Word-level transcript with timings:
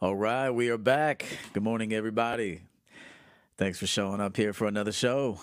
All 0.00 0.14
right, 0.14 0.50
we 0.50 0.68
are 0.68 0.78
back. 0.78 1.26
Good 1.52 1.64
morning, 1.64 1.92
everybody. 1.92 2.60
Thanks 3.56 3.80
for 3.80 3.88
showing 3.88 4.20
up 4.20 4.36
here 4.36 4.52
for 4.52 4.68
another 4.68 4.92
show. 4.92 5.40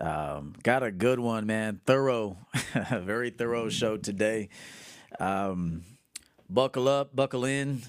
Um, 0.00 0.54
got 0.62 0.82
a 0.82 0.90
good 0.90 1.20
one, 1.20 1.44
man. 1.44 1.82
Thorough, 1.84 2.38
very 2.90 3.28
thorough 3.28 3.68
show 3.68 3.98
today. 3.98 4.48
Um, 5.20 5.82
buckle 6.48 6.88
up, 6.88 7.14
buckle 7.14 7.44
in. 7.44 7.82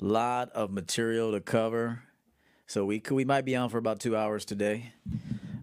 Lot 0.00 0.50
of 0.50 0.72
material 0.72 1.30
to 1.30 1.40
cover. 1.40 2.02
So 2.66 2.84
we 2.84 2.98
could, 2.98 3.14
we 3.14 3.24
might 3.24 3.44
be 3.44 3.54
on 3.54 3.68
for 3.68 3.78
about 3.78 4.00
two 4.00 4.16
hours 4.16 4.44
today. 4.44 4.92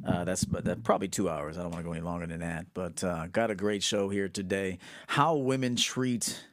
Uh, 0.07 0.23
that's 0.23 0.46
that 0.46 0.86
probably 0.86 1.09
two 1.09 1.28
hours. 1.28 1.57
I 1.57 1.64
don't 1.64 1.71
want 1.71 1.84
to 1.84 1.86
go 1.86 1.91
any 1.91 2.02
longer 2.02 2.28
than 2.28 2.39
that. 2.39 2.68
But 2.73 3.04
uh, 3.04 3.28
got 3.28 3.52
a 3.52 3.55
great 3.55 3.84
show 3.84 4.07
here 4.07 4.30
today. 4.30 4.80
How 5.07 5.36
women 5.36 5.75
treat 5.75 6.46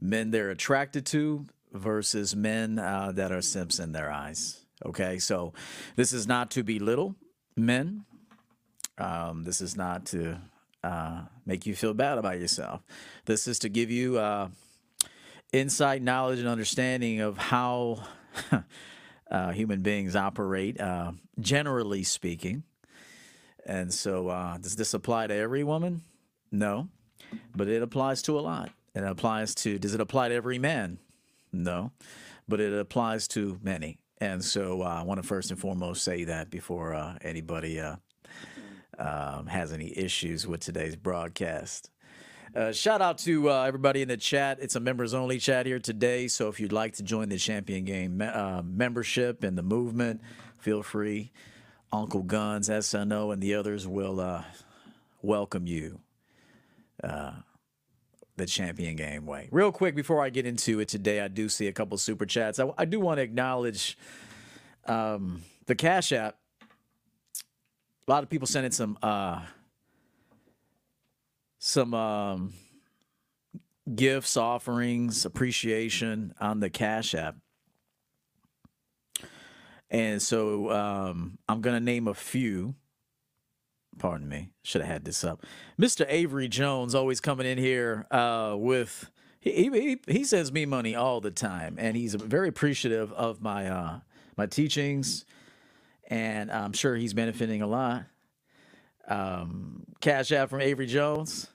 men 0.00 0.30
they're 0.30 0.50
attracted 0.50 1.06
to 1.06 1.46
versus 1.72 2.34
men 2.34 2.78
uh, 2.78 3.12
that 3.12 3.32
are 3.32 3.42
simps 3.42 3.78
in 3.78 3.92
their 3.92 4.10
eyes. 4.10 4.64
Okay, 4.84 5.18
so 5.18 5.52
this 5.96 6.12
is 6.12 6.26
not 6.26 6.50
to 6.52 6.62
belittle 6.62 7.14
men. 7.56 8.04
Um, 8.98 9.44
this 9.44 9.60
is 9.60 9.76
not 9.76 10.06
to 10.06 10.38
uh, 10.82 11.22
make 11.46 11.66
you 11.66 11.74
feel 11.74 11.94
bad 11.94 12.18
about 12.18 12.40
yourself. 12.40 12.82
This 13.26 13.46
is 13.46 13.58
to 13.60 13.68
give 13.68 13.90
you 13.90 14.18
uh, 14.18 14.48
insight, 15.52 16.02
knowledge, 16.02 16.38
and 16.38 16.48
understanding 16.48 17.20
of 17.20 17.36
how 17.36 18.04
uh, 19.30 19.50
human 19.52 19.82
beings 19.82 20.16
operate, 20.16 20.80
uh, 20.80 21.12
generally 21.38 22.02
speaking. 22.02 22.62
And 23.66 23.92
so, 23.92 24.28
uh, 24.28 24.56
does 24.58 24.76
this 24.76 24.94
apply 24.94 25.26
to 25.26 25.34
every 25.34 25.62
woman? 25.62 26.02
No, 26.50 26.88
but 27.54 27.68
it 27.68 27.82
applies 27.82 28.22
to 28.22 28.38
a 28.38 28.40
lot. 28.40 28.70
It 28.94 29.04
applies 29.04 29.54
to, 29.56 29.78
does 29.78 29.94
it 29.94 30.00
apply 30.00 30.30
to 30.30 30.34
every 30.34 30.58
man? 30.58 30.98
No, 31.52 31.92
but 32.48 32.60
it 32.60 32.72
applies 32.72 33.28
to 33.28 33.58
many. 33.62 33.98
And 34.18 34.44
so 34.44 34.82
uh, 34.82 34.86
I 34.86 35.02
want 35.02 35.20
to 35.22 35.26
first 35.26 35.50
and 35.50 35.58
foremost 35.58 36.02
say 36.02 36.24
that 36.24 36.50
before 36.50 36.94
uh, 36.94 37.16
anybody 37.22 37.80
uh, 37.80 37.96
um, 38.98 39.46
has 39.46 39.72
any 39.72 39.96
issues 39.96 40.46
with 40.46 40.60
today's 40.60 40.96
broadcast. 40.96 41.90
Uh, 42.54 42.72
shout 42.72 43.00
out 43.00 43.16
to 43.16 43.48
uh, 43.48 43.62
everybody 43.62 44.02
in 44.02 44.08
the 44.08 44.16
chat. 44.16 44.58
It's 44.60 44.74
a 44.74 44.80
members 44.80 45.14
only 45.14 45.38
chat 45.38 45.66
here 45.66 45.78
today. 45.78 46.26
So 46.26 46.48
if 46.48 46.58
you'd 46.58 46.72
like 46.72 46.96
to 46.96 47.02
join 47.02 47.28
the 47.28 47.38
Champion 47.38 47.84
Game 47.84 48.18
me- 48.18 48.26
uh, 48.26 48.62
membership 48.62 49.44
and 49.44 49.56
the 49.56 49.62
movement, 49.62 50.20
feel 50.58 50.82
free. 50.82 51.30
Uncle 51.92 52.22
Guns, 52.22 52.68
SNO, 52.68 53.30
and 53.30 53.40
the 53.40 53.54
others 53.54 53.86
will 53.86 54.20
uh, 54.20 54.42
welcome 55.22 55.66
you 55.66 56.00
uh, 57.02 57.32
the 58.40 58.46
Champion 58.46 58.96
Game 58.96 59.26
way. 59.26 59.48
Real 59.52 59.70
quick 59.70 59.94
before 59.94 60.24
I 60.24 60.30
get 60.30 60.46
into 60.46 60.80
it 60.80 60.88
today, 60.88 61.20
I 61.20 61.28
do 61.28 61.48
see 61.48 61.68
a 61.68 61.72
couple 61.72 61.96
super 61.98 62.26
chats. 62.26 62.58
I, 62.58 62.72
I 62.76 62.84
do 62.84 62.98
want 62.98 63.18
to 63.18 63.22
acknowledge 63.22 63.96
um, 64.86 65.42
the 65.66 65.74
Cash 65.74 66.12
App. 66.12 66.36
A 68.08 68.10
lot 68.10 68.22
of 68.24 68.30
people 68.30 68.48
sending 68.48 68.72
some 68.72 68.98
uh, 69.02 69.42
some 71.58 71.94
um, 71.94 72.54
gifts, 73.94 74.36
offerings, 74.36 75.24
appreciation 75.24 76.34
on 76.40 76.60
the 76.60 76.70
Cash 76.70 77.14
App. 77.14 77.36
And 79.90 80.22
so 80.22 80.70
um, 80.70 81.38
I'm 81.48 81.60
going 81.60 81.76
to 81.76 81.84
name 81.84 82.08
a 82.08 82.14
few. 82.14 82.74
Pardon 84.00 84.30
me. 84.30 84.50
Should 84.62 84.80
have 84.80 84.90
had 84.90 85.04
this 85.04 85.22
up. 85.22 85.44
Mr. 85.78 86.06
Avery 86.08 86.48
Jones 86.48 86.94
always 86.94 87.20
coming 87.20 87.46
in 87.46 87.58
here 87.58 88.06
uh, 88.10 88.56
with. 88.58 89.10
He, 89.40 89.68
he 89.70 90.00
he 90.08 90.24
sends 90.24 90.50
me 90.50 90.64
money 90.64 90.94
all 90.94 91.20
the 91.20 91.30
time, 91.30 91.76
and 91.78 91.96
he's 91.96 92.14
very 92.14 92.48
appreciative 92.48 93.12
of 93.12 93.42
my 93.42 93.68
uh, 93.68 94.00
my 94.38 94.46
teachings, 94.46 95.26
and 96.08 96.50
I'm 96.50 96.72
sure 96.72 96.96
he's 96.96 97.12
benefiting 97.12 97.60
a 97.60 97.66
lot. 97.66 98.04
Um, 99.06 99.84
Cash 100.00 100.32
App 100.32 100.48
from 100.48 100.62
Avery 100.62 100.86
Jones. 100.86 101.48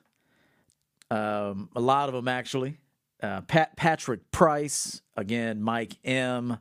Um, 1.09 1.69
a 1.75 1.81
lot 1.81 2.09
of 2.09 2.15
them 2.15 2.27
actually. 2.27 2.77
Uh, 3.23 3.41
Pat 3.41 3.75
Patrick 3.75 4.29
Price 4.29 5.01
again. 5.17 5.63
Mike 5.63 5.97
M. 6.03 6.59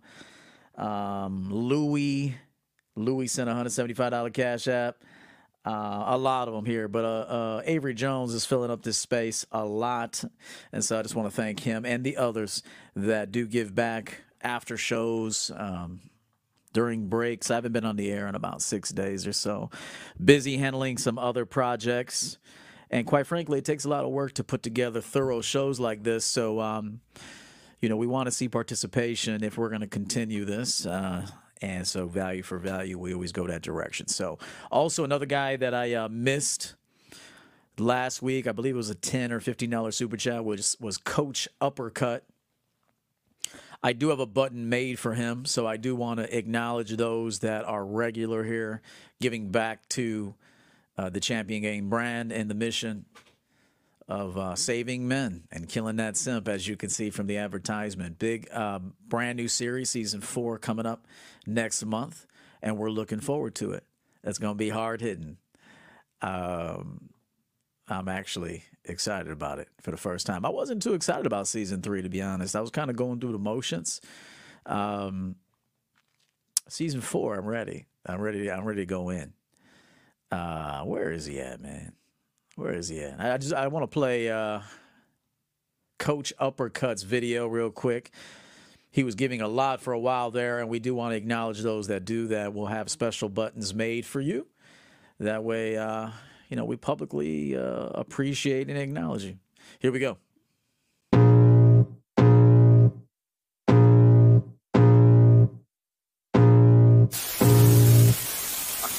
Um, 0.77 1.53
Louis. 1.53 2.35
Louis 2.97 3.27
sent 3.27 3.51
a 3.51 3.55
hundred 3.55 3.71
seventy 3.71 3.93
five 3.93 4.13
dollar 4.13 4.31
Cash 4.31 4.67
App. 4.67 4.97
Uh, 5.65 6.05
a 6.09 6.19
lot 6.19 6.47
of 6.47 6.55
them 6.55 6.67
here, 6.67 6.89
but 6.89 7.05
uh, 7.05 7.09
uh, 7.09 7.63
Avery 7.65 7.95
Jones 7.95 8.35
is 8.35 8.45
filling 8.45 8.71
up 8.71 8.83
this 8.83 8.99
space 8.99 9.47
a 9.51 9.65
lot, 9.65 10.23
and 10.73 10.85
so 10.85 10.99
I 10.99 11.03
just 11.03 11.15
want 11.15 11.29
to 11.29 11.35
thank 11.35 11.61
him 11.61 11.87
and 11.87 12.05
the 12.05 12.19
others 12.19 12.63
that 12.95 13.33
do 13.33 13.47
give 13.47 13.75
back 13.75 14.23
after 14.43 14.77
shows. 14.77 15.51
Um, 15.57 16.01
during 16.75 17.07
breaks. 17.07 17.51
I 17.51 17.55
haven't 17.55 17.73
been 17.73 17.87
on 17.87 17.97
the 17.97 18.11
air 18.11 18.27
in 18.27 18.35
about 18.35 18.61
six 18.61 18.91
days 18.91 19.27
or 19.27 19.33
so. 19.33 19.71
Busy 20.23 20.59
handling 20.59 20.99
some 20.99 21.19
other 21.19 21.47
projects. 21.47 22.37
And 22.91 23.07
quite 23.07 23.27
frankly, 23.27 23.61
it 23.61 23.65
takes 23.65 23.85
a 23.85 23.89
lot 23.89 24.05
of 24.05 24.11
work 24.11 24.35
to 24.35 24.45
put 24.45 24.63
together 24.63 25.01
thorough 25.01 25.41
shows 25.41 25.81
like 25.81 26.03
this. 26.03 26.25
So, 26.25 26.61
um, 26.61 27.01
you 27.81 27.89
know, 27.89 27.97
we 27.97 28.07
want 28.07 28.27
to 28.27 28.31
see 28.31 28.49
participation 28.49 29.43
if 29.43 29.57
we're 29.57 29.71
going 29.71 29.81
to 29.81 29.87
continue 29.87 30.45
this. 30.45 30.85
Uh, 30.85 31.27
and 31.65 31.87
so, 31.87 32.07
value 32.07 32.43
for 32.43 32.59
value, 32.59 32.99
we 32.99 33.15
always 33.15 33.33
go 33.33 33.47
that 33.47 33.63
direction. 33.63 34.07
So, 34.07 34.39
also 34.71 35.03
another 35.03 35.25
guy 35.25 35.57
that 35.57 35.73
I 35.73 35.95
uh, 35.95 36.09
missed 36.11 36.75
last 37.79 38.21
week, 38.21 38.47
I 38.47 38.53
believe 38.53 38.75
it 38.75 38.77
was 38.77 38.91
a 38.91 38.95
ten 38.95 39.33
or 39.33 39.41
fifteen 39.41 39.71
dollar 39.71 39.91
super 39.91 40.19
chat, 40.19 40.45
was 40.45 40.77
was 40.79 40.99
Coach 40.99 41.49
Uppercut. 41.63 42.25
I 43.83 43.95
do 43.95 44.11
have 44.11 44.21
a 44.21 44.27
button 44.27 44.69
made 44.69 44.99
for 44.99 45.15
him, 45.15 45.47
so 45.47 45.67
I 45.67 45.79
do 45.79 45.97
want 45.97 46.21
to 46.21 46.37
acknowledge 46.37 46.91
those 46.91 47.39
that 47.41 47.65
are 47.65 47.85
regular 47.85 48.45
here, 48.45 48.83
giving 49.21 49.51
back 49.51 49.89
to 49.91 50.35
uh, 50.99 51.09
the 51.09 51.21
Champion 51.21 51.63
Game 51.63 51.89
brand 51.89 52.31
and 52.31 52.51
the 52.51 52.55
mission 52.55 53.07
of 54.07 54.37
uh, 54.37 54.55
saving 54.55 55.09
men 55.09 55.45
and 55.51 55.67
killing 55.67 55.97
that 55.97 56.17
simp, 56.17 56.47
as 56.47 56.69
you 56.69 56.77
can 56.77 56.91
see 56.91 57.09
from 57.09 57.27
the 57.27 57.39
advertisement. 57.39 58.19
Big, 58.19 58.53
um, 58.53 58.93
brand 59.09 59.37
new 59.39 59.49
series, 59.49 59.89
season 59.91 60.21
four, 60.21 60.59
coming 60.59 60.85
up 60.85 61.07
next 61.47 61.85
month, 61.85 62.27
and 62.63 62.79
we're 62.79 62.91
looking 62.91 63.21
forward 63.21 63.55
to 63.57 63.73
it. 63.73 63.85
It's 64.23 64.39
going 64.39 64.55
to 64.55 64.59
be 64.59 64.71
hard 64.71 65.01
hitting. 65.01 65.37
Um, 66.23 67.11
I'm 67.89 68.09
actually 68.09 68.65
excited 68.85 69.31
about 69.31 69.59
it 69.59 69.69
for 69.83 69.91
the 69.91 69.97
first 69.97 70.27
time. 70.27 70.45
I 70.45 70.49
wasn't 70.49 70.83
too 70.83 70.95
excited 70.95 71.27
about 71.27 71.47
season 71.47 71.83
three, 71.83 72.03
to 72.03 72.09
be 72.09 72.23
honest. 72.23 72.57
I 72.57 72.61
was 72.61 72.71
kind 72.71 72.91
of 72.91 72.97
going 72.97 73.21
through 73.21 73.33
the 73.33 73.39
motions. 73.39 74.01
Um, 74.67 75.37
season 76.69 77.01
four, 77.01 77.35
I'm 77.35 77.47
ready. 77.47 77.87
I'm 78.07 78.21
ready. 78.21 78.51
I'm 78.51 78.65
ready 78.65 78.83
to 78.83 78.87
go 78.87 79.11
in. 79.11 79.33
Uh, 80.31 80.83
where 80.83 81.13
is 81.13 81.27
he 81.27 81.41
at, 81.41 81.61
man? 81.61 81.93
Where 82.57 82.73
is 82.73 82.89
he 82.89 83.01
at? 83.01 83.21
I 83.21 83.37
just 83.37 83.53
I 83.53 83.67
want 83.69 83.83
to 83.83 83.89
play 83.89 84.31
uh, 84.31 84.61
Coach 85.99 86.33
Uppercut's 86.39 87.03
video 87.03 87.47
real 87.47 87.71
quick. 87.71 88.11
He 88.95 89.03
was 89.03 89.17
giving 89.17 89.41
a 89.41 89.49
lot 89.49 89.81
for 89.81 89.93
a 89.93 89.99
while 89.99 90.31
there, 90.31 90.61
and 90.61 90.69
we 90.69 90.79
do 90.79 90.95
want 90.95 91.15
to 91.15 91.17
acknowledge 91.17 91.61
those 91.63 91.89
that 91.89 92.05
do 92.05 92.29
that. 92.29 92.55
We'll 92.55 92.67
have 92.67 92.89
special 92.89 93.29
buttons 93.29 93.75
made 93.75 94.07
for 94.07 94.21
you. 94.21 94.47
That 95.19 95.43
way, 95.43 95.77
uh, 95.77 96.11
you 96.49 96.57
know, 96.57 96.65
we 96.65 96.77
publicly 96.77 97.57
uh, 97.57 97.89
appreciate 97.93 98.69
and 98.69 98.79
acknowledge 98.79 99.25
you. 99.25 99.39
Here 99.81 99.91
we 99.91 99.99
go. 99.99 100.19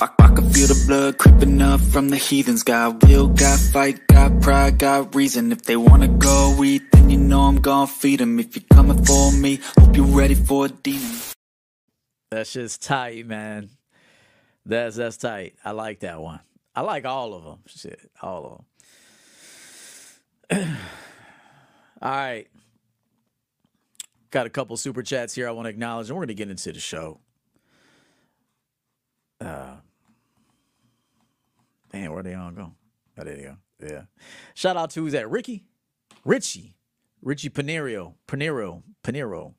I, 0.02 0.10
I 0.20 0.28
can 0.28 0.50
feel 0.52 0.68
the 0.68 0.84
blood 0.88 1.18
creeping 1.18 1.62
up 1.62 1.80
from 1.80 2.10
the 2.10 2.18
heathens. 2.18 2.64
Got 2.64 3.04
will, 3.04 3.28
got 3.28 3.60
fight, 3.60 4.06
got 4.08 4.42
pride, 4.42 4.78
got 4.78 5.16
reason. 5.16 5.52
If 5.52 5.64
they 5.64 5.78
wanna 5.78 6.08
go 6.08 6.62
eat, 6.64 6.92
then 6.92 7.10
you 7.10 7.18
know 7.18 7.42
I'm 7.42 7.62
gonna 7.62 7.88
feed 7.88 8.20
them. 8.20 8.40
If 8.40 8.56
you're 8.56 8.66
coming 8.74 9.04
for 9.06 9.32
me, 9.32 9.60
hope 9.78 9.96
you're 9.96 10.06
ready 10.06 10.36
for 10.36 10.66
a 10.66 10.70
demon. 10.70 11.18
That's 12.32 12.54
just 12.54 12.84
tight, 12.84 13.26
man. 13.26 13.70
That's 14.66 14.96
that's 14.96 15.18
tight. 15.18 15.56
I 15.64 15.72
like 15.72 16.02
that 16.02 16.22
one. 16.22 16.42
I 16.76 16.82
like 16.82 17.06
all 17.06 17.34
of 17.34 17.44
them. 17.44 17.60
Shit, 17.68 18.12
all 18.22 18.66
of 20.50 20.58
them. 20.60 20.68
all 22.02 22.12
right. 22.12 22.48
Got 24.32 24.48
a 24.48 24.50
couple 24.50 24.76
super 24.76 25.02
chats 25.02 25.34
here 25.34 25.48
I 25.48 25.52
want 25.52 25.68
to 25.68 25.70
acknowledge, 25.70 26.10
and 26.10 26.18
we're 26.18 26.22
going 26.26 26.28
to 26.28 26.34
get 26.34 26.50
into 26.50 26.74
the 26.74 26.80
show. 26.80 27.22
Uh, 29.40 29.76
man, 31.96 32.12
where 32.12 32.24
they 32.24 32.34
all 32.34 32.52
go? 32.52 32.74
Oh, 33.18 33.24
there 33.24 33.38
you 33.38 33.44
go. 33.44 33.58
Yeah. 33.88 34.02
Shout 34.54 34.78
out 34.78 34.90
to 34.92 35.02
who's 35.02 35.14
that? 35.14 35.30
Ricky, 35.30 35.64
Richie, 36.26 36.76
Richie 37.22 37.50
Panero, 37.50 38.16
Panero, 38.28 38.84
Panero. 39.04 39.54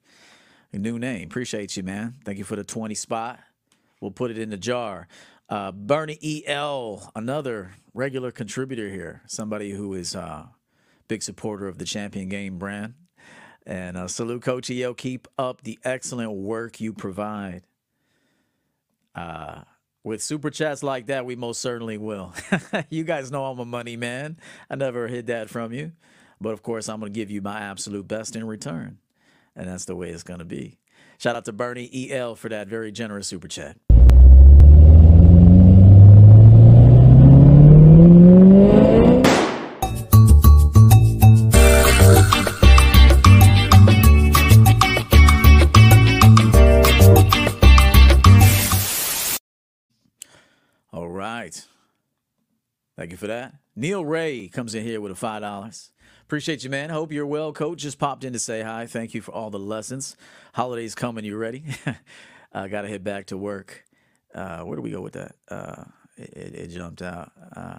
A 0.73 0.79
new 0.79 0.99
name. 0.99 1.25
Appreciate 1.25 1.77
you, 1.77 1.83
man. 1.83 2.17
Thank 2.25 2.39
you 2.39 2.45
for 2.45 2.57
the 2.57 2.65
20 2.65 2.95
spot. 2.95 3.39
We'll 4.01 4.11
put 4.11 4.31
it 4.31 4.39
in 4.39 4.51
the 4.51 4.59
jar. 4.59 5.09
Uh, 5.49 5.73
Bernie 5.73 6.19
E.L., 6.21 7.11
another 7.15 7.73
regular 7.95 8.31
contributor 8.31 8.91
here, 8.91 9.23
somebody 9.27 9.71
who 9.71 9.95
is 9.95 10.15
a 10.15 10.21
uh, 10.21 10.47
big 11.09 11.23
supporter 11.23 11.69
of 11.69 11.79
the 11.79 11.85
Champion 11.85 12.29
Game 12.29 12.59
brand. 12.59 12.95
And 13.65 13.97
uh, 13.97 14.09
salute 14.09 14.43
Coach 14.43 14.69
EO. 14.69 14.93
Keep 14.93 15.29
up 15.39 15.63
the 15.63 15.79
excellent 15.85 16.33
work 16.33 16.81
you 16.81 16.93
provide. 16.93 17.63
Uh, 19.15 19.63
with 20.07 20.23
super 20.23 20.51
chats 20.51 20.85
like 20.85 21.07
that, 21.07 21.27
we 21.27 21.35
most 21.35 21.61
certainly 21.61 21.99
will. 21.99 22.33
you 22.91 23.03
guys 23.03 23.33
know 23.33 23.45
I'm 23.45 23.59
a 23.59 23.65
money 23.65 23.97
man. 23.97 24.39
I 24.71 24.77
never 24.77 25.09
hid 25.09 25.27
that 25.27 25.51
from 25.51 25.73
you. 25.73 25.93
But 26.41 26.51
of 26.51 26.63
course, 26.63 26.89
I'm 26.89 27.01
going 27.01 27.13
to 27.13 27.19
give 27.19 27.29
you 27.29 27.43
my 27.43 27.59
absolute 27.59 28.07
best 28.07 28.37
in 28.37 28.47
return. 28.47 28.99
And 29.57 29.67
that's 29.67 29.85
the 29.85 29.97
way 29.97 30.11
it's 30.11 30.23
going 30.23 30.39
to 30.39 30.45
be. 30.45 30.79
Shout 31.19 31.35
out 31.35 31.45
to 31.47 31.53
Bernie 31.53 32.13
EL 32.13 32.37
for 32.37 32.49
that 32.51 32.69
very 32.69 32.93
generous 32.93 33.27
super 33.27 33.49
chat. 33.49 33.79
Thank 52.97 53.11
you 53.11 53.17
for 53.17 53.27
that. 53.27 53.55
Neil 53.75 54.05
Ray 54.05 54.49
comes 54.49 54.75
in 54.75 54.83
here 54.83 55.01
with 55.01 55.13
a 55.13 55.17
five 55.17 55.43
dollars. 55.43 55.91
Appreciate 56.23 56.65
you, 56.65 56.71
man. 56.71 56.91
Hope 56.91 57.13
you're 57.13 57.27
well, 57.27 57.53
coach. 57.53 57.79
Just 57.79 57.99
popped 57.99 58.25
in 58.25 58.33
to 58.33 58.39
say 58.39 58.63
hi. 58.63 58.87
Thank 58.87 59.15
you 59.15 59.21
for 59.21 59.33
all 59.33 59.51
the 59.51 59.59
lessons. 59.59 60.17
Holidays 60.55 60.95
coming. 60.95 61.25
You 61.25 61.37
ready? 61.37 61.65
I 62.53 62.69
got 62.69 62.83
to 62.83 62.89
head 62.89 63.05
back 63.05 63.27
to 63.27 63.37
work. 63.37 63.85
Uh, 64.35 64.63
where 64.63 64.77
do 64.77 64.83
we 64.83 64.91
go 64.91 65.03
with 65.03 65.13
that? 65.13 65.37
Uh, 65.49 65.85
it, 66.17 66.55
it, 66.55 66.67
jumped 66.69 67.03
out. 67.03 67.31
Uh, 67.55 67.79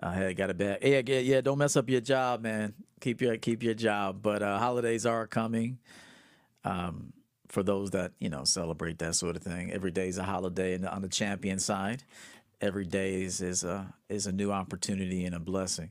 I 0.00 0.12
had 0.12 0.36
got 0.36 0.50
it 0.50 0.58
back. 0.58 0.80
Yeah, 0.82 1.00
yeah, 1.06 1.20
yeah. 1.20 1.40
Don't 1.40 1.58
mess 1.58 1.76
up 1.76 1.88
your 1.88 2.00
job, 2.00 2.42
man. 2.42 2.74
Keep 3.00 3.22
your 3.22 3.36
keep 3.38 3.62
your 3.62 3.74
job. 3.74 4.20
But 4.20 4.42
uh, 4.42 4.58
holidays 4.58 5.06
are 5.06 5.26
coming. 5.26 5.78
Um, 6.64 7.12
for 7.48 7.62
those 7.62 7.92
that 7.92 8.12
you 8.18 8.28
know 8.28 8.44
celebrate 8.44 8.98
that 8.98 9.14
sort 9.14 9.36
of 9.36 9.42
thing, 9.42 9.72
every 9.72 9.90
day 9.90 10.08
is 10.08 10.18
a 10.18 10.24
holiday. 10.24 10.74
And 10.74 10.86
on 10.86 11.02
the 11.02 11.08
champion 11.08 11.58
side, 11.58 12.02
every 12.60 12.86
day 12.86 13.22
is 13.22 13.40
is 13.40 13.64
a 13.64 13.94
is 14.08 14.26
a 14.26 14.32
new 14.32 14.50
opportunity 14.50 15.24
and 15.24 15.34
a 15.34 15.40
blessing. 15.40 15.90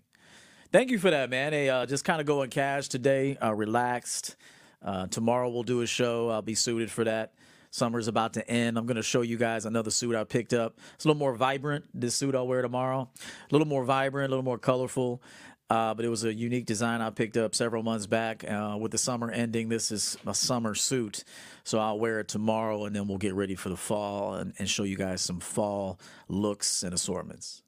Thank 0.71 0.89
you 0.91 1.00
for 1.00 1.12
that, 1.12 1.29
man. 1.29 1.53
Hey, 1.53 1.69
uh, 1.69 1.85
just 1.85 2.03
kind 2.03 2.19
of 2.19 2.27
going 2.27 2.50
cash 2.50 2.88
today, 2.89 3.38
uh, 3.38 3.53
relaxed. 3.53 4.35
Uh, 4.83 5.07
tomorrow 5.07 5.50
we'll 5.50 5.63
do 5.63 5.81
a 5.81 5.88
show. 5.88 6.29
I'll 6.29 6.41
be 6.41 6.56
suited 6.56 6.91
for 6.91 7.03
that. 7.06 7.33
Summer's 7.71 8.07
about 8.07 8.33
to 8.33 8.50
end. 8.50 8.77
I'm 8.77 8.85
going 8.85 8.95
to 8.95 9.03
show 9.03 9.21
you 9.21 9.38
guys 9.38 9.65
another 9.65 9.91
suit 9.91 10.15
I 10.15 10.23
picked 10.23 10.53
up. 10.53 10.79
It's 10.95 11.03
a 11.03 11.07
little 11.09 11.19
more 11.19 11.35
vibrant. 11.35 11.85
This 11.94 12.15
suit 12.15 12.33
I'll 12.33 12.47
wear 12.47 12.62
tomorrow. 12.62 13.09
A 13.19 13.53
little 13.53 13.67
more 13.67 13.83
vibrant, 13.83 14.29
a 14.29 14.31
little 14.31 14.45
more 14.45 14.57
colorful. 14.57 15.21
Uh, 15.69 15.95
but 15.95 16.06
it 16.06 16.09
was 16.09 16.23
a 16.23 16.33
unique 16.33 16.65
design 16.65 17.01
I 17.01 17.09
picked 17.09 17.38
up 17.38 17.56
several 17.56 17.81
months 17.81 18.06
back. 18.06 18.44
Uh, 18.44 18.77
with 18.79 18.91
the 18.91 19.00
summer 19.00 19.31
ending, 19.31 19.69
this 19.69 19.91
is 19.91 20.15
a 20.25 20.33
summer 20.35 20.75
suit. 20.75 21.23
So 21.63 21.79
I'll 21.79 21.97
wear 21.97 22.19
it 22.19 22.27
tomorrow 22.27 22.85
and 22.85 22.95
then 22.95 23.07
we'll 23.07 23.17
get 23.17 23.33
ready 23.33 23.56
for 23.56 23.69
the 23.69 23.77
fall 23.77 24.35
and, 24.35 24.53
and 24.59 24.69
show 24.69 24.83
you 24.83 24.95
guys 24.95 25.21
some 25.21 25.39
fall 25.39 26.00
looks 26.27 26.83
and 26.83 26.94
assortments. 26.94 27.63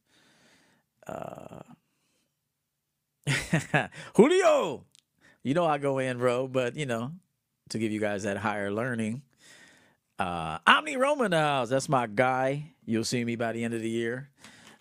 Uh, 1.07 1.61
Julio, 4.15 4.85
you 5.43 5.53
know 5.53 5.65
I 5.65 5.77
go 5.79 5.97
in, 5.97 6.17
bro, 6.17 6.47
but 6.47 6.75
you 6.75 6.85
know, 6.85 7.11
to 7.69 7.79
give 7.79 7.91
you 7.91 7.99
guys 7.99 8.23
that 8.23 8.37
higher 8.37 8.71
learning. 8.71 9.23
Uh, 10.19 10.59
Omni 10.65 10.97
Roman 10.97 11.31
house, 11.31 11.69
that's 11.69 11.89
my 11.89 12.07
guy. 12.07 12.73
You'll 12.85 13.03
see 13.03 13.23
me 13.23 13.35
by 13.35 13.51
the 13.53 13.63
end 13.63 13.73
of 13.73 13.81
the 13.81 13.89
year. 13.89 14.29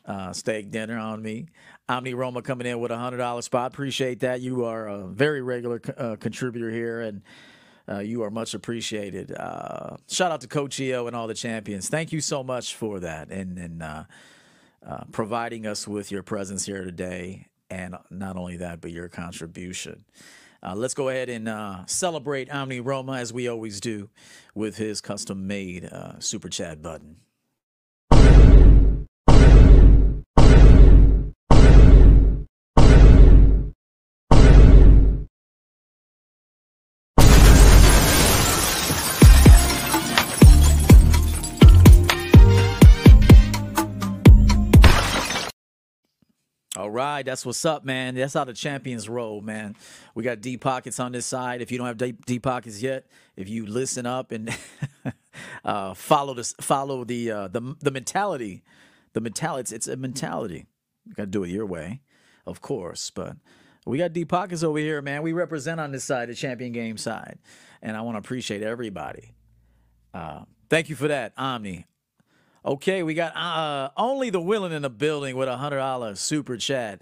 Uh, 0.04 0.32
steak 0.32 0.70
dinner 0.70 0.98
on 0.98 1.20
me. 1.20 1.48
Omni 1.88 2.14
Roma 2.14 2.42
coming 2.42 2.66
in 2.66 2.80
with 2.80 2.90
a 2.90 2.98
hundred 2.98 3.18
dollar 3.18 3.42
spot. 3.42 3.72
Appreciate 3.72 4.20
that. 4.20 4.40
You 4.40 4.64
are 4.64 4.88
a 4.88 5.06
very 5.06 5.40
regular 5.40 5.80
uh, 5.96 6.16
contributor 6.18 6.70
here, 6.70 7.00
and 7.00 7.22
uh, 7.88 8.00
you 8.00 8.24
are 8.24 8.30
much 8.30 8.54
appreciated. 8.54 9.32
Uh, 9.32 9.96
shout 10.08 10.32
out 10.32 10.40
to 10.40 10.48
Coach 10.48 10.80
EO 10.80 11.06
and 11.06 11.14
all 11.14 11.28
the 11.28 11.34
champions. 11.34 11.88
Thank 11.88 12.12
you 12.12 12.20
so 12.20 12.42
much 12.42 12.74
for 12.74 12.98
that 13.00 13.30
and 13.30 13.56
and 13.56 13.82
uh, 13.82 14.04
uh, 14.84 15.04
providing 15.12 15.66
us 15.66 15.86
with 15.86 16.10
your 16.10 16.24
presence 16.24 16.66
here 16.66 16.82
today, 16.84 17.46
and 17.70 17.94
not 18.10 18.36
only 18.36 18.56
that, 18.56 18.80
but 18.80 18.90
your 18.90 19.08
contribution. 19.08 20.04
Uh, 20.62 20.74
let's 20.74 20.94
go 20.94 21.08
ahead 21.08 21.28
and 21.28 21.88
celebrate 21.88 22.50
Omni 22.50 22.80
Roma 22.80 23.12
as 23.12 23.32
we 23.32 23.46
always 23.46 23.78
do 23.78 24.08
with 24.56 24.76
his 24.76 25.00
custom 25.00 25.46
made 25.46 25.88
super 26.18 26.48
chat 26.48 26.82
button. 26.82 27.18
All 46.76 46.90
right, 46.90 47.24
that's 47.24 47.46
what's 47.46 47.64
up, 47.64 47.86
man. 47.86 48.16
That's 48.16 48.34
how 48.34 48.44
the 48.44 48.52
champions 48.52 49.08
roll, 49.08 49.40
man. 49.40 49.76
We 50.14 50.22
got 50.22 50.42
deep 50.42 50.60
pockets 50.60 51.00
on 51.00 51.10
this 51.10 51.24
side. 51.24 51.62
If 51.62 51.72
you 51.72 51.78
don't 51.78 51.86
have 51.86 51.96
deep, 51.96 52.26
deep 52.26 52.42
pockets 52.42 52.82
yet, 52.82 53.06
if 53.34 53.48
you 53.48 53.64
listen 53.64 54.04
up 54.04 54.30
and 54.30 54.54
uh, 55.64 55.94
follow 55.94 56.34
this, 56.34 56.54
follow 56.60 57.04
the 57.04 57.30
uh, 57.30 57.48
the 57.48 57.74
the 57.80 57.90
mentality, 57.90 58.62
the 59.14 59.22
mentality. 59.22 59.62
It's, 59.62 59.72
it's 59.72 59.88
a 59.88 59.96
mentality. 59.96 60.66
You 61.06 61.14
got 61.14 61.22
to 61.22 61.26
do 61.28 61.44
it 61.44 61.48
your 61.48 61.64
way, 61.64 62.02
of 62.44 62.60
course. 62.60 63.08
But 63.08 63.36
we 63.86 63.96
got 63.96 64.12
deep 64.12 64.28
pockets 64.28 64.62
over 64.62 64.78
here, 64.78 65.00
man. 65.00 65.22
We 65.22 65.32
represent 65.32 65.80
on 65.80 65.92
this 65.92 66.04
side, 66.04 66.28
the 66.28 66.34
champion 66.34 66.72
game 66.72 66.98
side, 66.98 67.38
and 67.80 67.96
I 67.96 68.02
want 68.02 68.16
to 68.16 68.18
appreciate 68.18 68.62
everybody. 68.62 69.32
Uh, 70.12 70.42
thank 70.68 70.90
you 70.90 70.96
for 70.96 71.08
that, 71.08 71.32
Omni. 71.38 71.86
Okay, 72.66 73.04
we 73.04 73.14
got 73.14 73.36
uh, 73.36 73.90
only 73.96 74.30
the 74.30 74.40
willing 74.40 74.72
in 74.72 74.82
the 74.82 74.90
building 74.90 75.36
with 75.36 75.48
a 75.48 75.56
hundred 75.56 75.76
dollar 75.76 76.16
super 76.16 76.56
chat. 76.56 77.00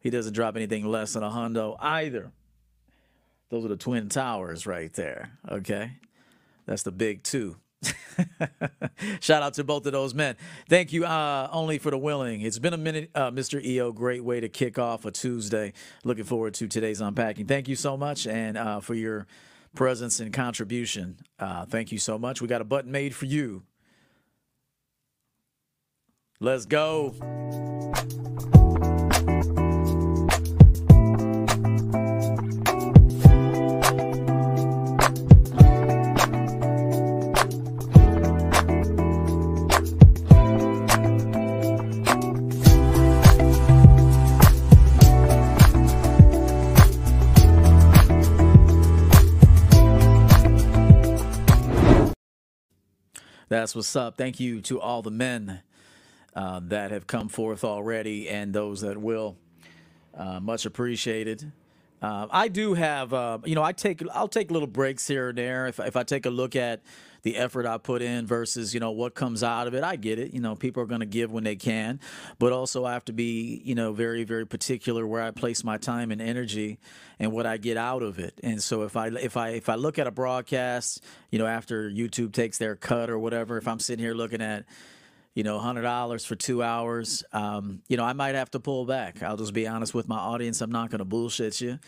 He 0.00 0.10
doesn't 0.10 0.32
drop 0.32 0.56
anything 0.56 0.84
less 0.84 1.12
than 1.12 1.22
a 1.22 1.30
hundo 1.30 1.76
either. 1.78 2.32
Those 3.50 3.64
are 3.64 3.68
the 3.68 3.76
twin 3.76 4.08
towers 4.08 4.66
right 4.66 4.92
there. 4.94 5.38
Okay, 5.48 5.92
that's 6.66 6.82
the 6.82 6.90
big 6.90 7.22
two. 7.22 7.56
Shout 9.20 9.44
out 9.44 9.54
to 9.54 9.64
both 9.64 9.86
of 9.86 9.92
those 9.92 10.12
men. 10.12 10.36
Thank 10.68 10.92
you, 10.92 11.04
uh, 11.04 11.48
only 11.52 11.78
for 11.78 11.92
the 11.92 11.98
willing. 11.98 12.40
It's 12.40 12.58
been 12.58 12.74
a 12.74 12.78
minute, 12.78 13.10
uh, 13.14 13.30
Mr. 13.30 13.64
EO. 13.64 13.92
Great 13.92 14.24
way 14.24 14.40
to 14.40 14.48
kick 14.48 14.76
off 14.76 15.04
a 15.04 15.12
Tuesday. 15.12 15.72
Looking 16.02 16.24
forward 16.24 16.54
to 16.54 16.66
today's 16.66 17.00
unpacking. 17.00 17.46
Thank 17.46 17.68
you 17.68 17.76
so 17.76 17.96
much, 17.96 18.26
and 18.26 18.58
uh, 18.58 18.80
for 18.80 18.94
your 18.94 19.28
presence 19.76 20.18
and 20.18 20.32
contribution. 20.32 21.18
Uh, 21.38 21.64
thank 21.64 21.92
you 21.92 21.98
so 21.98 22.18
much. 22.18 22.42
We 22.42 22.48
got 22.48 22.60
a 22.60 22.64
button 22.64 22.90
made 22.90 23.14
for 23.14 23.26
you. 23.26 23.62
Let's 26.44 26.66
go. 26.66 27.14
That's 53.48 53.74
what's 53.74 53.96
up. 53.96 54.18
Thank 54.18 54.38
you 54.40 54.60
to 54.60 54.78
all 54.78 55.00
the 55.00 55.10
men 55.10 55.62
uh, 56.34 56.60
that 56.64 56.90
have 56.90 57.06
come 57.06 57.28
forth 57.28 57.64
already 57.64 58.28
and 58.28 58.52
those 58.52 58.80
that 58.80 58.98
will. 58.98 59.36
Uh, 60.16 60.38
much 60.38 60.64
appreciated. 60.64 61.50
Uh, 62.00 62.26
I 62.30 62.48
do 62.48 62.74
have, 62.74 63.14
uh, 63.14 63.38
you 63.44 63.54
know, 63.54 63.62
I 63.62 63.72
take 63.72 64.02
I'll 64.12 64.28
take 64.28 64.50
little 64.50 64.68
breaks 64.68 65.08
here 65.08 65.30
and 65.30 65.38
there. 65.38 65.66
If 65.66 65.80
if 65.80 65.96
I 65.96 66.02
take 66.02 66.26
a 66.26 66.30
look 66.30 66.54
at 66.54 66.82
the 67.22 67.36
effort 67.36 67.64
I 67.64 67.78
put 67.78 68.02
in 68.02 68.26
versus 68.26 68.74
you 68.74 68.80
know 68.80 68.90
what 68.90 69.14
comes 69.14 69.42
out 69.42 69.66
of 69.66 69.74
it, 69.74 69.82
I 69.82 69.96
get 69.96 70.18
it. 70.18 70.34
You 70.34 70.40
know, 70.40 70.54
people 70.54 70.82
are 70.82 70.86
going 70.86 71.00
to 71.00 71.06
give 71.06 71.32
when 71.32 71.44
they 71.44 71.56
can, 71.56 71.98
but 72.38 72.52
also 72.52 72.84
I 72.84 72.92
have 72.92 73.06
to 73.06 73.14
be 73.14 73.62
you 73.64 73.74
know 73.74 73.92
very 73.92 74.24
very 74.24 74.46
particular 74.46 75.06
where 75.06 75.22
I 75.22 75.30
place 75.30 75.64
my 75.64 75.78
time 75.78 76.12
and 76.12 76.20
energy 76.20 76.78
and 77.18 77.32
what 77.32 77.46
I 77.46 77.56
get 77.56 77.78
out 77.78 78.02
of 78.02 78.18
it. 78.18 78.38
And 78.42 78.62
so 78.62 78.82
if 78.82 78.96
I 78.96 79.08
if 79.08 79.38
I 79.38 79.50
if 79.50 79.70
I 79.70 79.76
look 79.76 79.98
at 79.98 80.06
a 80.06 80.12
broadcast, 80.12 81.02
you 81.30 81.38
know, 81.38 81.46
after 81.46 81.90
YouTube 81.90 82.34
takes 82.34 82.58
their 82.58 82.76
cut 82.76 83.08
or 83.08 83.18
whatever, 83.18 83.56
if 83.56 83.66
I'm 83.66 83.80
sitting 83.80 84.04
here 84.04 84.14
looking 84.14 84.42
at 84.42 84.66
you 85.34 85.42
know, 85.42 85.58
hundred 85.58 85.82
dollars 85.82 86.24
for 86.24 86.36
two 86.36 86.62
hours. 86.62 87.24
Um, 87.32 87.82
you 87.88 87.96
know, 87.96 88.04
I 88.04 88.12
might 88.12 88.34
have 88.34 88.50
to 88.52 88.60
pull 88.60 88.84
back. 88.86 89.22
I'll 89.22 89.36
just 89.36 89.52
be 89.52 89.66
honest 89.66 89.92
with 89.92 90.08
my 90.08 90.18
audience. 90.18 90.60
I'm 90.60 90.72
not 90.72 90.90
going 90.90 91.00
to 91.00 91.04
bullshit 91.04 91.60
you, 91.60 91.78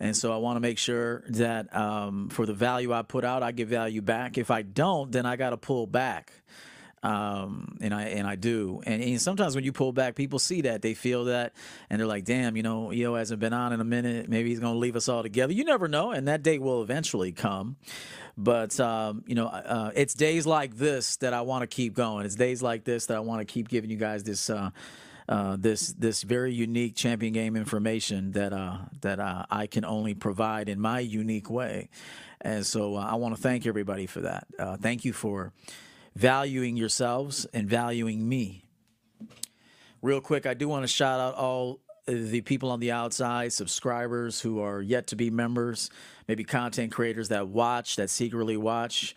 and 0.00 0.16
so 0.16 0.32
I 0.32 0.38
want 0.38 0.56
to 0.56 0.60
make 0.60 0.78
sure 0.78 1.24
that 1.28 1.74
um, 1.76 2.30
for 2.30 2.46
the 2.46 2.54
value 2.54 2.92
I 2.92 3.02
put 3.02 3.24
out, 3.24 3.42
I 3.42 3.52
get 3.52 3.68
value 3.68 4.02
back. 4.02 4.38
If 4.38 4.50
I 4.50 4.62
don't, 4.62 5.12
then 5.12 5.26
I 5.26 5.36
got 5.36 5.50
to 5.50 5.56
pull 5.56 5.86
back. 5.86 6.32
Um, 7.04 7.76
and 7.82 7.94
I 7.94 8.04
and 8.04 8.26
I 8.26 8.34
do. 8.34 8.80
And, 8.86 9.02
and, 9.02 9.20
sometimes 9.20 9.54
when 9.54 9.62
you 9.62 9.72
pull 9.72 9.92
back, 9.92 10.14
people 10.14 10.38
see 10.38 10.62
that 10.62 10.80
they 10.80 10.94
feel 10.94 11.26
that, 11.26 11.52
and 11.90 12.00
they're 12.00 12.06
like, 12.06 12.24
"Damn, 12.24 12.56
you 12.56 12.62
know, 12.62 12.92
EO 12.92 13.14
hasn't 13.14 13.40
been 13.40 13.52
on 13.52 13.74
in 13.74 13.80
a 13.80 13.84
minute. 13.84 14.28
Maybe 14.28 14.48
he's 14.48 14.58
gonna 14.58 14.78
leave 14.78 14.96
us 14.96 15.06
all 15.06 15.22
together." 15.22 15.52
You 15.52 15.64
never 15.64 15.86
know, 15.86 16.12
and 16.12 16.26
that 16.28 16.42
day 16.42 16.58
will 16.58 16.82
eventually 16.82 17.30
come. 17.30 17.76
But 18.38 18.80
um, 18.80 19.22
you 19.26 19.34
know, 19.34 19.48
uh, 19.48 19.92
it's 19.94 20.14
days 20.14 20.46
like 20.46 20.76
this 20.76 21.16
that 21.16 21.34
I 21.34 21.42
want 21.42 21.60
to 21.60 21.66
keep 21.66 21.92
going. 21.92 22.24
It's 22.24 22.36
days 22.36 22.62
like 22.62 22.84
this 22.84 23.06
that 23.06 23.18
I 23.18 23.20
want 23.20 23.40
to 23.40 23.44
keep 23.44 23.68
giving 23.68 23.90
you 23.90 23.98
guys 23.98 24.24
this. 24.24 24.48
Uh, 24.48 24.70
uh, 25.26 25.56
this 25.58 25.94
this 25.94 26.22
very 26.22 26.52
unique 26.52 26.94
champion 26.94 27.32
game 27.32 27.56
information 27.56 28.32
that 28.32 28.52
uh, 28.52 28.76
that 29.00 29.18
uh, 29.18 29.46
I 29.50 29.66
can 29.66 29.82
only 29.86 30.12
provide 30.12 30.68
in 30.68 30.78
my 30.78 31.00
unique 31.00 31.48
way, 31.48 31.88
and 32.42 32.66
so 32.66 32.96
uh, 32.96 33.00
I 33.00 33.14
want 33.14 33.34
to 33.34 33.40
thank 33.40 33.66
everybody 33.66 34.04
for 34.04 34.20
that. 34.20 34.46
Uh, 34.58 34.76
thank 34.76 35.06
you 35.06 35.14
for 35.14 35.54
valuing 36.14 36.76
yourselves 36.76 37.44
and 37.52 37.68
valuing 37.68 38.28
me. 38.28 38.64
Real 40.02 40.20
quick, 40.20 40.46
I 40.46 40.54
do 40.54 40.68
want 40.68 40.82
to 40.82 40.88
shout 40.88 41.20
out 41.20 41.34
all 41.34 41.80
the 42.06 42.42
people 42.42 42.70
on 42.70 42.80
the 42.80 42.92
outside, 42.92 43.52
subscribers 43.52 44.40
who 44.40 44.60
are 44.60 44.82
yet 44.82 45.06
to 45.08 45.16
be 45.16 45.30
members, 45.30 45.90
maybe 46.28 46.44
content 46.44 46.92
creators 46.92 47.28
that 47.30 47.48
watch, 47.48 47.96
that 47.96 48.10
secretly 48.10 48.56
watch, 48.56 49.16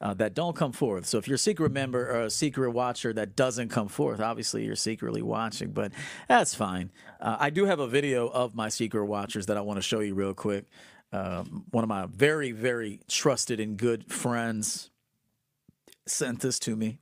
uh, 0.00 0.14
that 0.14 0.34
don't 0.34 0.56
come 0.56 0.72
forth. 0.72 1.06
So 1.06 1.18
if 1.18 1.28
you're 1.28 1.34
a 1.34 1.38
secret 1.38 1.72
member 1.72 2.08
or 2.08 2.22
a 2.22 2.30
secret 2.30 2.70
watcher 2.70 3.12
that 3.12 3.36
doesn't 3.36 3.68
come 3.68 3.88
forth, 3.88 4.20
obviously 4.20 4.64
you're 4.64 4.76
secretly 4.76 5.22
watching, 5.22 5.72
but 5.72 5.92
that's 6.28 6.54
fine. 6.54 6.90
Uh, 7.20 7.36
I 7.38 7.50
do 7.50 7.64
have 7.66 7.80
a 7.80 7.86
video 7.86 8.28
of 8.28 8.54
my 8.54 8.68
secret 8.68 9.04
watchers 9.04 9.46
that 9.46 9.56
I 9.56 9.60
want 9.60 9.78
to 9.78 9.82
show 9.82 10.00
you 10.00 10.14
real 10.14 10.34
quick. 10.34 10.66
Um, 11.12 11.64
one 11.70 11.82
of 11.82 11.88
my 11.88 12.06
very, 12.06 12.52
very 12.52 13.00
trusted 13.08 13.58
and 13.58 13.76
good 13.76 14.10
friends, 14.12 14.89
sent 16.10 16.40
this 16.40 16.58
to 16.60 16.76
me. 16.76 16.98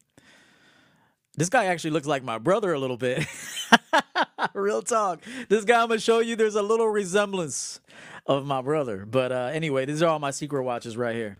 This 1.36 1.48
guy 1.48 1.66
actually 1.66 1.90
looks 1.92 2.06
like 2.06 2.24
my 2.24 2.38
brother 2.38 2.72
a 2.72 2.78
little 2.78 2.96
bit. 2.96 3.24
Real 4.54 4.82
talk. 4.82 5.22
This 5.48 5.64
guy 5.64 5.82
I'm 5.82 5.88
gonna 5.88 6.00
show 6.00 6.18
you. 6.18 6.34
There's 6.34 6.56
a 6.56 6.62
little 6.62 6.88
resemblance 6.88 7.80
of 8.26 8.44
my 8.44 8.60
brother. 8.60 9.06
But 9.06 9.30
uh, 9.30 9.50
anyway, 9.52 9.86
these 9.86 10.02
are 10.02 10.08
all 10.08 10.18
my 10.18 10.32
secret 10.32 10.62
watches 10.62 10.96
right 10.96 11.14
here. 11.14 11.38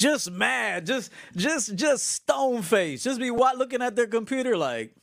Just 0.00 0.30
mad, 0.30 0.86
just 0.86 1.12
just 1.36 1.74
just 1.76 2.06
stone 2.08 2.62
face, 2.62 3.04
just 3.04 3.20
be 3.20 3.30
what 3.30 3.58
looking 3.58 3.82
at 3.82 3.94
their 3.94 4.06
computer 4.06 4.56
like. 4.56 4.94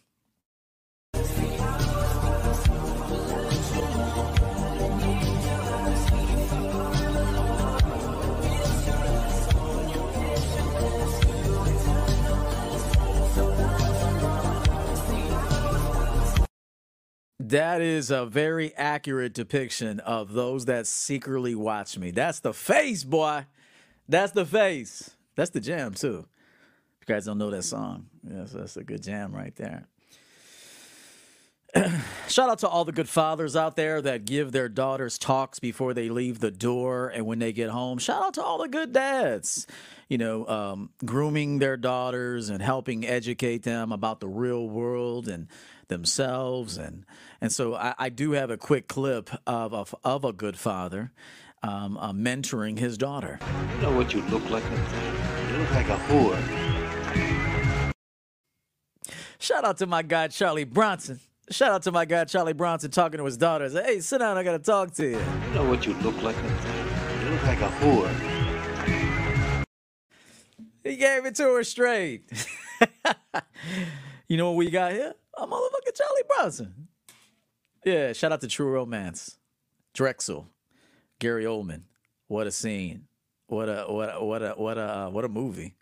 That 17.39 17.81
is 17.81 18.11
a 18.11 18.25
very 18.25 18.75
accurate 18.75 19.33
depiction 19.33 20.01
of 20.01 20.33
those 20.33 20.65
that 20.65 20.85
secretly 20.85 21.55
watch 21.55 21.97
me. 21.97 22.11
That's 22.11 22.41
the 22.41 22.53
face, 22.53 23.05
boy. 23.05 23.45
That's 24.07 24.31
the 24.31 24.45
face. 24.45 25.11
That's 25.35 25.51
the 25.51 25.59
jam 25.59 25.93
too. 25.93 26.25
If 26.99 27.07
you 27.07 27.15
guys 27.15 27.25
don't 27.25 27.37
know 27.37 27.51
that 27.51 27.63
song, 27.63 28.07
yes, 28.27 28.51
that's 28.51 28.77
a 28.77 28.83
good 28.83 29.03
jam 29.03 29.33
right 29.33 29.55
there. 29.55 29.87
Shout 32.27 32.49
out 32.49 32.59
to 32.59 32.67
all 32.67 32.85
the 32.85 32.91
good 32.91 33.09
fathers 33.09 33.55
out 33.55 33.75
there 33.75 34.01
that 34.01 34.25
give 34.25 34.51
their 34.51 34.69
daughters 34.69 35.17
talks 35.17 35.59
before 35.59 35.93
they 35.93 36.09
leave 36.09 36.39
the 36.39 36.51
door 36.51 37.09
and 37.09 37.25
when 37.25 37.39
they 37.39 37.51
get 37.51 37.69
home. 37.69 37.97
Shout 37.97 38.23
out 38.23 38.33
to 38.35 38.43
all 38.43 38.57
the 38.59 38.69
good 38.69 38.93
dads, 38.93 39.67
you 40.07 40.17
know, 40.17 40.47
um, 40.47 40.89
grooming 41.05 41.59
their 41.59 41.77
daughters 41.77 42.49
and 42.49 42.61
helping 42.61 43.05
educate 43.05 43.63
them 43.63 43.91
about 43.91 44.21
the 44.21 44.27
real 44.29 44.67
world 44.67 45.27
and 45.27 45.47
themselves. 45.89 46.77
And 46.77 47.05
and 47.41 47.51
so 47.51 47.75
I, 47.75 47.93
I 47.97 48.09
do 48.09 48.31
have 48.31 48.49
a 48.49 48.57
quick 48.57 48.87
clip 48.87 49.29
of, 49.45 49.73
of 49.73 49.95
of 50.03 50.23
a 50.23 50.33
good 50.33 50.57
father 50.57 51.11
um, 51.67 51.97
uh, 51.97 52.13
mentoring 52.13 52.77
his 52.79 52.97
daughter. 52.97 53.39
You 53.75 53.81
know 53.81 53.95
what 53.95 54.13
you 54.13 54.21
look 54.23 54.49
like? 54.49 54.63
You 54.63 55.57
look 55.57 55.71
like 55.71 55.89
a 55.89 55.97
whore. 56.07 57.93
Shout 59.39 59.65
out 59.65 59.77
to 59.77 59.85
my 59.85 60.01
guy 60.01 60.29
Charlie 60.29 60.63
Bronson. 60.63 61.19
Shout 61.49 61.71
out 61.71 61.83
to 61.83 61.91
my 61.91 62.05
guy 62.05 62.25
Charlie 62.25 62.53
Bronson 62.53 62.91
talking 62.91 63.19
to 63.19 63.25
his 63.25 63.37
daughter. 63.37 63.69
Say, 63.69 63.83
hey, 63.83 63.99
sit 63.99 64.19
down. 64.19 64.37
I 64.37 64.43
gotta 64.43 64.59
talk 64.59 64.93
to 64.95 65.03
you. 65.03 65.17
You 65.17 65.53
know 65.53 65.69
what 65.69 65.85
you 65.85 65.93
look 65.95 66.21
like? 66.21 66.35
You 66.35 67.29
look 67.29 67.43
like 67.43 67.61
a 67.61 67.69
whore. 67.69 69.63
He 70.83 70.95
gave 70.95 71.25
it 71.25 71.35
to 71.35 71.43
her 71.43 71.63
straight. 71.63 72.31
you 74.27 74.37
know 74.37 74.51
what 74.51 74.57
we 74.57 74.69
got 74.69 74.93
here? 74.93 75.13
A 75.37 75.45
motherfucking 75.45 75.95
Charlie 75.95 76.23
Bronson. 76.27 76.87
Yeah, 77.85 78.13
shout 78.13 78.31
out 78.31 78.41
to 78.41 78.47
True 78.47 78.69
Romance. 78.69 79.37
Drexl. 79.95 80.45
Gary 81.19 81.45
Oldman. 81.45 81.83
What 82.27 82.47
a 82.47 82.51
scene. 82.51 83.07
What 83.47 83.69
a 83.69 83.85
what 83.87 84.15
a, 84.15 84.23
what 84.23 84.43
a 84.43 84.49
what 84.51 84.77
a 84.77 84.81
uh, 84.81 85.09
what 85.09 85.25
a 85.25 85.29
movie. 85.29 85.75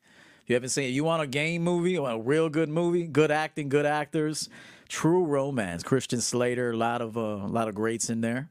If 0.43 0.49
you 0.49 0.53
haven't 0.55 0.69
seen 0.69 0.89
it, 0.89 0.93
you 0.93 1.03
want 1.03 1.23
a 1.23 1.27
game 1.27 1.63
movie, 1.63 1.95
a 1.95 2.17
real 2.17 2.49
good 2.49 2.69
movie, 2.69 3.07
good 3.07 3.31
acting, 3.31 3.67
good 3.67 3.87
actors, 3.87 4.47
true 4.87 5.25
romance. 5.25 5.81
Christian 5.81 6.21
Slater, 6.21 6.71
a 6.71 6.77
lot 6.77 7.01
of 7.01 7.17
uh, 7.17 7.21
a 7.21 7.47
lot 7.47 7.67
of 7.67 7.73
greats 7.73 8.09
in 8.09 8.21
there. 8.21 8.49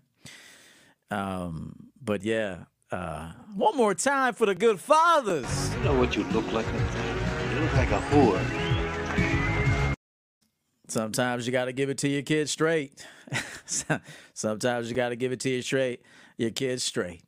Um, 1.10 1.90
but 2.02 2.24
yeah, 2.24 2.64
uh, 2.90 3.32
one 3.54 3.76
more 3.76 3.94
time 3.94 4.34
for 4.34 4.46
the 4.46 4.54
good 4.56 4.80
fathers. 4.80 5.74
You 5.76 5.84
know 5.84 5.98
what 5.98 6.16
you 6.16 6.24
look 6.24 6.50
like? 6.52 6.66
You 6.66 7.60
look 7.60 7.72
like 7.74 7.92
a 7.92 8.00
whore. 8.10 8.42
Sometimes 10.88 11.46
you 11.46 11.52
got 11.52 11.64
to 11.66 11.72
give 11.72 11.88
it 11.88 11.98
to 11.98 12.08
your 12.08 12.22
kids 12.22 12.50
straight. 12.50 13.06
Sometimes 14.34 14.88
you 14.88 14.94
got 14.94 15.10
to 15.10 15.16
give 15.16 15.32
it 15.32 15.40
to 15.40 15.50
you 15.50 15.62
straight 15.62 16.02
your 16.36 16.50
kids 16.50 16.82
straight. 16.82 17.22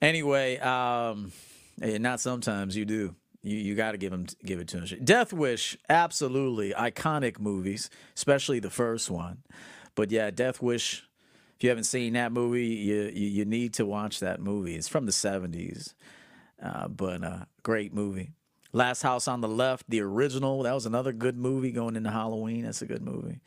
Anyway, 0.00 0.58
um, 0.58 1.32
not 1.78 2.20
sometimes 2.20 2.76
you 2.76 2.84
do. 2.84 3.14
You 3.42 3.56
you 3.56 3.74
got 3.74 3.92
to 3.92 3.98
give 3.98 4.10
them 4.10 4.26
give 4.44 4.58
it 4.58 4.68
to 4.68 4.80
them. 4.80 5.04
Death 5.04 5.32
Wish, 5.32 5.76
absolutely 5.88 6.72
iconic 6.72 7.38
movies, 7.38 7.90
especially 8.16 8.58
the 8.58 8.70
first 8.70 9.10
one. 9.10 9.42
But 9.94 10.10
yeah, 10.10 10.30
Death 10.30 10.62
Wish. 10.62 11.08
If 11.56 11.62
you 11.62 11.68
haven't 11.68 11.84
seen 11.84 12.14
that 12.14 12.32
movie, 12.32 12.66
you 12.66 13.10
you, 13.14 13.28
you 13.28 13.44
need 13.44 13.74
to 13.74 13.86
watch 13.86 14.20
that 14.20 14.40
movie. 14.40 14.74
It's 14.74 14.88
from 14.88 15.06
the 15.06 15.12
'70s, 15.12 15.94
uh, 16.62 16.88
but 16.88 17.22
uh, 17.22 17.44
great 17.62 17.94
movie. 17.94 18.32
Last 18.72 19.02
House 19.02 19.28
on 19.28 19.40
the 19.40 19.48
Left, 19.48 19.88
the 19.88 20.00
original. 20.00 20.64
That 20.64 20.74
was 20.74 20.84
another 20.84 21.12
good 21.12 21.38
movie 21.38 21.70
going 21.70 21.94
into 21.94 22.10
Halloween. 22.10 22.64
That's 22.64 22.82
a 22.82 22.86
good 22.86 23.02
movie. 23.02 23.40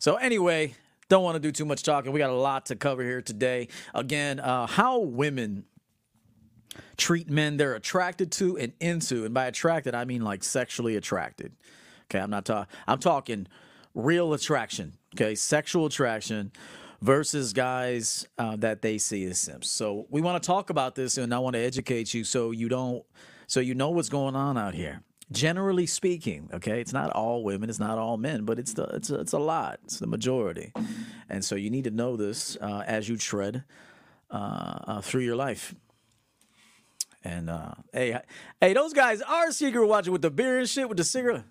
So 0.00 0.16
anyway, 0.16 0.74
don't 1.12 1.22
want 1.22 1.34
to 1.36 1.40
do 1.40 1.52
too 1.52 1.66
much 1.66 1.82
talking. 1.82 2.10
We 2.10 2.18
got 2.18 2.30
a 2.30 2.34
lot 2.34 2.66
to 2.66 2.76
cover 2.76 3.02
here 3.02 3.20
today. 3.20 3.68
Again, 3.94 4.40
uh, 4.40 4.66
how 4.66 5.00
women 5.00 5.66
treat 6.96 7.28
men 7.28 7.58
they're 7.58 7.74
attracted 7.74 8.32
to 8.32 8.56
and 8.56 8.72
into, 8.80 9.26
and 9.26 9.34
by 9.34 9.44
attracted 9.44 9.94
I 9.94 10.06
mean 10.06 10.22
like 10.22 10.42
sexually 10.42 10.96
attracted. 10.96 11.52
Okay, 12.04 12.18
I'm 12.18 12.30
not 12.30 12.46
talking. 12.46 12.74
I'm 12.88 12.98
talking 12.98 13.46
real 13.94 14.32
attraction. 14.32 14.94
Okay, 15.14 15.34
sexual 15.34 15.84
attraction 15.84 16.50
versus 17.02 17.52
guys 17.52 18.26
uh, 18.38 18.56
that 18.56 18.80
they 18.80 18.96
see 18.96 19.26
as 19.26 19.38
simps. 19.38 19.70
So 19.70 20.06
we 20.08 20.22
want 20.22 20.42
to 20.42 20.46
talk 20.46 20.70
about 20.70 20.94
this, 20.94 21.18
and 21.18 21.34
I 21.34 21.40
want 21.40 21.54
to 21.54 21.60
educate 21.60 22.14
you 22.14 22.24
so 22.24 22.52
you 22.52 22.70
don't, 22.70 23.04
so 23.46 23.60
you 23.60 23.74
know 23.74 23.90
what's 23.90 24.08
going 24.08 24.34
on 24.34 24.56
out 24.56 24.72
here 24.72 25.02
generally 25.32 25.86
speaking 25.86 26.48
okay 26.52 26.80
it's 26.80 26.92
not 26.92 27.10
all 27.10 27.42
women 27.42 27.68
it's 27.68 27.78
not 27.80 27.98
all 27.98 28.16
men 28.16 28.44
but 28.44 28.58
it's 28.58 28.74
the 28.74 28.84
it's 28.84 29.10
a, 29.10 29.20
it's 29.20 29.32
a 29.32 29.38
lot 29.38 29.80
it's 29.84 29.98
the 29.98 30.06
majority. 30.06 30.72
And 31.28 31.44
so 31.44 31.54
you 31.54 31.70
need 31.70 31.84
to 31.84 31.90
know 31.90 32.16
this 32.16 32.56
uh, 32.60 32.82
as 32.86 33.08
you 33.08 33.16
tread 33.16 33.64
uh, 34.30 34.78
uh, 34.86 35.00
through 35.00 35.22
your 35.22 35.36
life. 35.36 35.74
And 37.24 37.48
uh, 37.48 37.72
hey 37.92 38.18
hey 38.60 38.72
those 38.74 38.92
guys 38.92 39.22
are 39.22 39.50
secret 39.52 39.86
watching 39.86 40.12
with 40.12 40.22
the 40.22 40.30
beer 40.30 40.58
and 40.58 40.68
shit 40.68 40.88
with 40.88 40.98
the 40.98 41.04
cigarette. 41.04 41.44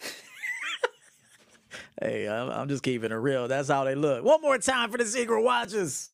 Hey 2.00 2.28
I'm, 2.28 2.48
I'm 2.48 2.68
just 2.68 2.84
keeping 2.84 3.10
it 3.10 3.14
real. 3.16 3.48
That's 3.48 3.68
how 3.68 3.82
they 3.82 3.96
look. 3.96 4.24
One 4.24 4.40
more 4.40 4.56
time 4.58 4.88
for 4.92 4.98
the 4.98 5.04
secret 5.04 5.42
watchers 5.42 6.10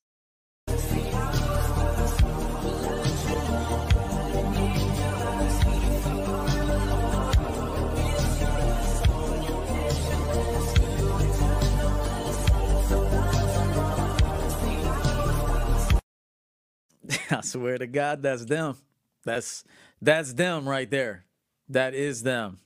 I 17.31 17.41
swear 17.43 17.79
to 17.79 17.87
God, 17.87 18.23
that's 18.23 18.45
them. 18.45 18.77
That's 19.25 19.65
that's 20.01 20.35
them 20.35 20.69
right 20.69 20.91
there. 20.91 21.25
That 21.69 21.95
is 21.95 22.23
them. 22.23 22.59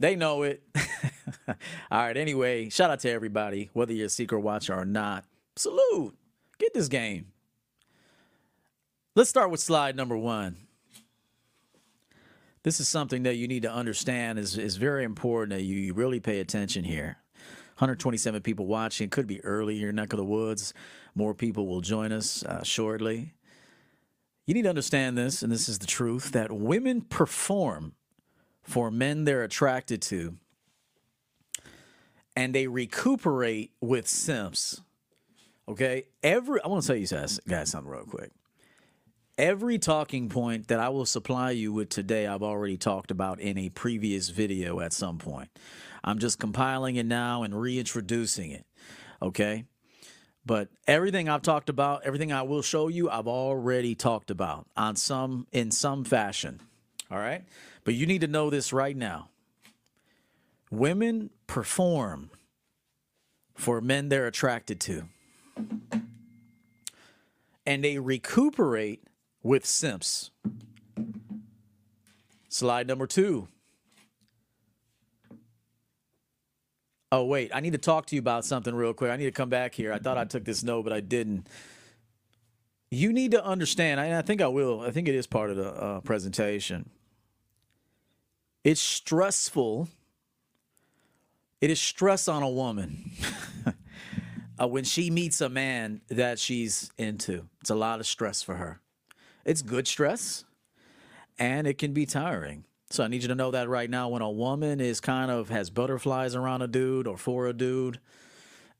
They 0.00 0.16
know 0.16 0.42
it. 0.42 0.62
All 1.48 1.54
right. 1.90 2.16
Anyway, 2.16 2.68
shout 2.68 2.90
out 2.90 3.00
to 3.00 3.10
everybody, 3.10 3.70
whether 3.72 3.92
you're 3.92 4.06
a 4.06 4.10
secret 4.10 4.40
watcher 4.40 4.74
or 4.74 4.84
not. 4.84 5.24
Salute. 5.56 6.16
Get 6.58 6.74
this 6.74 6.88
game. 6.88 7.26
Let's 9.14 9.30
start 9.30 9.50
with 9.50 9.60
slide 9.60 9.96
number 9.96 10.16
one. 10.16 10.56
This 12.62 12.80
is 12.80 12.88
something 12.88 13.22
that 13.22 13.36
you 13.36 13.48
need 13.48 13.62
to 13.62 13.72
understand 13.72 14.38
is, 14.38 14.58
is 14.58 14.76
very 14.76 15.04
important 15.04 15.58
that 15.58 15.64
you 15.64 15.94
really 15.94 16.20
pay 16.20 16.40
attention 16.40 16.84
here. 16.84 17.16
127 17.78 18.42
people 18.42 18.66
watching. 18.66 19.08
Could 19.08 19.26
be 19.26 19.42
early 19.44 19.76
your 19.76 19.92
neck 19.92 20.12
of 20.12 20.18
the 20.18 20.24
woods. 20.24 20.74
More 21.14 21.34
people 21.34 21.66
will 21.66 21.80
join 21.80 22.12
us 22.12 22.44
uh, 22.44 22.62
shortly. 22.62 23.34
You 24.48 24.54
need 24.54 24.62
to 24.62 24.70
understand 24.70 25.18
this, 25.18 25.42
and 25.42 25.52
this 25.52 25.68
is 25.68 25.78
the 25.78 25.86
truth 25.86 26.32
that 26.32 26.50
women 26.50 27.02
perform 27.02 27.92
for 28.62 28.90
men 28.90 29.24
they're 29.24 29.42
attracted 29.42 30.00
to, 30.00 30.36
and 32.34 32.54
they 32.54 32.66
recuperate 32.66 33.72
with 33.82 34.08
simps. 34.08 34.80
Okay? 35.68 36.04
Every, 36.22 36.62
I 36.64 36.68
want 36.68 36.80
to 36.80 36.86
tell 36.86 36.96
you 36.96 37.06
guys, 37.06 37.38
guys 37.46 37.72
something 37.72 37.90
real 37.90 38.04
quick. 38.04 38.30
Every 39.36 39.78
talking 39.78 40.30
point 40.30 40.68
that 40.68 40.80
I 40.80 40.88
will 40.88 41.04
supply 41.04 41.50
you 41.50 41.70
with 41.74 41.90
today, 41.90 42.26
I've 42.26 42.42
already 42.42 42.78
talked 42.78 43.10
about 43.10 43.40
in 43.40 43.58
a 43.58 43.68
previous 43.68 44.30
video 44.30 44.80
at 44.80 44.94
some 44.94 45.18
point. 45.18 45.50
I'm 46.02 46.18
just 46.18 46.38
compiling 46.38 46.96
it 46.96 47.04
now 47.04 47.42
and 47.42 47.60
reintroducing 47.60 48.52
it. 48.52 48.64
Okay. 49.20 49.66
But 50.48 50.70
everything 50.86 51.28
I've 51.28 51.42
talked 51.42 51.68
about, 51.68 52.06
everything 52.06 52.32
I 52.32 52.40
will 52.40 52.62
show 52.62 52.88
you, 52.88 53.10
I've 53.10 53.28
already 53.28 53.94
talked 53.94 54.30
about 54.30 54.66
on 54.78 54.96
some 54.96 55.46
in 55.52 55.70
some 55.70 56.04
fashion. 56.04 56.60
All 57.10 57.18
right. 57.18 57.44
But 57.84 57.92
you 57.92 58.06
need 58.06 58.22
to 58.22 58.28
know 58.28 58.48
this 58.48 58.72
right 58.72 58.96
now. 58.96 59.28
Women 60.70 61.28
perform 61.46 62.30
for 63.56 63.82
men 63.82 64.08
they're 64.08 64.26
attracted 64.26 64.80
to. 64.80 65.04
And 67.66 67.84
they 67.84 67.98
recuperate 67.98 69.04
with 69.42 69.66
simps. 69.66 70.30
Slide 72.48 72.86
number 72.86 73.06
two. 73.06 73.48
Oh, 77.10 77.24
wait. 77.24 77.50
I 77.54 77.60
need 77.60 77.72
to 77.72 77.78
talk 77.78 78.06
to 78.06 78.16
you 78.16 78.20
about 78.20 78.44
something 78.44 78.74
real 78.74 78.92
quick. 78.92 79.10
I 79.10 79.16
need 79.16 79.24
to 79.24 79.32
come 79.32 79.48
back 79.48 79.74
here. 79.74 79.92
I 79.92 79.98
thought 79.98 80.18
I 80.18 80.24
took 80.24 80.44
this 80.44 80.62
note, 80.62 80.82
but 80.84 80.92
I 80.92 81.00
didn't. 81.00 81.46
You 82.90 83.12
need 83.12 83.30
to 83.32 83.44
understand, 83.44 84.00
I, 84.00 84.18
I 84.18 84.22
think 84.22 84.40
I 84.40 84.48
will. 84.48 84.80
I 84.80 84.90
think 84.90 85.08
it 85.08 85.14
is 85.14 85.26
part 85.26 85.50
of 85.50 85.56
the 85.56 85.68
uh, 85.68 86.00
presentation. 86.00 86.90
It's 88.62 88.80
stressful. 88.80 89.88
It 91.60 91.70
is 91.70 91.80
stress 91.80 92.28
on 92.28 92.42
a 92.42 92.48
woman 92.48 93.10
uh, 94.60 94.68
when 94.68 94.84
she 94.84 95.10
meets 95.10 95.40
a 95.40 95.48
man 95.48 96.02
that 96.08 96.38
she's 96.38 96.90
into. 96.98 97.48
It's 97.60 97.70
a 97.70 97.74
lot 97.74 98.00
of 98.00 98.06
stress 98.06 98.42
for 98.42 98.56
her. 98.56 98.80
It's 99.44 99.62
good 99.62 99.88
stress, 99.88 100.44
and 101.38 101.66
it 101.66 101.78
can 101.78 101.94
be 101.94 102.04
tiring. 102.04 102.64
So 102.90 103.04
I 103.04 103.08
need 103.08 103.22
you 103.22 103.28
to 103.28 103.34
know 103.34 103.50
that 103.50 103.68
right 103.68 103.88
now. 103.88 104.08
When 104.08 104.22
a 104.22 104.30
woman 104.30 104.80
is 104.80 105.00
kind 105.00 105.30
of 105.30 105.50
has 105.50 105.68
butterflies 105.70 106.34
around 106.34 106.62
a 106.62 106.66
dude 106.66 107.06
or 107.06 107.18
for 107.18 107.46
a 107.46 107.52
dude, 107.52 108.00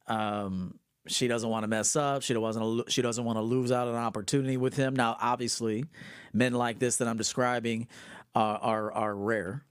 um, 0.06 0.78
she 1.06 1.28
doesn't 1.28 1.48
want 1.48 1.64
to 1.64 1.68
mess 1.68 1.94
up. 1.94 2.22
She 2.22 2.32
doesn't. 2.32 2.90
She 2.90 3.02
doesn't 3.02 3.24
want 3.24 3.36
to 3.36 3.42
lose 3.42 3.70
out 3.70 3.86
on 3.86 3.94
an 3.94 4.00
opportunity 4.00 4.56
with 4.56 4.76
him. 4.76 4.96
Now, 4.96 5.16
obviously, 5.20 5.84
men 6.32 6.54
like 6.54 6.78
this 6.78 6.96
that 6.96 7.08
I'm 7.08 7.18
describing 7.18 7.88
are 8.34 8.58
are, 8.58 8.92
are 8.92 9.14
rare. 9.14 9.64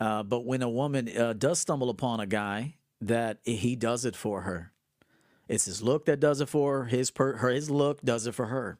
Uh, 0.00 0.22
but 0.22 0.44
when 0.44 0.62
a 0.62 0.70
woman 0.70 1.14
uh, 1.16 1.32
does 1.34 1.60
stumble 1.60 1.90
upon 1.90 2.20
a 2.20 2.26
guy 2.26 2.76
that 3.02 3.38
he 3.44 3.76
does 3.76 4.04
it 4.04 4.16
for 4.16 4.42
her, 4.42 4.72
it's 5.46 5.66
his 5.66 5.82
look 5.82 6.06
that 6.06 6.20
does 6.20 6.40
it 6.40 6.48
for 6.48 6.78
her. 6.78 6.84
His 6.86 7.10
per, 7.10 7.36
her 7.36 7.50
his 7.50 7.70
look 7.70 8.00
does 8.02 8.26
it 8.26 8.34
for 8.34 8.46
her 8.46 8.78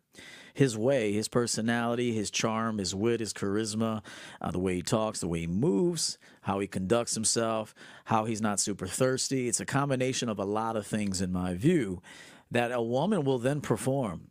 his 0.54 0.76
way, 0.76 1.12
his 1.12 1.28
personality, 1.28 2.12
his 2.12 2.30
charm, 2.30 2.78
his 2.78 2.94
wit, 2.94 3.20
his 3.20 3.32
charisma, 3.32 4.02
uh, 4.40 4.50
the 4.50 4.58
way 4.58 4.76
he 4.76 4.82
talks, 4.82 5.20
the 5.20 5.28
way 5.28 5.40
he 5.40 5.46
moves, 5.46 6.18
how 6.42 6.58
he 6.58 6.66
conducts 6.66 7.14
himself, 7.14 7.74
how 8.06 8.24
he's 8.24 8.42
not 8.42 8.60
super 8.60 8.86
thirsty. 8.86 9.48
It's 9.48 9.60
a 9.60 9.66
combination 9.66 10.28
of 10.28 10.38
a 10.38 10.44
lot 10.44 10.76
of 10.76 10.86
things, 10.86 11.20
in 11.20 11.32
my 11.32 11.54
view, 11.54 12.02
that 12.50 12.72
a 12.72 12.82
woman 12.82 13.24
will 13.24 13.38
then 13.38 13.60
perform. 13.60 14.30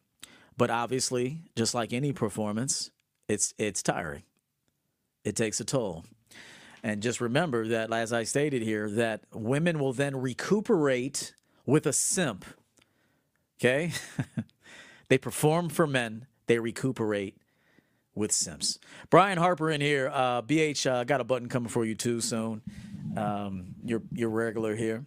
But 0.57 0.69
obviously, 0.69 1.41
just 1.55 1.73
like 1.73 1.93
any 1.93 2.13
performance, 2.13 2.91
it's 3.27 3.53
it's 3.57 3.81
tiring. 3.81 4.23
It 5.23 5.35
takes 5.35 5.59
a 5.59 5.65
toll. 5.65 6.05
And 6.83 7.01
just 7.01 7.21
remember 7.21 7.67
that, 7.67 7.93
as 7.93 8.11
I 8.11 8.23
stated 8.23 8.63
here, 8.63 8.89
that 8.91 9.23
women 9.33 9.79
will 9.79 9.93
then 9.93 10.15
recuperate 10.15 11.35
with 11.65 11.85
a 11.85 11.93
simp. 11.93 12.43
Okay? 13.59 13.91
They 15.11 15.17
perform 15.17 15.67
for 15.67 15.85
men, 15.85 16.25
they 16.47 16.57
recuperate 16.57 17.35
with 18.15 18.31
Simps. 18.31 18.79
Brian 19.09 19.37
Harper 19.37 19.69
in 19.69 19.81
here. 19.81 20.09
Uh, 20.09 20.41
BH, 20.41 20.89
uh, 20.89 21.03
got 21.03 21.19
a 21.19 21.25
button 21.25 21.49
coming 21.49 21.67
for 21.67 21.83
you 21.83 21.95
too 21.95 22.21
soon. 22.21 22.61
Um, 23.17 23.75
you're, 23.83 24.03
you're 24.13 24.29
regular 24.29 24.73
here. 24.73 25.03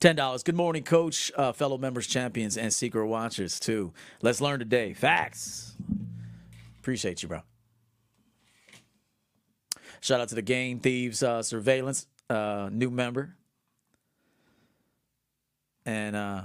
$10. 0.00 0.42
Good 0.42 0.54
morning, 0.54 0.84
coach, 0.84 1.30
uh, 1.36 1.52
fellow 1.52 1.76
members, 1.76 2.06
champions, 2.06 2.56
and 2.56 2.72
secret 2.72 3.06
watchers, 3.06 3.60
too. 3.60 3.92
Let's 4.22 4.40
learn 4.40 4.58
today. 4.58 4.94
Facts. 4.94 5.76
Appreciate 6.78 7.22
you, 7.22 7.28
bro. 7.28 7.42
Shout 10.00 10.22
out 10.22 10.30
to 10.30 10.34
the 10.34 10.40
Game 10.40 10.80
Thieves 10.80 11.22
uh, 11.22 11.42
Surveillance, 11.42 12.06
uh, 12.30 12.70
new 12.72 12.88
member. 12.88 13.36
And 15.84 16.16
uh, 16.16 16.42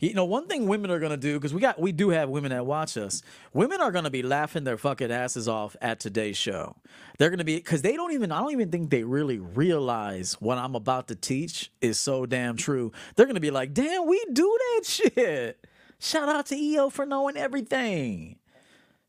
you 0.00 0.14
know, 0.14 0.24
one 0.24 0.46
thing 0.46 0.66
women 0.66 0.90
are 0.90 0.98
gonna 0.98 1.18
do 1.18 1.38
because 1.38 1.52
we 1.52 1.60
got 1.60 1.78
we 1.78 1.92
do 1.92 2.08
have 2.08 2.30
women 2.30 2.50
that 2.50 2.64
watch 2.64 2.96
us. 2.96 3.22
Women 3.52 3.82
are 3.82 3.92
gonna 3.92 4.10
be 4.10 4.22
laughing 4.22 4.64
their 4.64 4.78
fucking 4.78 5.12
asses 5.12 5.46
off 5.46 5.76
at 5.82 6.00
today's 6.00 6.38
show. 6.38 6.76
They're 7.18 7.28
gonna 7.28 7.44
be 7.44 7.56
because 7.56 7.82
they 7.82 7.96
don't 7.96 8.12
even 8.12 8.32
I 8.32 8.40
don't 8.40 8.52
even 8.52 8.70
think 8.70 8.88
they 8.88 9.04
really 9.04 9.38
realize 9.38 10.40
what 10.40 10.56
I'm 10.56 10.74
about 10.74 11.08
to 11.08 11.14
teach 11.14 11.70
is 11.82 12.00
so 12.00 12.24
damn 12.24 12.56
true. 12.56 12.92
They're 13.14 13.26
gonna 13.26 13.40
be 13.40 13.50
like, 13.50 13.74
damn, 13.74 14.06
we 14.06 14.24
do 14.32 14.58
that 14.58 14.86
shit. 14.86 15.66
Shout 15.98 16.30
out 16.30 16.46
to 16.46 16.56
EO 16.56 16.88
for 16.88 17.04
knowing 17.04 17.36
everything. 17.36 18.36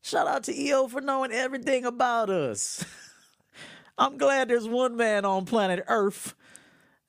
Shout 0.02 0.26
out 0.26 0.44
to 0.44 0.54
EO 0.54 0.88
for 0.88 1.00
knowing 1.00 1.32
everything 1.32 1.86
about 1.86 2.28
us. 2.28 2.84
I'm 3.98 4.18
glad 4.18 4.48
there's 4.48 4.68
one 4.68 4.96
man 4.96 5.24
on 5.24 5.46
planet 5.46 5.84
Earth 5.88 6.34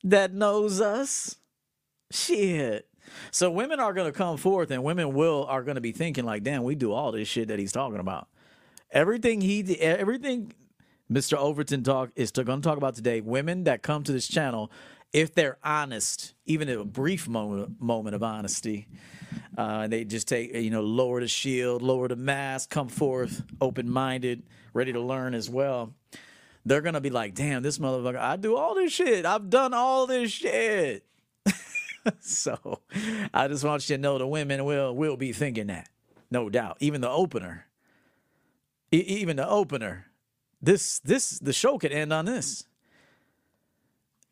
that 0.04 0.32
knows 0.32 0.80
us. 0.80 1.36
Shit. 2.10 2.88
So 3.30 3.50
women 3.50 3.80
are 3.80 3.92
going 3.92 4.10
to 4.10 4.16
come 4.16 4.36
forth, 4.36 4.70
and 4.70 4.82
women 4.82 5.14
will 5.14 5.44
are 5.46 5.62
going 5.62 5.76
to 5.76 5.80
be 5.80 5.92
thinking 5.92 6.24
like, 6.24 6.42
"Damn, 6.42 6.62
we 6.62 6.74
do 6.74 6.92
all 6.92 7.12
this 7.12 7.28
shit 7.28 7.48
that 7.48 7.58
he's 7.58 7.72
talking 7.72 8.00
about." 8.00 8.28
Everything 8.90 9.40
he, 9.40 9.78
everything 9.80 10.52
Mr. 11.10 11.36
Overton 11.36 11.82
talk 11.82 12.10
is 12.16 12.30
going 12.30 12.60
to 12.60 12.66
talk 12.66 12.78
about 12.78 12.94
today. 12.94 13.20
Women 13.20 13.64
that 13.64 13.82
come 13.82 14.02
to 14.04 14.12
this 14.12 14.26
channel, 14.26 14.70
if 15.12 15.34
they're 15.34 15.58
honest, 15.62 16.34
even 16.46 16.68
a 16.68 16.84
brief 16.84 17.28
moment 17.28 17.80
moment 17.80 18.14
of 18.14 18.22
honesty, 18.22 18.88
uh, 19.56 19.86
they 19.86 20.04
just 20.04 20.28
take 20.28 20.54
you 20.54 20.70
know 20.70 20.82
lower 20.82 21.20
the 21.20 21.28
shield, 21.28 21.82
lower 21.82 22.08
the 22.08 22.16
mask, 22.16 22.70
come 22.70 22.88
forth 22.88 23.42
open 23.60 23.88
minded, 23.90 24.42
ready 24.72 24.92
to 24.92 25.00
learn 25.00 25.34
as 25.34 25.50
well. 25.50 25.94
They're 26.64 26.80
gonna 26.80 27.00
be 27.00 27.10
like, 27.10 27.34
"Damn, 27.34 27.62
this 27.62 27.78
motherfucker! 27.78 28.18
I 28.18 28.36
do 28.36 28.56
all 28.56 28.74
this 28.74 28.92
shit. 28.92 29.26
I've 29.26 29.50
done 29.50 29.74
all 29.74 30.06
this 30.06 30.30
shit." 30.32 31.04
so 32.20 32.80
I 33.32 33.48
just 33.48 33.64
want 33.64 33.88
you 33.88 33.96
to 33.96 34.02
know 34.02 34.18
the 34.18 34.26
women 34.26 34.64
will 34.64 34.94
will 34.94 35.16
be 35.16 35.32
thinking 35.32 35.68
that, 35.68 35.88
no 36.30 36.50
doubt. 36.50 36.78
Even 36.80 37.00
the 37.00 37.10
opener, 37.10 37.66
e- 38.92 38.98
even 38.98 39.36
the 39.36 39.48
opener, 39.48 40.06
this 40.62 40.98
this 41.00 41.38
the 41.38 41.52
show 41.52 41.78
could 41.78 41.92
end 41.92 42.12
on 42.12 42.26
this. 42.26 42.64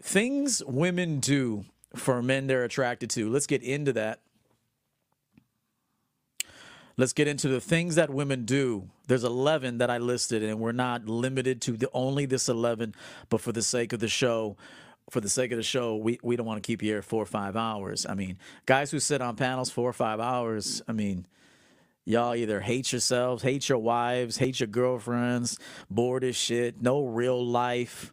Things 0.02 0.62
women 0.66 1.20
do 1.20 1.64
for 1.94 2.22
men 2.22 2.46
they're 2.46 2.64
attracted 2.64 3.10
to. 3.10 3.30
Let's 3.30 3.46
get 3.46 3.62
into 3.62 3.92
that. 3.94 4.20
Let's 6.96 7.12
get 7.12 7.26
into 7.28 7.48
the 7.48 7.60
things 7.60 7.94
that 7.96 8.10
women 8.10 8.44
do. 8.44 8.90
There's 9.08 9.24
11 9.24 9.78
that 9.78 9.90
I 9.90 9.98
listed, 9.98 10.42
and 10.42 10.60
we're 10.60 10.72
not 10.72 11.06
limited 11.06 11.60
to 11.62 11.72
the 11.72 11.90
only 11.92 12.26
this 12.26 12.48
11, 12.48 12.94
but 13.30 13.40
for 13.40 13.52
the 13.52 13.62
sake 13.62 13.92
of 13.92 14.00
the 14.00 14.08
show, 14.08 14.56
for 15.10 15.20
the 15.20 15.28
sake 15.28 15.52
of 15.52 15.56
the 15.56 15.62
show, 15.62 15.96
we, 15.96 16.18
we 16.22 16.36
don't 16.36 16.46
want 16.46 16.62
to 16.62 16.66
keep 16.66 16.82
you 16.82 16.92
here 16.92 17.02
four 17.02 17.22
or 17.22 17.26
five 17.26 17.56
hours. 17.56 18.06
I 18.08 18.14
mean, 18.14 18.38
guys 18.66 18.90
who 18.90 19.00
sit 19.00 19.20
on 19.20 19.36
panels 19.36 19.70
four 19.70 19.88
or 19.88 19.92
five 19.92 20.20
hours, 20.20 20.82
I 20.88 20.92
mean, 20.92 21.26
y'all 22.04 22.34
either 22.34 22.60
hate 22.60 22.92
yourselves, 22.92 23.42
hate 23.42 23.68
your 23.68 23.78
wives, 23.78 24.38
hate 24.38 24.60
your 24.60 24.68
girlfriends, 24.68 25.58
bored 25.90 26.24
as 26.24 26.36
shit, 26.36 26.80
no 26.80 27.04
real 27.04 27.44
life, 27.44 28.12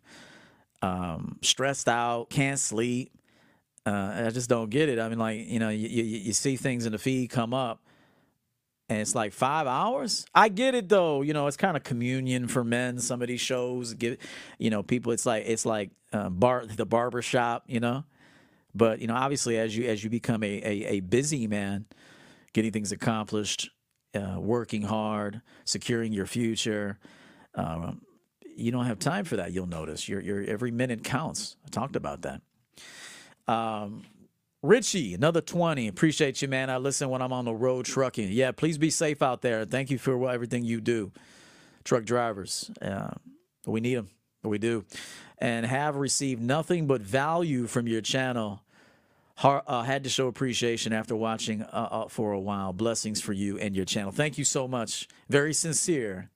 um, 0.82 1.38
stressed 1.42 1.88
out, 1.88 2.30
can't 2.30 2.60
sleep. 2.60 3.12
Uh, 3.86 4.26
I 4.26 4.30
just 4.30 4.50
don't 4.50 4.70
get 4.70 4.90
it. 4.90 5.00
I 5.00 5.10
mean, 5.10 5.20
like, 5.20 5.48
you 5.48 5.60
know, 5.60 5.70
you, 5.70 5.88
you, 5.88 6.04
you 6.04 6.34
see 6.34 6.58
things 6.58 6.86
in 6.86 6.92
the 6.92 6.98
feed 7.00 7.30
come 7.30 7.54
up 7.54 7.82
and 8.90 9.00
it's 9.00 9.14
like 9.14 9.34
five 9.34 9.68
hours. 9.68 10.26
I 10.34 10.50
get 10.50 10.74
it 10.74 10.90
though. 10.90 11.22
You 11.22 11.34
know, 11.34 11.48
it's 11.48 11.58
kind 11.58 11.78
of 11.78 11.84
communion 11.84 12.48
for 12.48 12.64
men. 12.64 12.98
Some 13.00 13.22
of 13.22 13.28
these 13.28 13.40
shows 13.40 13.94
give, 13.94 14.18
you 14.58 14.72
know, 14.72 14.82
people. 14.82 15.12
It's 15.12 15.26
like 15.26 15.44
it's 15.46 15.66
like 15.66 15.92
um, 16.12 16.36
bar 16.36 16.66
the 16.66 16.86
barber 16.86 17.22
shop. 17.22 17.64
You 17.68 17.80
know, 17.80 18.04
but 18.74 19.00
you 19.00 19.08
know, 19.08 19.16
obviously, 19.16 19.58
as 19.58 19.78
you 19.78 19.88
as 19.88 20.04
you 20.04 20.10
become 20.10 20.44
a 20.44 20.48
a, 20.48 20.86
a 20.88 21.00
busy 21.02 21.48
man, 21.48 21.86
getting 22.54 22.72
things 22.72 22.92
accomplished, 22.92 23.70
uh, 24.16 24.40
working 24.40 24.82
hard, 24.82 25.42
securing 25.66 26.12
your 26.12 26.26
future. 26.26 26.98
Um, 27.54 28.02
you 28.56 28.72
don't 28.72 28.86
have 28.86 29.00
time 29.00 29.24
for 29.24 29.38
that. 29.38 29.54
You'll 29.54 29.68
notice 29.68 30.10
your 30.10 30.20
your 30.20 30.44
every 30.44 30.72
minute 30.72 31.04
counts. 31.04 31.56
I 31.66 31.70
talked 31.70 31.96
about 31.96 32.24
that. 32.24 32.42
Um, 33.48 34.04
Richie, 34.62 35.14
another 35.14 35.42
20. 35.42 35.88
Appreciate 35.88 36.42
you, 36.42 36.48
man. 36.48 36.70
I 36.70 36.78
listen 36.78 37.10
when 37.10 37.22
I'm 37.22 37.32
on 37.32 37.46
the 37.46 37.54
road 37.54 37.86
trucking. 37.86 38.30
Yeah, 38.32 38.52
please 38.52 38.78
be 38.78 38.90
safe 38.90 39.22
out 39.22 39.42
there. 39.42 39.64
Thank 39.66 39.90
you 39.90 39.98
for 39.98 40.30
everything 40.30 40.66
you 40.66 40.82
do. 40.82 41.12
Truck 41.86 42.04
drivers, 42.04 42.70
uh, 42.82 43.12
we 43.66 43.80
need 43.80 43.96
them. 43.96 44.10
We 44.44 44.58
do. 44.58 44.86
And 45.38 45.66
have 45.66 45.96
received 45.96 46.42
nothing 46.42 46.88
but 46.88 47.02
value 47.02 47.68
from 47.68 47.88
your 47.88 48.02
channel. 48.02 48.64
Uh, 49.42 49.84
had 49.84 50.04
to 50.04 50.10
show 50.10 50.28
appreciation 50.28 50.92
after 50.92 51.16
watching 51.16 51.62
uh, 51.62 51.88
uh, 51.92 52.08
for 52.10 52.34
a 52.34 52.40
while. 52.40 52.74
Blessings 52.74 53.22
for 53.22 53.32
you 53.32 53.58
and 53.58 53.74
your 53.74 53.86
channel. 53.86 54.12
Thank 54.12 54.38
you 54.38 54.44
so 54.44 54.68
much. 54.68 55.08
Very 55.30 55.54
sincere, 55.54 56.30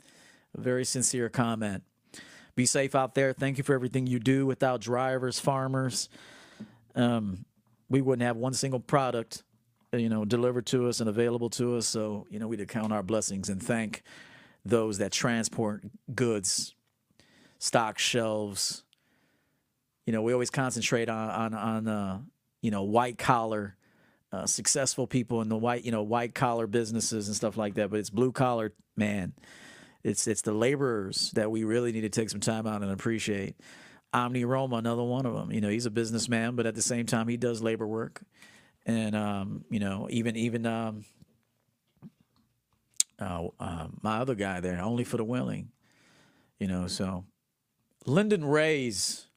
very 0.55 0.85
sincere 0.85 1.27
comment. 1.27 1.83
Be 2.55 2.65
safe 2.65 2.95
out 2.95 3.13
there. 3.13 3.33
Thank 3.33 3.57
you 3.57 3.63
for 3.65 3.73
everything 3.73 4.07
you 4.07 4.19
do. 4.19 4.45
Without 4.45 4.79
drivers, 4.79 5.37
farmers, 5.37 6.07
um, 6.95 7.43
we 7.93 8.01
wouldn't 8.01 8.25
have 8.25 8.37
one 8.37 8.55
single 8.55 8.79
product, 8.79 9.43
uh, 9.93 9.97
you 9.97 10.09
know, 10.09 10.25
delivered 10.25 10.65
to 10.65 10.87
us 10.87 10.99
and 10.99 11.07
available 11.07 11.51
to 11.51 11.77
us. 11.77 11.85
So, 11.85 12.25
you 12.31 12.39
know, 12.39 12.47
we 12.47 12.57
would 12.57 12.67
count 12.67 12.91
our 12.91 13.03
blessings 13.03 13.49
and 13.49 13.61
thank 13.61 14.01
those 14.65 14.97
that 14.97 15.11
transport 15.11 15.83
goods, 16.13 16.73
stock 17.59 17.99
shelves. 17.99 18.83
You 20.07 20.13
know, 20.13 20.23
we 20.23 20.33
always 20.33 20.49
concentrate 20.49 21.07
on 21.07 21.29
on 21.29 21.53
on 21.53 21.87
uh, 21.87 22.21
you 22.63 22.71
know 22.71 22.81
white 22.81 23.19
collar, 23.19 23.77
uh, 24.31 24.47
successful 24.47 25.05
people 25.05 25.41
in 25.41 25.49
the 25.49 25.55
white 25.55 25.85
you 25.85 25.91
know 25.91 26.01
white 26.01 26.33
collar 26.33 26.65
businesses 26.65 27.27
and 27.27 27.35
stuff 27.35 27.57
like 27.57 27.75
that. 27.75 27.91
But 27.91 27.99
it's 27.99 28.09
blue 28.09 28.31
collar 28.31 28.73
man. 28.97 29.33
It's 30.03 30.25
it's 30.25 30.41
the 30.41 30.51
laborers 30.51 31.29
that 31.35 31.51
we 31.51 31.63
really 31.63 31.91
need 31.91 32.01
to 32.01 32.09
take 32.09 32.31
some 32.31 32.39
time 32.39 32.65
out 32.65 32.81
and 32.81 32.91
appreciate. 32.91 33.55
Omni 34.13 34.45
Roma, 34.45 34.77
another 34.77 35.03
one 35.03 35.25
of 35.25 35.33
them. 35.33 35.51
You 35.51 35.61
know, 35.61 35.69
he's 35.69 35.85
a 35.85 35.91
businessman, 35.91 36.55
but 36.55 36.65
at 36.65 36.75
the 36.75 36.81
same 36.81 37.05
time, 37.05 37.27
he 37.27 37.37
does 37.37 37.61
labor 37.61 37.87
work. 37.87 38.21
And 38.85 39.15
um, 39.15 39.65
you 39.69 39.79
know, 39.79 40.07
even 40.09 40.35
even 40.35 40.65
um, 40.65 41.05
uh, 43.19 43.47
uh, 43.59 43.87
my 44.01 44.19
other 44.19 44.35
guy 44.35 44.59
there, 44.59 44.81
only 44.81 45.03
for 45.03 45.17
the 45.17 45.23
willing. 45.23 45.69
You 46.59 46.67
know, 46.67 46.87
so 46.87 47.25
Lyndon 48.05 48.45
Ray's 48.45 49.27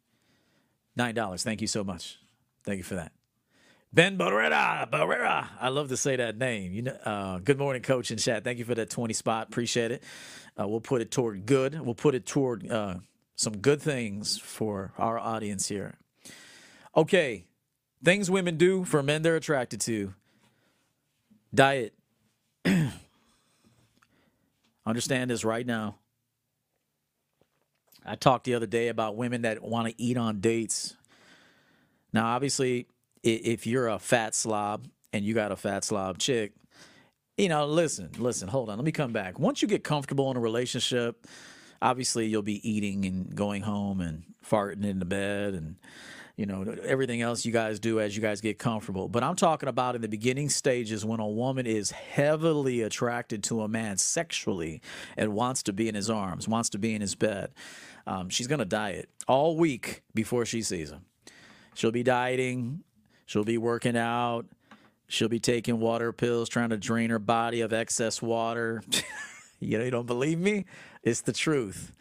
nine 0.96 1.14
dollars. 1.14 1.42
Thank 1.42 1.60
you 1.60 1.66
so 1.68 1.84
much. 1.84 2.18
Thank 2.64 2.78
you 2.78 2.84
for 2.84 2.96
that. 2.96 3.12
Ben 3.92 4.18
Barrera, 4.18 4.90
Barrera. 4.90 5.48
I 5.58 5.68
love 5.68 5.88
to 5.88 5.96
say 5.96 6.16
that 6.16 6.36
name. 6.36 6.72
You 6.72 6.82
know, 6.82 6.92
uh, 7.04 7.38
good 7.38 7.56
morning, 7.58 7.80
coach 7.80 8.10
and 8.10 8.20
chat. 8.20 8.44
Thank 8.44 8.58
you 8.58 8.64
for 8.64 8.74
that 8.74 8.90
20 8.90 9.14
spot. 9.14 9.48
Appreciate 9.48 9.90
it. 9.90 10.02
Uh, 10.60 10.68
we'll 10.68 10.80
put 10.80 11.00
it 11.00 11.10
toward 11.10 11.46
good. 11.46 11.80
We'll 11.80 11.94
put 11.94 12.14
it 12.14 12.26
toward 12.26 12.70
uh, 12.70 12.96
some 13.36 13.58
good 13.58 13.80
things 13.80 14.38
for 14.38 14.92
our 14.98 15.18
audience 15.18 15.68
here. 15.68 15.98
Okay, 16.96 17.44
things 18.02 18.30
women 18.30 18.56
do 18.56 18.84
for 18.84 19.02
men 19.02 19.22
they're 19.22 19.36
attracted 19.36 19.80
to. 19.82 20.14
Diet. 21.54 21.94
Understand 24.86 25.30
this 25.30 25.44
right 25.44 25.66
now. 25.66 25.96
I 28.04 28.14
talked 28.14 28.44
the 28.44 28.54
other 28.54 28.66
day 28.66 28.88
about 28.88 29.16
women 29.16 29.42
that 29.42 29.62
want 29.62 29.88
to 29.88 29.94
eat 30.00 30.16
on 30.16 30.40
dates. 30.40 30.96
Now, 32.12 32.26
obviously, 32.26 32.86
if 33.22 33.66
you're 33.66 33.88
a 33.88 33.98
fat 33.98 34.34
slob 34.34 34.86
and 35.12 35.24
you 35.24 35.34
got 35.34 35.50
a 35.50 35.56
fat 35.56 35.84
slob 35.84 36.18
chick, 36.18 36.52
you 37.36 37.48
know, 37.48 37.66
listen, 37.66 38.10
listen, 38.16 38.48
hold 38.48 38.70
on. 38.70 38.78
Let 38.78 38.84
me 38.84 38.92
come 38.92 39.12
back. 39.12 39.38
Once 39.38 39.60
you 39.60 39.68
get 39.68 39.82
comfortable 39.82 40.30
in 40.30 40.36
a 40.36 40.40
relationship, 40.40 41.26
obviously 41.80 42.26
you'll 42.26 42.42
be 42.42 42.68
eating 42.68 43.04
and 43.04 43.34
going 43.34 43.62
home 43.62 44.00
and 44.00 44.24
farting 44.44 44.84
in 44.84 44.98
the 44.98 45.04
bed 45.04 45.54
and 45.54 45.76
you 46.36 46.46
know 46.46 46.76
everything 46.84 47.22
else 47.22 47.44
you 47.44 47.52
guys 47.52 47.80
do 47.80 47.98
as 47.98 48.14
you 48.14 48.22
guys 48.22 48.40
get 48.40 48.58
comfortable. 48.58 49.08
But 49.08 49.22
i'm 49.22 49.36
talking 49.36 49.68
about 49.68 49.94
in 49.94 50.02
the 50.02 50.08
beginning 50.08 50.48
stages 50.48 51.04
when 51.04 51.20
a 51.20 51.28
woman 51.28 51.66
is 51.66 51.90
heavily 51.90 52.82
attracted 52.82 53.42
to 53.44 53.62
a 53.62 53.68
man 53.68 53.96
sexually 53.96 54.80
and 55.16 55.34
wants 55.34 55.62
to 55.64 55.72
be 55.72 55.88
in 55.88 55.94
his 55.94 56.10
arms 56.10 56.46
wants 56.46 56.70
to 56.70 56.78
be 56.78 56.94
in 56.94 57.00
his 57.00 57.14
bed 57.14 57.52
um, 58.06 58.28
she's 58.28 58.46
going 58.46 58.60
to 58.60 58.64
diet 58.64 59.08
all 59.26 59.56
week 59.56 60.02
before 60.14 60.44
she 60.46 60.62
sees 60.62 60.90
him. 60.90 61.04
She'll 61.74 61.90
be 61.90 62.02
dieting 62.02 62.84
she'll 63.26 63.44
be 63.44 63.58
working 63.58 63.96
out 63.96 64.46
she'll 65.08 65.28
be 65.28 65.40
taking 65.40 65.78
water 65.78 66.12
pills 66.12 66.48
trying 66.48 66.70
to 66.70 66.76
drain 66.76 67.10
her 67.10 67.18
body 67.18 67.60
of 67.60 67.72
excess 67.72 68.22
water. 68.22 68.82
You 69.58 69.78
know 69.78 69.84
you 69.84 69.90
don't 69.90 70.06
believe 70.06 70.38
me 70.38 70.66
it's 71.06 71.22
the 71.22 71.32
truth. 71.32 71.92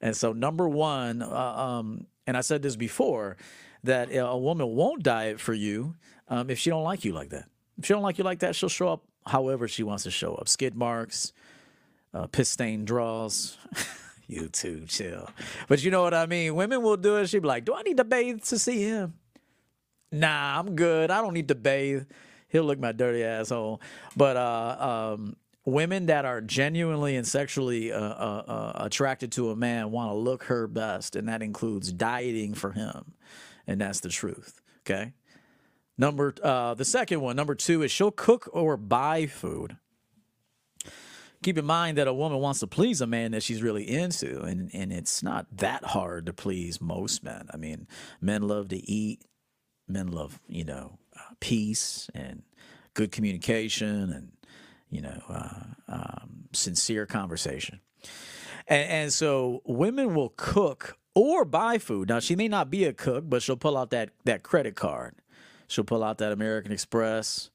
And 0.00 0.16
so, 0.16 0.32
number 0.32 0.68
one, 0.68 1.20
uh, 1.20 1.26
um, 1.26 2.06
and 2.26 2.36
I 2.36 2.40
said 2.40 2.62
this 2.62 2.76
before, 2.76 3.36
that 3.84 4.08
a 4.14 4.36
woman 4.38 4.68
won't 4.68 5.02
diet 5.02 5.40
for 5.40 5.52
you 5.52 5.96
um, 6.28 6.48
if 6.48 6.58
she 6.58 6.70
don't 6.70 6.84
like 6.84 7.04
you 7.04 7.12
like 7.12 7.30
that. 7.30 7.46
If 7.78 7.86
she 7.86 7.92
don't 7.92 8.02
like 8.02 8.16
you 8.16 8.24
like 8.24 8.38
that, 8.38 8.54
she'll 8.54 8.68
show 8.68 8.88
up 8.88 9.02
however 9.26 9.66
she 9.66 9.82
wants 9.82 10.04
to 10.04 10.10
show 10.10 10.34
up. 10.36 10.48
Skid 10.48 10.76
marks, 10.76 11.32
uh, 12.14 12.28
piss 12.28 12.48
stain 12.48 12.84
draws. 12.84 13.58
you 14.28 14.48
too, 14.48 14.84
chill. 14.86 15.28
But 15.66 15.82
you 15.82 15.90
know 15.90 16.02
what 16.02 16.14
I 16.14 16.26
mean. 16.26 16.54
Women 16.54 16.82
will 16.82 16.96
do 16.96 17.16
it. 17.16 17.28
She'll 17.28 17.40
be 17.40 17.48
like, 17.48 17.64
"Do 17.64 17.74
I 17.74 17.82
need 17.82 17.96
to 17.96 18.04
bathe 18.04 18.42
to 18.44 18.58
see 18.58 18.82
him?" 18.82 19.14
Nah, 20.12 20.60
I'm 20.60 20.76
good. 20.76 21.10
I 21.10 21.20
don't 21.20 21.34
need 21.34 21.48
to 21.48 21.56
bathe. 21.56 22.04
He'll 22.48 22.64
look 22.64 22.78
my 22.78 22.92
dirty 22.92 23.24
asshole. 23.24 23.80
But 24.16 24.36
uh, 24.36 25.16
um, 25.16 25.36
women 25.64 26.06
that 26.06 26.24
are 26.24 26.40
genuinely 26.40 27.16
and 27.16 27.26
sexually 27.26 27.92
uh, 27.92 28.00
uh, 28.00 28.44
uh, 28.46 28.72
attracted 28.84 29.32
to 29.32 29.50
a 29.50 29.56
man 29.56 29.90
want 29.90 30.10
to 30.10 30.14
look 30.14 30.44
her 30.44 30.66
best, 30.66 31.16
and 31.16 31.28
that 31.28 31.42
includes 31.42 31.92
dieting 31.92 32.54
for 32.54 32.72
him, 32.72 33.14
and 33.66 33.80
that's 33.80 34.00
the 34.00 34.08
truth. 34.08 34.60
Okay. 34.80 35.12
Number 35.96 36.34
uh, 36.42 36.74
the 36.74 36.84
second 36.84 37.20
one, 37.20 37.36
number 37.36 37.54
two, 37.54 37.82
is 37.82 37.90
she'll 37.90 38.10
cook 38.10 38.48
or 38.52 38.76
buy 38.76 39.26
food. 39.26 39.76
Keep 41.42 41.58
in 41.58 41.64
mind 41.64 41.98
that 41.98 42.06
a 42.06 42.14
woman 42.14 42.38
wants 42.38 42.60
to 42.60 42.68
please 42.68 43.00
a 43.00 43.06
man 43.06 43.32
that 43.32 43.42
she's 43.42 43.62
really 43.62 43.88
into, 43.88 44.42
and, 44.42 44.70
and 44.72 44.92
it's 44.92 45.22
not 45.24 45.46
that 45.56 45.84
hard 45.84 46.26
to 46.26 46.32
please 46.32 46.80
most 46.80 47.24
men. 47.24 47.48
I 47.52 47.56
mean, 47.56 47.88
men 48.20 48.42
love 48.42 48.68
to 48.68 48.90
eat, 48.90 49.24
men 49.88 50.06
love, 50.06 50.40
you 50.48 50.64
know, 50.64 50.98
peace 51.40 52.08
and 52.14 52.42
good 52.94 53.10
communication 53.10 54.12
and 54.12 54.32
you 54.92 55.00
know, 55.00 55.20
uh, 55.28 55.48
um, 55.88 56.44
sincere 56.52 57.06
conversation. 57.06 57.80
And, 58.68 58.90
and 58.90 59.12
so 59.12 59.62
women 59.64 60.14
will 60.14 60.34
cook 60.36 60.98
or 61.14 61.44
buy 61.44 61.78
food. 61.78 62.10
Now 62.10 62.20
she 62.20 62.36
may 62.36 62.46
not 62.46 62.70
be 62.70 62.84
a 62.84 62.92
cook, 62.92 63.24
but 63.26 63.42
she'll 63.42 63.56
pull 63.56 63.76
out 63.76 63.90
that 63.90 64.10
that 64.24 64.42
credit 64.42 64.76
card. 64.76 65.14
She'll 65.66 65.84
pull 65.84 66.04
out 66.04 66.18
that 66.18 66.32
American 66.32 66.70
Express, 66.70 67.50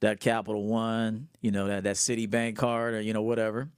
that 0.00 0.20
Capital 0.20 0.64
One, 0.66 1.28
you 1.40 1.50
know, 1.50 1.66
that 1.66 1.82
that 1.82 1.96
Citibank 1.96 2.56
card 2.56 2.94
or 2.94 3.00
you 3.00 3.12
know 3.12 3.22
whatever. 3.22 3.68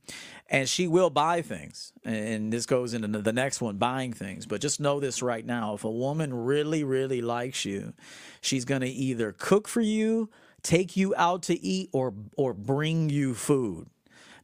And 0.52 0.68
she 0.68 0.88
will 0.88 1.10
buy 1.10 1.42
things. 1.42 1.92
And 2.04 2.52
this 2.52 2.66
goes 2.66 2.92
into 2.92 3.06
the 3.20 3.32
next 3.32 3.60
one, 3.60 3.76
buying 3.76 4.12
things. 4.12 4.46
But 4.46 4.60
just 4.60 4.80
know 4.80 4.98
this 4.98 5.22
right 5.22 5.46
now, 5.46 5.74
if 5.74 5.84
a 5.84 5.90
woman 5.90 6.34
really 6.34 6.84
really 6.84 7.22
likes 7.22 7.64
you, 7.64 7.94
she's 8.42 8.66
going 8.66 8.82
to 8.82 8.88
either 8.88 9.32
cook 9.32 9.68
for 9.68 9.80
you 9.80 10.28
take 10.62 10.96
you 10.96 11.14
out 11.16 11.42
to 11.44 11.60
eat 11.60 11.90
or 11.92 12.14
or 12.36 12.54
bring 12.54 13.10
you 13.10 13.34
food. 13.34 13.88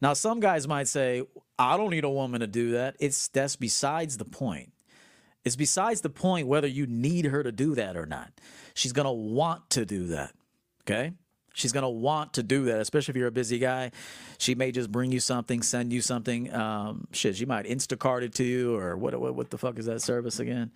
Now 0.01 0.13
some 0.13 0.41
guys 0.41 0.69
might 0.69 0.89
say, 0.89 1.23
I 1.59 1.77
don't 1.77 1.91
need 1.91 2.05
a 2.05 2.11
woman 2.11 2.41
to 2.41 2.47
do 2.47 2.73
that. 2.73 2.97
It's 3.01 3.29
that's 3.29 3.57
besides 3.57 4.17
the 4.19 4.25
point. 4.25 4.73
It's 5.45 5.57
besides 5.57 6.01
the 6.01 6.11
point 6.11 6.49
whether 6.49 6.67
you 6.67 6.87
need 6.87 7.27
her 7.27 7.43
to 7.43 7.53
do 7.53 7.77
that 7.77 7.97
or 7.97 8.05
not. 8.05 8.33
She's 8.75 8.93
going 8.93 9.07
to 9.07 9.13
want 9.13 9.71
to 9.71 9.87
do 9.87 10.09
that. 10.09 10.33
Okay? 10.83 11.13
She's 11.55 11.73
going 11.73 11.85
to 11.85 11.89
want 11.89 12.35
to 12.35 12.43
do 12.43 12.65
that, 12.65 12.81
especially 12.81 13.13
if 13.13 13.17
you're 13.17 13.29
a 13.29 13.33
busy 13.33 13.61
guy. 13.61 13.93
She 14.39 14.57
may 14.57 14.73
just 14.73 14.91
bring 14.91 15.13
you 15.13 15.21
something, 15.21 15.63
send 15.63 15.93
you 15.93 16.01
something. 16.01 16.53
Um, 16.53 17.07
shit, 17.13 17.37
she 17.37 17.47
might 17.47 17.65
Instacart 17.65 18.23
it 18.23 18.35
to 18.35 18.45
you 18.45 18.75
or 18.77 18.97
what, 18.97 19.19
what, 19.19 19.37
what 19.37 19.51
the 19.51 19.57
fuck 19.57 19.79
is 19.79 19.87
that 19.87 20.03
service 20.03 20.41
again? 20.41 20.73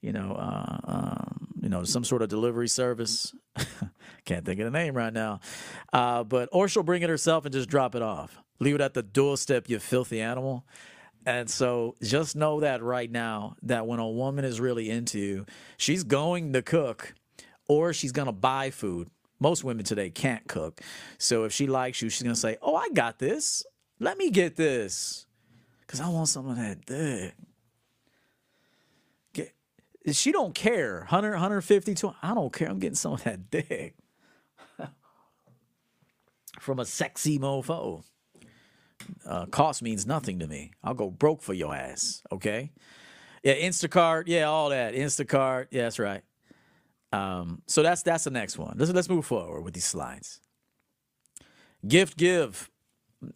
You 0.00 0.12
know, 0.12 0.32
uh, 0.32 0.78
um, 0.84 1.47
you 1.68 1.70
know, 1.70 1.84
some 1.84 2.02
sort 2.02 2.22
of 2.22 2.30
delivery 2.30 2.66
service. 2.66 3.34
Can't 4.24 4.42
think 4.42 4.58
of 4.58 4.64
the 4.64 4.70
name 4.70 4.94
right 4.94 5.12
now. 5.12 5.40
Uh, 5.92 6.24
but 6.24 6.48
or 6.50 6.66
she'll 6.66 6.82
bring 6.82 7.02
it 7.02 7.10
herself 7.10 7.44
and 7.44 7.52
just 7.52 7.68
drop 7.68 7.94
it 7.94 8.00
off. 8.00 8.38
Leave 8.58 8.74
it 8.74 8.80
at 8.80 8.94
the 8.94 9.02
doorstep, 9.02 9.68
you 9.68 9.78
filthy 9.78 10.18
animal. 10.18 10.64
And 11.26 11.50
so 11.50 11.94
just 12.02 12.36
know 12.36 12.60
that 12.60 12.82
right 12.82 13.10
now 13.10 13.54
that 13.64 13.86
when 13.86 13.98
a 13.98 14.08
woman 14.08 14.46
is 14.46 14.62
really 14.62 14.88
into 14.88 15.18
you, 15.18 15.44
she's 15.76 16.04
going 16.04 16.54
to 16.54 16.62
cook 16.62 17.12
or 17.68 17.92
she's 17.92 18.12
going 18.12 18.26
to 18.26 18.32
buy 18.32 18.70
food 18.70 19.10
most 19.38 19.62
women 19.62 19.84
today 19.84 20.08
can't 20.08 20.48
cook. 20.48 20.80
So 21.18 21.44
if 21.44 21.52
she 21.52 21.66
likes 21.66 22.00
you, 22.00 22.08
she's 22.08 22.24
gonna 22.24 22.34
say, 22.34 22.56
"Oh, 22.60 22.74
I 22.74 22.88
got 22.92 23.20
this. 23.20 23.62
Let 24.00 24.18
me 24.18 24.30
get 24.30 24.56
this, 24.56 25.26
cause 25.86 26.00
I 26.00 26.08
want 26.08 26.28
some 26.28 26.48
of 26.48 26.56
that 26.56 26.84
dick." 26.86 27.34
She 30.12 30.32
don't 30.32 30.54
care. 30.54 30.98
100, 31.00 31.30
150, 31.32 31.94
200, 31.94 32.18
I 32.22 32.34
don't 32.34 32.52
care. 32.52 32.68
I'm 32.68 32.78
getting 32.78 32.94
some 32.94 33.12
of 33.12 33.24
that 33.24 33.50
dick 33.50 33.94
from 36.60 36.78
a 36.78 36.84
sexy 36.84 37.38
mofo. 37.38 38.04
Uh, 39.26 39.46
cost 39.46 39.82
means 39.82 40.06
nothing 40.06 40.40
to 40.40 40.46
me. 40.46 40.72
I'll 40.82 40.94
go 40.94 41.10
broke 41.10 41.42
for 41.42 41.54
your 41.54 41.74
ass. 41.74 42.22
Okay. 42.32 42.72
Yeah, 43.42 43.54
Instacart. 43.54 44.24
Yeah, 44.26 44.44
all 44.44 44.70
that. 44.70 44.94
Instacart. 44.94 45.68
Yeah, 45.70 45.84
that's 45.84 45.98
right. 45.98 46.22
Um, 47.12 47.62
so 47.66 47.82
that's 47.82 48.02
that's 48.02 48.24
the 48.24 48.30
next 48.30 48.58
one. 48.58 48.74
Let's 48.76 48.92
let's 48.92 49.08
move 49.08 49.24
forward 49.24 49.62
with 49.62 49.74
these 49.74 49.86
slides. 49.86 50.40
Gift 51.86 52.16
give. 52.16 52.70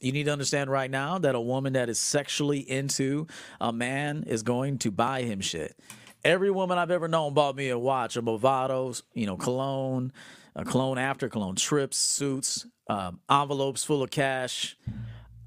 You 0.01 0.13
need 0.13 0.25
to 0.25 0.33
understand 0.33 0.71
right 0.71 0.91
now 0.91 1.19
that 1.19 1.35
a 1.35 1.41
woman 1.41 1.73
that 1.73 1.89
is 1.89 1.99
sexually 1.99 2.59
into 2.59 3.27
a 3.61 3.73
man 3.73 4.25
is 4.27 4.43
going 4.43 4.79
to 4.79 4.91
buy 4.91 5.23
him 5.23 5.41
shit. 5.41 5.77
Every 6.25 6.51
woman 6.51 6.79
I've 6.79 6.91
ever 6.91 7.09
known 7.09 7.35
bought 7.35 7.57
me 7.57 7.69
a 7.71 7.79
watch, 7.79 8.17
a 8.17 8.23
Movados, 8.23 9.03
you 9.13 9.27
know, 9.27 9.37
cologne, 9.37 10.13
a 10.55 10.65
cologne 10.65 10.99
after 10.99 11.29
cologne, 11.29 11.57
trips, 11.57 11.97
suits, 11.97 12.67
um, 12.89 13.21
envelopes 13.29 13.83
full 13.85 14.03
of 14.03 14.11
cash, 14.11 14.77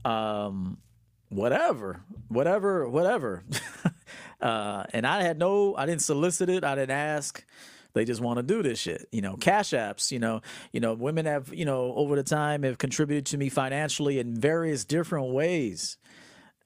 um, 0.04 0.78
whatever, 1.30 2.02
whatever, 2.28 2.90
whatever. 2.90 3.44
uh, 4.42 4.84
and 4.92 5.08
I 5.08 5.22
had 5.22 5.40
no, 5.40 5.76
I 5.76 5.86
didn't 5.86 6.02
solicit 6.02 6.50
it, 6.50 6.64
I 6.64 6.76
didn't 6.76 6.98
ask. 6.98 7.44
They 7.94 8.04
just 8.04 8.20
want 8.20 8.38
to 8.38 8.44
do 8.44 8.62
this 8.62 8.78
shit. 8.78 9.08
You 9.14 9.22
know, 9.22 9.38
cash 9.38 9.70
apps, 9.70 10.12
you 10.12 10.20
know, 10.20 10.42
you 10.74 10.82
know, 10.82 10.94
women 10.94 11.26
have, 11.26 11.54
you 11.54 11.64
know, 11.64 11.94
over 11.96 12.18
the 12.18 12.24
time 12.24 12.64
have 12.64 12.78
contributed 12.78 13.26
to 13.28 13.38
me 13.38 13.48
financially 13.48 14.20
in 14.20 14.36
various 14.36 14.84
different 14.84 15.32
ways. 15.32 15.98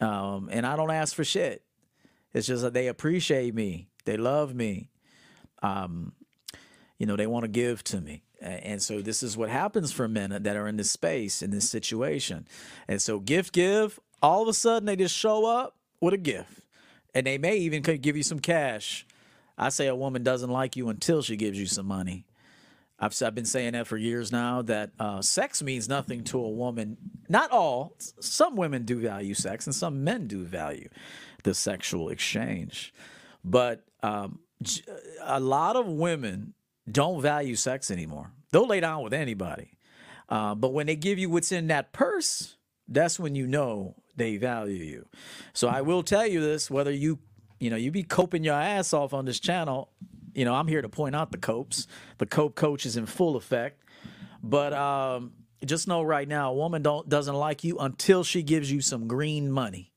Um, 0.01 0.49
and 0.51 0.65
I 0.65 0.75
don't 0.75 0.89
ask 0.89 1.13
for 1.13 1.23
shit. 1.23 1.63
It's 2.33 2.47
just 2.47 2.63
that 2.63 2.73
they 2.73 2.87
appreciate 2.87 3.53
me. 3.53 3.89
They 4.09 4.17
love 4.17 4.55
me. 4.55 4.89
Um, 5.61 6.13
you 6.97 7.05
know, 7.05 7.15
they 7.15 7.27
want 7.27 7.43
to 7.43 7.49
give 7.49 7.83
to 7.85 8.01
me. 8.01 8.23
And 8.41 8.81
so 8.81 9.01
this 9.01 9.21
is 9.21 9.35
what 9.35 9.49
happens 9.49 9.91
for 9.91 10.07
men 10.07 10.29
that 10.31 10.55
are 10.55 10.67
in 10.67 10.77
this 10.77 10.91
space, 10.91 11.41
in 11.41 11.51
this 11.51 11.69
situation. 11.69 12.47
And 12.87 13.01
so 13.01 13.19
gift 13.19 13.53
give, 13.53 13.99
all 14.21 14.41
of 14.41 14.47
a 14.47 14.53
sudden 14.53 14.85
they 14.85 14.95
just 14.95 15.15
show 15.15 15.45
up 15.45 15.75
with 16.01 16.13
a 16.13 16.17
gift. 16.17 16.61
And 17.13 17.27
they 17.27 17.37
may 17.37 17.57
even 17.57 17.81
give 17.81 18.15
you 18.15 18.23
some 18.23 18.39
cash 18.39 19.05
I 19.59 19.69
say 19.69 19.87
a 19.87 19.95
woman 19.95 20.23
doesn't 20.23 20.49
like 20.49 20.77
you 20.77 20.87
until 20.87 21.21
she 21.21 21.35
gives 21.35 21.59
you 21.59 21.65
some 21.65 21.85
money. 21.85 22.25
I've, 22.97 23.21
I've 23.21 23.35
been 23.35 23.45
saying 23.45 23.73
that 23.73 23.87
for 23.87 23.97
years 23.97 24.31
now 24.31 24.61
that 24.63 24.91
uh, 24.99 25.21
sex 25.21 25.61
means 25.61 25.89
nothing 25.89 26.23
to 26.25 26.39
a 26.39 26.49
woman. 26.49 26.97
Not 27.27 27.51
all. 27.51 27.95
Some 28.21 28.55
women 28.55 28.83
do 28.83 28.99
value 28.99 29.33
sex 29.33 29.67
and 29.67 29.75
some 29.75 30.03
men 30.03 30.27
do 30.27 30.45
value 30.45 30.87
the 31.43 31.53
sexual 31.53 32.09
exchange. 32.09 32.93
But 33.43 33.83
um, 34.03 34.39
a 35.21 35.39
lot 35.39 35.75
of 35.75 35.87
women 35.87 36.53
don't 36.89 37.21
value 37.21 37.55
sex 37.55 37.91
anymore. 37.91 38.31
They'll 38.51 38.67
lay 38.67 38.79
down 38.79 39.03
with 39.03 39.13
anybody. 39.13 39.77
Uh, 40.27 40.55
but 40.55 40.73
when 40.73 40.87
they 40.87 40.95
give 40.95 41.17
you 41.19 41.29
what's 41.29 41.51
in 41.51 41.67
that 41.67 41.91
purse, 41.91 42.57
that's 42.87 43.19
when 43.19 43.35
you 43.35 43.47
know 43.47 43.95
they 44.15 44.37
value 44.37 44.83
you. 44.83 45.07
So 45.53 45.67
I 45.67 45.81
will 45.81 46.03
tell 46.03 46.27
you 46.27 46.41
this 46.41 46.69
whether 46.69 46.91
you 46.91 47.19
you 47.59 47.69
know, 47.69 47.75
you 47.75 47.91
be 47.91 48.03
coping 48.03 48.43
your 48.43 48.55
ass 48.55 48.93
off 48.93 49.13
on 49.13 49.25
this 49.25 49.39
channel. 49.39 49.89
You 50.33 50.45
know, 50.45 50.55
I'm 50.55 50.67
here 50.67 50.81
to 50.81 50.89
point 50.89 51.15
out 51.15 51.31
the 51.31 51.37
copes. 51.37 51.87
The 52.17 52.25
cope 52.25 52.55
coach 52.55 52.85
is 52.85 52.95
in 52.95 53.05
full 53.05 53.35
effect. 53.35 53.83
But 54.41 54.73
um, 54.73 55.33
just 55.65 55.87
know 55.87 56.01
right 56.01 56.27
now, 56.27 56.51
a 56.51 56.55
woman 56.55 56.81
don't 56.81 57.09
doesn't 57.09 57.35
like 57.35 57.63
you 57.63 57.77
until 57.77 58.23
she 58.23 58.43
gives 58.43 58.71
you 58.71 58.81
some 58.81 59.07
green 59.07 59.51
money. 59.51 59.91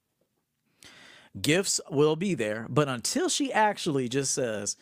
Gifts 1.41 1.81
will 1.91 2.17
be 2.17 2.35
there, 2.35 2.67
but 2.69 2.89
until 2.89 3.29
she 3.29 3.53
actually 3.53 4.09
just 4.09 4.35
says, 4.35 4.77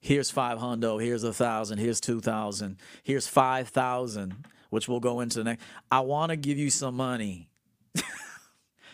"Here's 0.00 0.30
five 0.30 0.58
hundo, 0.58 1.02
here's 1.02 1.22
a 1.22 1.34
thousand, 1.34 1.78
here's 1.78 2.00
two 2.00 2.20
thousand, 2.20 2.78
here's 3.02 3.26
five 3.26 3.68
thousand, 3.68 4.46
which 4.70 4.88
we'll 4.88 5.00
go 5.00 5.20
into 5.20 5.38
the 5.38 5.44
next. 5.44 5.64
I 5.90 6.00
want 6.00 6.30
to 6.30 6.36
give 6.36 6.56
you 6.56 6.70
some 6.70 6.96
money. 6.96 7.50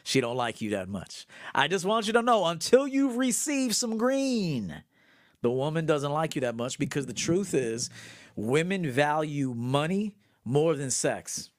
she 0.02 0.20
don't 0.20 0.36
like 0.36 0.60
you 0.60 0.70
that 0.70 0.88
much. 0.88 1.26
I 1.54 1.68
just 1.68 1.84
want 1.84 2.08
you 2.08 2.12
to 2.14 2.22
know 2.22 2.44
until 2.46 2.88
you've 2.88 3.16
received 3.16 3.76
some 3.76 3.96
green, 3.96 4.82
the 5.42 5.50
woman 5.50 5.86
doesn't 5.86 6.12
like 6.12 6.34
you 6.34 6.40
that 6.40 6.56
much 6.56 6.78
because 6.80 7.06
the 7.06 7.12
truth 7.12 7.54
is 7.54 7.90
women 8.34 8.90
value 8.90 9.54
money 9.54 10.16
more 10.44 10.74
than 10.74 10.90
sex. 10.90 11.50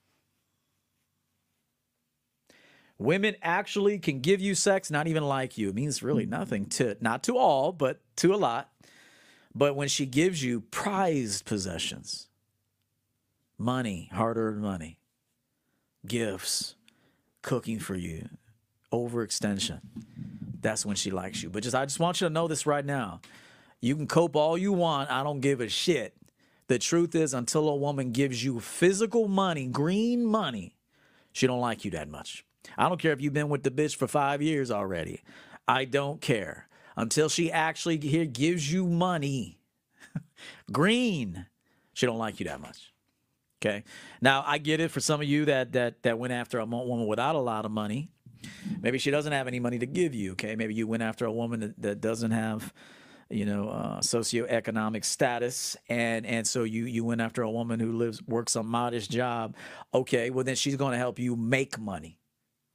Women 3.00 3.36
actually 3.42 4.00
can 4.00 4.22
give 4.22 4.42
you 4.42 4.56
sex, 4.56 4.90
not 4.90 5.08
even 5.08 5.24
like 5.24 5.58
you. 5.58 5.70
It 5.70 5.76
means 5.76 6.02
really 6.02 6.26
mm. 6.26 6.30
nothing 6.30 6.66
to 6.68 6.98
not 7.00 7.24
to 7.24 7.38
all, 7.38 7.72
but 7.72 8.02
to 8.18 8.34
a 8.34 8.38
lot. 8.38 8.72
But 9.54 9.76
when 9.76 9.88
she 9.88 10.06
gives 10.06 10.44
you 10.44 10.62
prized 10.62 11.46
possessions, 11.46 12.28
money, 13.58 14.10
hard-earned 14.14 14.62
money, 14.62 15.00
gifts, 16.06 16.76
cooking 17.42 17.80
for 17.80 17.96
you, 17.96 18.30
overextension. 18.92 19.82
That's 20.62 20.86
when 20.86 20.96
she 20.96 21.12
likes 21.12 21.44
you. 21.44 21.50
But 21.50 21.64
just 21.64 21.76
I 21.76 21.86
just 21.86 22.00
want 22.00 22.22
you 22.22 22.28
to 22.28 22.34
know 22.34 22.48
this 22.48 22.66
right 22.66 22.86
now. 22.86 23.22
You 23.80 23.96
can 23.96 24.08
cope 24.08 24.36
all 24.36 24.58
you 24.58 24.74
want. 24.74 25.12
I 25.12 25.24
don't 25.24 25.40
give 25.40 25.62
a 25.62 25.70
shit. 25.70 26.16
The 26.68 26.80
truth 26.80 27.16
is, 27.16 27.34
until 27.34 27.70
a 27.70 27.76
woman 27.76 28.12
gives 28.12 28.44
you 28.44 28.60
physical 28.60 29.28
money, 29.28 29.68
green 29.68 30.26
money, 30.26 30.76
she 31.32 31.48
don't 31.48 31.62
like 31.62 31.86
you 31.86 31.92
that 31.92 32.10
much. 32.10 32.44
I 32.78 32.90
don't 32.90 33.00
care 33.00 33.12
if 33.12 33.22
you've 33.22 33.34
been 33.34 33.50
with 33.50 33.64
the 33.64 33.72
bitch 33.72 33.96
for 33.96 34.08
five 34.08 34.42
years 34.42 34.72
already. 34.72 35.22
I 35.68 35.86
don't 35.86 36.22
care 36.22 36.68
until 36.96 37.30
she 37.30 37.52
actually 37.52 38.00
here 38.00 38.26
gives 38.26 38.72
you 38.72 38.86
money, 38.88 39.60
green. 40.72 41.46
She 41.94 42.06
don't 42.06 42.18
like 42.18 42.40
you 42.40 42.46
that 42.48 42.62
much. 42.62 42.94
Okay. 43.62 43.84
Now 44.22 44.44
I 44.46 44.58
get 44.60 44.80
it 44.80 44.92
for 44.92 45.00
some 45.00 45.22
of 45.22 45.28
you 45.28 45.46
that 45.46 45.74
that 45.74 46.04
that 46.04 46.20
went 46.20 46.34
after 46.34 46.60
a 46.60 46.66
woman 46.66 47.08
without 47.08 47.36
a 47.36 47.40
lot 47.40 47.66
of 47.66 47.72
money. 47.72 48.10
Maybe 48.82 49.00
she 49.00 49.10
doesn't 49.10 49.32
have 49.32 49.48
any 49.48 49.60
money 49.60 49.80
to 49.80 49.88
give 49.88 50.14
you. 50.14 50.34
Okay. 50.34 50.56
Maybe 50.56 50.74
you 50.74 50.88
went 50.88 51.04
after 51.04 51.26
a 51.26 51.32
woman 51.32 51.60
that, 51.62 51.82
that 51.82 52.02
doesn't 52.02 52.32
have, 52.32 52.72
you 53.30 53.46
know, 53.46 53.70
uh, 53.70 54.00
socioeconomic 54.00 55.04
status, 55.04 55.76
and 55.90 56.26
and 56.26 56.46
so 56.46 56.64
you 56.64 56.86
you 56.86 57.04
went 57.04 57.20
after 57.22 57.42
a 57.42 57.50
woman 57.50 57.80
who 57.80 57.94
lives 57.94 58.22
works 58.28 58.56
a 58.56 58.64
modest 58.64 59.10
job. 59.10 59.56
Okay. 59.94 60.30
Well, 60.30 60.44
then 60.44 60.56
she's 60.56 60.76
going 60.76 60.92
to 60.92 61.00
help 61.00 61.18
you 61.18 61.36
make 61.36 61.80
money. 61.80 62.20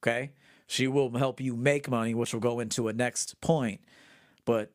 Okay. 0.03 0.33
She 0.67 0.89
will 0.89 1.17
help 1.17 1.41
you 1.41 1.57
make 1.57 1.89
money, 1.89 2.15
which 2.15 2.33
will 2.33 2.41
go 2.41 2.61
into 2.61 2.89
a 2.89 2.93
next 2.93 3.41
point. 3.41 3.81
But 4.45 4.73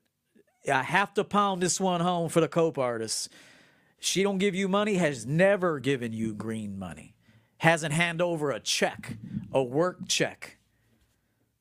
I 0.72 0.84
have 0.84 1.14
to 1.16 1.24
pound 1.24 1.62
this 1.62 1.80
one 1.80 2.02
home 2.02 2.30
for 2.30 2.40
the 2.40 2.48
cope 2.48 2.78
artists 2.78 3.30
she 4.00 4.24
don't 4.24 4.38
give 4.38 4.56
you 4.56 4.68
money, 4.68 4.96
has 4.96 5.26
never 5.26 5.80
given 5.80 6.14
you 6.14 6.34
green 6.34 6.78
money, 6.78 7.16
hasn't 7.58 7.94
hand 7.94 8.22
over 8.22 8.52
a 8.52 8.60
check, 8.60 9.18
a 9.52 9.64
work 9.64 10.08
check. 10.08 10.58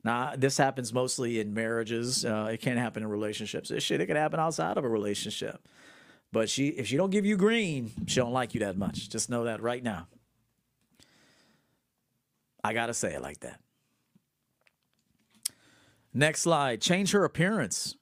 Now, 0.04 0.34
this 0.36 0.58
happens 0.58 0.92
mostly 0.92 1.40
in 1.40 1.54
marriages. 1.54 2.24
Uh, 2.24 2.50
it 2.52 2.60
can't 2.60 2.78
happen 2.78 3.02
in 3.02 3.08
relationships. 3.08 3.70
This 3.70 3.82
shit, 3.82 4.00
it 4.00 4.06
can 4.06 4.16
happen 4.16 4.38
outside 4.38 4.76
of 4.76 4.84
a 4.84 4.88
relationship. 4.88 5.66
But 6.30 6.48
she, 6.48 6.68
if 6.68 6.86
she 6.86 6.96
don't 6.96 7.10
give 7.10 7.26
you 7.26 7.36
green, 7.36 7.90
she 8.06 8.16
don't 8.16 8.32
like 8.32 8.54
you 8.54 8.60
that 8.60 8.76
much. 8.76 9.08
Just 9.08 9.30
know 9.30 9.44
that 9.44 9.62
right 9.62 9.82
now. 9.82 10.06
I 12.66 12.72
gotta 12.72 12.94
say 12.94 13.14
it 13.14 13.22
like 13.22 13.40
that. 13.40 13.60
Next 16.12 16.42
slide. 16.42 16.80
Change 16.80 17.12
her 17.12 17.24
appearance. 17.24 17.94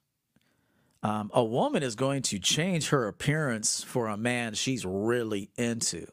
Um, 1.03 1.29
a 1.33 1.43
woman 1.43 1.83
is 1.83 1.95
going 1.95 2.23
to 2.23 2.39
change 2.39 2.89
her 2.89 3.07
appearance 3.07 3.83
for 3.83 4.07
a 4.07 4.17
man 4.17 4.55
she's 4.55 4.85
really 4.85 5.51
into. 5.55 6.07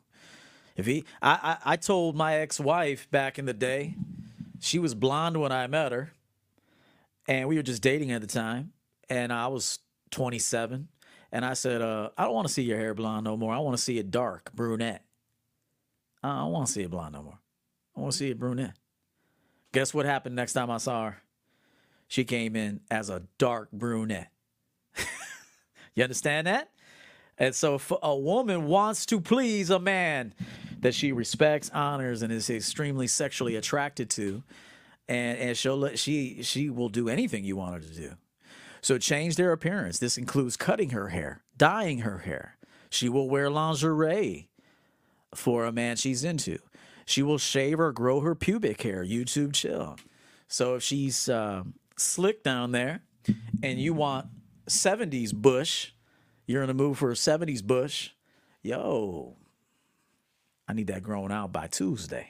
If 0.76 0.84
he, 0.84 1.04
I, 1.22 1.56
I, 1.64 1.72
I 1.72 1.76
told 1.76 2.14
my 2.14 2.34
ex-wife 2.34 3.10
back 3.10 3.38
in 3.38 3.46
the 3.46 3.54
day, 3.54 3.94
she 4.60 4.78
was 4.78 4.94
blonde 4.94 5.40
when 5.40 5.50
I 5.50 5.66
met 5.66 5.92
her, 5.92 6.12
and 7.26 7.48
we 7.48 7.56
were 7.56 7.62
just 7.62 7.82
dating 7.82 8.10
at 8.10 8.20
the 8.20 8.26
time, 8.26 8.72
and 9.08 9.32
I 9.32 9.46
was 9.46 9.78
27, 10.10 10.88
and 11.30 11.44
I 11.44 11.54
said, 11.54 11.80
uh, 11.80 12.10
I 12.18 12.24
don't 12.24 12.34
want 12.34 12.48
to 12.48 12.52
see 12.52 12.62
your 12.62 12.78
hair 12.78 12.92
blonde 12.92 13.24
no 13.24 13.36
more. 13.36 13.54
I 13.54 13.58
want 13.60 13.76
to 13.76 13.82
see 13.82 13.98
it 13.98 14.10
dark, 14.10 14.52
brunette. 14.52 15.04
I 16.22 16.40
don't 16.40 16.52
want 16.52 16.66
to 16.66 16.72
see 16.72 16.82
it 16.82 16.90
blonde 16.90 17.14
no 17.14 17.22
more. 17.22 17.38
I 17.96 18.00
want 18.00 18.12
to 18.12 18.18
see 18.18 18.30
it 18.30 18.38
brunette. 18.38 18.74
Guess 19.72 19.94
what 19.94 20.06
happened 20.06 20.36
next 20.36 20.52
time 20.52 20.70
I 20.70 20.78
saw 20.78 21.06
her? 21.10 21.22
She 22.08 22.24
came 22.24 22.56
in 22.56 22.80
as 22.90 23.08
a 23.10 23.22
dark 23.38 23.70
brunette. 23.72 24.30
You 25.94 26.04
understand 26.04 26.46
that? 26.46 26.70
And 27.36 27.54
so, 27.54 27.74
if 27.74 27.92
a 28.02 28.16
woman 28.16 28.66
wants 28.66 29.04
to 29.06 29.20
please 29.20 29.68
a 29.68 29.78
man 29.78 30.32
that 30.80 30.94
she 30.94 31.12
respects, 31.12 31.70
honors, 31.74 32.22
and 32.22 32.32
is 32.32 32.48
extremely 32.48 33.06
sexually 33.06 33.56
attracted 33.56 34.08
to, 34.10 34.42
and 35.08 35.38
and 35.38 35.56
she'll 35.56 35.76
let, 35.76 35.98
she 35.98 36.42
she 36.42 36.70
will 36.70 36.88
do 36.88 37.08
anything 37.08 37.44
you 37.44 37.56
want 37.56 37.74
her 37.74 37.80
to 37.80 37.94
do. 37.94 38.12
So 38.80 38.98
change 38.98 39.36
their 39.36 39.52
appearance. 39.52 39.98
This 39.98 40.18
includes 40.18 40.56
cutting 40.56 40.90
her 40.90 41.08
hair, 41.08 41.42
dyeing 41.56 41.98
her 42.00 42.18
hair, 42.18 42.56
She 42.90 43.08
will 43.08 43.28
wear 43.28 43.48
lingerie 43.48 44.48
for 45.34 45.64
a 45.64 45.72
man 45.72 45.96
she's 45.96 46.24
into. 46.24 46.58
She 47.04 47.22
will 47.22 47.38
shave 47.38 47.80
or 47.80 47.92
grow 47.92 48.20
her 48.20 48.34
pubic 48.34 48.82
hair. 48.82 49.04
YouTube 49.04 49.52
chill. 49.52 49.96
So 50.48 50.74
if 50.74 50.82
she's 50.82 51.28
uh, 51.28 51.64
slick 51.96 52.42
down 52.42 52.72
there 52.72 53.02
and 53.62 53.80
you 53.80 53.94
want 53.94 54.26
70s 54.68 55.34
bush, 55.34 55.92
you're 56.46 56.62
in 56.62 56.68
the 56.68 56.74
mood 56.74 56.98
for 56.98 57.10
a 57.10 57.14
70s 57.14 57.62
bush, 57.62 58.10
yo, 58.62 59.36
I 60.68 60.72
need 60.74 60.88
that 60.88 61.02
grown 61.02 61.32
out 61.32 61.52
by 61.52 61.66
Tuesday. 61.66 62.28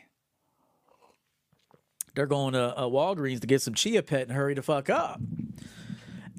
They're 2.14 2.26
going 2.26 2.52
to 2.54 2.76
uh, 2.76 2.85
Walgreens 2.85 3.40
to 3.40 3.46
get 3.46 3.62
some 3.62 3.74
Chia 3.74 4.02
Pet 4.02 4.22
and 4.22 4.32
hurry 4.32 4.54
the 4.54 4.62
fuck 4.62 4.90
up. 4.90 5.20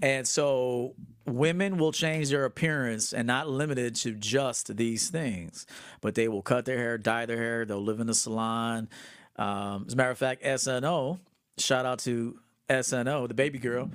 And 0.02 0.28
so 0.28 0.96
women 1.26 1.78
will 1.78 1.92
change 1.92 2.30
their 2.30 2.46
appearance 2.46 3.14
and 3.14 3.28
not 3.28 3.50
limited 3.50 3.96
to 3.96 4.14
just 4.14 4.76
these 4.76 5.10
things, 5.10 5.66
but 6.02 6.16
they 6.16 6.28
will 6.28 6.42
cut 6.42 6.66
their 6.66 6.78
hair, 6.78 6.98
dye 6.98 7.26
their 7.26 7.38
hair, 7.38 7.66
they'll 7.66 7.84
live 7.84 8.00
in 8.00 8.08
the 8.08 8.14
salon. 8.14 8.90
Um, 9.38 9.86
as 9.88 9.94
a 9.94 9.96
matter 9.96 10.12
of 10.12 10.18
fact, 10.18 10.44
SNO, 10.44 11.20
shout 11.58 11.86
out 11.86 12.00
to 12.00 12.40
SNO, 12.70 13.28
the 13.28 13.34
baby 13.34 13.60
girl, 13.60 13.90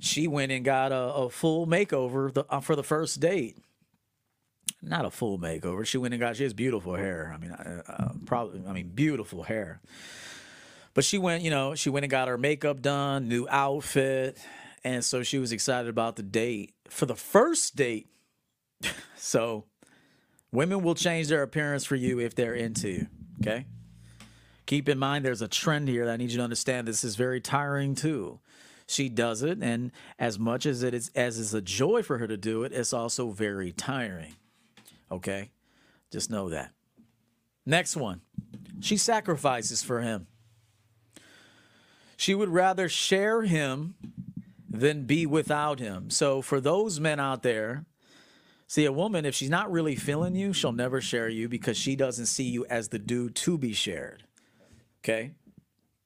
she 0.00 0.26
went 0.26 0.52
and 0.52 0.64
got 0.64 0.92
a, 0.92 1.14
a 1.14 1.30
full 1.30 1.66
makeover 1.66 2.32
the, 2.32 2.44
uh, 2.50 2.60
for 2.60 2.76
the 2.76 2.82
first 2.82 3.20
date. 3.20 3.56
Not 4.82 5.06
a 5.06 5.10
full 5.10 5.38
makeover. 5.38 5.86
She 5.86 5.96
went 5.96 6.12
and 6.12 6.20
got. 6.20 6.36
She 6.36 6.42
has 6.42 6.52
beautiful 6.52 6.94
hair. 6.94 7.32
I 7.34 7.38
mean, 7.38 7.52
uh, 7.52 7.82
uh, 7.86 8.08
probably. 8.26 8.62
I 8.68 8.72
mean, 8.72 8.88
beautiful 8.94 9.42
hair. 9.42 9.80
But 10.92 11.04
she 11.04 11.16
went. 11.16 11.42
You 11.42 11.50
know, 11.50 11.74
she 11.74 11.88
went 11.88 12.04
and 12.04 12.10
got 12.10 12.28
her 12.28 12.36
makeup 12.36 12.82
done, 12.82 13.26
new 13.26 13.46
outfit, 13.48 14.38
and 14.84 15.04
so 15.04 15.22
she 15.22 15.38
was 15.38 15.50
excited 15.52 15.88
about 15.88 16.16
the 16.16 16.22
date 16.22 16.74
for 16.88 17.06
the 17.06 17.16
first 17.16 17.74
date. 17.74 18.08
so, 19.16 19.64
women 20.52 20.82
will 20.82 20.94
change 20.94 21.28
their 21.28 21.42
appearance 21.42 21.84
for 21.84 21.96
you 21.96 22.20
if 22.20 22.34
they're 22.34 22.54
into 22.54 22.88
you. 22.88 23.06
Okay. 23.40 23.66
Keep 24.66 24.88
in 24.88 24.98
mind, 24.98 25.24
there's 25.24 25.42
a 25.42 25.48
trend 25.48 25.88
here 25.88 26.06
that 26.06 26.12
I 26.12 26.16
need 26.16 26.30
you 26.30 26.38
to 26.38 26.44
understand. 26.44 26.88
This 26.88 27.04
is 27.04 27.16
very 27.16 27.40
tiring 27.40 27.94
too. 27.94 28.40
She 28.86 29.08
does 29.08 29.42
it, 29.42 29.58
and 29.62 29.92
as 30.18 30.38
much 30.38 30.66
as 30.66 30.82
it 30.82 30.92
is 30.92 31.10
as 31.14 31.38
is 31.38 31.54
a 31.54 31.62
joy 31.62 32.02
for 32.02 32.18
her 32.18 32.26
to 32.26 32.36
do 32.36 32.64
it, 32.64 32.72
it's 32.72 32.92
also 32.92 33.30
very 33.30 33.72
tiring. 33.72 34.34
Okay, 35.10 35.50
just 36.10 36.30
know 36.30 36.50
that. 36.50 36.72
Next 37.64 37.96
one, 37.96 38.20
she 38.80 38.98
sacrifices 38.98 39.82
for 39.82 40.02
him. 40.02 40.26
She 42.16 42.34
would 42.34 42.50
rather 42.50 42.88
share 42.88 43.42
him 43.42 43.94
than 44.80 45.04
be 45.04 45.26
without 45.26 45.78
him. 45.78 46.10
So 46.10 46.42
for 46.42 46.60
those 46.60 47.00
men 47.00 47.20
out 47.20 47.42
there, 47.42 47.86
see 48.66 48.84
a 48.84 48.92
woman 48.92 49.24
if 49.24 49.34
she's 49.34 49.50
not 49.50 49.70
really 49.70 49.96
feeling 49.96 50.34
you, 50.34 50.52
she'll 50.52 50.72
never 50.72 51.00
share 51.00 51.28
you 51.28 51.48
because 51.48 51.76
she 51.76 51.96
doesn't 51.96 52.26
see 52.26 52.44
you 52.44 52.66
as 52.66 52.88
the 52.88 52.98
dude 52.98 53.34
to 53.36 53.58
be 53.58 53.72
shared. 53.72 54.24
Okay? 55.02 55.32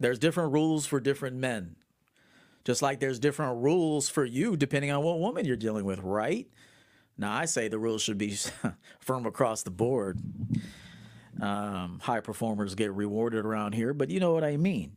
There's 0.00 0.18
different 0.18 0.52
rules 0.52 0.86
for 0.86 1.00
different 1.00 1.36
men. 1.36 1.76
Just 2.64 2.82
like 2.82 3.00
there's 3.00 3.18
different 3.18 3.62
rules 3.62 4.08
for 4.08 4.24
you 4.24 4.56
depending 4.56 4.90
on 4.90 5.02
what 5.02 5.18
woman 5.18 5.44
you're 5.44 5.56
dealing 5.56 5.84
with, 5.84 6.00
right? 6.00 6.46
Now, 7.16 7.32
I 7.32 7.46
say 7.46 7.66
the 7.66 7.78
rules 7.78 8.02
should 8.02 8.18
be 8.18 8.36
firm 9.00 9.26
across 9.26 9.62
the 9.62 9.70
board. 9.70 10.20
Um, 11.40 12.00
high 12.02 12.20
performers 12.20 12.74
get 12.74 12.92
rewarded 12.92 13.44
around 13.44 13.74
here, 13.74 13.92
but 13.92 14.10
you 14.10 14.20
know 14.20 14.32
what 14.32 14.44
I 14.44 14.56
mean. 14.56 14.96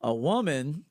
A 0.00 0.14
woman 0.14 0.84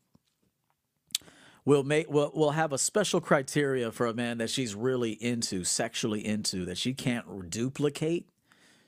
will 1.65 1.83
make 1.83 2.09
will, 2.09 2.31
will 2.33 2.51
have 2.51 2.71
a 2.71 2.77
special 2.77 3.19
criteria 3.19 3.91
for 3.91 4.05
a 4.05 4.13
man 4.13 4.37
that 4.37 4.49
she's 4.49 4.75
really 4.75 5.11
into, 5.11 5.63
sexually 5.63 6.25
into, 6.25 6.65
that 6.65 6.77
she 6.77 6.93
can't 6.93 7.49
duplicate. 7.49 8.27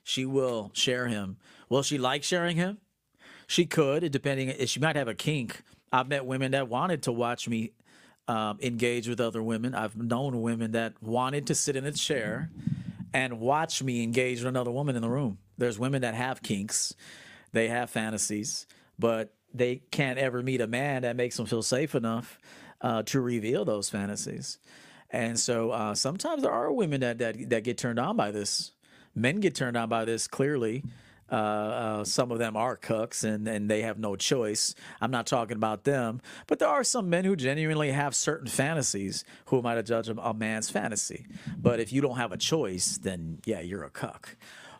She 0.03 0.25
will 0.25 0.71
share 0.73 1.07
him. 1.07 1.37
Will 1.69 1.83
she 1.83 1.97
like 1.97 2.23
sharing 2.23 2.55
him? 2.55 2.77
She 3.47 3.65
could, 3.65 4.09
depending. 4.11 4.65
She 4.67 4.79
might 4.79 4.95
have 4.95 5.07
a 5.07 5.15
kink. 5.15 5.63
I've 5.91 6.07
met 6.07 6.25
women 6.25 6.51
that 6.51 6.69
wanted 6.69 7.03
to 7.03 7.11
watch 7.11 7.47
me 7.47 7.71
um, 8.27 8.59
engage 8.61 9.07
with 9.07 9.19
other 9.19 9.41
women. 9.41 9.73
I've 9.73 9.97
known 9.97 10.41
women 10.41 10.71
that 10.71 11.01
wanted 11.01 11.47
to 11.47 11.55
sit 11.55 11.75
in 11.75 11.85
a 11.85 11.91
chair 11.91 12.51
and 13.13 13.39
watch 13.39 13.81
me 13.81 14.03
engage 14.03 14.39
with 14.39 14.47
another 14.47 14.71
woman 14.71 14.95
in 14.95 15.01
the 15.01 15.09
room. 15.09 15.39
There's 15.57 15.79
women 15.79 16.01
that 16.01 16.13
have 16.13 16.43
kinks, 16.43 16.93
they 17.53 17.69
have 17.69 17.89
fantasies, 17.89 18.67
but 18.99 19.33
they 19.53 19.77
can't 19.91 20.19
ever 20.19 20.43
meet 20.43 20.61
a 20.61 20.67
man 20.67 21.01
that 21.01 21.15
makes 21.15 21.37
them 21.37 21.45
feel 21.45 21.63
safe 21.63 21.95
enough 21.95 22.37
uh, 22.81 23.03
to 23.03 23.21
reveal 23.21 23.65
those 23.65 23.89
fantasies. 23.89 24.59
And 25.09 25.39
so 25.39 25.71
uh, 25.71 25.95
sometimes 25.95 26.43
there 26.43 26.51
are 26.51 26.71
women 26.71 27.01
that, 27.01 27.17
that 27.19 27.49
that 27.49 27.63
get 27.63 27.77
turned 27.77 27.99
on 27.99 28.17
by 28.17 28.31
this. 28.31 28.73
Men 29.15 29.39
get 29.39 29.55
turned 29.55 29.77
on 29.77 29.89
by 29.89 30.05
this 30.05 30.27
clearly. 30.27 30.83
Uh, 31.29 31.35
uh, 31.35 32.03
some 32.05 32.31
of 32.31 32.39
them 32.39 32.55
are 32.55 32.77
cucks 32.77 33.23
and, 33.23 33.47
and 33.47 33.69
they 33.69 33.81
have 33.81 33.99
no 33.99 34.15
choice. 34.15 34.73
I'm 35.01 35.11
not 35.11 35.27
talking 35.27 35.57
about 35.57 35.83
them, 35.83 36.21
but 36.47 36.59
there 36.59 36.69
are 36.69 36.85
some 36.85 37.09
men 37.09 37.25
who 37.25 37.35
genuinely 37.35 37.91
have 37.91 38.15
certain 38.15 38.47
fantasies 38.47 39.25
who 39.47 39.61
might 39.61 39.81
judge 39.85 40.07
a 40.07 40.33
man's 40.33 40.69
fantasy. 40.69 41.25
But 41.57 41.81
if 41.81 41.91
you 41.91 41.99
don't 41.99 42.15
have 42.15 42.31
a 42.31 42.37
choice, 42.37 42.97
then 42.97 43.39
yeah, 43.45 43.59
you're 43.59 43.83
a 43.83 43.89
cuck. 43.89 44.37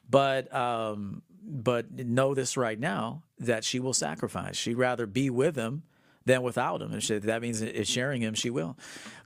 But 0.10 0.53
um, 0.55 1.21
but 1.43 1.91
know 1.91 2.33
this 2.33 2.55
right 2.55 2.79
now 2.79 3.23
that 3.39 3.63
she 3.63 3.79
will 3.79 3.93
sacrifice. 3.93 4.55
She'd 4.55 4.75
rather 4.75 5.05
be 5.05 5.29
with 5.29 5.55
him 5.55 5.83
than 6.27 6.43
without 6.43 6.81
him. 6.81 6.93
If 6.93 7.23
that 7.23 7.41
means 7.41 7.63
sharing 7.87 8.21
him, 8.21 8.33
she 8.35 8.49
will. 8.49 8.77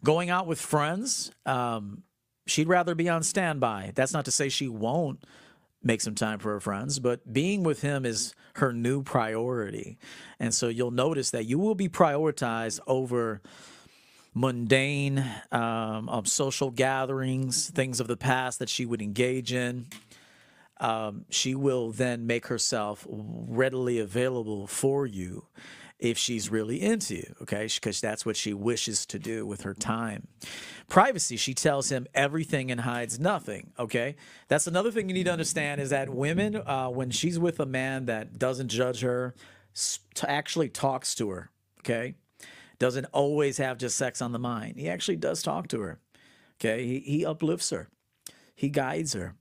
Going 0.04 0.30
out 0.30 0.48
with 0.48 0.62
friends, 0.62 1.32
um, 1.46 2.04
she'd 2.48 2.68
rather 2.68 2.96
be 2.96 3.10
on 3.10 3.24
standby. 3.24 3.92
That's 3.96 4.14
not 4.14 4.26
to 4.26 4.32
say 4.32 4.50
she 4.50 4.68
won't 4.68 5.24
make 5.84 6.02
some 6.02 6.16
time 6.16 6.38
for 6.38 6.52
her 6.52 6.60
friends, 6.60 7.00
but 7.00 7.34
being 7.34 7.64
with 7.64 7.82
him 7.82 8.06
is 8.06 8.36
her 8.56 8.72
new 8.72 9.02
priority. 9.02 9.98
And 10.40 10.54
so 10.54 10.68
you'll 10.68 10.92
notice 10.92 11.32
that 11.32 11.46
you 11.46 11.58
will 11.58 11.74
be 11.74 11.90
prioritized 11.90 12.80
over 12.86 13.42
mundane 14.34 15.26
um, 15.52 16.08
um, 16.08 16.26
social 16.26 16.70
gatherings, 16.70 17.70
things 17.72 18.00
of 18.00 18.08
the 18.08 18.16
past 18.16 18.60
that 18.60 18.70
she 18.70 18.86
would 18.86 19.02
engage 19.02 19.52
in. 19.52 19.88
Um, 20.80 21.26
she 21.30 21.56
will 21.56 21.92
then 21.92 22.28
make 22.28 22.48
herself 22.48 23.06
readily 23.10 24.00
available 24.00 24.68
for 24.68 25.06
you 25.06 25.46
if 26.02 26.18
she's 26.18 26.50
really 26.50 26.82
into 26.82 27.16
you, 27.16 27.36
okay? 27.44 27.68
Because 27.74 28.02
that's 28.02 28.26
what 28.26 28.36
she 28.36 28.54
wishes 28.54 29.06
to 29.06 29.20
do 29.20 29.46
with 29.46 29.62
her 29.62 29.76
time. 29.76 30.28
Privacy, 30.90 31.38
she 31.38 31.54
tells 31.54 31.90
him 31.90 32.08
everything 32.16 32.72
and 32.72 32.82
hides 32.82 33.20
nothing, 33.20 33.72
okay? 33.78 34.16
That's 34.48 34.66
another 34.66 34.92
thing 34.92 35.08
you 35.08 35.14
need 35.14 35.26
to 35.26 35.32
understand 35.32 35.80
is 35.80 35.92
that 35.92 36.10
women, 36.10 36.56
uh, 36.56 36.90
when 36.90 37.12
she's 37.12 37.38
with 37.38 37.60
a 37.60 37.68
man 37.68 38.08
that 38.08 38.40
doesn't 38.40 38.70
judge 38.70 39.02
her, 39.02 39.36
actually 40.24 40.70
talks 40.70 41.14
to 41.16 41.30
her, 41.30 41.52
okay? 41.82 42.16
Doesn't 42.80 43.06
always 43.14 43.60
have 43.60 43.78
just 43.78 43.96
sex 43.96 44.24
on 44.24 44.32
the 44.32 44.40
mind. 44.40 44.78
He 44.78 44.90
actually 44.90 45.18
does 45.18 45.44
talk 45.44 45.68
to 45.68 45.82
her, 45.82 46.00
okay? 46.60 46.84
He, 46.84 47.00
he 47.00 47.26
uplifts 47.26 47.70
her, 47.70 47.90
he 48.56 48.70
guides 48.70 49.14
her. 49.14 49.36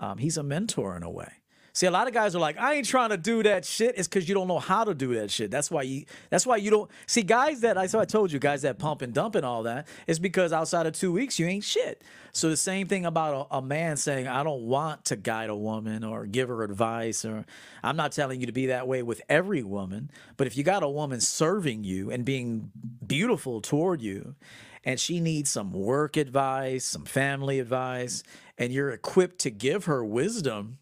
Um, 0.00 0.18
he's 0.18 0.38
a 0.38 0.44
mentor 0.44 0.96
in 0.96 1.02
a 1.02 1.10
way. 1.10 1.32
See, 1.78 1.86
a 1.86 1.92
lot 1.92 2.08
of 2.08 2.12
guys 2.12 2.34
are 2.34 2.40
like, 2.40 2.58
I 2.58 2.74
ain't 2.74 2.88
trying 2.88 3.10
to 3.10 3.16
do 3.16 3.44
that 3.44 3.64
shit. 3.64 3.96
It's 3.96 4.08
because 4.08 4.28
you 4.28 4.34
don't 4.34 4.48
know 4.48 4.58
how 4.58 4.82
to 4.82 4.94
do 4.94 5.14
that 5.14 5.30
shit. 5.30 5.48
That's 5.48 5.70
why 5.70 5.82
you. 5.82 6.06
That's 6.28 6.44
why 6.44 6.56
you 6.56 6.72
don't 6.72 6.90
see 7.06 7.22
guys 7.22 7.60
that 7.60 7.78
I. 7.78 7.86
So 7.86 8.00
I 8.00 8.04
told 8.04 8.32
you 8.32 8.40
guys 8.40 8.62
that 8.62 8.80
pump 8.80 9.00
and 9.00 9.14
dump 9.14 9.36
and 9.36 9.46
all 9.46 9.62
that 9.62 9.86
is 10.08 10.18
because 10.18 10.52
outside 10.52 10.86
of 10.86 10.94
two 10.94 11.12
weeks 11.12 11.38
you 11.38 11.46
ain't 11.46 11.62
shit. 11.62 12.02
So 12.32 12.50
the 12.50 12.56
same 12.56 12.88
thing 12.88 13.06
about 13.06 13.46
a, 13.52 13.58
a 13.58 13.62
man 13.62 13.96
saying, 13.96 14.26
I 14.26 14.42
don't 14.42 14.62
want 14.62 15.04
to 15.04 15.14
guide 15.14 15.50
a 15.50 15.54
woman 15.54 16.02
or 16.02 16.26
give 16.26 16.48
her 16.48 16.64
advice, 16.64 17.24
or 17.24 17.46
I'm 17.84 17.94
not 17.94 18.10
telling 18.10 18.40
you 18.40 18.46
to 18.46 18.52
be 18.52 18.66
that 18.66 18.88
way 18.88 19.04
with 19.04 19.22
every 19.28 19.62
woman. 19.62 20.10
But 20.36 20.48
if 20.48 20.56
you 20.56 20.64
got 20.64 20.82
a 20.82 20.88
woman 20.88 21.20
serving 21.20 21.84
you 21.84 22.10
and 22.10 22.24
being 22.24 22.72
beautiful 23.06 23.60
toward 23.60 24.02
you, 24.02 24.34
and 24.82 24.98
she 24.98 25.20
needs 25.20 25.48
some 25.48 25.70
work 25.70 26.16
advice, 26.16 26.86
some 26.86 27.04
family 27.04 27.60
advice, 27.60 28.24
and 28.58 28.72
you're 28.72 28.90
equipped 28.90 29.38
to 29.42 29.52
give 29.52 29.84
her 29.84 30.04
wisdom 30.04 30.78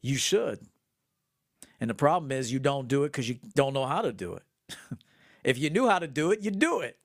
you 0.00 0.16
should. 0.16 0.60
And 1.80 1.88
the 1.88 1.94
problem 1.94 2.32
is 2.32 2.52
you 2.52 2.58
don't 2.58 2.88
do 2.88 3.04
it 3.04 3.08
because 3.08 3.28
you 3.28 3.38
don't 3.54 3.72
know 3.72 3.86
how 3.86 4.02
to 4.02 4.12
do 4.12 4.34
it. 4.34 4.42
if 5.44 5.58
you 5.58 5.70
knew 5.70 5.88
how 5.88 5.98
to 5.98 6.08
do 6.08 6.30
it, 6.30 6.40
you'd 6.40 6.58
do 6.58 6.80
it. 6.80 6.96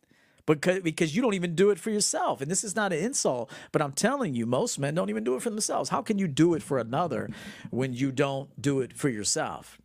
Because, 0.45 0.81
because 0.81 1.15
you 1.15 1.21
don't 1.21 1.35
even 1.35 1.55
do 1.55 1.69
it 1.69 1.79
for 1.79 1.89
yourself. 1.89 2.41
And 2.41 2.51
this 2.51 2.65
is 2.65 2.75
not 2.75 2.91
an 2.91 2.99
insult, 2.99 3.49
but 3.71 3.81
I'm 3.81 3.93
telling 3.93 4.35
you, 4.35 4.45
most 4.45 4.77
men 4.77 4.93
don't 4.93 5.09
even 5.09 5.23
do 5.23 5.35
it 5.35 5.41
for 5.41 5.49
themselves. 5.49 5.89
How 5.89 6.01
can 6.01 6.17
you 6.17 6.27
do 6.27 6.53
it 6.53 6.61
for 6.61 6.79
another 6.79 7.29
when 7.69 7.93
you 7.93 8.11
don't 8.11 8.61
do 8.61 8.81
it 8.81 8.97
for 8.97 9.07
yourself? 9.07 9.79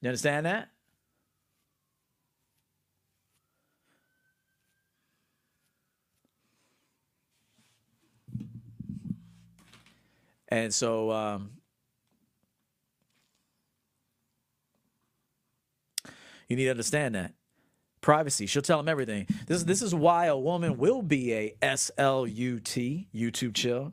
You 0.00 0.08
understand 0.08 0.46
that? 0.46 0.70
And 10.48 10.74
so 10.74 11.10
um, 11.12 11.50
you 16.48 16.56
need 16.56 16.64
to 16.66 16.70
understand 16.70 17.14
that. 17.14 17.34
privacy. 18.00 18.46
She'll 18.46 18.62
tell 18.62 18.80
him 18.80 18.88
everything. 18.88 19.26
This 19.46 19.64
this 19.64 19.82
is 19.82 19.94
why 19.94 20.26
a 20.26 20.38
woman 20.38 20.78
will 20.78 21.02
be 21.02 21.32
a 21.34 21.54
SLUT 21.62 23.06
YouTube 23.14 23.54
chill 23.54 23.92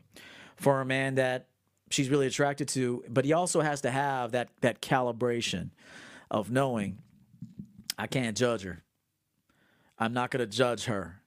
for 0.56 0.82
a 0.82 0.86
man 0.86 1.16
that 1.16 1.48
she's 1.92 2.10
really 2.10 2.28
attracted 2.28 2.68
to, 2.70 3.04
but 3.10 3.26
he 3.26 3.34
also 3.34 3.62
has 3.62 3.82
to 3.82 3.92
have 3.92 4.32
that 4.34 4.50
that 4.62 4.82
calibration 4.82 5.72
of 6.32 6.52
knowing 6.52 7.00
I 7.98 8.08
can't 8.08 8.38
judge 8.38 8.64
her. 8.64 8.84
I'm 10.00 10.14
not 10.14 10.32
going 10.32 10.42
to 10.48 10.58
judge 10.58 10.86
her. 10.86 11.22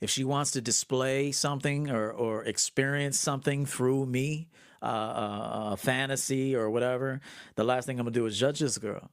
If 0.00 0.10
she 0.10 0.24
wants 0.24 0.52
to 0.52 0.60
display 0.62 1.32
something 1.32 1.90
or, 1.90 2.10
or 2.10 2.44
experience 2.44 3.18
something 3.20 3.66
through 3.66 4.06
me, 4.06 4.48
uh, 4.82 4.86
uh, 4.86 5.70
a 5.72 5.76
fantasy 5.76 6.56
or 6.56 6.70
whatever, 6.70 7.20
the 7.54 7.64
last 7.64 7.86
thing 7.86 7.98
I'm 7.98 8.06
to 8.06 8.10
do 8.10 8.26
is 8.26 8.38
judge 8.38 8.60
this 8.60 8.78
girl. 8.78 9.10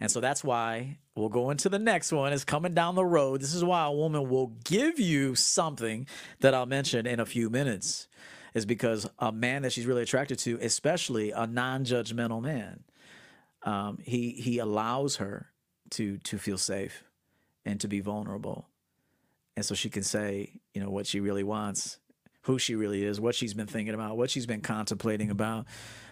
And 0.00 0.10
so 0.10 0.20
that's 0.20 0.42
why 0.42 0.98
we'll 1.14 1.28
go 1.28 1.50
into 1.50 1.68
the 1.68 1.78
next 1.78 2.10
one. 2.10 2.32
Is 2.32 2.44
coming 2.44 2.72
down 2.72 2.94
the 2.94 3.04
road. 3.04 3.42
This 3.42 3.54
is 3.54 3.62
why 3.62 3.84
a 3.84 3.92
woman 3.92 4.30
will 4.30 4.56
give 4.64 4.98
you 4.98 5.34
something 5.34 6.06
that 6.40 6.54
I'll 6.54 6.66
mention 6.66 7.06
in 7.06 7.20
a 7.20 7.26
few 7.26 7.50
minutes. 7.50 8.08
Is 8.52 8.66
because 8.66 9.08
a 9.18 9.30
man 9.30 9.62
that 9.62 9.72
she's 9.72 9.86
really 9.86 10.02
attracted 10.02 10.38
to, 10.40 10.58
especially 10.60 11.30
a 11.30 11.46
non-judgmental 11.46 12.42
man, 12.42 12.82
um, 13.62 13.98
he 14.02 14.30
he 14.30 14.58
allows 14.58 15.16
her 15.16 15.52
to 15.90 16.18
to 16.18 16.36
feel 16.36 16.58
safe 16.58 17.04
and 17.64 17.78
to 17.80 17.86
be 17.86 18.00
vulnerable, 18.00 18.66
and 19.54 19.64
so 19.64 19.76
she 19.76 19.88
can 19.88 20.02
say, 20.02 20.60
you 20.74 20.82
know, 20.82 20.90
what 20.90 21.06
she 21.06 21.20
really 21.20 21.44
wants, 21.44 21.99
who 22.42 22.58
she 22.58 22.74
really 22.74 23.04
is, 23.04 23.20
what 23.20 23.34
she's 23.34 23.54
been 23.54 23.66
thinking 23.66 23.94
about, 23.94 24.16
what 24.16 24.30
she's 24.30 24.46
been 24.46 24.60
contemplating 24.60 25.30
about, 25.30 25.66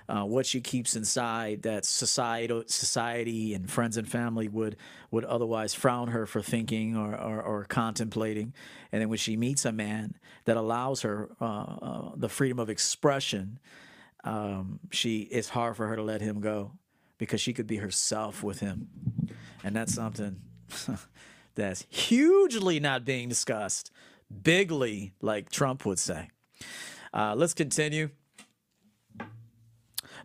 uh, 0.09 0.25
what 0.25 0.47
she 0.47 0.61
keeps 0.61 0.97
inside 0.97 1.63
that 1.63 1.85
society, 1.85 2.63
society 2.67 3.55
and 3.55 3.71
friends 3.71 3.97
and 3.97 4.09
family 4.09 4.49
would 4.49 4.77
would 5.11 5.25
otherwise 5.25 5.75
frown 5.75 6.09
her 6.09 6.27
for 6.27 6.41
thinking 6.41 6.97
or, 6.97 7.15
or, 7.15 7.43
or 7.43 7.65
contemplating. 7.65 8.55
And 8.91 9.03
then 9.03 9.09
when 9.09 9.19
she 9.19 9.37
meets 9.37 9.65
a 9.65 9.73
man 9.73 10.15
that 10.47 10.57
allows 10.57 11.03
her 11.03 11.31
uh, 11.41 11.45
uh, 11.45 12.11
the 12.17 12.29
freedom 12.29 12.59
of 12.59 12.71
expression, 12.71 13.59
um, 14.25 14.81
she 14.91 15.21
it's 15.31 15.51
hard 15.51 15.77
for 15.77 15.87
her 15.89 15.97
to 15.97 16.03
let 16.03 16.21
him 16.21 16.41
go 16.41 16.73
because 17.19 17.41
she 17.41 17.53
could 17.53 17.67
be 17.67 17.77
herself 17.77 18.43
with 18.43 18.61
him, 18.61 18.89
and 19.63 19.77
that's 19.77 19.95
something 19.95 20.41
that's 21.55 21.85
hugely 21.91 22.81
not 22.81 23.05
being 23.05 23.29
discussed, 23.29 23.91
bigly, 24.31 25.13
like 25.21 25.51
Trump 25.51 25.85
would 25.85 25.99
say. 25.99 26.31
Uh, 27.13 27.35
let's 27.37 27.55
continue. 27.55 28.11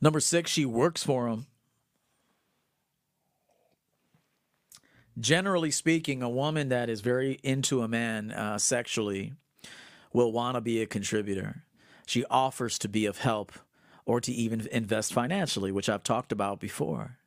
Number 0.01 0.19
six, 0.19 0.51
she 0.51 0.65
works 0.65 1.03
for 1.03 1.27
him. 1.27 1.45
Generally 5.19 5.71
speaking, 5.71 6.23
a 6.23 6.29
woman 6.29 6.69
that 6.69 6.89
is 6.89 7.01
very 7.01 7.39
into 7.43 7.81
a 7.81 7.87
man 7.87 8.31
uh, 8.31 8.57
sexually 8.57 9.33
will 10.11 10.31
want 10.31 10.55
to 10.55 10.61
be 10.61 10.81
a 10.81 10.85
contributor. 10.85 11.63
She 12.05 12.25
offers 12.25 12.77
to 12.79 12.89
be 12.89 13.05
of 13.05 13.19
help 13.19 13.53
or 14.05 14.19
to 14.19 14.31
even 14.31 14.67
invest 14.71 15.13
financially, 15.13 15.71
which 15.71 15.87
I've 15.87 16.03
talked 16.03 16.31
about 16.31 16.59
before. 16.59 17.17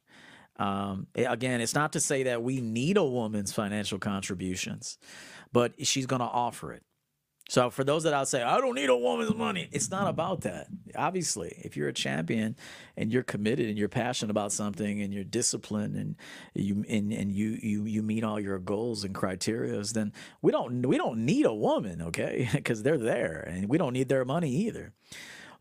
Um, 0.58 1.06
again, 1.14 1.60
it's 1.60 1.74
not 1.74 1.92
to 1.92 2.00
say 2.00 2.24
that 2.24 2.42
we 2.42 2.60
need 2.60 2.96
a 2.96 3.04
woman's 3.04 3.52
financial 3.52 3.98
contributions, 3.98 4.98
but 5.56 5.72
she's 5.86 6.04
going 6.04 6.20
to 6.20 6.26
offer 6.26 6.74
it. 6.74 6.82
So 7.48 7.70
for 7.70 7.82
those 7.82 8.02
that 8.02 8.12
I'll 8.12 8.26
say, 8.26 8.42
I 8.42 8.60
don't 8.60 8.74
need 8.74 8.90
a 8.90 8.96
woman's 8.96 9.34
money, 9.34 9.70
it's 9.72 9.90
not 9.90 10.06
about 10.06 10.42
that. 10.42 10.66
Obviously, 10.94 11.58
if 11.64 11.78
you're 11.78 11.88
a 11.88 11.94
champion 11.94 12.56
and 12.94 13.10
you're 13.10 13.22
committed 13.22 13.66
and 13.66 13.78
you're 13.78 13.88
passionate 13.88 14.30
about 14.30 14.52
something 14.52 15.00
and 15.00 15.14
you're 15.14 15.24
disciplined 15.24 15.96
and 15.96 16.16
you 16.52 16.84
and, 16.90 17.10
and 17.10 17.32
you 17.32 17.58
you 17.62 17.86
you 17.86 18.02
meet 18.02 18.22
all 18.22 18.38
your 18.38 18.58
goals 18.58 19.02
and 19.02 19.14
criterias, 19.14 19.94
then 19.94 20.12
we 20.42 20.52
don't 20.52 20.86
we 20.86 20.98
don't 20.98 21.24
need 21.24 21.46
a 21.46 21.54
woman, 21.54 22.02
okay? 22.02 22.50
Because 22.52 22.82
they're 22.82 22.98
there 22.98 23.40
and 23.50 23.66
we 23.66 23.78
don't 23.78 23.94
need 23.94 24.10
their 24.10 24.26
money 24.26 24.50
either. 24.50 24.92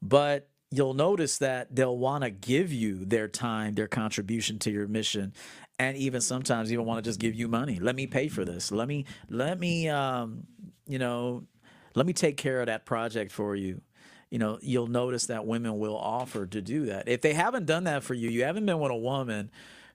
But 0.02 0.50
you'll 0.72 0.94
notice 0.94 1.38
that 1.38 1.74
they'll 1.74 1.98
want 1.98 2.26
to 2.26 2.30
give 2.32 2.74
you 2.74 3.06
their 3.06 3.30
time, 3.30 3.76
their 3.76 3.88
contribution 3.88 4.60
to 4.60 4.72
your 4.72 4.90
mission, 4.90 5.32
and 5.80 5.98
even 5.98 6.22
sometimes 6.22 6.72
even 6.72 6.86
want 6.86 7.04
to 7.04 7.10
just 7.10 7.20
give 7.20 7.36
you 7.36 7.48
money. 7.48 7.80
Let 7.80 7.96
me 7.96 8.08
pay 8.08 8.28
for 8.28 8.46
this. 8.46 8.72
Let 8.72 8.88
me 8.88 9.06
let 9.30 9.60
me 9.60 9.90
um, 9.90 10.46
you 10.88 11.00
know 11.00 11.44
let 11.96 12.06
me 12.06 12.14
take 12.14 12.38
care 12.38 12.60
of 12.60 12.68
that 12.68 12.86
project 12.86 13.32
for 13.32 13.56
you 13.56 13.82
you 14.30 14.40
know 14.40 14.60
you'll 14.62 14.88
notice 14.88 15.28
that 15.28 15.46
women 15.46 15.78
will 15.80 15.98
offer 15.98 16.46
to 16.46 16.62
do 16.62 16.86
that 16.86 17.08
if 17.08 17.22
they 17.22 17.34
haven't 17.34 17.66
done 17.66 17.86
that 17.86 18.04
for 18.04 18.14
you 18.14 18.30
you 18.30 18.44
haven't 18.44 18.66
been 18.66 18.80
with 18.80 18.92
a 18.92 18.96
woman 18.96 19.50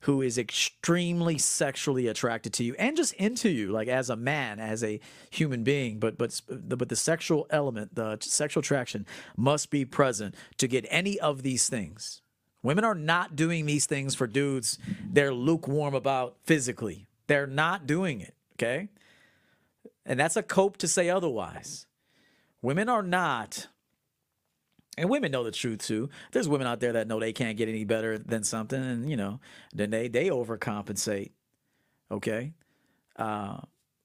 who 0.05 0.23
is 0.23 0.39
extremely 0.39 1.37
sexually 1.37 2.07
attracted 2.07 2.53
to 2.55 2.65
you 2.65 2.75
and 2.79 2.97
just 2.97 3.13
into 3.15 3.51
you 3.51 3.71
like 3.71 3.89
as 3.89 4.09
a 4.09 4.17
man 4.17 4.59
as 4.59 4.83
a 4.83 4.99
human 5.31 5.63
being 5.63 5.99
but 5.99 6.17
but 6.17 6.41
but 6.49 6.89
the 6.89 6.97
sexual 6.97 7.47
element 7.51 7.95
the 7.95 8.17
sexual 8.21 8.61
attraction 8.61 9.05
must 9.37 9.71
be 9.71 9.85
present 9.85 10.35
to 10.57 10.67
get 10.67 10.87
any 10.89 11.19
of 11.21 11.43
these 11.43 11.69
things 11.69 12.23
women 12.63 12.85
are 12.85 12.95
not 12.95 13.37
doing 13.37 13.67
these 13.67 13.87
things 13.87 14.15
for 14.15 14.27
dudes 14.27 14.79
they're 15.11 15.35
lukewarm 15.35 15.95
about 15.95 16.37
physically 16.45 17.07
they're 17.27 17.47
not 17.47 17.87
doing 17.87 18.21
it 18.21 18.35
okay 18.55 18.89
and 20.05 20.19
that's 20.19 20.37
a 20.37 20.43
cope 20.43 20.77
to 20.77 20.89
say 20.89 21.09
otherwise 21.11 21.87
Women 22.63 22.91
are 22.91 23.03
not, 23.03 23.69
and 24.99 25.09
women 25.09 25.33
know 25.33 25.45
the 25.45 25.51
truth 25.51 25.87
too. 25.87 26.11
There's 26.33 26.49
women 26.49 26.67
out 26.67 26.81
there 26.81 26.93
that 26.93 27.09
know 27.09 27.19
they 27.19 27.33
can't 27.33 27.57
get 27.57 27.71
any 27.71 27.85
better 27.85 28.19
than 28.19 28.45
something, 28.45 28.81
and 28.81 29.09
you 29.09 29.17
know, 29.17 29.41
then 29.73 29.91
they 29.91 30.09
they 30.09 30.29
overcompensate. 30.29 31.31
Okay, 32.11 32.53
uh, 33.17 33.61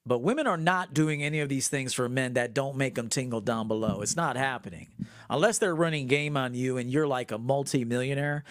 but 0.05 0.19
women 0.19 0.47
are 0.47 0.57
not 0.57 0.93
doing 0.93 1.23
any 1.23 1.39
of 1.39 1.49
these 1.49 1.67
things 1.67 1.93
for 1.93 2.07
men 2.07 2.33
that 2.33 2.53
don't 2.53 2.75
make 2.77 2.95
them 2.95 3.09
tingle 3.09 3.41
down 3.41 3.67
below. 3.67 4.01
It's 4.01 4.15
not 4.15 4.37
happening 4.37 4.89
unless 5.29 5.57
they're 5.57 5.75
running 5.75 6.07
game 6.07 6.37
on 6.37 6.53
you 6.53 6.77
and 6.77 6.89
you're 6.89 7.07
like 7.07 7.31
a 7.31 7.37
multimillionaire, 7.37 8.43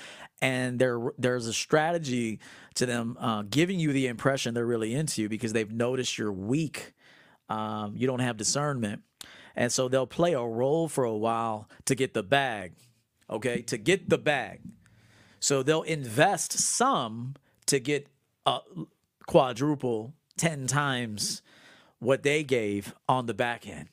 and 0.42 0.78
there 0.78 1.00
there's 1.18 1.46
a 1.46 1.52
strategy 1.52 2.40
to 2.74 2.86
them 2.86 3.16
uh, 3.20 3.42
giving 3.48 3.78
you 3.78 3.92
the 3.92 4.06
impression 4.06 4.54
they're 4.54 4.66
really 4.66 4.94
into 4.94 5.22
you 5.22 5.28
because 5.28 5.52
they've 5.52 5.72
noticed 5.72 6.18
you're 6.18 6.32
weak. 6.32 6.92
Um, 7.48 7.94
you 7.96 8.06
don't 8.06 8.20
have 8.20 8.36
discernment 8.38 9.02
and 9.56 9.72
so 9.72 9.88
they'll 9.88 10.06
play 10.06 10.32
a 10.32 10.42
role 10.42 10.88
for 10.88 11.04
a 11.04 11.16
while 11.16 11.68
to 11.84 11.94
get 11.94 12.14
the 12.14 12.22
bag, 12.22 12.72
okay, 13.30 13.62
to 13.62 13.78
get 13.78 14.08
the 14.08 14.18
bag. 14.18 14.60
So 15.40 15.62
they'll 15.62 15.82
invest 15.82 16.52
some 16.52 17.34
to 17.66 17.78
get 17.78 18.08
a 18.46 18.60
quadruple, 19.26 20.14
10 20.36 20.66
times 20.66 21.42
what 21.98 22.22
they 22.22 22.42
gave 22.42 22.94
on 23.08 23.26
the 23.26 23.34
back 23.34 23.66
end. 23.66 23.88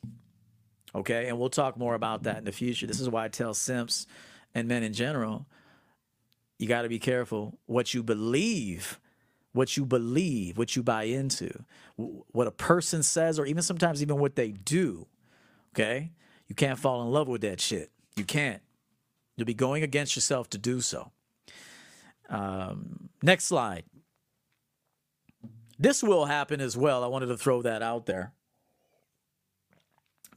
Okay, 0.93 1.27
and 1.27 1.39
we'll 1.39 1.49
talk 1.49 1.77
more 1.77 1.95
about 1.95 2.23
that 2.23 2.37
in 2.37 2.43
the 2.43 2.51
future. 2.51 2.85
This 2.85 2.99
is 2.99 3.09
why 3.09 3.25
I 3.25 3.27
tell 3.29 3.53
simps 3.53 4.05
and 4.53 4.67
men 4.67 4.83
in 4.83 4.91
general, 4.91 5.45
you 6.59 6.67
got 6.67 6.81
to 6.81 6.89
be 6.89 6.99
careful 6.99 7.57
what 7.65 7.93
you 7.93 8.03
believe, 8.03 8.99
what 9.53 9.77
you 9.77 9.85
believe, 9.85 10.57
what 10.57 10.75
you 10.75 10.83
buy 10.83 11.03
into, 11.03 11.63
what 11.95 12.47
a 12.47 12.51
person 12.51 13.03
says, 13.03 13.39
or 13.39 13.45
even 13.45 13.63
sometimes 13.63 14.01
even 14.01 14.17
what 14.17 14.35
they 14.35 14.51
do 14.51 15.07
Okay? 15.73 16.11
You 16.47 16.55
can't 16.55 16.77
fall 16.77 17.01
in 17.03 17.11
love 17.11 17.27
with 17.27 17.41
that 17.41 17.61
shit. 17.61 17.91
You 18.15 18.23
can't. 18.23 18.61
You'll 19.35 19.45
be 19.45 19.53
going 19.53 19.83
against 19.83 20.15
yourself 20.15 20.49
to 20.51 20.57
do 20.57 20.81
so. 20.81 21.11
Um, 22.29 23.09
next 23.23 23.45
slide. 23.45 23.83
This 25.81 26.03
will 26.03 26.25
happen 26.25 26.61
as 26.61 26.77
well. 26.77 27.03
I 27.03 27.07
wanted 27.07 27.25
to 27.25 27.37
throw 27.37 27.63
that 27.63 27.81
out 27.81 28.05
there. 28.05 28.33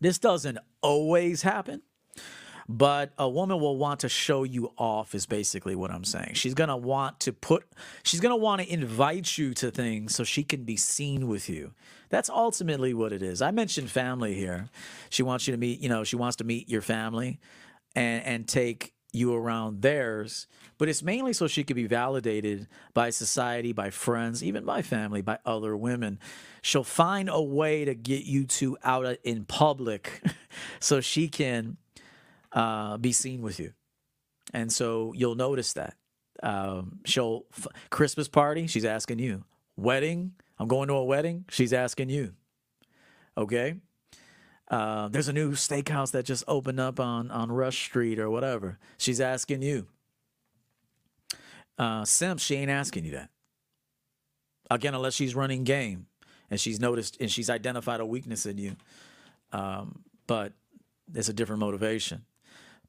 This 0.00 0.18
doesn't 0.18 0.56
always 0.80 1.42
happen, 1.42 1.82
but 2.66 3.12
a 3.18 3.28
woman 3.28 3.60
will 3.60 3.76
want 3.76 4.00
to 4.00 4.08
show 4.08 4.44
you 4.44 4.72
off 4.78 5.14
is 5.14 5.26
basically 5.26 5.74
what 5.74 5.90
i'm 5.90 6.02
saying 6.02 6.32
she's 6.32 6.54
going 6.54 6.68
to 6.70 6.76
want 6.76 7.20
to 7.20 7.30
put 7.30 7.62
she's 8.02 8.20
going 8.20 8.30
to 8.30 8.36
want 8.36 8.62
to 8.62 8.72
invite 8.72 9.36
you 9.36 9.52
to 9.52 9.70
things 9.70 10.14
so 10.14 10.24
she 10.24 10.42
can 10.42 10.64
be 10.64 10.76
seen 10.76 11.28
with 11.28 11.50
you 11.50 11.72
that's 12.08 12.30
ultimately 12.30 12.94
what 12.94 13.12
it 13.12 13.22
is 13.22 13.42
i 13.42 13.50
mentioned 13.50 13.90
family 13.90 14.32
here 14.34 14.70
she 15.10 15.22
wants 15.22 15.46
you 15.46 15.52
to 15.52 15.58
meet 15.58 15.78
you 15.80 15.90
know 15.90 16.04
she 16.04 16.16
wants 16.16 16.36
to 16.36 16.44
meet 16.44 16.66
your 16.70 16.80
family 16.80 17.38
and 17.94 18.24
and 18.24 18.48
take 18.48 18.93
you 19.14 19.34
around 19.34 19.82
theirs, 19.82 20.46
but 20.78 20.88
it's 20.88 21.02
mainly 21.02 21.32
so 21.32 21.46
she 21.46 21.64
could 21.64 21.76
be 21.76 21.86
validated 21.86 22.66
by 22.92 23.10
society, 23.10 23.72
by 23.72 23.90
friends, 23.90 24.42
even 24.42 24.64
by 24.64 24.82
family, 24.82 25.22
by 25.22 25.38
other 25.44 25.76
women. 25.76 26.18
She'll 26.62 26.84
find 26.84 27.28
a 27.28 27.40
way 27.40 27.84
to 27.84 27.94
get 27.94 28.24
you 28.24 28.44
two 28.44 28.76
out 28.82 29.06
in 29.22 29.44
public 29.44 30.22
so 30.80 31.00
she 31.00 31.28
can 31.28 31.76
uh, 32.52 32.96
be 32.96 33.12
seen 33.12 33.42
with 33.42 33.58
you. 33.60 33.72
And 34.52 34.72
so 34.72 35.12
you'll 35.16 35.34
notice 35.34 35.72
that. 35.74 35.96
Um, 36.42 37.00
she'll, 37.04 37.44
f- 37.56 37.68
Christmas 37.90 38.28
party, 38.28 38.66
she's 38.66 38.84
asking 38.84 39.18
you. 39.18 39.44
Wedding, 39.76 40.32
I'm 40.58 40.68
going 40.68 40.88
to 40.88 40.94
a 40.94 41.04
wedding, 41.04 41.44
she's 41.50 41.72
asking 41.72 42.10
you. 42.10 42.34
Okay? 43.36 43.76
Uh, 44.70 45.08
there's 45.08 45.28
a 45.28 45.32
new 45.32 45.52
steakhouse 45.52 46.12
that 46.12 46.24
just 46.24 46.42
opened 46.48 46.80
up 46.80 46.98
on, 46.98 47.30
on 47.30 47.52
Rush 47.52 47.84
Street 47.84 48.18
or 48.18 48.30
whatever. 48.30 48.78
She's 48.96 49.20
asking 49.20 49.62
you. 49.62 49.86
Uh, 51.78 52.04
Simp, 52.04 52.40
she 52.40 52.54
ain't 52.56 52.70
asking 52.70 53.04
you 53.04 53.12
that. 53.12 53.30
Again, 54.70 54.94
unless 54.94 55.14
she's 55.14 55.34
running 55.34 55.64
game. 55.64 56.06
and 56.50 56.60
she's 56.60 56.80
noticed 56.80 57.16
and 57.20 57.30
she's 57.30 57.50
identified 57.50 58.00
a 58.00 58.06
weakness 58.06 58.46
in 58.46 58.58
you. 58.58 58.76
Um, 59.52 60.02
but 60.26 60.52
it's 61.14 61.28
a 61.28 61.32
different 61.32 61.60
motivation. 61.60 62.24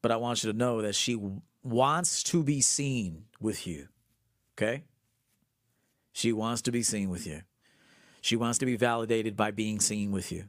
But 0.02 0.12
I 0.12 0.16
want 0.16 0.44
you 0.44 0.52
to 0.52 0.56
know 0.56 0.82
that 0.82 0.94
she 0.94 1.14
w- 1.14 1.40
wants 1.62 2.22
to 2.24 2.42
be 2.42 2.60
seen 2.60 3.24
with 3.40 3.66
you. 3.66 3.88
Okay? 4.56 4.84
She 6.12 6.32
wants 6.32 6.62
to 6.62 6.72
be 6.72 6.82
seen 6.82 7.10
with 7.10 7.26
you. 7.26 7.42
She 8.20 8.36
wants 8.36 8.58
to 8.58 8.66
be 8.66 8.76
validated 8.76 9.36
by 9.36 9.50
being 9.50 9.80
seen 9.80 10.12
with 10.12 10.32
you. 10.32 10.44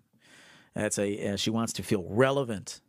That's 0.77 0.99
a 0.99 1.33
uh, 1.33 1.35
she 1.37 1.49
wants 1.49 1.73
to 1.73 1.83
feel 1.83 2.05
relevant. 2.07 2.81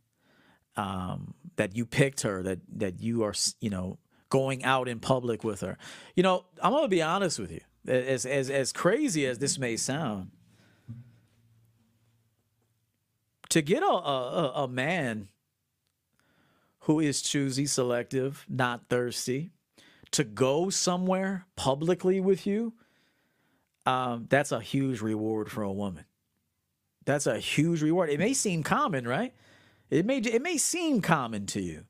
Um, 0.76 1.34
that 1.57 1.74
you 1.74 1.86
picked 1.86 2.20
her. 2.20 2.43
That 2.43 2.61
that 2.76 3.01
you 3.01 3.22
are 3.22 3.32
you 3.61 3.70
know 3.70 3.99
going 4.28 4.62
out 4.62 4.89
in 4.89 5.01
public 5.01 5.43
with 5.43 5.62
her. 5.62 5.78
You 6.14 6.22
know, 6.22 6.45
I'm 6.62 6.72
gonna 6.72 6.89
be 6.89 7.01
honest 7.01 7.39
with 7.39 7.51
you. 7.51 7.61
As 7.86 8.26
as 8.26 8.51
as 8.51 8.72
crazy 8.72 9.24
as 9.26 9.39
this 9.39 9.59
may 9.59 9.76
sound, 9.76 10.30
to 13.49 13.62
get 13.62 13.82
a 13.82 13.86
a, 13.86 14.53
a 14.64 14.68
man 14.68 15.28
who 16.80 17.01
is 17.01 17.22
choosy, 17.22 17.64
selective, 17.64 18.45
not 18.51 18.89
thirsty, 18.91 19.51
to 20.11 20.24
go 20.24 20.68
somewhere 20.68 21.47
publicly 21.57 22.20
with 22.20 22.47
you, 22.47 22.74
um, 23.86 24.26
that's 24.28 24.53
a 24.53 24.61
huge 24.61 25.01
reward 25.01 25.51
for 25.51 25.62
a 25.62 25.72
woman. 25.72 26.05
That's 27.09 27.26
a 27.26 27.38
huge 27.38 27.80
reward. 27.80 28.11
It 28.11 28.18
may 28.18 28.34
seem 28.34 28.62
common, 28.62 29.09
right? 29.09 29.32
It 29.88 30.04
may 30.04 30.18
it 30.18 30.42
may 30.42 30.59
seem 30.59 31.00
common 31.00 31.46
to 31.46 31.62
you 31.62 31.84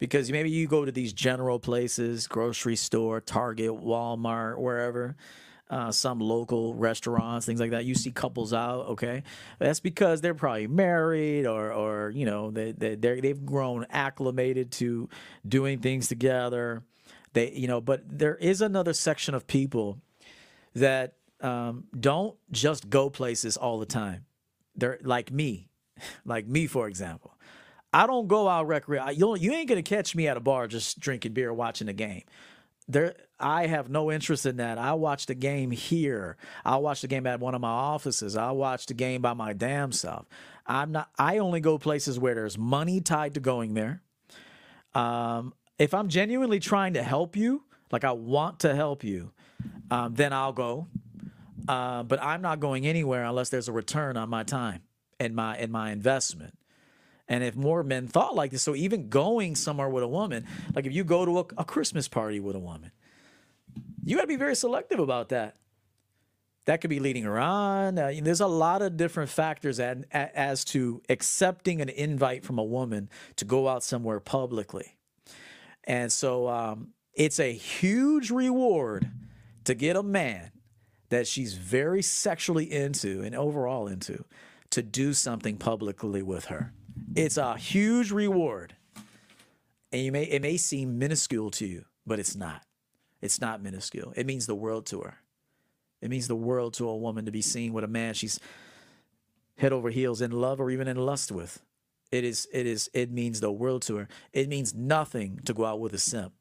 because 0.00 0.28
maybe 0.32 0.50
you 0.50 0.66
go 0.66 0.84
to 0.84 0.90
these 0.90 1.12
general 1.12 1.60
places, 1.60 2.26
grocery 2.26 2.74
store, 2.74 3.20
Target, 3.20 3.70
Walmart, 3.70 4.58
wherever, 4.58 5.14
uh, 5.70 5.92
some 5.92 6.18
local 6.18 6.74
restaurants, 6.74 7.46
things 7.46 7.60
like 7.60 7.70
that. 7.70 7.84
You 7.84 7.94
see 7.94 8.10
couples 8.10 8.52
out, 8.52 8.86
okay? 8.88 9.22
That's 9.60 9.78
because 9.78 10.20
they're 10.20 10.34
probably 10.34 10.66
married 10.66 11.46
or, 11.46 11.72
or 11.72 12.10
you 12.10 12.26
know, 12.26 12.50
they, 12.50 12.72
they 12.72 12.96
they've 12.96 13.46
grown 13.46 13.86
acclimated 13.88 14.72
to 14.72 15.08
doing 15.46 15.78
things 15.78 16.08
together. 16.08 16.82
They, 17.34 17.52
you 17.52 17.68
know, 17.68 17.80
but 17.80 18.02
there 18.06 18.34
is 18.34 18.60
another 18.62 18.94
section 18.94 19.36
of 19.36 19.46
people 19.46 20.00
that 20.74 21.14
um, 21.40 21.84
don't 21.98 22.36
just 22.50 22.90
go 22.90 23.10
places 23.10 23.56
all 23.56 23.78
the 23.78 23.86
time. 23.86 24.25
They're 24.76 24.98
like 25.02 25.30
me, 25.32 25.68
like 26.24 26.46
me, 26.46 26.66
for 26.66 26.88
example. 26.88 27.32
I 27.92 28.06
don't 28.06 28.28
go 28.28 28.48
out 28.48 28.66
recreate. 28.66 29.16
You 29.16 29.36
you 29.36 29.52
ain't 29.52 29.68
gonna 29.68 29.82
catch 29.82 30.14
me 30.14 30.28
at 30.28 30.36
a 30.36 30.40
bar 30.40 30.66
just 30.66 31.00
drinking 31.00 31.32
beer, 31.32 31.52
watching 31.52 31.88
a 31.88 31.92
game. 31.92 32.24
There, 32.88 33.14
I 33.40 33.66
have 33.66 33.88
no 33.88 34.12
interest 34.12 34.46
in 34.46 34.58
that. 34.58 34.78
I 34.78 34.92
watch 34.92 35.26
the 35.26 35.34
game 35.34 35.72
here. 35.72 36.36
I 36.64 36.76
watch 36.76 37.00
the 37.00 37.08
game 37.08 37.26
at 37.26 37.40
one 37.40 37.54
of 37.54 37.60
my 37.60 37.68
offices. 37.68 38.36
I 38.36 38.52
watch 38.52 38.86
the 38.86 38.94
game 38.94 39.22
by 39.22 39.34
my 39.34 39.52
damn 39.54 39.92
self. 39.92 40.26
I'm 40.66 40.92
not. 40.92 41.10
I 41.18 41.38
only 41.38 41.60
go 41.60 41.78
places 41.78 42.18
where 42.18 42.34
there's 42.34 42.58
money 42.58 43.00
tied 43.00 43.34
to 43.34 43.40
going 43.40 43.74
there. 43.74 44.02
Um, 44.94 45.52
if 45.78 45.94
I'm 45.94 46.08
genuinely 46.08 46.60
trying 46.60 46.94
to 46.94 47.02
help 47.02 47.36
you, 47.36 47.64
like 47.90 48.04
I 48.04 48.12
want 48.12 48.60
to 48.60 48.74
help 48.74 49.04
you, 49.04 49.32
um, 49.90 50.14
then 50.14 50.32
I'll 50.32 50.52
go. 50.52 50.86
Uh, 51.68 52.02
but 52.02 52.22
I'm 52.22 52.42
not 52.42 52.60
going 52.60 52.86
anywhere 52.86 53.24
unless 53.24 53.48
there's 53.48 53.68
a 53.68 53.72
return 53.72 54.16
on 54.16 54.28
my 54.28 54.42
time 54.42 54.82
and 55.18 55.34
my 55.34 55.56
and 55.56 55.72
my 55.72 55.90
investment. 55.90 56.56
And 57.28 57.42
if 57.42 57.56
more 57.56 57.82
men 57.82 58.06
thought 58.06 58.36
like 58.36 58.52
this, 58.52 58.62
so 58.62 58.76
even 58.76 59.08
going 59.08 59.56
somewhere 59.56 59.88
with 59.88 60.04
a 60.04 60.08
woman, 60.08 60.46
like 60.74 60.86
if 60.86 60.92
you 60.92 61.02
go 61.02 61.24
to 61.24 61.38
a, 61.38 61.44
a 61.58 61.64
Christmas 61.64 62.06
party 62.06 62.38
with 62.38 62.54
a 62.54 62.60
woman, 62.60 62.92
you 64.04 64.14
got 64.16 64.22
to 64.22 64.28
be 64.28 64.36
very 64.36 64.54
selective 64.54 65.00
about 65.00 65.30
that. 65.30 65.56
That 66.66 66.80
could 66.80 66.90
be 66.90 67.00
leading 67.00 67.24
her 67.24 67.38
on. 67.38 67.98
Uh, 67.98 68.12
there's 68.22 68.40
a 68.40 68.46
lot 68.46 68.82
of 68.82 68.96
different 68.96 69.30
factors 69.30 69.78
as, 69.78 69.98
as 70.12 70.64
to 70.66 71.00
accepting 71.08 71.80
an 71.80 71.88
invite 71.88 72.44
from 72.44 72.58
a 72.58 72.64
woman 72.64 73.08
to 73.36 73.44
go 73.44 73.68
out 73.68 73.82
somewhere 73.84 74.20
publicly. 74.20 74.96
And 75.84 76.12
so 76.12 76.48
um, 76.48 76.88
it's 77.14 77.38
a 77.38 77.52
huge 77.52 78.30
reward 78.30 79.10
to 79.64 79.74
get 79.74 79.96
a 79.96 80.02
man 80.02 80.50
that 81.08 81.26
she's 81.26 81.54
very 81.54 82.02
sexually 82.02 82.70
into 82.70 83.22
and 83.22 83.34
overall 83.34 83.86
into 83.86 84.24
to 84.70 84.82
do 84.82 85.12
something 85.12 85.56
publicly 85.56 86.22
with 86.22 86.46
her. 86.46 86.72
It's 87.14 87.36
a 87.36 87.56
huge 87.56 88.10
reward. 88.10 88.74
And 89.92 90.02
you 90.02 90.12
may 90.12 90.24
it 90.24 90.42
may 90.42 90.56
seem 90.56 90.98
minuscule 90.98 91.50
to 91.52 91.66
you, 91.66 91.84
but 92.06 92.18
it's 92.18 92.34
not. 92.34 92.62
It's 93.22 93.40
not 93.40 93.62
minuscule. 93.62 94.12
It 94.16 94.26
means 94.26 94.46
the 94.46 94.54
world 94.54 94.86
to 94.86 95.00
her. 95.02 95.18
It 96.00 96.10
means 96.10 96.28
the 96.28 96.36
world 96.36 96.74
to 96.74 96.88
a 96.88 96.96
woman 96.96 97.24
to 97.24 97.32
be 97.32 97.42
seen 97.42 97.72
with 97.72 97.84
a 97.84 97.88
man 97.88 98.14
she's 98.14 98.38
head 99.56 99.72
over 99.72 99.90
heels 99.90 100.20
in 100.20 100.30
love 100.30 100.60
or 100.60 100.70
even 100.70 100.88
in 100.88 100.96
lust 100.96 101.32
with. 101.32 101.62
It 102.12 102.24
is 102.24 102.46
it 102.52 102.66
is 102.66 102.90
it 102.92 103.10
means 103.10 103.40
the 103.40 103.50
world 103.50 103.82
to 103.82 103.96
her. 103.96 104.08
It 104.32 104.48
means 104.48 104.74
nothing 104.74 105.40
to 105.44 105.54
go 105.54 105.64
out 105.64 105.80
with 105.80 105.94
a 105.94 105.98
simp. 105.98 106.32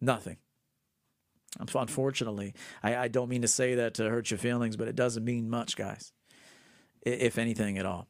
Nothing. 0.00 0.36
Unfortunately, 1.58 2.54
I, 2.82 2.96
I 2.96 3.08
don't 3.08 3.28
mean 3.28 3.42
to 3.42 3.48
say 3.48 3.74
that 3.76 3.94
to 3.94 4.08
hurt 4.08 4.30
your 4.30 4.38
feelings, 4.38 4.76
but 4.76 4.88
it 4.88 4.96
doesn't 4.96 5.24
mean 5.24 5.50
much, 5.50 5.76
guys, 5.76 6.12
if 7.02 7.38
anything 7.38 7.78
at 7.78 7.86
all. 7.86 8.08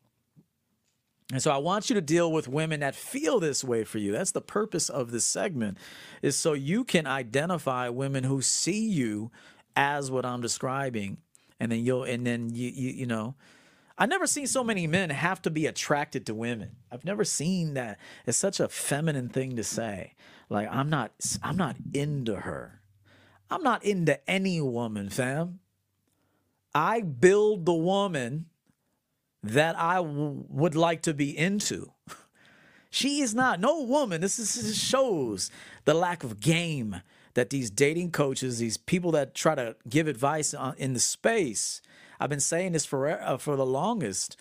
And 1.33 1.43
so 1.43 1.51
I 1.51 1.57
want 1.57 1.89
you 1.89 1.95
to 1.95 2.01
deal 2.01 2.31
with 2.31 2.47
women 2.47 2.81
that 2.81 2.95
feel 2.95 3.41
this 3.41 3.65
way 3.65 3.85
for 3.85 3.99
you. 3.99 4.13
That's 4.13 4.33
the 4.33 4.43
purpose 4.43 4.89
of 4.89 5.11
this 5.11 5.25
segment 5.25 5.79
is 6.21 6.37
so 6.37 6.53
you 6.53 6.85
can 6.85 7.07
identify 7.07 7.89
women 7.89 8.25
who 8.25 8.43
see 8.43 8.87
you 8.87 9.31
as 9.75 10.11
what 10.11 10.27
I'm 10.27 10.43
describing 10.43 11.17
and 11.59 11.73
then 11.73 11.85
you'll 11.85 12.05
and 12.05 12.27
then 12.27 12.51
you 12.51 12.69
you, 12.69 12.91
you 12.91 13.07
know 13.07 13.35
I've 13.97 14.09
never 14.09 14.27
seen 14.27 14.47
so 14.47 14.65
many 14.65 14.87
men 14.87 15.11
have 15.11 15.41
to 15.43 15.51
be 15.51 15.67
attracted 15.67 16.27
to 16.27 16.35
women. 16.35 16.77
I've 16.91 17.05
never 17.05 17.25
seen 17.25 17.75
that. 17.75 17.99
It's 18.27 18.39
such 18.39 18.59
a 18.59 18.69
feminine 18.69 19.29
thing 19.29 19.57
to 19.57 19.63
say. 19.63 20.15
Like 20.51 20.69
I'm 20.71 20.91
not 20.91 21.13
I'm 21.43 21.57
not 21.57 21.77
into 21.95 22.37
her. 22.37 22.82
I'm 23.53 23.63
not 23.63 23.85
into 23.85 24.19
any 24.29 24.61
woman, 24.63 25.11
fam. 25.11 25.61
I 26.75 27.03
build 27.03 27.67
the 27.67 27.75
woman 27.75 28.47
that 29.43 29.79
I 29.79 29.97
w- 29.97 30.45
would 30.49 30.75
like 30.75 31.03
to 31.03 31.15
be 31.15 31.37
into. 31.37 31.93
She 32.95 33.23
is 33.23 33.35
not, 33.35 33.59
no 33.59 33.81
woman. 33.81 34.21
This, 34.21 34.39
is, 34.39 34.53
this 34.53 34.79
shows 34.79 35.51
the 35.87 35.95
lack 35.95 36.25
of 36.25 36.41
game 36.41 37.01
that 37.33 37.49
these 37.49 37.71
dating 37.71 38.11
coaches, 38.11 38.59
these 38.59 38.77
people 38.77 39.13
that 39.13 39.35
try 39.35 39.55
to 39.55 39.77
give 39.89 40.07
advice 40.07 40.55
in 40.77 40.93
the 40.93 41.01
space, 41.01 41.81
I've 42.21 42.29
been 42.29 42.39
saying 42.39 42.73
this 42.73 42.85
for, 42.85 43.09
uh, 43.09 43.39
for 43.39 43.57
the 43.57 43.65
longest. 43.65 44.37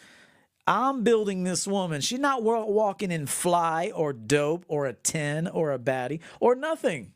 I'm 0.67 1.01
building 1.03 1.45
this 1.45 1.65
woman. 1.65 2.01
She's 2.01 2.19
not 2.19 2.43
walking 2.43 3.09
in 3.09 3.25
fly 3.25 3.89
or 3.95 4.11
dope 4.11 4.65
or 4.67 4.85
a 4.85 4.91
10 4.91 5.47
or 5.47 5.71
a 5.71 5.79
baddie 5.79 6.19
or 6.41 6.53
nothing. 6.53 7.13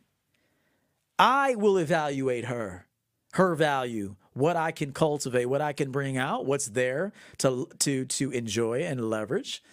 I 1.18 1.55
will 1.55 1.78
evaluate 1.78 2.45
her, 2.45 2.88
her 3.34 3.55
value, 3.55 4.16
what 4.34 4.57
I 4.57 4.72
can 4.72 4.91
cultivate, 4.91 5.45
what 5.45 5.61
I 5.61 5.74
can 5.74 5.91
bring 5.91 6.18
out, 6.18 6.45
what's 6.45 6.68
there 6.68 7.13
to 7.39 7.70
to 7.80 8.05
to 8.05 8.32
enjoy 8.32 8.82
and 8.82 9.09
leverage. 9.09 9.63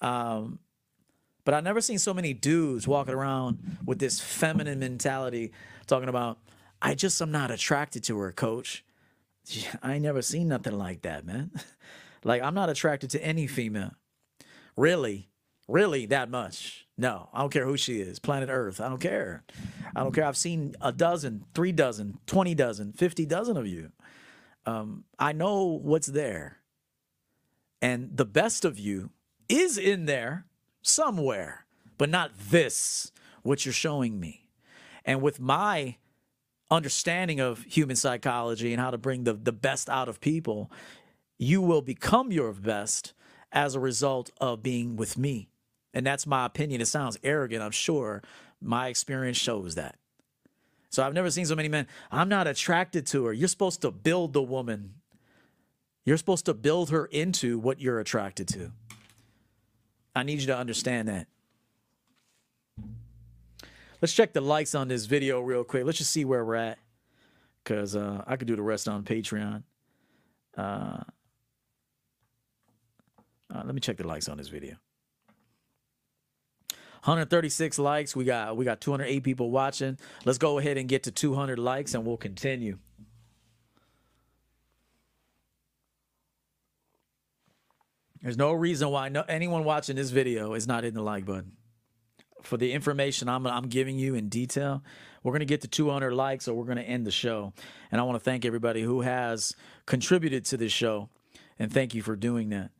Um, 0.00 0.58
but 1.44 1.54
I've 1.54 1.64
never 1.64 1.80
seen 1.80 1.98
so 1.98 2.14
many 2.14 2.32
dudes 2.32 2.88
walking 2.88 3.14
around 3.14 3.78
with 3.84 3.98
this 3.98 4.20
feminine 4.20 4.78
mentality, 4.78 5.52
talking 5.86 6.08
about, 6.08 6.38
"I 6.80 6.94
just 6.94 7.20
am 7.20 7.30
not 7.30 7.50
attracted 7.50 8.04
to 8.04 8.18
her, 8.18 8.32
coach." 8.32 8.84
I 9.82 9.94
ain't 9.94 10.02
never 10.02 10.22
seen 10.22 10.48
nothing 10.48 10.78
like 10.78 11.02
that, 11.02 11.26
man. 11.26 11.50
like 12.24 12.42
I'm 12.42 12.54
not 12.54 12.70
attracted 12.70 13.10
to 13.10 13.24
any 13.24 13.46
female, 13.46 13.92
really, 14.76 15.28
really 15.68 16.06
that 16.06 16.30
much. 16.30 16.86
No, 17.00 17.30
I 17.32 17.40
don't 17.40 17.50
care 17.50 17.64
who 17.64 17.78
she 17.78 18.02
is. 18.02 18.18
Planet 18.18 18.50
Earth, 18.52 18.78
I 18.78 18.90
don't 18.90 19.00
care. 19.00 19.42
I 19.96 20.02
don't 20.02 20.12
care. 20.12 20.24
I've 20.24 20.36
seen 20.36 20.74
a 20.82 20.92
dozen, 20.92 21.46
three 21.54 21.72
dozen, 21.72 22.18
20 22.26 22.54
dozen, 22.54 22.92
50 22.92 23.24
dozen 23.24 23.56
of 23.56 23.66
you. 23.66 23.90
Um, 24.66 25.04
I 25.18 25.32
know 25.32 25.64
what's 25.82 26.08
there. 26.08 26.58
And 27.80 28.14
the 28.18 28.26
best 28.26 28.66
of 28.66 28.78
you 28.78 29.12
is 29.48 29.78
in 29.78 30.04
there 30.04 30.44
somewhere, 30.82 31.64
but 31.96 32.10
not 32.10 32.32
this, 32.38 33.12
what 33.42 33.64
you're 33.64 33.72
showing 33.72 34.20
me. 34.20 34.46
And 35.02 35.22
with 35.22 35.40
my 35.40 35.96
understanding 36.70 37.40
of 37.40 37.62
human 37.62 37.96
psychology 37.96 38.74
and 38.74 38.80
how 38.80 38.90
to 38.90 38.98
bring 38.98 39.24
the, 39.24 39.32
the 39.32 39.52
best 39.52 39.88
out 39.88 40.10
of 40.10 40.20
people, 40.20 40.70
you 41.38 41.62
will 41.62 41.80
become 41.80 42.30
your 42.30 42.52
best 42.52 43.14
as 43.52 43.74
a 43.74 43.80
result 43.80 44.30
of 44.38 44.62
being 44.62 44.96
with 44.96 45.16
me. 45.16 45.49
And 45.92 46.06
that's 46.06 46.26
my 46.26 46.46
opinion. 46.46 46.80
It 46.80 46.86
sounds 46.86 47.18
arrogant, 47.22 47.62
I'm 47.62 47.70
sure, 47.72 48.22
my 48.60 48.88
experience 48.88 49.36
shows 49.36 49.74
that. 49.74 49.96
So 50.90 51.04
I've 51.04 51.14
never 51.14 51.30
seen 51.30 51.46
so 51.46 51.54
many 51.54 51.68
men. 51.68 51.86
I'm 52.10 52.28
not 52.28 52.46
attracted 52.46 53.06
to 53.08 53.26
her. 53.26 53.32
You're 53.32 53.48
supposed 53.48 53.82
to 53.82 53.90
build 53.90 54.32
the 54.32 54.42
woman. 54.42 54.94
You're 56.04 56.16
supposed 56.16 56.46
to 56.46 56.54
build 56.54 56.90
her 56.90 57.06
into 57.06 57.58
what 57.58 57.80
you're 57.80 58.00
attracted 58.00 58.48
to. 58.48 58.72
I 60.14 60.24
need 60.24 60.40
you 60.40 60.46
to 60.48 60.56
understand 60.56 61.08
that. 61.08 61.28
Let's 64.00 64.14
check 64.14 64.32
the 64.32 64.40
likes 64.40 64.74
on 64.74 64.88
this 64.88 65.04
video 65.06 65.40
real 65.40 65.62
quick. 65.62 65.84
Let's 65.84 65.98
just 65.98 66.10
see 66.10 66.24
where 66.24 66.44
we're 66.44 66.54
at. 66.56 66.78
Because 67.62 67.94
uh, 67.94 68.24
I 68.26 68.36
could 68.36 68.48
do 68.48 68.56
the 68.56 68.62
rest 68.62 68.88
on 68.88 69.04
Patreon. 69.04 69.62
Uh, 70.56 71.02
uh, 73.54 73.62
let 73.64 73.74
me 73.74 73.80
check 73.80 73.98
the 73.98 74.06
likes 74.06 74.28
on 74.28 74.38
this 74.38 74.48
video. 74.48 74.76
136 77.02 77.78
likes. 77.78 78.14
We 78.14 78.24
got 78.24 78.56
we 78.56 78.64
got 78.64 78.80
208 78.80 79.22
people 79.22 79.50
watching. 79.50 79.98
Let's 80.24 80.38
go 80.38 80.58
ahead 80.58 80.76
and 80.76 80.88
get 80.88 81.04
to 81.04 81.10
200 81.10 81.58
likes, 81.58 81.94
and 81.94 82.04
we'll 82.04 82.18
continue. 82.18 82.78
There's 88.22 88.36
no 88.36 88.52
reason 88.52 88.90
why 88.90 89.08
no, 89.08 89.24
anyone 89.28 89.64
watching 89.64 89.96
this 89.96 90.10
video 90.10 90.52
is 90.52 90.66
not 90.66 90.84
hitting 90.84 90.96
the 90.96 91.02
like 91.02 91.24
button. 91.24 91.52
For 92.42 92.56
the 92.56 92.72
information 92.72 93.28
I'm, 93.28 93.46
I'm 93.46 93.68
giving 93.68 93.98
you 93.98 94.14
in 94.14 94.28
detail, 94.28 94.82
we're 95.22 95.32
going 95.32 95.40
to 95.40 95.46
get 95.46 95.62
to 95.62 95.68
200 95.68 96.12
likes 96.12 96.48
or 96.48 96.54
we're 96.54 96.64
going 96.64 96.78
to 96.78 96.82
end 96.82 97.06
the 97.06 97.10
show. 97.10 97.52
And 97.90 98.00
I 98.00 98.04
want 98.04 98.16
to 98.16 98.24
thank 98.24 98.44
everybody 98.44 98.82
who 98.82 99.02
has 99.02 99.54
contributed 99.86 100.44
to 100.46 100.56
this 100.56 100.72
show. 100.72 101.08
And 101.58 101.72
thank 101.72 101.94
you 101.94 102.02
for 102.02 102.16
doing 102.16 102.50
that. 102.50 102.70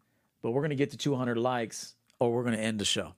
But 0.42 0.52
we're 0.52 0.62
going 0.62 0.70
to 0.70 0.76
get 0.76 0.90
to 0.92 0.96
200 0.96 1.36
likes 1.36 1.94
or 2.18 2.32
we're 2.32 2.44
going 2.44 2.56
to 2.56 2.62
end 2.62 2.78
the 2.78 2.86
show. 2.86 3.14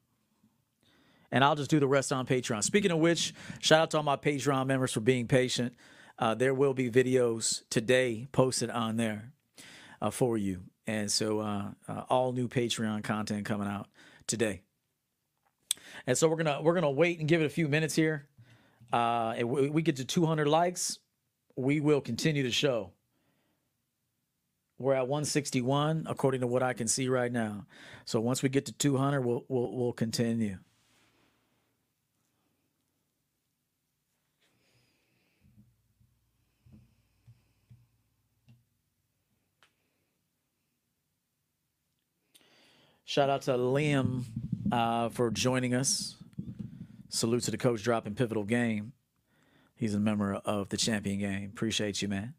And 1.33 1.43
I'll 1.43 1.57
just 1.57 1.71
do 1.71 1.81
the 1.81 1.89
rest 1.89 2.13
on 2.13 2.27
Patreon. 2.27 2.63
Speaking 2.63 2.91
of 2.91 2.99
which, 2.99 3.33
shout 3.59 3.81
out 3.81 3.91
to 3.93 3.97
all 3.97 4.03
my 4.03 4.17
Patreon 4.17 4.67
members 4.67 4.93
for 4.93 5.01
being 5.01 5.27
patient. 5.27 5.75
Uh, 6.19 6.35
there 6.35 6.53
will 6.53 6.75
be 6.75 6.91
videos 6.91 7.63
today 7.71 8.29
posted 8.33 8.69
on 8.69 8.97
there 8.97 9.33
uh, 10.03 10.11
for 10.11 10.37
you. 10.37 10.65
And 10.87 11.11
so, 11.11 11.41
uh, 11.41 11.71
uh, 11.89 12.03
all 12.11 12.33
new 12.33 12.49
Patreon 12.49 13.03
content 13.03 13.47
coming 13.47 13.67
out 13.67 13.89
today. 14.27 14.63
And 16.07 16.19
so 16.19 16.29
we're 16.29 16.37
gonna 16.37 16.61
we're 16.61 16.75
gonna 16.75 16.91
wait 16.91 17.19
and 17.19 17.29
give 17.29 17.41
it 17.41 17.47
a 17.47 17.51
few 17.51 17.69
minutes 17.69 17.95
here. 17.95 18.27
Uh, 18.93 19.35
we, 19.45 19.71
we 19.71 19.83
get 19.83 19.97
to 19.97 20.05
200 20.05 20.47
likes, 20.47 20.99
we 21.57 21.81
will 21.81 22.01
continue 22.01 22.43
the 22.43 22.51
show. 22.51 22.93
We're 24.79 24.95
at 24.95 25.07
161 25.07 26.07
according 26.09 26.41
to 26.41 26.47
what 26.47 26.63
I 26.63 26.73
can 26.73 26.89
see 26.89 27.09
right 27.09 27.31
now. 27.31 27.67
So 28.05 28.21
once 28.21 28.43
we 28.43 28.49
get 28.49 28.67
to 28.67 28.73
200, 28.73 29.21
we'll 29.23 29.45
we'll, 29.49 29.73
we'll 29.73 29.93
continue. 29.93 30.59
Shout 43.13 43.29
out 43.29 43.43
to 43.43 43.51
Liam 43.59 44.23
uh, 44.73 45.11
for 45.11 45.31
joining 45.31 45.75
us. 45.75 46.17
Salute 47.11 47.43
to 47.43 47.51
the 47.51 47.59
coach 47.59 47.83
dropping 47.83 48.15
pivotal 48.15 48.45
game. 48.45 48.95
He's 49.77 49.95
a 49.95 50.01
member 50.01 50.37
of 50.47 50.71
the 50.71 50.79
champion 50.79 51.19
game. 51.19 51.51
Appreciate 51.53 52.01
you, 52.01 52.09
man. 52.09 52.33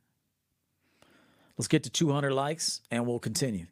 Let's 1.59 1.67
get 1.67 1.83
to 1.83 1.91
200 1.91 2.31
likes 2.33 2.81
and 2.89 3.05
we'll 3.05 3.19
continue. 3.19 3.67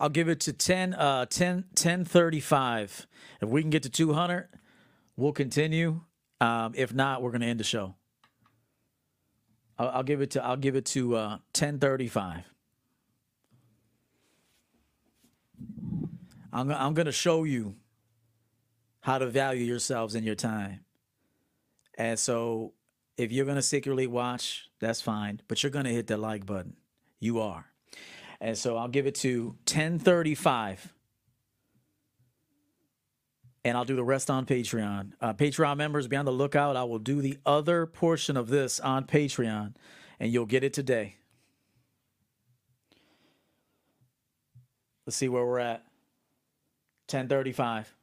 I'll 0.00 0.08
give 0.08 0.28
it 0.28 0.38
to 0.40 0.52
10, 0.52 0.94
uh, 0.94 1.26
10, 1.26 1.54
1035. 1.74 3.08
If 3.42 3.48
we 3.48 3.62
can 3.62 3.70
get 3.70 3.82
to 3.82 3.90
200, 3.90 4.48
we'll 5.16 5.32
continue. 5.32 6.02
Um, 6.40 6.72
if 6.76 6.94
not, 6.94 7.20
we're 7.20 7.32
going 7.32 7.40
to 7.40 7.48
end 7.48 7.58
the 7.58 7.64
show. 7.64 7.96
I'll, 9.76 9.88
I'll, 9.88 10.02
give 10.04 10.20
it 10.20 10.30
to, 10.30 10.44
I'll 10.44 10.56
give 10.56 10.76
it 10.76 10.86
to, 10.86 11.16
uh, 11.16 11.28
1035. 11.52 12.44
I'm, 16.52 16.70
I'm 16.70 16.94
going 16.94 17.06
to 17.06 17.12
show 17.12 17.42
you 17.42 17.74
how 19.00 19.18
to 19.18 19.26
value 19.26 19.64
yourselves 19.64 20.14
and 20.14 20.24
your 20.24 20.36
time. 20.36 20.84
And 21.96 22.16
so 22.16 22.72
if 23.16 23.32
you're 23.32 23.44
going 23.44 23.56
to 23.56 23.62
secretly 23.62 24.06
watch, 24.06 24.68
that's 24.78 25.02
fine, 25.02 25.40
but 25.48 25.64
you're 25.64 25.70
going 25.70 25.86
to 25.86 25.92
hit 25.92 26.06
the 26.06 26.16
like 26.16 26.46
button. 26.46 26.76
You 27.18 27.40
are. 27.40 27.66
And 28.40 28.56
so 28.56 28.76
I'll 28.76 28.88
give 28.88 29.06
it 29.06 29.16
to 29.16 29.56
1035. 29.66 30.94
And 33.64 33.76
I'll 33.76 33.84
do 33.84 33.96
the 33.96 34.04
rest 34.04 34.30
on 34.30 34.46
Patreon. 34.46 35.12
Uh, 35.20 35.34
Patreon 35.34 35.76
members, 35.76 36.06
be 36.06 36.16
on 36.16 36.24
the 36.24 36.32
lookout. 36.32 36.76
I 36.76 36.84
will 36.84 37.00
do 37.00 37.20
the 37.20 37.38
other 37.44 37.86
portion 37.86 38.36
of 38.36 38.48
this 38.48 38.78
on 38.80 39.04
Patreon, 39.04 39.74
and 40.20 40.32
you'll 40.32 40.46
get 40.46 40.62
it 40.62 40.72
today. 40.72 41.16
Let's 45.04 45.16
see 45.16 45.28
where 45.28 45.44
we're 45.44 45.58
at. 45.58 45.84
1035. 47.10 47.97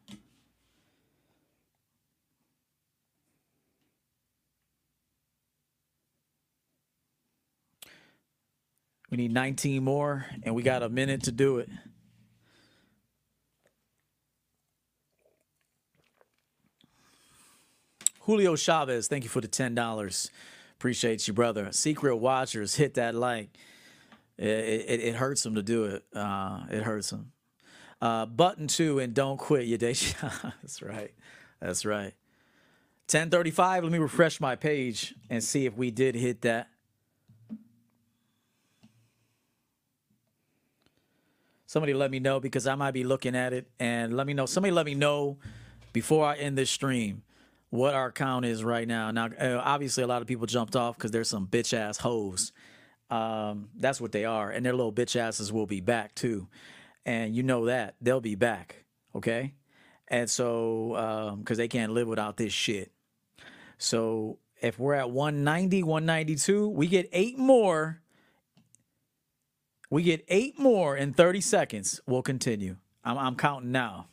We 9.15 9.21
need 9.23 9.31
19 9.31 9.81
more, 9.81 10.25
and 10.43 10.53
we 10.53 10.61
got 10.61 10.83
a 10.83 10.89
minute 10.89 11.23
to 11.23 11.31
do 11.31 11.59
it. 11.59 11.69
Julio 18.19 18.57
Chavez, 18.57 19.07
thank 19.07 19.23
you 19.23 19.29
for 19.29 19.39
the 19.39 19.47
$10. 19.47 20.29
Appreciate 20.73 21.29
you, 21.29 21.33
brother. 21.33 21.71
Secret 21.71 22.17
Watchers, 22.17 22.75
hit 22.75 22.95
that 22.95 23.15
like. 23.15 23.57
It, 24.37 24.49
it, 24.49 24.99
it 24.99 25.15
hurts 25.15 25.43
them 25.43 25.55
to 25.55 25.63
do 25.63 25.85
it. 25.85 26.03
Uh, 26.13 26.65
it 26.69 26.83
hurts 26.83 27.11
them. 27.11 27.31
Uh, 28.01 28.25
button 28.25 28.67
two 28.67 28.99
and 28.99 29.13
don't 29.13 29.37
quit 29.37 29.65
your 29.65 29.77
day. 29.77 29.95
That's 30.61 30.81
right. 30.81 31.13
That's 31.61 31.85
right. 31.85 32.13
1035. 33.09 33.83
Let 33.83 33.93
me 33.93 33.97
refresh 33.97 34.41
my 34.41 34.57
page 34.57 35.15
and 35.29 35.41
see 35.41 35.65
if 35.65 35.77
we 35.77 35.89
did 35.89 36.15
hit 36.15 36.41
that. 36.41 36.67
Somebody 41.75 41.93
let 41.93 42.09
me 42.09 42.21
know 42.21 42.39
because 42.39 42.67
I 42.67 42.75
might 42.75 42.91
be 42.91 43.03
looking 43.03 43.35
at 43.35 43.51
it 43.51 43.67
and 43.81 44.15
let 44.15 44.25
me 44.25 44.33
know. 44.33 44.45
Somebody 44.45 44.71
let 44.71 44.85
me 44.85 44.95
know 44.95 45.39
before 45.91 46.25
I 46.25 46.35
end 46.35 46.57
this 46.57 46.69
stream 46.69 47.23
what 47.69 47.93
our 47.93 48.13
count 48.13 48.45
is 48.45 48.63
right 48.63 48.87
now. 48.87 49.11
Now, 49.11 49.25
uh, 49.25 49.61
obviously, 49.61 50.01
a 50.01 50.07
lot 50.07 50.21
of 50.21 50.27
people 50.29 50.45
jumped 50.45 50.77
off 50.77 50.95
because 50.95 51.11
there's 51.11 51.27
some 51.27 51.47
bitch 51.47 51.73
ass 51.73 51.97
hoes. 51.97 52.53
Um, 53.09 53.67
that's 53.75 53.99
what 53.99 54.13
they 54.13 54.23
are, 54.23 54.49
and 54.49 54.65
their 54.65 54.71
little 54.71 54.93
bitch 54.93 55.17
asses 55.17 55.51
will 55.51 55.65
be 55.65 55.81
back 55.81 56.15
too, 56.15 56.47
and 57.05 57.35
you 57.35 57.43
know 57.43 57.65
that 57.65 57.95
they'll 57.99 58.21
be 58.21 58.35
back. 58.35 58.85
Okay, 59.13 59.53
and 60.07 60.29
so 60.29 61.35
because 61.41 61.57
um, 61.57 61.61
they 61.61 61.67
can't 61.67 61.91
live 61.91 62.07
without 62.07 62.37
this 62.37 62.53
shit. 62.53 62.93
So 63.77 64.37
if 64.61 64.79
we're 64.79 64.93
at 64.93 65.11
190, 65.11 65.83
192, 65.83 66.69
we 66.69 66.87
get 66.87 67.09
eight 67.11 67.37
more 67.37 67.99
we 69.95 70.03
get 70.03 70.25
eight 70.27 70.59
more 70.59 70.97
in 70.97 71.13
30 71.13 71.39
seconds. 71.39 72.01
We'll 72.05 72.21
continue. 72.21 72.75
I'm, 73.05 73.17
I'm 73.17 73.35
counting 73.37 73.71
now. 73.71 74.07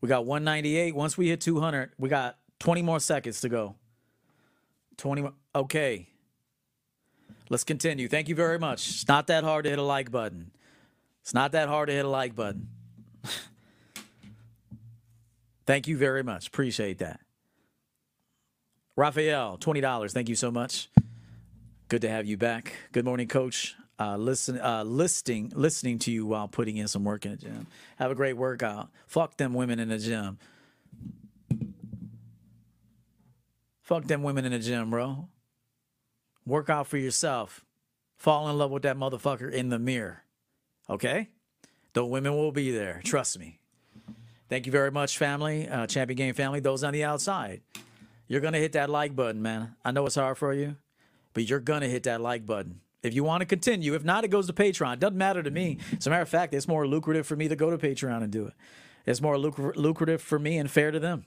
We 0.00 0.08
got 0.08 0.26
198. 0.26 0.94
Once 0.94 1.18
we 1.18 1.26
hit 1.26 1.40
200, 1.40 1.90
we 1.98 2.08
got 2.08 2.38
20 2.60 2.82
more 2.82 3.00
seconds 3.00 3.40
to 3.40 3.48
go. 3.48 3.74
20 4.96 5.22
more. 5.22 5.32
Okay. 5.56 6.06
Let's 7.50 7.64
continue. 7.64 8.06
Thank 8.06 8.28
you 8.28 8.36
very 8.36 8.60
much. 8.60 8.88
It's 8.88 9.08
not 9.08 9.26
that 9.26 9.42
hard 9.42 9.64
to 9.64 9.70
hit 9.70 9.80
a 9.80 9.82
like 9.82 10.12
button. 10.12 10.52
It's 11.28 11.34
not 11.34 11.52
that 11.52 11.68
hard 11.68 11.90
to 11.90 11.92
hit 11.92 12.06
a 12.06 12.08
like 12.08 12.34
button. 12.34 12.68
Thank 15.66 15.86
you 15.86 15.98
very 15.98 16.22
much. 16.22 16.48
Appreciate 16.48 17.00
that. 17.00 17.20
Raphael, 18.96 19.58
$20. 19.58 20.10
Thank 20.10 20.30
you 20.30 20.34
so 20.34 20.50
much. 20.50 20.88
Good 21.88 22.00
to 22.00 22.08
have 22.08 22.24
you 22.24 22.38
back. 22.38 22.72
Good 22.92 23.04
morning, 23.04 23.28
coach. 23.28 23.76
Uh, 24.00 24.16
listen, 24.16 24.58
uh, 24.58 24.84
listening, 24.84 25.52
listening 25.54 25.98
to 25.98 26.10
you 26.10 26.24
while 26.24 26.48
putting 26.48 26.78
in 26.78 26.88
some 26.88 27.04
work 27.04 27.26
in 27.26 27.32
the 27.32 27.36
gym. 27.36 27.66
Have 27.98 28.10
a 28.10 28.14
great 28.14 28.38
workout. 28.38 28.88
Fuck 29.06 29.36
them 29.36 29.52
women 29.52 29.78
in 29.78 29.90
the 29.90 29.98
gym. 29.98 30.38
Fuck 33.82 34.04
them 34.04 34.22
women 34.22 34.46
in 34.46 34.52
the 34.52 34.60
gym, 34.60 34.88
bro. 34.88 35.28
Work 36.46 36.70
out 36.70 36.86
for 36.86 36.96
yourself. 36.96 37.66
Fall 38.16 38.48
in 38.48 38.56
love 38.56 38.70
with 38.70 38.84
that 38.84 38.96
motherfucker 38.96 39.52
in 39.52 39.68
the 39.68 39.78
mirror. 39.78 40.24
Okay? 40.88 41.28
The 41.92 42.04
women 42.04 42.34
will 42.34 42.52
be 42.52 42.70
there. 42.70 43.00
Trust 43.04 43.38
me. 43.38 43.58
Thank 44.48 44.66
you 44.66 44.72
very 44.72 44.90
much, 44.90 45.18
family, 45.18 45.68
uh, 45.68 45.86
Champion 45.86 46.16
Game 46.16 46.34
family. 46.34 46.60
Those 46.60 46.82
on 46.82 46.92
the 46.92 47.04
outside, 47.04 47.60
you're 48.26 48.40
gonna 48.40 48.58
hit 48.58 48.72
that 48.72 48.88
like 48.88 49.14
button, 49.14 49.42
man. 49.42 49.74
I 49.84 49.90
know 49.90 50.06
it's 50.06 50.14
hard 50.14 50.38
for 50.38 50.54
you, 50.54 50.76
but 51.34 51.44
you're 51.48 51.60
gonna 51.60 51.88
hit 51.88 52.04
that 52.04 52.20
like 52.20 52.46
button. 52.46 52.80
If 53.02 53.14
you 53.14 53.24
want 53.24 53.42
to 53.42 53.46
continue, 53.46 53.94
if 53.94 54.04
not, 54.04 54.24
it 54.24 54.28
goes 54.28 54.46
to 54.46 54.52
Patreon. 54.52 54.94
It 54.94 55.00
doesn't 55.00 55.18
matter 55.18 55.42
to 55.42 55.50
me. 55.50 55.78
As 55.96 56.06
a 56.06 56.10
matter 56.10 56.22
of 56.22 56.28
fact, 56.28 56.54
it's 56.54 56.66
more 56.66 56.86
lucrative 56.86 57.26
for 57.26 57.36
me 57.36 57.46
to 57.48 57.56
go 57.56 57.70
to 57.70 57.78
Patreon 57.78 58.22
and 58.22 58.32
do 58.32 58.46
it. 58.46 58.54
It's 59.06 59.20
more 59.20 59.36
lucr- 59.36 59.76
lucrative 59.76 60.20
for 60.20 60.38
me 60.38 60.58
and 60.58 60.70
fair 60.70 60.90
to 60.90 60.98
them. 60.98 61.24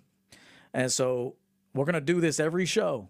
And 0.74 0.91
so 0.91 1.36
we're 1.74 1.86
gonna 1.86 2.01
do 2.01 2.22
this 2.22 2.39
every 2.39 2.66
show. 2.66 3.09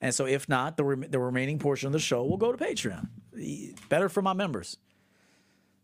And 0.00 0.14
so 0.14 0.26
if 0.26 0.48
not, 0.48 0.76
the 0.76 0.84
rem- 0.84 1.10
the 1.10 1.18
remaining 1.18 1.58
portion 1.58 1.86
of 1.86 1.92
the 1.92 1.98
show 1.98 2.24
will 2.24 2.36
go 2.36 2.52
to 2.52 2.62
Patreon. 2.62 3.08
Better 3.88 4.08
for 4.08 4.20
my 4.20 4.32
members. 4.32 4.76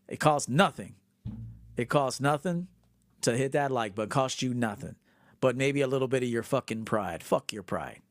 It 0.09 0.19
costs 0.19 0.49
nothing. 0.49 0.95
It 1.77 1.87
costs 1.87 2.19
nothing 2.19 2.67
to 3.21 3.37
hit 3.37 3.53
that 3.53 3.71
like 3.71 3.95
button. 3.95 4.09
Cost 4.09 4.41
you 4.41 4.53
nothing. 4.53 4.95
But 5.39 5.55
maybe 5.55 5.81
a 5.81 5.87
little 5.87 6.09
bit 6.09 6.23
of 6.23 6.29
your 6.29 6.43
fucking 6.43 6.83
pride. 6.83 7.23
Fuck 7.23 7.53
your 7.53 7.63
pride. 7.63 8.01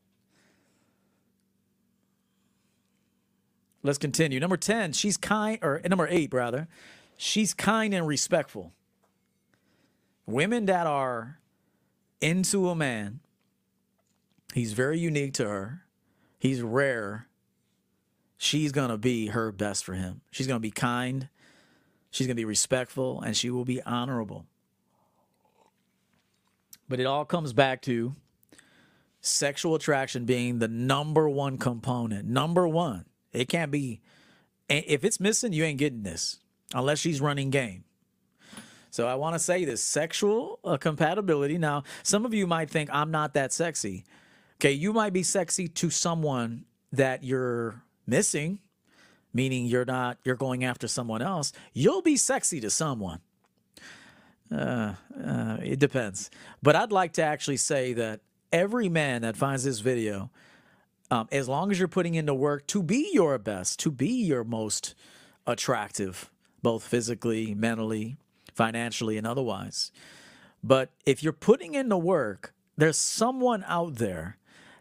Let's 3.83 3.97
continue. 3.97 4.39
Number 4.39 4.57
10, 4.57 4.93
she's 4.93 5.17
kind, 5.17 5.59
or 5.61 5.81
number 5.87 6.07
eight, 6.09 6.33
rather. 6.33 6.67
She's 7.15 7.53
kind 7.53 7.93
and 7.93 8.07
respectful. 8.07 8.73
Women 10.25 10.65
that 10.65 10.87
are 10.87 11.39
into 12.21 12.69
a 12.69 12.75
man, 12.75 13.19
he's 14.53 14.73
very 14.73 14.99
unique 14.99 15.33
to 15.35 15.47
her, 15.47 15.85
he's 16.37 16.61
rare. 16.61 17.27
She's 18.37 18.71
going 18.71 18.89
to 18.89 18.97
be 18.97 19.27
her 19.27 19.51
best 19.51 19.83
for 19.83 19.93
him. 19.93 20.21
She's 20.31 20.47
going 20.47 20.57
to 20.57 20.61
be 20.61 20.71
kind, 20.71 21.27
she's 22.11 22.27
going 22.27 22.35
to 22.35 22.41
be 22.41 22.45
respectful, 22.45 23.21
and 23.21 23.35
she 23.35 23.49
will 23.49 23.65
be 23.65 23.81
honorable. 23.83 24.45
But 26.87 26.99
it 26.99 27.05
all 27.05 27.25
comes 27.25 27.53
back 27.53 27.81
to 27.83 28.15
sexual 29.21 29.75
attraction 29.75 30.25
being 30.25 30.59
the 30.59 30.67
number 30.67 31.29
one 31.29 31.57
component. 31.57 32.25
Number 32.25 32.67
one. 32.67 33.05
It 33.31 33.47
can't 33.47 33.69
be, 33.69 34.01
if 34.67 35.03
it's 35.03 35.19
missing, 35.19 35.53
you 35.53 35.63
ain't 35.63 35.77
getting 35.77 36.03
this 36.03 36.39
unless 36.73 36.99
she's 36.99 37.21
running 37.21 37.51
game. 37.51 37.83
So 38.91 39.07
I 39.07 39.15
want 39.15 39.35
to 39.35 39.39
say 39.39 39.65
this 39.65 39.83
sexual 39.83 40.59
uh, 40.63 40.77
compatibility. 40.77 41.59
Now, 41.59 41.83
some 42.01 42.25
of 42.25 42.33
you 42.33 42.47
might 42.47 42.71
think 42.71 42.89
I'm 42.91 43.11
not 43.11 43.35
that 43.35 43.53
sexy. 43.53 44.03
Okay, 44.57 44.71
you 44.71 44.93
might 44.93 45.13
be 45.13 45.21
sexy 45.21 45.67
to 45.67 45.89
someone 45.91 46.65
that 46.91 47.23
you're 47.23 47.83
missing, 48.07 48.59
meaning 49.33 49.65
you're 49.65 49.85
not, 49.85 50.17
you're 50.23 50.35
going 50.35 50.63
after 50.63 50.87
someone 50.87 51.21
else. 51.21 51.51
You'll 51.73 52.01
be 52.01 52.17
sexy 52.17 52.59
to 52.61 52.69
someone. 52.69 53.19
Uh, 54.51 54.93
uh, 55.23 55.57
it 55.61 55.79
depends. 55.79 56.29
But 56.63 56.75
I'd 56.75 56.91
like 56.91 57.13
to 57.13 57.23
actually 57.23 57.57
say 57.57 57.93
that 57.93 58.21
every 58.51 58.89
man 58.89 59.21
that 59.21 59.37
finds 59.37 59.63
this 59.63 59.79
video, 59.79 60.31
um, 61.11 61.27
as 61.31 61.47
long 61.47 61.71
as 61.71 61.79
you're 61.79 61.87
putting 61.87 62.15
into 62.15 62.33
work 62.33 62.65
to 62.67 62.81
be 62.81 63.09
your 63.13 63.37
best, 63.37 63.79
to 63.81 63.91
be 63.91 64.09
your 64.09 64.43
most 64.43 64.95
attractive, 65.45 66.31
both 66.61 66.83
physically, 66.83 67.53
mentally, 67.53 68.17
financially, 68.53 69.17
and 69.17 69.27
otherwise. 69.27 69.91
But 70.63 70.89
if 71.05 71.23
you're 71.23 71.33
putting 71.33 71.75
in 71.75 71.89
the 71.89 71.97
work, 71.97 72.53
there's 72.77 72.97
someone 72.97 73.63
out 73.67 73.95
there 73.95 74.37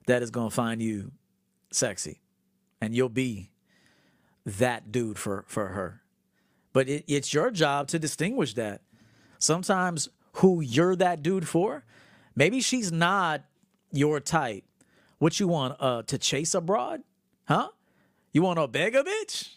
that 0.07 0.23
is 0.23 0.31
going 0.31 0.51
to 0.51 0.55
find 0.55 0.83
you 0.83 1.13
sexy, 1.71 2.21
and 2.81 2.95
you'll 2.95 3.09
be 3.09 3.51
that 4.57 4.91
dude 4.91 5.19
for 5.19 5.45
for 5.47 5.69
her. 5.69 6.03
But 6.73 6.89
it, 6.89 7.05
it's 7.07 7.33
your 7.35 7.51
job 7.51 7.89
to 7.89 7.99
distinguish 7.99 8.55
that. 8.55 8.83
Sometimes 9.39 10.09
who 10.35 10.61
you're 10.61 10.97
that 10.97 11.23
dude 11.23 11.49
for, 11.49 11.85
maybe 12.35 12.61
she's 12.61 12.91
not 12.93 13.45
your 13.93 14.21
type. 14.21 14.65
What 15.19 15.41
you 15.41 15.49
want 15.49 15.77
uh, 15.81 16.03
to 16.03 16.19
chase 16.19 16.55
abroad? 16.55 17.03
Huh? 17.47 17.69
You 18.33 18.43
want 18.43 18.59
to 18.59 18.69
beg 18.69 18.95
a 18.95 19.03
bitch? 19.03 19.55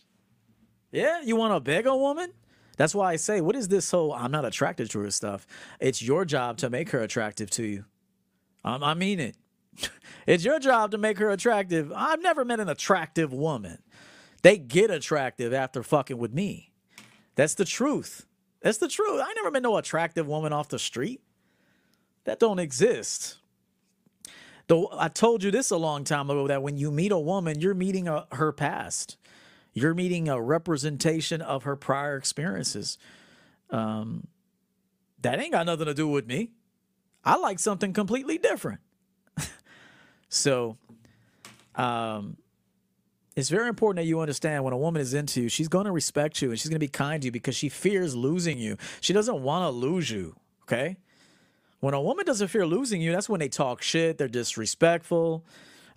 Yeah, 0.91 1.21
you 1.21 1.35
want 1.35 1.53
to 1.53 1.59
beg 1.59 1.85
a 1.85 1.95
woman? 1.95 2.33
That's 2.77 2.95
why 2.95 3.11
I 3.11 3.15
say, 3.17 3.41
what 3.41 3.55
is 3.55 3.67
this 3.67 3.91
whole 3.91 4.13
I'm 4.13 4.31
not 4.31 4.45
attracted 4.45 4.89
to 4.91 4.99
her 5.01 5.11
stuff? 5.11 5.45
It's 5.79 6.01
your 6.01 6.25
job 6.25 6.57
to 6.57 6.69
make 6.69 6.89
her 6.89 6.99
attractive 6.99 7.49
to 7.51 7.63
you. 7.63 7.85
Um, 8.63 8.83
I 8.83 8.93
mean 8.93 9.19
it. 9.19 9.35
it's 10.27 10.43
your 10.43 10.59
job 10.59 10.91
to 10.91 10.97
make 10.97 11.17
her 11.19 11.29
attractive. 11.29 11.91
I've 11.95 12.21
never 12.21 12.43
met 12.43 12.59
an 12.59 12.69
attractive 12.69 13.33
woman. 13.33 13.79
They 14.41 14.57
get 14.57 14.89
attractive 14.89 15.53
after 15.53 15.83
fucking 15.83 16.17
with 16.17 16.33
me. 16.33 16.71
That's 17.35 17.53
the 17.53 17.65
truth. 17.65 18.25
That's 18.61 18.77
the 18.77 18.87
truth. 18.87 19.21
I 19.23 19.33
never 19.33 19.51
met 19.51 19.63
no 19.63 19.77
attractive 19.77 20.27
woman 20.27 20.53
off 20.53 20.69
the 20.69 20.79
street. 20.79 21.21
That 22.25 22.39
don't 22.39 22.59
exist. 22.59 23.37
Though 24.67 24.89
I 24.93 25.07
told 25.07 25.43
you 25.43 25.51
this 25.51 25.71
a 25.71 25.77
long 25.77 26.03
time 26.03 26.29
ago 26.29 26.47
that 26.47 26.61
when 26.61 26.77
you 26.77 26.91
meet 26.91 27.11
a 27.11 27.19
woman, 27.19 27.59
you're 27.59 27.73
meeting 27.73 28.07
a, 28.07 28.27
her 28.31 28.51
past. 28.51 29.17
You're 29.73 29.93
meeting 29.93 30.29
a 30.29 30.41
representation 30.41 31.41
of 31.41 31.63
her 31.63 31.75
prior 31.75 32.15
experiences. 32.15 32.97
Um, 33.69 34.27
that 35.21 35.39
ain't 35.39 35.51
got 35.51 35.65
nothing 35.65 35.85
to 35.85 35.93
do 35.93 36.07
with 36.07 36.27
me. 36.27 36.51
I 37.23 37.37
like 37.37 37.59
something 37.59 37.93
completely 37.93 38.37
different. 38.37 38.81
so, 40.29 40.77
um, 41.75 42.37
it's 43.35 43.49
very 43.49 43.69
important 43.69 44.03
that 44.03 44.07
you 44.07 44.19
understand 44.19 44.63
when 44.63 44.73
a 44.73 44.77
woman 44.77 45.01
is 45.01 45.13
into 45.13 45.43
you, 45.43 45.49
she's 45.49 45.69
going 45.69 45.85
to 45.85 45.91
respect 45.91 46.41
you 46.41 46.49
and 46.49 46.59
she's 46.59 46.69
going 46.69 46.75
to 46.75 46.79
be 46.79 46.89
kind 46.89 47.21
to 47.21 47.27
you 47.27 47.31
because 47.31 47.55
she 47.55 47.69
fears 47.69 48.15
losing 48.15 48.57
you. 48.57 48.77
She 48.99 49.13
doesn't 49.13 49.41
want 49.41 49.63
to 49.63 49.69
lose 49.69 50.09
you. 50.09 50.35
Okay. 50.63 50.97
When 51.79 51.93
a 51.93 52.01
woman 52.01 52.25
doesn't 52.25 52.49
fear 52.49 52.65
losing 52.65 53.01
you, 53.01 53.11
that's 53.11 53.29
when 53.29 53.39
they 53.39 53.47
talk 53.47 53.81
shit, 53.81 54.17
they're 54.17 54.27
disrespectful. 54.27 55.45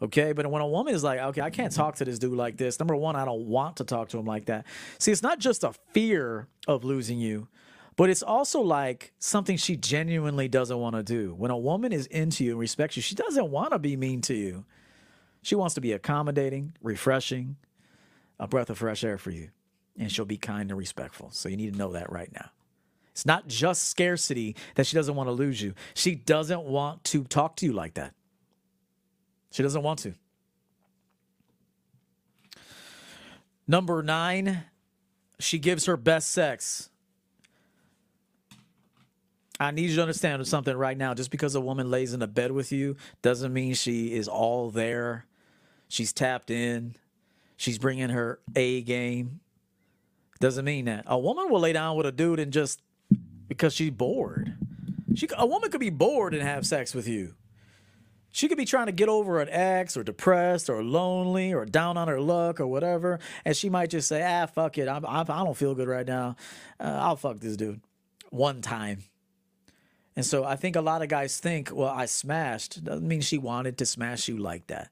Okay. 0.01 0.33
But 0.33 0.49
when 0.49 0.63
a 0.63 0.69
woman 0.69 0.95
is 0.95 1.03
like, 1.03 1.19
okay, 1.19 1.41
I 1.41 1.51
can't 1.51 1.73
talk 1.73 1.97
to 1.97 2.05
this 2.05 2.19
dude 2.19 2.35
like 2.35 2.57
this, 2.57 2.79
number 2.79 2.95
one, 2.95 3.17
I 3.17 3.25
don't 3.25 3.47
want 3.47 3.77
to 3.79 3.85
talk 3.85 4.11
to 4.11 4.19
him 4.19 4.27
like 4.27 4.47
that. 4.47 4.65
See, 4.99 5.11
it's 5.11 5.23
not 5.23 5.41
just 5.41 5.65
a 5.65 5.73
fear 5.93 6.47
of 6.69 6.85
losing 6.85 7.19
you, 7.19 7.49
but 7.97 8.11
it's 8.11 8.23
also 8.23 8.61
like 8.61 9.13
something 9.19 9.57
she 9.57 9.77
genuinely 9.77 10.49
doesn't 10.49 10.79
want 10.79 10.97
to 10.97 11.03
do. 11.03 11.35
When 11.35 11.51
a 11.51 11.59
woman 11.59 11.93
is 11.93 12.07
into 12.07 12.45
you 12.45 12.53
and 12.53 12.61
respects 12.61 12.97
you, 12.97 13.03
she 13.03 13.15
doesn't 13.15 13.51
want 13.51 13.73
to 13.73 13.79
be 13.79 13.97
mean 13.97 14.21
to 14.23 14.35
you. 14.35 14.65
She 15.45 15.55
wants 15.55 15.75
to 15.75 15.83
be 15.83 15.93
accommodating, 15.93 16.73
refreshing, 16.83 17.57
a 18.41 18.49
breath 18.49 18.71
of 18.71 18.79
fresh 18.79 19.05
air 19.05 19.19
for 19.19 19.31
you. 19.31 19.51
And 19.99 20.11
she'll 20.11 20.25
be 20.25 20.39
kind 20.39 20.71
and 20.71 20.79
respectful. 20.79 21.31
So 21.33 21.51
you 21.51 21.57
need 21.59 21.75
to 21.75 21.79
know 21.79 21.93
that 21.93 22.11
right 22.11 22.33
now. 22.33 22.49
It's 23.13 23.27
not 23.27 23.47
just 23.47 23.91
scarcity 23.91 24.57
that 24.75 24.87
she 24.87 24.97
doesn't 24.97 25.15
want 25.15 25.29
to 25.29 25.33
lose 25.33 25.61
you. 25.61 25.75
She 25.93 26.15
doesn't 26.15 26.63
want 26.63 27.05
to 27.05 27.25
talk 27.25 27.57
to 27.57 27.67
you 27.67 27.75
like 27.75 27.95
that. 27.95 28.15
She 29.51 29.63
doesn't 29.63 29.83
want 29.83 29.99
to. 30.01 30.15
Number 33.69 34.03
nine, 34.03 34.65
she 35.39 35.59
gives 35.59 35.85
her 35.85 35.99
best 35.99 36.33
sex. 36.33 36.89
I 39.61 39.73
need 39.73 39.91
you 39.91 39.97
to 39.97 40.03
understand 40.03 40.45
something 40.47 40.75
right 40.75 40.97
now. 40.97 41.13
Just 41.13 41.31
because 41.31 41.55
a 41.55 41.61
woman 41.61 41.91
lays 41.91 42.15
in 42.15 42.23
a 42.23 42.27
bed 42.27 42.51
with 42.51 42.73
you 42.73 42.97
doesn't 43.21 43.53
mean 43.53 43.75
she 43.75 44.15
is 44.15 44.27
all 44.27 44.71
there. 44.71 45.27
She's 45.89 46.13
tapped 46.13 46.51
in. 46.51 46.95
She's 47.57 47.79
bringing 47.79 48.11
her 48.11 48.41
A 48.57 48.83
game. 48.83 49.41
Doesn't 50.41 50.65
mean 50.65 50.87
that. 50.87 51.05
A 51.07 51.19
woman 51.19 51.51
will 51.51 51.61
lay 51.61 51.73
down 51.73 51.97
with 51.97 52.07
a 52.07 52.13
dude 52.13 52.41
and 52.41 52.53
just 52.53 52.83
because 53.49 53.75
she's 53.75 53.91
bored. 53.91 54.57
She 55.15 55.29
a 55.37 55.47
woman 55.47 55.71
could 55.71 55.81
be 55.81 55.91
bored 55.91 56.35
and 56.35 56.43
have 56.43 56.67
sex 56.67 56.95
with 56.95 57.07
you. 57.07 57.35
She 58.33 58.49
could 58.49 58.59
be 58.59 58.65
trying 58.65 58.87
to 58.87 58.93
get 58.93 59.09
over 59.09 59.41
an 59.41 59.49
ex 59.49 59.97
or 59.97 60.03
depressed 60.03 60.69
or 60.69 60.83
lonely 60.83 61.55
or 61.55 61.65
down 61.65 61.97
on 61.97 62.09
her 62.09 62.21
luck 62.21 62.59
or 62.59 62.67
whatever. 62.67 63.21
And 63.45 63.57
she 63.57 63.71
might 63.71 63.91
just 63.91 64.09
say, 64.09 64.25
ah, 64.25 64.47
fuck 64.47 64.77
it. 64.77 64.89
I'm, 64.89 65.07
I 65.07 65.23
do 65.23 65.33
not 65.33 65.57
feel 65.57 65.77
good 65.77 65.87
right 65.87 66.07
now. 66.07 66.35
Uh, 66.81 66.99
I'll 67.01 67.15
fuck 67.15 67.39
this 67.39 67.57
dude 67.57 67.81
one 68.31 68.61
time. 68.61 69.05
And 70.17 70.27
so 70.27 70.45
I 70.45 70.57
think 70.57 70.75
a 70.75 70.81
lot 70.81 71.01
of 71.01 71.09
guys 71.09 71.39
think, 71.39 71.71
well, 71.73 71.89
I 71.89 72.07
smashed. 72.07 72.83
Doesn't 72.83 73.07
mean 73.07 73.21
she 73.21 73.39
wanted 73.39 73.79
to 73.79 73.87
smash 73.87 74.27
you 74.27 74.37
like 74.37 74.67
that. 74.67 74.91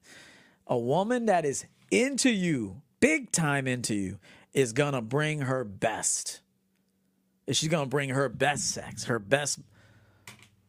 A 0.66 0.78
woman 0.78 1.26
that 1.26 1.44
is 1.44 1.66
into 1.90 2.30
you, 2.30 2.82
big 3.00 3.32
time 3.32 3.66
into 3.66 3.94
you, 3.94 4.18
is 4.52 4.72
going 4.72 4.92
to 4.94 5.02
bring 5.02 5.42
her 5.42 5.64
best. 5.64 6.40
She's 7.50 7.68
going 7.68 7.86
to 7.86 7.90
bring 7.90 8.10
her 8.10 8.28
best 8.28 8.70
sex, 8.70 9.04
her 9.04 9.18
best 9.18 9.60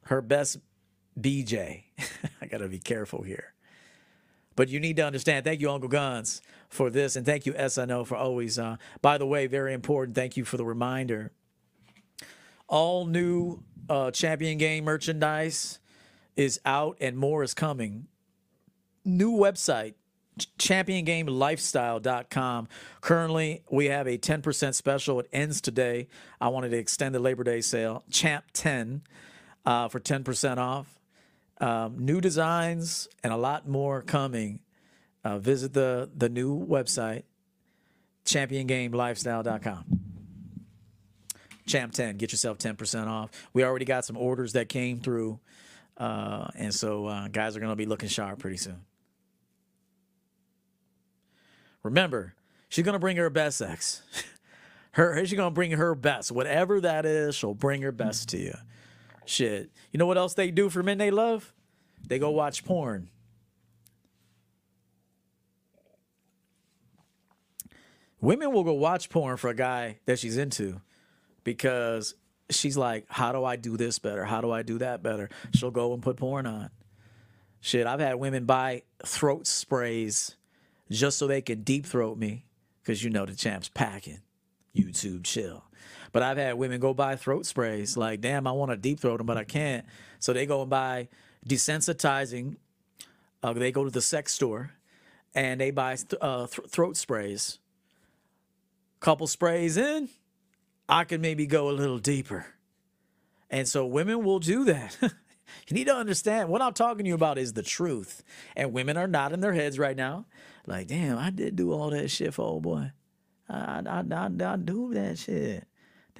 her 0.06 0.22
best 0.22 0.58
BJ. 1.20 1.84
I 2.42 2.46
got 2.48 2.58
to 2.58 2.68
be 2.68 2.80
careful 2.80 3.24
here. 3.24 3.54
But 4.56 4.70
you 4.70 4.80
need 4.80 4.98
to 4.98 5.06
understand. 5.06 5.46
Thank 5.46 5.62
you, 5.62 5.72
Uncle 5.72 5.90
Guns, 5.90 6.42
for 6.70 6.90
this. 6.90 7.16
And 7.16 7.26
thank 7.26 7.46
you, 7.46 7.54
SNO, 7.54 8.06
for 8.06 8.16
always. 8.16 8.60
Uh, 8.60 8.78
by 9.02 9.18
the 9.18 9.26
way, 9.26 9.48
very 9.48 9.74
important. 9.74 10.16
Thank 10.16 10.38
you 10.38 10.46
for 10.46 10.58
the 10.58 10.66
reminder. 10.66 11.32
All 12.68 13.06
new 13.06 13.64
uh, 13.90 14.12
Champion 14.12 14.58
Game 14.58 14.84
merchandise 14.84 15.80
is 16.36 16.60
out 16.66 16.98
and 17.00 17.18
more 17.18 17.44
is 17.44 17.54
coming. 17.54 18.08
New 19.06 19.34
website, 19.34 19.96
championgamelifestyle.com. 20.58 22.68
Currently, 23.02 23.64
we 23.70 23.86
have 23.86 24.08
a 24.08 24.18
10% 24.18 24.74
special. 24.74 25.20
It 25.20 25.30
ends 25.34 25.62
today. 25.62 26.08
I 26.40 26.48
wanted 26.48 26.70
to 26.70 26.78
extend 26.78 27.14
the 27.14 27.20
Labor 27.20 27.44
Day 27.44 27.60
sale, 27.62 28.04
Champ 28.10 28.46
10, 28.54 29.02
uh, 29.66 29.90
for 29.90 30.00
10% 30.00 30.58
off. 30.58 31.00
Um, 31.60 32.00
new 32.00 32.20
designs 32.20 33.08
and 33.24 33.32
a 33.32 33.38
lot 33.38 33.68
more 33.68 34.02
coming. 34.02 34.60
Uh, 35.24 35.38
visit 35.40 35.74
the 35.74 36.10
the 36.14 36.28
new 36.28 36.66
website, 36.66 37.24
championgamelifestyle.com. 38.26 40.00
Champ 41.66 41.94
10, 41.94 42.18
get 42.18 42.34
yourself 42.34 42.58
10% 42.58 43.08
off. 43.08 43.30
We 43.54 43.64
already 43.64 43.86
got 43.86 44.04
some 44.04 44.18
orders 44.18 44.52
that 44.54 44.68
came 44.68 45.00
through. 45.00 45.40
Uh, 45.96 46.48
and 46.56 46.74
so 46.74 47.06
uh, 47.06 47.30
guys 47.30 47.56
are 47.56 47.62
going 47.62 47.72
to 47.72 47.78
be 47.78 47.86
looking 47.86 48.10
sharp 48.10 48.40
pretty 48.40 48.58
soon. 48.58 48.82
Remember, 51.84 52.34
she's 52.70 52.86
to 52.86 53.00
bring 53.00 53.18
her 53.18 53.30
best 53.30 53.58
sex. 53.58 54.02
her 54.92 55.24
she's 55.26 55.38
to 55.38 55.52
bring 55.52 55.72
her 55.72 55.94
best. 55.96 56.32
Whatever 56.32 56.82
that 56.82 57.06
is, 57.06 57.36
she'll 57.36 57.54
bring 57.54 57.82
her 57.82 57.92
best 57.92 58.30
to 58.30 58.38
you. 58.38 58.56
Shit. 59.26 59.70
You 59.92 59.98
know 59.98 60.06
what 60.06 60.18
else 60.18 60.34
they 60.34 60.52
do 60.52 60.70
for 60.70 60.82
men 60.82 60.98
they 60.98 61.12
love? 61.12 61.54
They 62.08 62.20
go 62.20 62.32
watch 62.32 62.66
porn. 62.66 63.10
Women 68.20 68.54
will 68.54 68.64
go 68.64 68.74
watch 68.74 69.10
porn 69.10 69.36
for 69.36 69.50
a 69.50 69.56
guy 69.56 70.00
that 70.06 70.18
she's 70.18 70.38
into 70.38 70.80
because 71.44 72.16
she's 72.50 72.78
like, 72.78 73.06
How 73.10 73.34
do 73.34 73.44
I 73.44 73.58
do 73.58 73.76
this 73.76 74.00
better? 74.00 74.24
How 74.24 74.40
do 74.40 74.52
I 74.52 74.62
do 74.62 74.78
that 74.78 75.04
better? 75.04 75.30
She'll 75.54 75.72
go 75.72 75.94
and 75.94 76.02
put 76.02 76.18
porn 76.18 76.46
on. 76.46 76.70
Shit, 77.60 77.88
I've 77.88 78.00
had 78.00 78.16
women 78.16 78.46
buy 78.46 78.84
throat 79.06 79.48
sprays 79.48 80.36
just 80.94 81.18
so 81.18 81.28
they 81.28 81.42
can 81.42 81.62
deep 81.64 81.86
throat 81.86 82.18
me 82.18 82.46
because 82.82 83.04
you 83.04 83.10
know 83.10 83.26
the 83.26 83.36
champ's 83.36 83.70
packing. 83.70 84.22
YouTube 84.76 85.24
chill. 85.24 85.64
But 86.12 86.24
I've 86.24 86.38
had 86.38 86.56
women 86.56 86.80
go 86.80 86.94
buy 86.94 87.16
throat 87.16 87.46
sprays 87.46 87.98
like, 87.98 88.22
damn, 88.22 88.48
I 88.48 88.52
want 88.52 88.72
to 88.72 88.78
deep 88.78 89.00
throat 89.00 89.18
them, 89.18 89.26
but 89.26 89.38
I 89.38 89.44
can't. 89.44 89.86
So 90.20 90.34
they 90.34 90.46
go 90.46 90.62
and 90.62 90.70
buy 90.70 91.10
desensitizing. 91.48 92.58
Uh, 93.42 93.54
they 93.54 93.72
go 93.72 93.84
to 93.84 93.90
the 93.90 94.02
sex 94.02 94.34
store 94.34 94.72
and 95.36 95.60
they 95.60 95.72
buy 95.72 95.96
th- 95.96 96.14
uh, 96.22 96.48
th- 96.48 96.70
throat 96.70 96.98
sprays. 96.98 97.60
Couple 99.00 99.28
sprays 99.28 99.76
in, 99.76 100.08
I 100.88 101.04
can 101.04 101.20
maybe 101.20 101.46
go 101.46 101.70
a 101.70 101.72
little 101.72 101.98
deeper. 101.98 102.46
And 103.50 103.68
so 103.68 103.86
women 103.86 104.24
will 104.24 104.40
do 104.40 104.64
that. 104.66 104.98
you 105.02 105.12
need 105.72 105.88
to 105.88 105.96
understand 105.96 106.50
what 106.50 106.62
I'm 106.62 106.74
talking 106.74 107.04
to 107.04 107.10
you 107.10 107.16
about 107.16 107.38
is 107.38 107.54
the 107.54 107.64
truth. 107.64 108.24
And 108.56 108.72
women 108.72 108.98
are 108.98 109.08
nodding 109.08 109.42
their 109.42 109.54
heads 109.54 109.78
right 109.78 109.98
now, 109.98 110.26
like, 110.66 110.88
damn, 110.88 111.18
I 111.18 111.30
did 111.30 111.56
do 111.56 111.72
all 111.72 111.90
that 111.90 112.10
shit 112.10 112.34
for 112.34 112.44
old 112.44 112.64
boy. 112.64 112.92
I, 113.50 113.82
I, 113.86 114.04
I, 114.12 114.26
I 114.26 114.56
do 114.58 114.94
that 114.94 115.20
shit. 115.20 115.66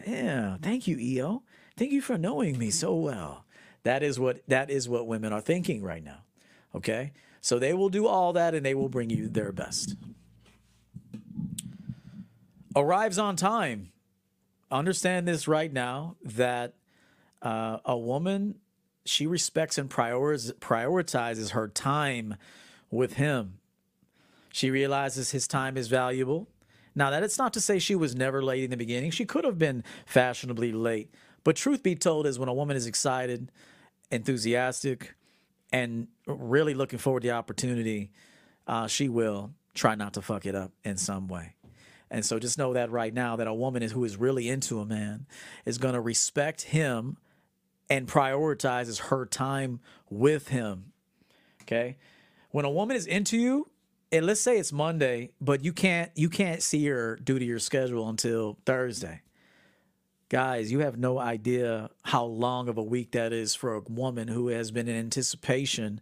Damn, 0.06 0.60
thank 0.60 0.88
you, 0.88 0.98
EO. 0.98 1.44
Thank 1.78 1.92
you 1.92 2.02
for 2.02 2.18
knowing 2.18 2.58
me 2.58 2.70
so 2.70 2.96
well. 2.96 3.46
That 3.84 4.04
is 4.04 4.20
what 4.20 4.42
that 4.48 4.70
is 4.70 4.88
what 4.88 5.08
women 5.08 5.34
are 5.34 5.42
thinking 5.42 5.84
right 5.84 6.04
now. 6.04 6.20
Okay? 6.74 7.12
So 7.42 7.60
they 7.60 7.74
will 7.74 7.90
do 7.90 8.08
all 8.08 8.34
that 8.34 8.56
and 8.56 8.66
they 8.66 8.74
will 8.74 8.90
bring 8.90 9.10
you 9.10 9.28
their 9.28 9.52
best. 9.52 9.96
Arrives 12.76 13.18
on 13.18 13.36
time 13.36 13.94
understand 14.74 15.28
this 15.28 15.48
right 15.48 15.72
now 15.72 16.16
that 16.24 16.74
uh, 17.42 17.78
a 17.86 17.98
woman 17.98 18.56
she 19.06 19.28
respects 19.28 19.78
and 19.78 19.90
prioritiz- 19.90 20.54
prioritizes 20.54 21.52
her 21.52 21.68
time 21.68 22.36
with 22.90 23.14
him. 23.14 23.60
She 24.54 24.70
realizes 24.70 25.32
his 25.32 25.48
time 25.48 25.78
is 25.78 25.88
valuable. 25.88 26.48
Now, 26.94 27.10
that 27.10 27.24
it's 27.24 27.40
not 27.40 27.54
to 27.54 27.60
say 27.60 27.80
she 27.80 27.96
was 27.96 28.16
never 28.16 28.44
late 28.44 28.64
in 28.64 28.70
the 28.70 28.78
beginning. 28.78 29.10
She 29.10 29.26
could 29.26 29.46
have 29.46 29.58
been 29.58 29.84
fashionably 30.06 30.72
late. 30.72 31.12
But 31.44 31.56
truth 31.56 31.82
be 31.82 31.96
told, 31.96 32.28
is 32.28 32.38
when 32.38 32.50
a 32.50 32.54
woman 32.54 32.78
is 32.78 32.86
excited, 32.86 33.52
enthusiastic, 34.12 35.16
and 35.72 36.08
really 36.28 36.76
looking 36.76 37.00
forward 37.00 37.22
to 37.22 37.30
the 37.30 37.34
opportunity, 37.34 38.12
uh, 38.68 38.86
she 38.86 39.10
will 39.10 39.56
try 39.74 39.96
not 39.96 40.14
to 40.14 40.22
fuck 40.22 40.46
it 40.46 40.54
up 40.54 40.72
in 40.84 40.98
some 40.98 41.28
way. 41.28 41.56
And 42.12 42.24
so 42.24 42.38
just 42.38 42.60
know 42.60 42.74
that 42.74 42.92
right 42.92 43.12
now 43.12 43.36
that 43.38 43.48
a 43.48 43.54
woman 43.56 43.82
is 43.82 43.92
who 43.92 44.04
is 44.04 44.18
really 44.18 44.50
into 44.50 44.80
a 44.80 44.86
man 44.86 45.26
is 45.66 45.80
going 45.80 45.96
to 45.96 46.00
respect 46.00 46.62
him 46.62 47.18
and 47.90 48.08
prioritizes 48.08 49.00
her 49.10 49.26
time 49.26 49.80
with 50.12 50.50
him. 50.50 50.94
Okay? 51.64 51.98
When 52.52 52.66
a 52.66 52.70
woman 52.70 52.96
is 52.96 53.08
into 53.08 53.36
you, 53.36 53.68
and 54.14 54.28
let's 54.28 54.42
say 54.42 54.60
it's 54.60 54.72
Monday, 54.72 55.32
but 55.42 55.66
you 55.66 55.74
can't 55.74 56.12
you 56.16 56.30
can't 56.30 56.62
see 56.62 56.86
her 56.86 57.16
due 57.16 57.40
to 57.40 57.44
your 57.44 57.58
schedule 57.58 58.08
until 58.08 58.60
Thursday. 58.64 59.24
Guys, 60.30 60.72
you 60.72 60.80
have 60.80 60.98
no 60.98 61.18
idea 61.18 61.90
how 62.04 62.24
long 62.24 62.70
of 62.70 62.78
a 62.78 62.84
week 62.84 63.12
that 63.12 63.34
is 63.34 63.56
for 63.56 63.74
a 63.74 63.82
woman 63.82 64.28
who 64.28 64.50
has 64.50 64.70
been 64.70 64.88
in 64.88 64.96
anticipation 64.96 66.00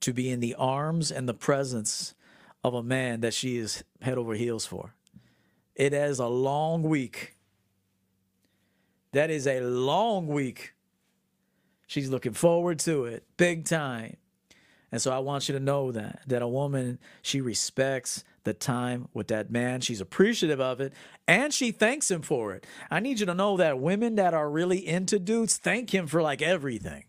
to 0.00 0.12
be 0.12 0.28
in 0.28 0.40
the 0.40 0.56
arms 0.56 1.12
and 1.12 1.28
the 1.28 1.34
presence 1.34 2.14
of 2.64 2.74
a 2.74 2.82
man 2.82 3.20
that 3.20 3.32
she 3.32 3.56
is 3.56 3.84
head 4.00 4.18
over 4.18 4.34
heels 4.34 4.66
for. 4.66 4.94
It 5.76 5.94
is 5.94 6.18
a 6.18 6.26
long 6.26 6.82
week. 6.82 7.36
That 9.12 9.30
is 9.30 9.46
a 9.46 9.60
long 9.60 10.26
week. 10.26 10.74
She's 11.86 12.10
looking 12.10 12.32
forward 12.32 12.80
to 12.80 13.04
it 13.04 13.24
big 13.36 13.64
time. 13.64 14.16
And 14.92 15.00
so 15.00 15.10
I 15.10 15.18
want 15.18 15.48
you 15.48 15.54
to 15.54 15.60
know 15.60 15.90
that 15.90 16.20
that 16.26 16.42
a 16.42 16.48
woman 16.48 16.98
she 17.22 17.40
respects 17.40 18.22
the 18.44 18.52
time 18.52 19.08
with 19.14 19.28
that 19.28 19.50
man. 19.50 19.80
She's 19.80 20.00
appreciative 20.00 20.60
of 20.60 20.80
it 20.80 20.92
and 21.26 21.52
she 21.52 21.72
thanks 21.72 22.10
him 22.10 22.22
for 22.22 22.52
it. 22.52 22.66
I 22.90 23.00
need 23.00 23.18
you 23.18 23.26
to 23.26 23.34
know 23.34 23.56
that 23.56 23.78
women 23.78 24.16
that 24.16 24.34
are 24.34 24.50
really 24.50 24.86
into 24.86 25.18
dudes 25.18 25.56
thank 25.56 25.94
him 25.94 26.06
for 26.06 26.22
like 26.22 26.42
everything. 26.42 27.04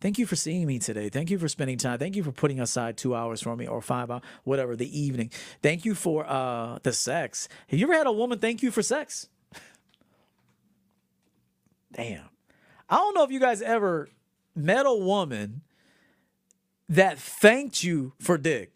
Thank 0.00 0.18
you 0.18 0.26
for 0.26 0.34
seeing 0.34 0.66
me 0.66 0.80
today. 0.80 1.08
Thank 1.08 1.30
you 1.30 1.38
for 1.38 1.46
spending 1.46 1.78
time. 1.78 2.00
Thank 2.00 2.16
you 2.16 2.24
for 2.24 2.32
putting 2.32 2.58
aside 2.58 2.96
two 2.96 3.14
hours 3.14 3.40
for 3.40 3.54
me 3.54 3.68
or 3.68 3.80
five 3.80 4.10
hours, 4.10 4.22
whatever, 4.42 4.74
the 4.74 4.98
evening. 5.00 5.30
Thank 5.62 5.84
you 5.84 5.94
for 5.94 6.26
uh, 6.28 6.80
the 6.82 6.92
sex. 6.92 7.48
Have 7.68 7.78
you 7.78 7.86
ever 7.86 7.94
had 7.94 8.08
a 8.08 8.12
woman 8.12 8.40
thank 8.40 8.64
you 8.64 8.72
for 8.72 8.82
sex? 8.82 9.28
Damn. 11.92 12.24
I 12.90 12.96
don't 12.96 13.14
know 13.14 13.22
if 13.22 13.30
you 13.30 13.38
guys 13.38 13.62
ever 13.62 14.08
met 14.56 14.86
a 14.86 14.94
woman 14.94 15.62
that 16.92 17.18
thanked 17.18 17.82
you 17.82 18.12
for 18.20 18.36
dick. 18.36 18.72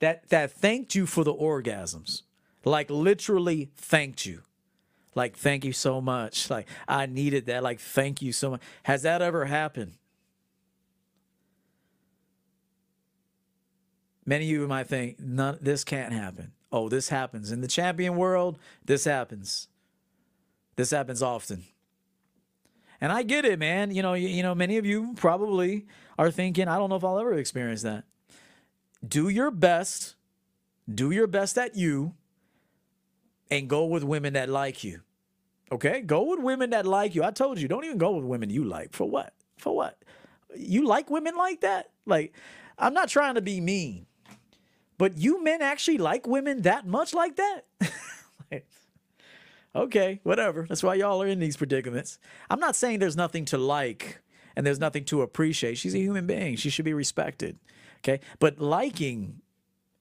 That 0.00 0.28
that 0.30 0.50
thanked 0.50 0.94
you 0.94 1.06
for 1.06 1.22
the 1.22 1.32
orgasms. 1.32 2.22
Like 2.64 2.90
literally 2.90 3.70
thanked 3.76 4.26
you. 4.26 4.42
Like, 5.14 5.36
thank 5.36 5.64
you 5.64 5.72
so 5.72 6.00
much. 6.00 6.50
Like, 6.50 6.66
I 6.88 7.06
needed 7.06 7.46
that. 7.46 7.62
Like, 7.62 7.80
thank 7.80 8.22
you 8.22 8.32
so 8.32 8.50
much. 8.52 8.62
Has 8.84 9.02
that 9.02 9.22
ever 9.22 9.44
happened? 9.44 9.94
Many 14.24 14.44
of 14.44 14.50
you 14.50 14.68
might 14.68 14.86
think, 14.86 15.18
none, 15.18 15.58
this 15.60 15.84
can't 15.84 16.12
happen. 16.12 16.52
Oh, 16.70 16.88
this 16.88 17.08
happens. 17.08 17.52
In 17.52 17.60
the 17.60 17.68
champion 17.68 18.16
world, 18.16 18.58
this 18.84 19.04
happens. 19.04 19.68
This 20.76 20.90
happens 20.90 21.22
often. 21.22 21.64
And 23.02 23.10
I 23.10 23.24
get 23.24 23.44
it, 23.44 23.58
man. 23.58 23.90
You 23.90 24.00
know, 24.00 24.14
you, 24.14 24.28
you 24.28 24.44
know, 24.44 24.54
many 24.54 24.78
of 24.78 24.86
you 24.86 25.12
probably 25.16 25.86
are 26.16 26.30
thinking, 26.30 26.68
I 26.68 26.78
don't 26.78 26.88
know 26.88 26.94
if 26.94 27.02
I'll 27.02 27.18
ever 27.18 27.34
experience 27.34 27.82
that. 27.82 28.04
Do 29.06 29.28
your 29.28 29.50
best. 29.50 30.14
Do 30.88 31.10
your 31.10 31.26
best 31.26 31.58
at 31.58 31.76
you 31.76 32.14
and 33.50 33.68
go 33.68 33.86
with 33.86 34.04
women 34.04 34.34
that 34.34 34.48
like 34.48 34.84
you. 34.84 35.00
Okay? 35.72 36.00
Go 36.00 36.30
with 36.30 36.38
women 36.38 36.70
that 36.70 36.86
like 36.86 37.16
you. 37.16 37.24
I 37.24 37.32
told 37.32 37.58
you, 37.58 37.66
don't 37.66 37.84
even 37.84 37.98
go 37.98 38.12
with 38.12 38.24
women 38.24 38.50
you 38.50 38.62
like. 38.62 38.92
For 38.92 39.10
what? 39.10 39.34
For 39.58 39.74
what? 39.74 40.00
You 40.56 40.86
like 40.86 41.10
women 41.10 41.34
like 41.36 41.62
that? 41.62 41.90
Like, 42.06 42.32
I'm 42.78 42.94
not 42.94 43.08
trying 43.08 43.34
to 43.34 43.42
be 43.42 43.60
mean, 43.60 44.06
but 44.96 45.18
you 45.18 45.42
men 45.42 45.60
actually 45.60 45.98
like 45.98 46.28
women 46.28 46.62
that 46.62 46.86
much 46.86 47.14
like 47.14 47.34
that? 47.34 47.62
like, 48.52 48.68
okay, 49.74 50.20
whatever. 50.22 50.66
That's 50.68 50.82
why 50.82 50.94
y'all 50.94 51.22
are 51.22 51.26
in 51.26 51.38
these 51.40 51.56
predicaments. 51.56 52.18
I'm 52.50 52.60
not 52.60 52.76
saying 52.76 52.98
there's 52.98 53.16
nothing 53.16 53.44
to 53.46 53.58
like 53.58 54.20
and 54.56 54.66
there's 54.66 54.80
nothing 54.80 55.04
to 55.06 55.22
appreciate. 55.22 55.78
She's 55.78 55.94
a 55.94 55.98
human 55.98 56.26
being, 56.26 56.56
she 56.56 56.70
should 56.70 56.84
be 56.84 56.94
respected. 56.94 57.58
Okay? 58.00 58.20
But 58.38 58.58
liking 58.58 59.40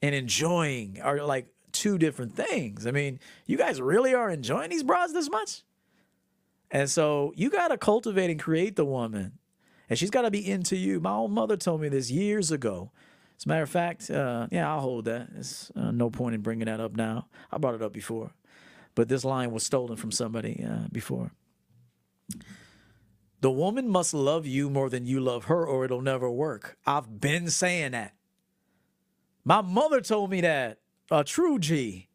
and 0.01 0.15
enjoying 0.15 0.99
are 1.01 1.21
like 1.23 1.47
two 1.71 1.97
different 1.97 2.35
things. 2.35 2.85
I 2.85 2.91
mean, 2.91 3.19
you 3.45 3.57
guys 3.57 3.81
really 3.81 4.13
are 4.13 4.29
enjoying 4.29 4.69
these 4.69 4.83
bras 4.83 5.13
this 5.13 5.29
much? 5.29 5.63
And 6.69 6.89
so 6.89 7.33
you 7.35 7.49
got 7.49 7.69
to 7.69 7.77
cultivate 7.77 8.29
and 8.29 8.39
create 8.39 8.75
the 8.75 8.85
woman. 8.85 9.33
And 9.89 9.99
she's 9.99 10.09
got 10.09 10.21
to 10.21 10.31
be 10.31 10.49
into 10.49 10.77
you. 10.77 11.01
My 11.01 11.11
own 11.11 11.31
mother 11.31 11.57
told 11.57 11.81
me 11.81 11.89
this 11.89 12.09
years 12.09 12.51
ago. 12.51 12.91
As 13.37 13.45
a 13.45 13.49
matter 13.49 13.63
of 13.63 13.69
fact, 13.69 14.09
uh, 14.09 14.47
yeah, 14.51 14.71
I'll 14.71 14.79
hold 14.79 15.05
that. 15.05 15.27
It's 15.35 15.71
uh, 15.75 15.91
no 15.91 16.09
point 16.09 16.35
in 16.35 16.41
bringing 16.41 16.67
that 16.67 16.79
up 16.79 16.95
now. 16.95 17.27
I 17.51 17.57
brought 17.57 17.75
it 17.75 17.81
up 17.81 17.91
before. 17.91 18.31
But 18.95 19.07
this 19.07 19.23
line 19.23 19.51
was 19.51 19.63
stolen 19.63 19.97
from 19.97 20.11
somebody 20.11 20.65
uh, 20.67 20.87
before. 20.91 21.31
The 23.41 23.51
woman 23.51 23.89
must 23.89 24.13
love 24.13 24.45
you 24.45 24.69
more 24.69 24.89
than 24.89 25.05
you 25.05 25.19
love 25.19 25.45
her, 25.45 25.65
or 25.65 25.83
it'll 25.83 26.01
never 26.01 26.29
work. 26.29 26.77
I've 26.85 27.19
been 27.19 27.49
saying 27.49 27.93
that. 27.93 28.13
My 29.43 29.61
mother 29.61 30.01
told 30.01 30.29
me 30.29 30.41
that 30.41 30.79
a 31.09 31.23
true 31.23 31.57
G. 31.57 32.07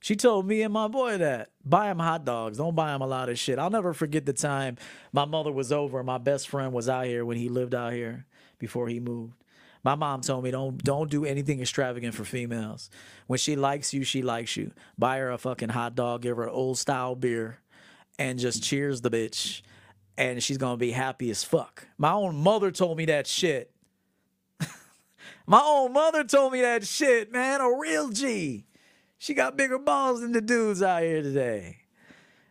She 0.00 0.16
told 0.16 0.46
me 0.46 0.62
and 0.62 0.72
my 0.72 0.88
boy 0.88 1.16
that. 1.18 1.50
Buy 1.64 1.90
him 1.90 2.00
hot 2.00 2.24
dogs. 2.24 2.58
Don't 2.58 2.74
buy 2.74 2.94
him 2.94 3.02
a 3.02 3.06
lot 3.06 3.28
of 3.28 3.38
shit. 3.38 3.58
I'll 3.58 3.70
never 3.70 3.94
forget 3.94 4.26
the 4.26 4.32
time 4.32 4.76
my 5.12 5.24
mother 5.24 5.52
was 5.52 5.70
over. 5.72 6.00
and 6.00 6.06
My 6.06 6.18
best 6.18 6.48
friend 6.48 6.72
was 6.72 6.88
out 6.88 7.06
here 7.06 7.24
when 7.24 7.36
he 7.36 7.48
lived 7.48 7.74
out 7.74 7.92
here 7.92 8.26
before 8.58 8.88
he 8.88 8.98
moved. 9.00 9.41
My 9.84 9.94
mom 9.96 10.20
told 10.20 10.44
me 10.44 10.50
don't 10.50 10.82
don't 10.82 11.10
do 11.10 11.24
anything 11.24 11.60
extravagant 11.60 12.14
for 12.14 12.24
females. 12.24 12.88
When 13.26 13.38
she 13.38 13.56
likes 13.56 13.92
you, 13.92 14.04
she 14.04 14.22
likes 14.22 14.56
you. 14.56 14.72
Buy 14.96 15.18
her 15.18 15.30
a 15.30 15.38
fucking 15.38 15.70
hot 15.70 15.94
dog, 15.94 16.22
give 16.22 16.36
her 16.36 16.48
old 16.48 16.78
style 16.78 17.14
beer, 17.16 17.58
and 18.18 18.38
just 18.38 18.62
cheers 18.62 19.00
the 19.00 19.10
bitch. 19.10 19.62
And 20.16 20.42
she's 20.42 20.58
gonna 20.58 20.76
be 20.76 20.92
happy 20.92 21.30
as 21.30 21.42
fuck. 21.42 21.88
My 21.98 22.12
own 22.12 22.36
mother 22.36 22.70
told 22.70 22.96
me 22.96 23.06
that 23.06 23.26
shit. 23.26 23.72
My 25.46 25.62
own 25.64 25.92
mother 25.92 26.22
told 26.22 26.52
me 26.52 26.60
that 26.60 26.86
shit, 26.86 27.32
man. 27.32 27.60
A 27.60 27.78
real 27.78 28.10
G. 28.10 28.66
She 29.18 29.34
got 29.34 29.56
bigger 29.56 29.78
balls 29.78 30.20
than 30.20 30.32
the 30.32 30.40
dudes 30.40 30.82
out 30.82 31.02
here 31.02 31.22
today. 31.22 31.78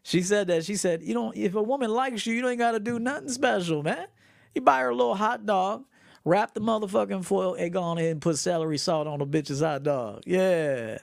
She 0.03 0.21
said 0.21 0.47
that. 0.47 0.65
She 0.65 0.75
said, 0.75 1.03
you 1.03 1.13
know, 1.13 1.31
if 1.35 1.53
a 1.55 1.61
woman 1.61 1.91
likes 1.91 2.25
you, 2.25 2.33
you 2.33 2.41
don't 2.41 2.57
got 2.57 2.71
to 2.71 2.79
do 2.79 2.97
nothing 2.99 3.29
special, 3.29 3.83
man. 3.83 4.07
You 4.55 4.61
buy 4.61 4.79
her 4.79 4.89
a 4.89 4.95
little 4.95 5.15
hot 5.15 5.45
dog, 5.45 5.85
wrap 6.23 6.53
the 6.53 6.61
motherfucking 6.61 7.25
foil 7.25 7.55
egg 7.57 7.75
on 7.75 7.97
it, 7.97 8.09
and 8.09 8.21
put 8.21 8.37
celery 8.37 8.77
salt 8.77 9.07
on 9.07 9.19
the 9.19 9.27
bitch's 9.27 9.61
hot 9.61 9.83
dog. 9.83 10.23
Yeah. 10.25 10.97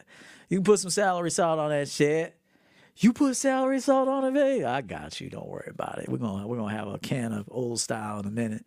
You 0.48 0.58
can 0.58 0.64
put 0.64 0.80
some 0.80 0.90
celery 0.90 1.30
salt 1.30 1.58
on 1.58 1.70
that 1.70 1.88
shit. 1.88 2.34
You 2.96 3.12
put 3.12 3.36
celery 3.36 3.80
salt 3.80 4.08
on 4.08 4.24
it, 4.24 4.34
babe? 4.34 4.64
I 4.64 4.80
got 4.80 5.20
you. 5.20 5.30
Don't 5.30 5.46
worry 5.46 5.68
about 5.70 5.98
it. 5.98 6.08
We're 6.08 6.18
gonna 6.18 6.46
we're 6.46 6.56
gonna 6.56 6.76
have 6.76 6.88
a 6.88 6.98
can 6.98 7.32
of 7.32 7.44
old 7.50 7.78
style 7.80 8.18
in 8.20 8.26
a 8.26 8.30
minute. 8.30 8.66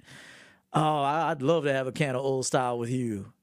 Oh, 0.73 1.01
I'd 1.01 1.41
love 1.41 1.65
to 1.65 1.73
have 1.73 1.87
a 1.87 1.91
can 1.91 2.15
of 2.15 2.21
old 2.21 2.45
style 2.45 2.77
with 2.77 2.89
you. 2.89 3.33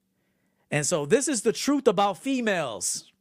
And 0.71 0.87
so 0.87 1.05
this 1.05 1.29
is 1.29 1.43
the 1.43 1.53
truth 1.53 1.87
about 1.87 2.19
females. 2.19 3.13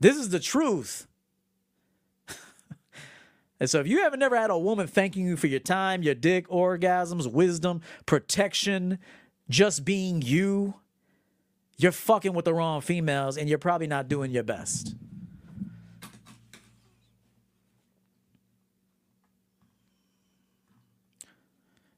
This 0.00 0.16
is 0.16 0.28
the 0.28 0.40
truth. 0.40 1.07
And 3.60 3.68
so 3.68 3.80
if 3.80 3.88
you 3.88 4.02
haven't 4.02 4.20
never 4.20 4.36
had 4.36 4.50
a 4.50 4.58
woman 4.58 4.86
thanking 4.86 5.26
you 5.26 5.36
for 5.36 5.48
your 5.48 5.60
time, 5.60 6.02
your 6.02 6.14
dick, 6.14 6.48
orgasms, 6.48 7.30
wisdom, 7.30 7.80
protection, 8.06 8.98
just 9.48 9.84
being 9.84 10.22
you, 10.22 10.74
you're 11.76 11.92
fucking 11.92 12.34
with 12.34 12.44
the 12.44 12.54
wrong 12.54 12.80
females 12.80 13.36
and 13.36 13.48
you're 13.48 13.58
probably 13.58 13.86
not 13.86 14.08
doing 14.08 14.30
your 14.30 14.42
best. 14.44 14.94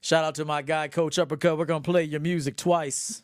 Shout 0.01 0.25
out 0.25 0.35
to 0.35 0.45
my 0.45 0.61
guy, 0.61 0.87
Coach 0.87 1.19
Uppercut. 1.19 1.57
We're 1.57 1.65
gonna 1.65 1.81
play 1.81 2.03
your 2.03 2.19
music 2.19 2.57
twice. 2.57 3.21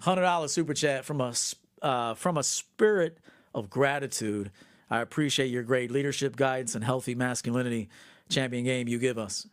Hundred 0.00 0.22
dollar 0.22 0.48
super 0.48 0.74
chat 0.74 1.04
from 1.04 1.20
a 1.20 1.34
uh, 1.82 2.14
from 2.14 2.38
a 2.38 2.42
spirit 2.42 3.18
of 3.54 3.68
gratitude. 3.68 4.50
I 4.90 5.00
appreciate 5.00 5.50
your 5.50 5.62
great 5.62 5.90
leadership, 5.90 6.36
guidance, 6.36 6.74
and 6.74 6.82
healthy 6.82 7.14
masculinity. 7.14 7.88
Champion 8.28 8.64
game 8.64 8.88
you 8.88 8.98
give 8.98 9.18
us. 9.18 9.46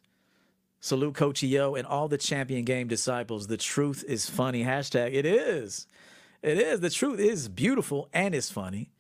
Salute 0.80 1.16
Coach 1.16 1.44
EO 1.44 1.76
and 1.76 1.86
all 1.88 2.08
the 2.08 2.18
champion 2.18 2.64
game 2.64 2.88
disciples. 2.88 3.48
The 3.48 3.58
truth 3.58 4.04
is 4.08 4.30
funny. 4.30 4.64
Hashtag 4.64 5.14
it 5.14 5.26
is. 5.26 5.88
It 6.42 6.58
is. 6.58 6.80
The 6.80 6.90
truth 6.90 7.20
is 7.20 7.50
beautiful 7.50 8.10
and 8.14 8.36
it's 8.36 8.52
funny. 8.52 8.92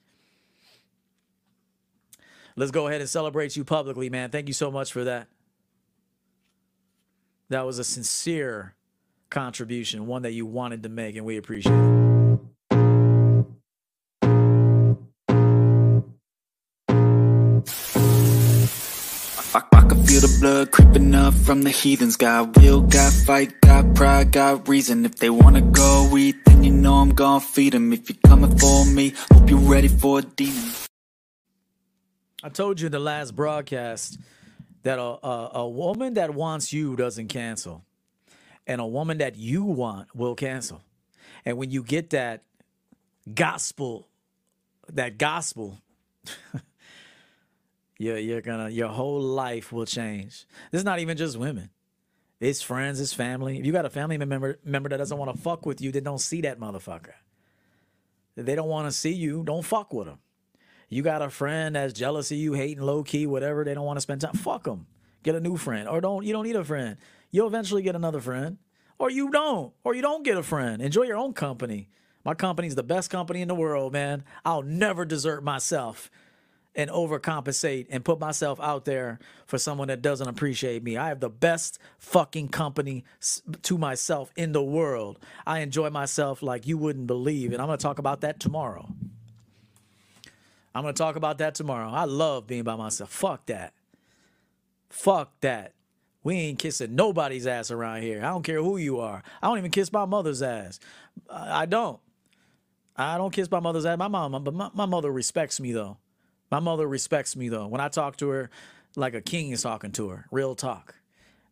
Let's 2.55 2.71
go 2.71 2.87
ahead 2.87 3.01
and 3.01 3.09
celebrate 3.09 3.55
you 3.55 3.63
publicly, 3.63 4.09
man. 4.09 4.31
Thank 4.31 4.47
you 4.47 4.53
so 4.53 4.71
much 4.71 4.91
for 4.91 5.03
that. 5.03 5.27
That 7.49 7.65
was 7.65 7.77
a 7.77 7.83
sincere 7.83 8.73
contribution, 9.29 10.07
one 10.07 10.23
that 10.23 10.33
you 10.33 10.45
wanted 10.45 10.83
to 10.83 10.89
make, 10.89 11.15
and 11.15 11.25
we 11.25 11.37
appreciate 11.37 11.73
it. 11.73 12.06
Blood 20.57 20.71
creeping 20.71 21.13
up 21.13 21.33
from 21.33 21.61
the 21.61 21.69
heathens. 21.69 22.15
Got 22.17 22.57
will, 22.57 22.81
got 22.81 23.13
fight, 23.13 23.61
got 23.61 23.93
pride, 23.93 24.31
got 24.31 24.67
reason. 24.67 25.05
If 25.05 25.17
they 25.17 25.29
wanna 25.29 25.61
go 25.61 26.17
eat, 26.17 26.35
then 26.45 26.63
you 26.63 26.71
know 26.71 26.95
I'm 26.95 27.11
gonna 27.11 27.41
feed 27.41 27.73
them. 27.73 27.93
If 27.93 28.09
you're 28.09 28.17
coming 28.25 28.57
for 28.57 28.85
me, 28.85 29.13
hope 29.31 29.49
you're 29.49 29.59
ready 29.59 29.87
for 29.87 30.19
a 30.19 30.21
demon. 30.23 30.71
I 32.43 32.49
told 32.49 32.79
you 32.79 32.87
in 32.87 32.91
the 32.91 32.99
last 32.99 33.35
broadcast 33.35 34.19
that 34.83 34.97
a, 34.97 35.25
a, 35.25 35.51
a 35.55 35.69
woman 35.69 36.15
that 36.15 36.33
wants 36.33 36.73
you 36.73 36.95
doesn't 36.95 37.27
cancel, 37.27 37.83
and 38.65 38.81
a 38.81 38.85
woman 38.85 39.19
that 39.19 39.35
you 39.35 39.63
want 39.63 40.15
will 40.15 40.35
cancel. 40.35 40.81
And 41.45 41.57
when 41.57 41.69
you 41.69 41.83
get 41.83 42.09
that 42.11 42.43
gospel, 43.31 44.07
that 44.91 45.19
gospel, 45.19 45.77
you're, 47.97 48.17
you're 48.17 48.41
gonna 48.41 48.69
your 48.69 48.89
whole 48.89 49.21
life 49.21 49.71
will 49.71 49.85
change. 49.85 50.45
This 50.71 50.79
is 50.79 50.85
not 50.85 50.99
even 50.99 51.17
just 51.17 51.37
women. 51.37 51.69
It's 52.39 52.61
friends, 52.61 52.99
it's 52.99 53.13
family. 53.13 53.57
If 53.57 53.65
you 53.65 53.71
got 53.71 53.85
a 53.85 53.89
family 53.89 54.17
member 54.17 54.59
member 54.63 54.89
that 54.89 54.97
doesn't 54.97 55.17
want 55.17 55.35
to 55.35 55.41
fuck 55.41 55.65
with 55.65 55.81
you, 55.81 55.91
then 55.91 56.03
don't 56.03 56.21
see 56.21 56.41
that 56.41 56.59
motherfucker. 56.59 57.13
They 58.35 58.53
don't 58.53 58.69
want 58.69 58.87
to 58.87 58.91
see 58.91 59.13
you, 59.13 59.43
don't 59.43 59.65
fuck 59.65 59.91
with 59.93 60.07
them. 60.07 60.19
You 60.89 61.01
got 61.01 61.21
a 61.21 61.29
friend 61.29 61.75
that's 61.75 61.91
jealous 61.93 62.31
of 62.31 62.37
you, 62.37 62.53
hating 62.53 62.83
low 62.83 63.03
key, 63.03 63.25
whatever. 63.25 63.65
They 63.65 63.73
don't 63.73 63.85
want 63.85 63.97
to 63.97 64.01
spend 64.01 64.21
time. 64.21 64.33
Fuck 64.33 64.63
them. 64.63 64.85
Get 65.23 65.35
a 65.35 65.39
new 65.39 65.57
friend, 65.57 65.89
or 65.89 65.99
don't. 65.99 66.23
You 66.25 66.31
don't 66.31 66.45
need 66.45 66.55
a 66.55 66.63
friend. 66.63 66.97
You'll 67.31 67.47
eventually 67.47 67.81
get 67.81 67.95
another 67.95 68.21
friend, 68.21 68.57
or 68.97 69.09
you 69.09 69.29
don't, 69.29 69.73
or 69.83 69.95
you 69.95 70.01
don't 70.01 70.23
get 70.23 70.37
a 70.37 70.43
friend. 70.43 70.81
Enjoy 70.81 71.03
your 71.03 71.17
own 71.17 71.33
company. 71.33 71.89
My 72.23 72.33
company's 72.33 72.75
the 72.75 72.83
best 72.83 73.09
company 73.09 73.41
in 73.41 73.47
the 73.47 73.55
world, 73.55 73.91
man. 73.93 74.23
I'll 74.45 74.61
never 74.61 75.03
desert 75.03 75.43
myself 75.43 76.09
and 76.77 76.91
overcompensate 76.91 77.87
and 77.89 78.05
put 78.05 78.19
myself 78.19 78.59
out 78.61 78.85
there 78.85 79.17
for 79.47 79.57
someone 79.57 79.87
that 79.87 80.03
doesn't 80.03 80.27
appreciate 80.27 80.83
me. 80.83 80.95
I 80.95 81.07
have 81.09 81.19
the 81.19 81.29
best 81.29 81.79
fucking 81.97 82.49
company 82.49 83.03
to 83.63 83.77
myself 83.79 84.31
in 84.35 84.51
the 84.51 84.63
world. 84.63 85.17
I 85.45 85.59
enjoy 85.59 85.89
myself 85.89 86.43
like 86.43 86.67
you 86.67 86.77
wouldn't 86.77 87.07
believe, 87.07 87.51
and 87.51 87.61
I'm 87.61 87.67
going 87.67 87.79
to 87.79 87.83
talk 87.83 87.97
about 87.97 88.21
that 88.21 88.39
tomorrow. 88.39 88.87
I'm 90.75 90.83
going 90.83 90.93
to 90.93 90.97
talk 90.97 91.15
about 91.15 91.39
that 91.39 91.55
tomorrow. 91.55 91.89
I 91.89 92.05
love 92.05 92.45
being 92.45 92.63
by 92.63 92.75
myself. 92.75 93.09
Fuck 93.09 93.47
that. 93.47 93.73
Fuck 94.89 95.31
that. 95.41 95.73
We 96.23 96.35
ain't 96.35 96.59
kissing 96.59 96.93
nobody's 96.93 97.47
ass 97.47 97.71
around 97.71 98.03
here. 98.03 98.19
I 98.19 98.29
don't 98.29 98.43
care 98.43 98.61
who 98.61 98.77
you 98.77 98.99
are. 98.99 99.23
I 99.41 99.47
don't 99.47 99.57
even 99.57 99.71
kiss 99.71 99.91
my 99.91 100.05
mother's 100.05 100.43
ass. 100.43 100.79
I 101.31 101.65
don't. 101.65 101.99
I 102.95 103.17
don't 103.17 103.31
kiss 103.31 103.49
my 103.49 103.59
mother's 103.59 103.85
ass. 103.85 103.97
My 103.97 104.07
mom, 104.07 104.43
but 104.43 104.53
my, 104.53 104.69
my 104.73 104.85
mother 104.85 105.11
respects 105.11 105.59
me 105.59 105.71
though. 105.71 105.97
My 106.49 106.59
mother 106.59 106.87
respects 106.87 107.35
me 107.35 107.49
though. 107.49 107.67
When 107.67 107.81
I 107.81 107.89
talk 107.89 108.17
to 108.17 108.29
her, 108.29 108.49
like 108.95 109.13
a 109.13 109.21
king 109.21 109.51
is 109.51 109.61
talking 109.61 109.91
to 109.93 110.09
her, 110.09 110.25
real 110.31 110.55
talk. 110.55 110.95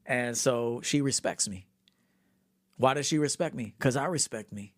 And 0.06 0.38
so 0.38 0.82
she 0.84 1.02
respects 1.02 1.50
me. 1.50 1.68
Why 2.78 2.94
does 2.94 3.06
she 3.06 3.18
respect 3.18 3.56
me? 3.56 3.74
Because 3.78 3.96
I 3.96 4.06
respect 4.06 4.52
me. 4.52 4.74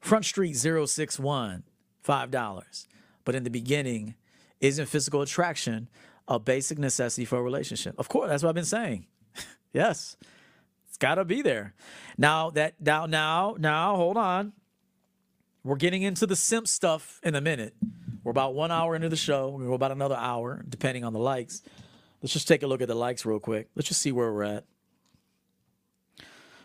Front 0.00 0.24
Street 0.24 0.54
061, 0.54 1.64
$5. 2.04 2.86
But 3.24 3.34
in 3.34 3.42
the 3.42 3.50
beginning, 3.50 4.14
isn't 4.60 4.86
physical 4.86 5.22
attraction 5.22 5.88
a 6.28 6.38
basic 6.38 6.78
necessity 6.78 7.24
for 7.24 7.38
a 7.38 7.42
relationship? 7.42 7.94
Of 7.98 8.08
course, 8.08 8.30
that's 8.30 8.42
what 8.42 8.50
I've 8.50 8.54
been 8.54 8.64
saying. 8.64 9.06
yes. 9.72 10.16
It's 10.88 10.96
gotta 10.96 11.24
be 11.24 11.42
there. 11.42 11.74
Now 12.16 12.50
that 12.50 12.74
now 12.80 13.06
now 13.06 13.56
now 13.58 13.96
hold 13.96 14.16
on. 14.16 14.52
We're 15.64 15.76
getting 15.76 16.02
into 16.02 16.26
the 16.26 16.36
simp 16.36 16.68
stuff 16.68 17.20
in 17.22 17.34
a 17.34 17.40
minute. 17.40 17.74
We're 18.26 18.32
about 18.32 18.54
one 18.54 18.72
hour 18.72 18.96
into 18.96 19.08
the 19.08 19.14
show. 19.14 19.50
We're 19.50 19.70
about 19.70 19.92
another 19.92 20.16
hour, 20.16 20.64
depending 20.68 21.04
on 21.04 21.12
the 21.12 21.20
likes. 21.20 21.62
Let's 22.20 22.32
just 22.32 22.48
take 22.48 22.64
a 22.64 22.66
look 22.66 22.82
at 22.82 22.88
the 22.88 22.94
likes 22.96 23.24
real 23.24 23.38
quick. 23.38 23.68
Let's 23.76 23.86
just 23.86 24.02
see 24.02 24.10
where 24.10 24.32
we're 24.32 24.42
at. 24.42 24.64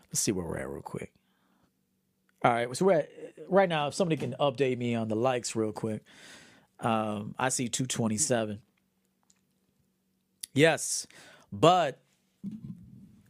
Let's 0.09 0.21
see 0.21 0.31
where 0.31 0.43
we're 0.43 0.57
at 0.57 0.67
real 0.67 0.81
quick. 0.81 1.11
All 2.43 2.51
right, 2.51 2.75
so 2.75 2.85
we're 2.85 2.93
at, 2.93 3.09
right 3.47 3.69
now. 3.69 3.89
If 3.89 3.93
somebody 3.93 4.17
can 4.17 4.33
update 4.39 4.79
me 4.79 4.95
on 4.95 5.07
the 5.07 5.15
likes 5.15 5.55
real 5.55 5.71
quick, 5.71 6.01
um, 6.79 7.35
I 7.37 7.49
see 7.49 7.67
two 7.67 7.85
twenty 7.85 8.17
seven. 8.17 8.61
Yes, 10.55 11.05
but 11.53 11.99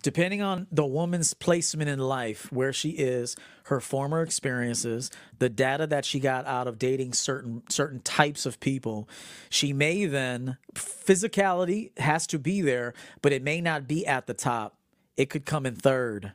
depending 0.02 0.42
on 0.42 0.68
the 0.72 0.86
woman's 0.86 1.34
placement 1.34 1.90
in 1.90 2.00
life, 2.00 2.52
where 2.52 2.74
she 2.74 2.90
is, 2.90 3.36
her 3.66 3.80
former 3.80 4.22
experiences, 4.22 5.12
the 5.40 5.50
data 5.50 5.88
that 5.88 6.06
she 6.06 6.20
got 6.20 6.46
out 6.46 6.68
of 6.68 6.80
dating 6.80 7.14
certain 7.14 7.64
certain 7.70 8.00
types 8.02 8.46
of 8.46 8.60
people, 8.60 9.08
she 9.50 9.74
may 9.74 10.06
then 10.06 10.58
physicality 10.74 11.98
has 12.00 12.28
to 12.28 12.40
be 12.40 12.62
there, 12.62 12.94
but 13.22 13.32
it 13.32 13.44
may 13.44 13.62
not 13.62 13.88
be 13.88 14.06
at 14.06 14.28
the 14.28 14.34
top. 14.34 14.76
It 15.18 15.30
could 15.30 15.46
come 15.46 15.66
in 15.66 15.76
third. 15.76 16.34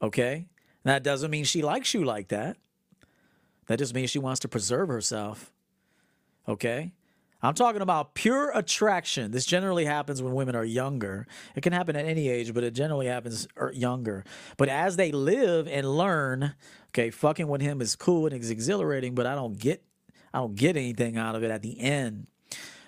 Okay? 0.00 0.46
That 0.84 1.02
doesn't 1.02 1.30
mean 1.30 1.44
she 1.44 1.62
likes 1.62 1.94
you 1.94 2.04
like 2.04 2.28
that. 2.28 2.56
That 3.66 3.78
just 3.78 3.94
means 3.94 4.10
she 4.10 4.18
wants 4.18 4.40
to 4.40 4.48
preserve 4.48 4.88
herself. 4.88 5.52
Okay? 6.48 6.92
I'm 7.42 7.54
talking 7.54 7.82
about 7.82 8.14
pure 8.14 8.52
attraction. 8.54 9.32
This 9.32 9.44
generally 9.44 9.84
happens 9.84 10.22
when 10.22 10.32
women 10.32 10.54
are 10.54 10.64
younger. 10.64 11.26
It 11.56 11.62
can 11.62 11.72
happen 11.72 11.96
at 11.96 12.04
any 12.04 12.28
age, 12.28 12.54
but 12.54 12.62
it 12.62 12.72
generally 12.72 13.06
happens 13.06 13.48
er, 13.60 13.72
younger. 13.74 14.24
But 14.56 14.68
as 14.68 14.96
they 14.96 15.10
live 15.10 15.66
and 15.66 15.96
learn, 15.96 16.54
okay, 16.90 17.10
fucking 17.10 17.48
with 17.48 17.60
him 17.60 17.80
is 17.80 17.96
cool 17.96 18.26
and 18.26 18.34
it's 18.34 18.50
exhilarating, 18.50 19.14
but 19.14 19.26
I 19.26 19.34
don't 19.34 19.58
get 19.58 19.82
I 20.32 20.38
don't 20.38 20.54
get 20.54 20.76
anything 20.76 21.18
out 21.18 21.34
of 21.34 21.42
it 21.42 21.50
at 21.50 21.62
the 21.62 21.78
end. 21.78 22.26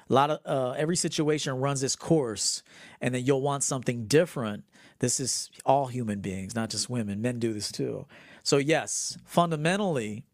A 0.08 0.12
lot 0.12 0.30
of 0.30 0.38
uh, 0.44 0.72
every 0.72 0.96
situation 0.96 1.54
runs 1.54 1.82
its 1.82 1.96
course, 1.96 2.62
and 3.00 3.14
then 3.14 3.24
you'll 3.24 3.42
want 3.42 3.62
something 3.62 4.06
different. 4.06 4.64
This 5.00 5.18
is 5.18 5.50
all 5.66 5.86
human 5.86 6.20
beings, 6.20 6.54
not 6.54 6.70
just 6.70 6.88
women. 6.88 7.20
Men 7.20 7.38
do 7.38 7.52
this 7.52 7.72
too. 7.72 8.06
So 8.42 8.58
yes, 8.58 9.18
fundamentally, 9.24 10.24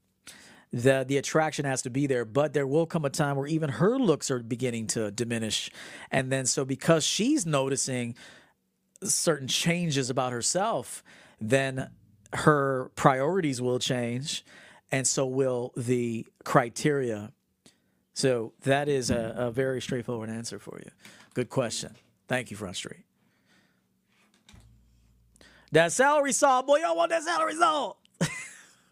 the 0.72 1.04
the 1.06 1.16
attraction 1.16 1.64
has 1.64 1.82
to 1.82 1.90
be 1.90 2.06
there 2.06 2.24
but 2.24 2.52
there 2.52 2.66
will 2.66 2.86
come 2.86 3.04
a 3.04 3.10
time 3.10 3.36
where 3.36 3.46
even 3.46 3.70
her 3.70 3.98
looks 3.98 4.30
are 4.30 4.40
beginning 4.40 4.86
to 4.86 5.10
diminish. 5.10 5.70
And 6.10 6.30
then 6.30 6.46
so 6.46 6.64
because 6.64 7.04
she's 7.04 7.44
noticing 7.46 8.14
certain 9.02 9.48
changes 9.48 10.10
about 10.10 10.32
herself 10.32 11.02
then 11.40 11.90
her 12.32 12.90
priorities 12.94 13.60
will 13.60 13.78
change 13.78 14.44
and 14.92 15.06
so 15.06 15.26
will 15.26 15.72
the 15.76 16.26
criteria. 16.44 17.32
So 18.14 18.52
that 18.62 18.88
is 18.88 19.10
a, 19.10 19.34
a 19.36 19.50
very 19.50 19.80
straightforward 19.80 20.30
answer 20.30 20.58
for 20.58 20.78
you. 20.84 20.90
Good 21.34 21.48
question. 21.48 21.96
Thank 22.28 22.50
you 22.50 22.56
front 22.56 22.76
that 25.72 25.92
celery 25.92 26.32
salt 26.32 26.66
boy 26.66 26.78
y'all 26.78 26.96
want 26.96 27.10
that 27.10 27.22
celery 27.22 27.54
salt 27.54 27.98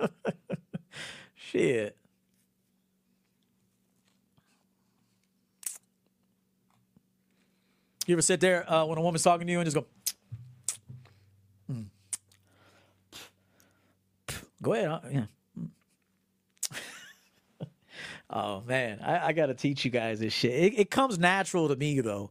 Shit. 1.50 1.96
You 8.06 8.14
ever 8.14 8.22
sit 8.22 8.40
there 8.40 8.70
uh, 8.70 8.84
when 8.84 8.98
a 8.98 9.00
woman's 9.00 9.22
talking 9.22 9.46
to 9.46 9.52
you 9.52 9.60
and 9.60 9.66
just 9.66 9.76
go, 9.76 9.86
mm. 11.70 11.86
go 14.62 14.72
ahead. 14.74 14.88
huh? 14.88 15.00
Yeah. 15.10 15.24
oh 18.30 18.62
man, 18.66 19.00
I, 19.02 19.28
I 19.28 19.32
got 19.32 19.46
to 19.46 19.54
teach 19.54 19.84
you 19.86 19.90
guys 19.90 20.20
this 20.20 20.32
shit. 20.34 20.52
It, 20.52 20.78
it 20.80 20.90
comes 20.90 21.18
natural 21.18 21.68
to 21.68 21.76
me 21.76 22.00
though. 22.00 22.30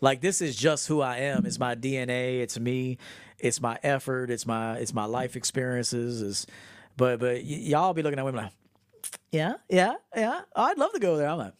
Like 0.00 0.20
this 0.22 0.40
is 0.40 0.56
just 0.56 0.88
who 0.88 1.00
I 1.02 1.18
am. 1.18 1.44
It's 1.44 1.58
my 1.58 1.74
DNA. 1.74 2.40
It's 2.40 2.58
me. 2.58 2.98
It's 3.38 3.60
my 3.60 3.78
effort. 3.82 4.30
It's 4.30 4.46
my 4.46 4.76
it's 4.76 4.94
my 4.94 5.04
life 5.04 5.36
experiences. 5.36 6.22
Is 6.22 6.46
but 6.96 7.20
but 7.20 7.36
y- 7.36 7.40
y'all 7.42 7.94
be 7.94 8.02
looking 8.02 8.18
at 8.18 8.24
women 8.24 8.44
like, 8.44 8.52
yeah, 9.30 9.54
yeah, 9.68 9.94
yeah. 10.16 10.42
I'd 10.54 10.78
love 10.78 10.92
to 10.92 10.98
go 11.00 11.16
there. 11.16 11.28
I'm 11.28 11.38
like, 11.38 11.54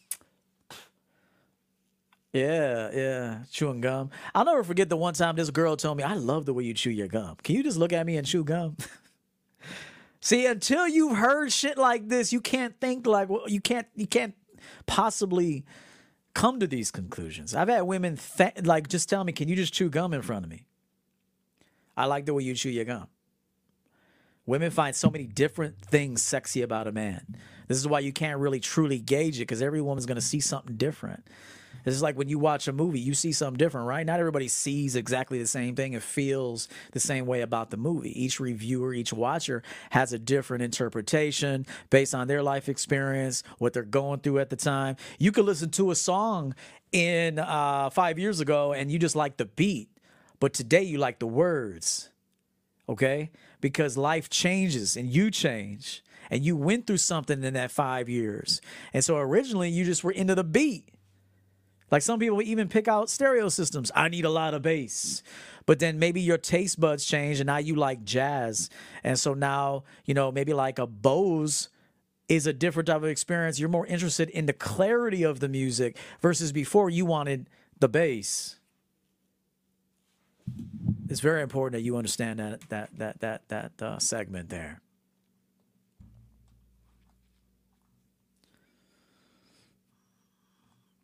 yeah, 2.33 2.91
yeah, 2.93 3.39
chewing 3.51 3.81
gum. 3.81 4.11
I'll 4.35 4.45
never 4.45 4.65
forget 4.65 4.89
the 4.89 4.97
one 4.97 5.15
time 5.15 5.37
this 5.37 5.51
girl 5.51 5.77
told 5.77 5.97
me, 5.97 6.03
"I 6.03 6.15
love 6.15 6.47
the 6.47 6.55
way 6.55 6.65
you 6.65 6.75
chew 6.75 6.91
your 6.91 7.09
gum. 7.09 7.37
Can 7.43 7.55
you 7.55 7.63
just 7.63 7.79
look 7.79 7.93
at 7.93 8.05
me 8.05 8.17
and 8.17 8.27
chew 8.27 8.45
gum?" 8.45 8.77
See, 10.21 10.47
until 10.47 10.89
you've 10.89 11.17
heard 11.17 11.53
shit 11.53 11.77
like 11.79 12.09
this, 12.09 12.33
you 12.33 12.41
can't 12.41 12.81
think 12.81 13.07
like 13.07 13.29
well, 13.29 13.49
you 13.49 13.61
can't 13.61 13.87
you 13.95 14.07
can't 14.07 14.35
possibly 14.87 15.65
come 16.35 16.59
to 16.59 16.67
these 16.67 16.91
conclusions. 16.91 17.55
I've 17.55 17.69
had 17.69 17.83
women 17.83 18.19
th- 18.37 18.65
like 18.65 18.89
just 18.89 19.09
tell 19.09 19.23
me, 19.23 19.33
"Can 19.33 19.49
you 19.49 19.55
just 19.55 19.73
chew 19.73 19.89
gum 19.89 20.13
in 20.13 20.23
front 20.23 20.45
of 20.45 20.51
me?" 20.51 20.67
I 21.97 22.07
like 22.07 22.27
the 22.27 22.35
way 22.35 22.43
you 22.43 22.55
chew 22.55 22.71
your 22.71 22.85
gum. 22.85 23.07
Women 24.47 24.71
find 24.71 24.95
so 24.95 25.11
many 25.11 25.27
different 25.27 25.81
things 25.81 26.23
sexy 26.23 26.61
about 26.63 26.87
a 26.87 26.93
man. 26.93 27.37
This 27.67 27.79
is 27.79 27.89
why 27.89 28.01
you 28.01 28.13
can't 28.13 28.39
really 28.39 28.61
truly 28.61 28.99
gauge 28.99 29.37
it 29.39 29.43
because 29.43 29.63
every 29.63 29.81
woman's 29.81 30.05
going 30.05 30.17
to 30.17 30.21
see 30.21 30.41
something 30.41 30.77
different. 30.77 31.27
Is 31.87 32.01
like 32.03 32.17
when 32.17 32.29
you 32.29 32.39
watch 32.39 32.67
a 32.67 32.73
movie, 32.73 33.01
you 33.01 33.13
see 33.13 33.33
something 33.33 33.59
different, 33.59 33.87
right? 33.87 34.07
Not 34.07 34.19
everybody 34.19 34.49
sees 34.49 34.97
exactly 34.97 35.39
the 35.39 35.47
same 35.47 35.77
thing 35.77 35.95
and 35.95 36.03
feels 36.03 36.67
the 36.93 37.01
same 37.01 37.27
way 37.27 37.43
about 37.43 37.71
the 37.71 37.77
movie. 37.77 38.23
Each 38.23 38.41
reviewer, 38.41 38.95
each 38.95 39.13
watcher 39.13 39.63
has 39.91 40.13
a 40.15 40.19
different 40.19 40.63
interpretation 40.63 41.67
based 41.91 42.15
on 42.15 42.27
their 42.27 42.43
life 42.43 42.71
experience, 42.71 43.43
what 43.59 43.75
they're 43.75 43.83
going 43.83 44.21
through 44.21 44.39
at 44.39 44.49
the 44.49 44.57
time. 44.57 44.97
You 45.19 45.31
could 45.31 45.45
listen 45.45 45.71
to 45.73 45.91
a 45.91 45.95
song 45.95 46.55
in 46.91 47.39
uh, 47.39 47.91
five 47.91 48.19
years 48.19 48.41
ago 48.41 48.73
and 48.73 48.91
you 48.91 48.99
just 48.99 49.17
like 49.17 49.37
the 49.37 49.47
beat, 49.47 49.91
but 50.41 50.55
today 50.55 50.83
you 50.83 50.97
like 50.97 51.19
the 51.19 51.27
words 51.27 52.09
okay? 52.89 53.31
Because 53.65 53.97
life 53.97 54.29
changes 54.29 54.95
and 54.95 55.09
you 55.09 55.31
change 55.31 56.05
and 56.31 56.45
you 56.45 56.55
went 56.55 56.87
through 56.87 56.99
something 56.99 57.43
in 57.43 57.55
that 57.55 57.71
five 57.71 58.11
years. 58.11 58.61
And 58.93 59.03
so 59.03 59.17
originally 59.17 59.71
you 59.71 59.87
just 59.87 60.05
were 60.05 60.13
into 60.13 60.35
the 60.35 60.45
beat. 60.45 60.91
Like 61.91 62.03
some 62.03 62.21
people 62.21 62.43
even 62.43 62.69
pick 62.69 62.89
out 62.89 63.09
stereo 63.09 63.49
systems. 63.49 63.91
I 63.95 64.11
need 64.11 64.27
a 64.27 64.31
lot 64.31 64.53
of 64.53 64.61
bass. 64.61 65.23
But 65.65 65.79
then 65.79 65.99
maybe 65.99 66.21
your 66.21 66.37
taste 66.37 66.79
buds 66.79 67.07
change 67.07 67.41
and 67.41 67.47
now 67.47 67.57
you 67.57 67.75
like 67.75 68.05
jazz. 68.05 68.69
And 69.03 69.19
so 69.19 69.33
now, 69.33 69.85
you 70.05 70.13
know, 70.13 70.31
maybe 70.31 70.53
like 70.53 70.79
a 70.79 70.87
Bose 70.87 71.71
is 72.29 72.47
a 72.47 72.53
different 72.53 72.89
type 72.89 72.99
of 72.99 73.05
experience. 73.05 73.59
You're 73.59 73.71
more 73.71 73.87
interested 73.87 74.29
in 74.29 74.45
the 74.45 74.53
clarity 74.53 75.23
of 75.23 75.41
the 75.41 75.49
music 75.49 75.97
versus 76.21 76.53
before 76.53 76.91
you 76.91 77.07
wanted 77.07 77.49
the 77.81 77.89
bass 77.89 78.57
it's 81.15 81.21
very 81.21 81.43
important 81.43 81.75
that 81.75 81.83
you 81.83 81.97
understand 81.97 82.41
that 82.41 82.69
that 82.71 82.91
that 82.99 83.21
that 83.21 83.49
that 83.49 83.73
uh, 83.81 84.01
segment 84.01 84.49
there. 84.49 84.81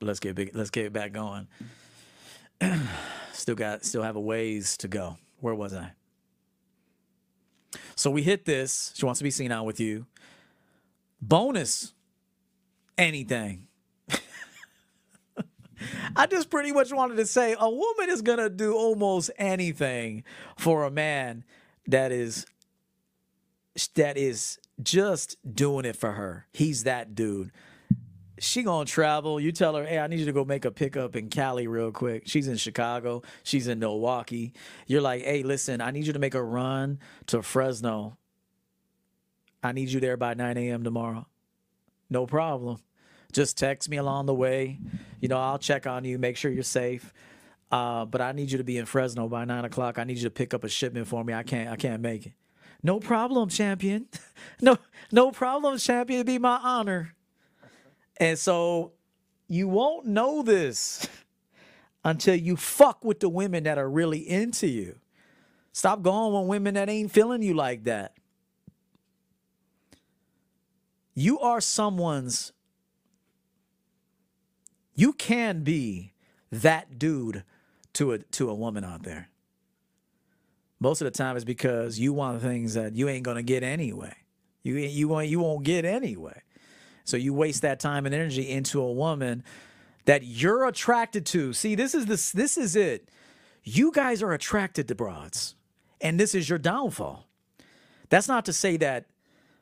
Let's 0.00 0.18
get 0.18 0.34
big. 0.34 0.50
Let's 0.52 0.70
get 0.70 0.86
it 0.86 0.92
back 0.92 1.12
going. 1.12 1.46
still 3.32 3.54
got 3.54 3.84
still 3.84 4.02
have 4.02 4.16
a 4.16 4.20
ways 4.20 4.76
to 4.78 4.88
go. 4.88 5.16
Where 5.38 5.54
was 5.54 5.74
I? 5.74 5.92
So 7.94 8.10
we 8.10 8.24
hit 8.24 8.46
this. 8.46 8.92
She 8.96 9.06
wants 9.06 9.18
to 9.18 9.24
be 9.24 9.30
seen 9.30 9.52
out 9.52 9.64
with 9.64 9.78
you. 9.78 10.06
Bonus. 11.22 11.94
Anything. 12.98 13.68
I 16.16 16.26
just 16.26 16.50
pretty 16.50 16.72
much 16.72 16.92
wanted 16.92 17.16
to 17.16 17.26
say 17.26 17.56
a 17.58 17.70
woman 17.70 18.10
is 18.10 18.22
going 18.22 18.38
to 18.38 18.50
do 18.50 18.74
almost 18.74 19.30
anything 19.38 20.24
for 20.56 20.84
a 20.84 20.90
man 20.90 21.44
that 21.86 22.12
is 22.12 22.46
that 23.94 24.16
is 24.16 24.58
just 24.82 25.36
doing 25.54 25.84
it 25.84 25.96
for 25.96 26.12
her. 26.12 26.46
He's 26.52 26.84
that 26.84 27.14
dude. 27.14 27.52
She 28.38 28.62
gonna 28.62 28.86
travel. 28.86 29.38
You 29.38 29.52
tell 29.52 29.74
her, 29.74 29.84
hey, 29.84 29.98
I 29.98 30.06
need 30.06 30.18
you 30.18 30.24
to 30.24 30.32
go 30.32 30.46
make 30.46 30.64
a 30.64 30.70
pickup 30.70 31.14
in 31.14 31.28
Cali 31.28 31.66
real 31.66 31.92
quick. 31.92 32.22
She's 32.26 32.48
in 32.48 32.56
Chicago. 32.56 33.22
She's 33.42 33.68
in 33.68 33.78
Milwaukee. 33.78 34.54
You're 34.86 35.02
like, 35.02 35.22
hey, 35.22 35.42
listen, 35.42 35.82
I 35.82 35.90
need 35.90 36.06
you 36.06 36.14
to 36.14 36.18
make 36.18 36.34
a 36.34 36.42
run 36.42 36.98
to 37.26 37.42
Fresno. 37.42 38.16
I 39.62 39.72
need 39.72 39.90
you 39.90 40.00
there 40.00 40.16
by 40.16 40.32
9 40.32 40.56
a.m. 40.56 40.84
tomorrow. 40.84 41.26
No 42.08 42.26
problem. 42.26 42.78
Just 43.32 43.56
text 43.58 43.88
me 43.88 43.96
along 43.96 44.26
the 44.26 44.34
way. 44.34 44.78
You 45.20 45.28
know, 45.28 45.38
I'll 45.38 45.58
check 45.58 45.86
on 45.86 46.04
you, 46.04 46.18
make 46.18 46.36
sure 46.36 46.50
you're 46.50 46.62
safe. 46.62 47.12
Uh, 47.70 48.04
but 48.04 48.20
I 48.20 48.32
need 48.32 48.50
you 48.50 48.58
to 48.58 48.64
be 48.64 48.78
in 48.78 48.86
Fresno 48.86 49.28
by 49.28 49.44
nine 49.44 49.64
o'clock. 49.64 49.98
I 49.98 50.04
need 50.04 50.16
you 50.18 50.24
to 50.24 50.30
pick 50.30 50.54
up 50.54 50.64
a 50.64 50.68
shipment 50.68 51.06
for 51.06 51.22
me. 51.22 51.32
I 51.32 51.42
can't. 51.42 51.70
I 51.70 51.76
can't 51.76 52.02
make 52.02 52.26
it. 52.26 52.32
No 52.82 52.98
problem, 52.98 53.48
champion. 53.48 54.06
no, 54.60 54.78
no 55.12 55.30
problem, 55.30 55.78
champion. 55.78 56.18
It'd 56.20 56.26
be 56.26 56.38
my 56.38 56.58
honor. 56.62 57.14
And 58.18 58.38
so, 58.38 58.92
you 59.46 59.68
won't 59.68 60.06
know 60.06 60.42
this 60.42 61.06
until 62.04 62.34
you 62.34 62.56
fuck 62.56 63.04
with 63.04 63.20
the 63.20 63.28
women 63.28 63.64
that 63.64 63.78
are 63.78 63.88
really 63.88 64.28
into 64.28 64.66
you. 64.66 64.96
Stop 65.72 66.02
going 66.02 66.34
with 66.34 66.48
women 66.48 66.74
that 66.74 66.88
ain't 66.88 67.12
feeling 67.12 67.42
you 67.42 67.54
like 67.54 67.84
that. 67.84 68.14
You 71.14 71.38
are 71.40 71.60
someone's 71.60 72.52
you 74.94 75.12
can 75.12 75.62
be 75.62 76.12
that 76.50 76.98
dude 76.98 77.44
to 77.94 78.12
a 78.12 78.18
to 78.18 78.50
a 78.50 78.54
woman 78.54 78.84
out 78.84 79.02
there. 79.02 79.28
Most 80.78 81.00
of 81.00 81.04
the 81.04 81.10
time 81.10 81.36
it's 81.36 81.44
because 81.44 81.98
you 81.98 82.12
want 82.12 82.40
things 82.40 82.74
that 82.74 82.94
you 82.94 83.08
ain't 83.08 83.24
gonna 83.24 83.42
get 83.42 83.62
anyway. 83.62 84.14
You 84.62 84.76
you 84.76 85.08
won't 85.08 85.28
you 85.28 85.40
won't 85.40 85.64
get 85.64 85.84
anyway. 85.84 86.42
So 87.04 87.16
you 87.16 87.34
waste 87.34 87.62
that 87.62 87.80
time 87.80 88.06
and 88.06 88.14
energy 88.14 88.48
into 88.48 88.80
a 88.80 88.92
woman 88.92 89.42
that 90.04 90.24
you're 90.24 90.66
attracted 90.66 91.26
to. 91.26 91.52
See, 91.52 91.74
this 91.74 91.94
is 91.94 92.06
this 92.06 92.32
this 92.32 92.56
is 92.56 92.76
it. 92.76 93.08
You 93.62 93.92
guys 93.92 94.22
are 94.22 94.32
attracted 94.32 94.88
to 94.88 94.94
broads, 94.94 95.54
and 96.00 96.18
this 96.18 96.34
is 96.34 96.48
your 96.48 96.58
downfall. 96.58 97.26
That's 98.08 98.28
not 98.28 98.44
to 98.46 98.52
say 98.52 98.76
that 98.78 99.06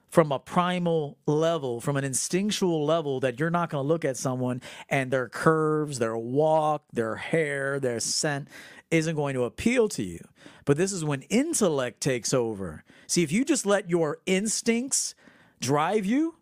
from 0.09 0.33
a 0.33 0.39
primal 0.39 1.19
level, 1.27 1.81
from 1.81 1.97
an 1.97 2.05
instinctual 2.05 2.85
level, 2.85 3.21
that 3.21 3.39
you're 3.39 3.51
not 3.51 3.71
going 3.71 3.85
to 3.85 3.89
look 3.89 4.05
at 4.05 4.17
someone 4.17 4.63
and 4.89 5.11
their 5.11 5.29
curves, 5.29 5.99
their 5.99 6.17
walk, 6.17 6.85
their 6.93 7.17
hair, 7.17 7.79
their 7.79 8.01
scent 8.01 8.49
isn't 8.91 9.17
going 9.17 9.35
to 9.35 9.45
appeal 9.45 9.89
to 9.89 10.03
you. 10.03 10.21
But 10.65 10.77
this 10.77 10.93
is 10.93 11.05
when 11.05 11.23
intellect 11.23 12.01
takes 12.01 12.33
over. 12.33 12.85
See, 13.07 13.23
if 13.23 13.33
you 13.33 13.45
just 13.45 13.67
let 13.67 13.91
your 13.91 14.19
instincts 14.27 15.15
drive 15.61 16.07
you, 16.07 16.37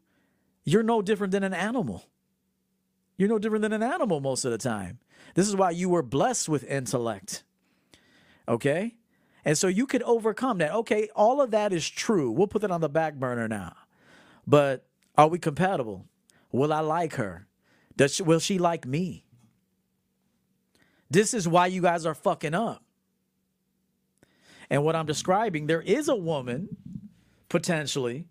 you're 0.64 0.82
no 0.82 1.02
different 1.02 1.32
than 1.32 1.44
an 1.44 1.54
animal. 1.54 2.04
You're 3.16 3.28
no 3.28 3.38
different 3.38 3.62
than 3.62 3.72
an 3.72 3.82
animal 3.82 4.20
most 4.20 4.44
of 4.44 4.50
the 4.50 4.58
time. 4.58 4.98
This 5.34 5.48
is 5.48 5.56
why 5.56 5.70
you 5.70 5.88
were 5.88 6.02
blessed 6.02 6.48
with 6.48 6.64
intellect. 6.64 7.44
Okay? 8.48 8.94
And 9.46 9.56
so 9.56 9.68
you 9.68 9.86
could 9.86 10.02
overcome 10.02 10.58
that. 10.58 10.72
Okay, 10.72 11.08
all 11.14 11.40
of 11.40 11.52
that 11.52 11.72
is 11.72 11.88
true. 11.88 12.32
We'll 12.32 12.48
put 12.48 12.62
that 12.62 12.72
on 12.72 12.80
the 12.80 12.88
back 12.88 13.14
burner 13.14 13.46
now. 13.46 13.76
But 14.44 14.84
are 15.16 15.28
we 15.28 15.38
compatible? 15.38 16.04
Will 16.50 16.72
I 16.72 16.80
like 16.80 17.14
her? 17.14 17.46
Does 17.96 18.16
she, 18.16 18.24
will 18.24 18.40
she 18.40 18.58
like 18.58 18.84
me? 18.84 19.24
This 21.08 21.32
is 21.32 21.46
why 21.46 21.68
you 21.68 21.80
guys 21.80 22.04
are 22.04 22.14
fucking 22.14 22.54
up. 22.54 22.82
And 24.68 24.82
what 24.82 24.96
I'm 24.96 25.06
describing, 25.06 25.68
there 25.68 25.80
is 25.80 26.08
a 26.08 26.16
woman 26.16 26.76
potentially 27.48 28.26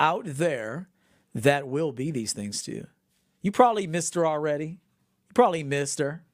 out 0.00 0.24
there 0.24 0.88
that 1.34 1.68
will 1.68 1.92
be 1.92 2.10
these 2.10 2.32
things 2.32 2.62
to 2.62 2.72
you. 2.72 2.86
You 3.42 3.52
probably 3.52 3.86
missed 3.86 4.14
her 4.14 4.26
already. 4.26 4.78
You 5.28 5.34
probably 5.34 5.62
missed 5.62 5.98
her. 5.98 6.24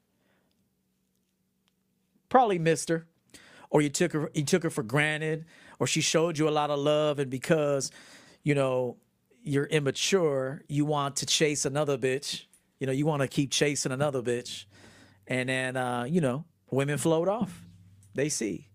Probably 2.29 2.59
missed 2.59 2.87
her. 2.87 3.07
Or 3.71 3.81
you 3.81 3.89
took 3.89 4.13
her 4.13 4.29
you 4.33 4.43
took 4.43 4.63
her 4.63 4.69
for 4.69 4.83
granted 4.83 5.45
or 5.79 5.87
she 5.87 6.01
showed 6.01 6.37
you 6.37 6.47
a 6.47 6.51
lot 6.51 6.69
of 6.69 6.79
love 6.79 7.17
and 7.19 7.31
because 7.31 7.89
you 8.43 8.53
know 8.53 8.97
you're 9.43 9.65
immature, 9.65 10.61
you 10.67 10.85
want 10.85 11.15
to 11.17 11.25
chase 11.25 11.65
another 11.65 11.97
bitch. 11.97 12.45
You 12.79 12.87
know, 12.87 12.93
you 12.93 13.05
want 13.07 13.23
to 13.23 13.27
keep 13.27 13.51
chasing 13.51 13.91
another 13.91 14.21
bitch. 14.21 14.65
And 15.27 15.49
then 15.49 15.77
uh, 15.77 16.03
you 16.03 16.21
know, 16.21 16.45
women 16.69 16.97
float 16.97 17.27
off. 17.27 17.63
They 18.13 18.29
see. 18.29 18.67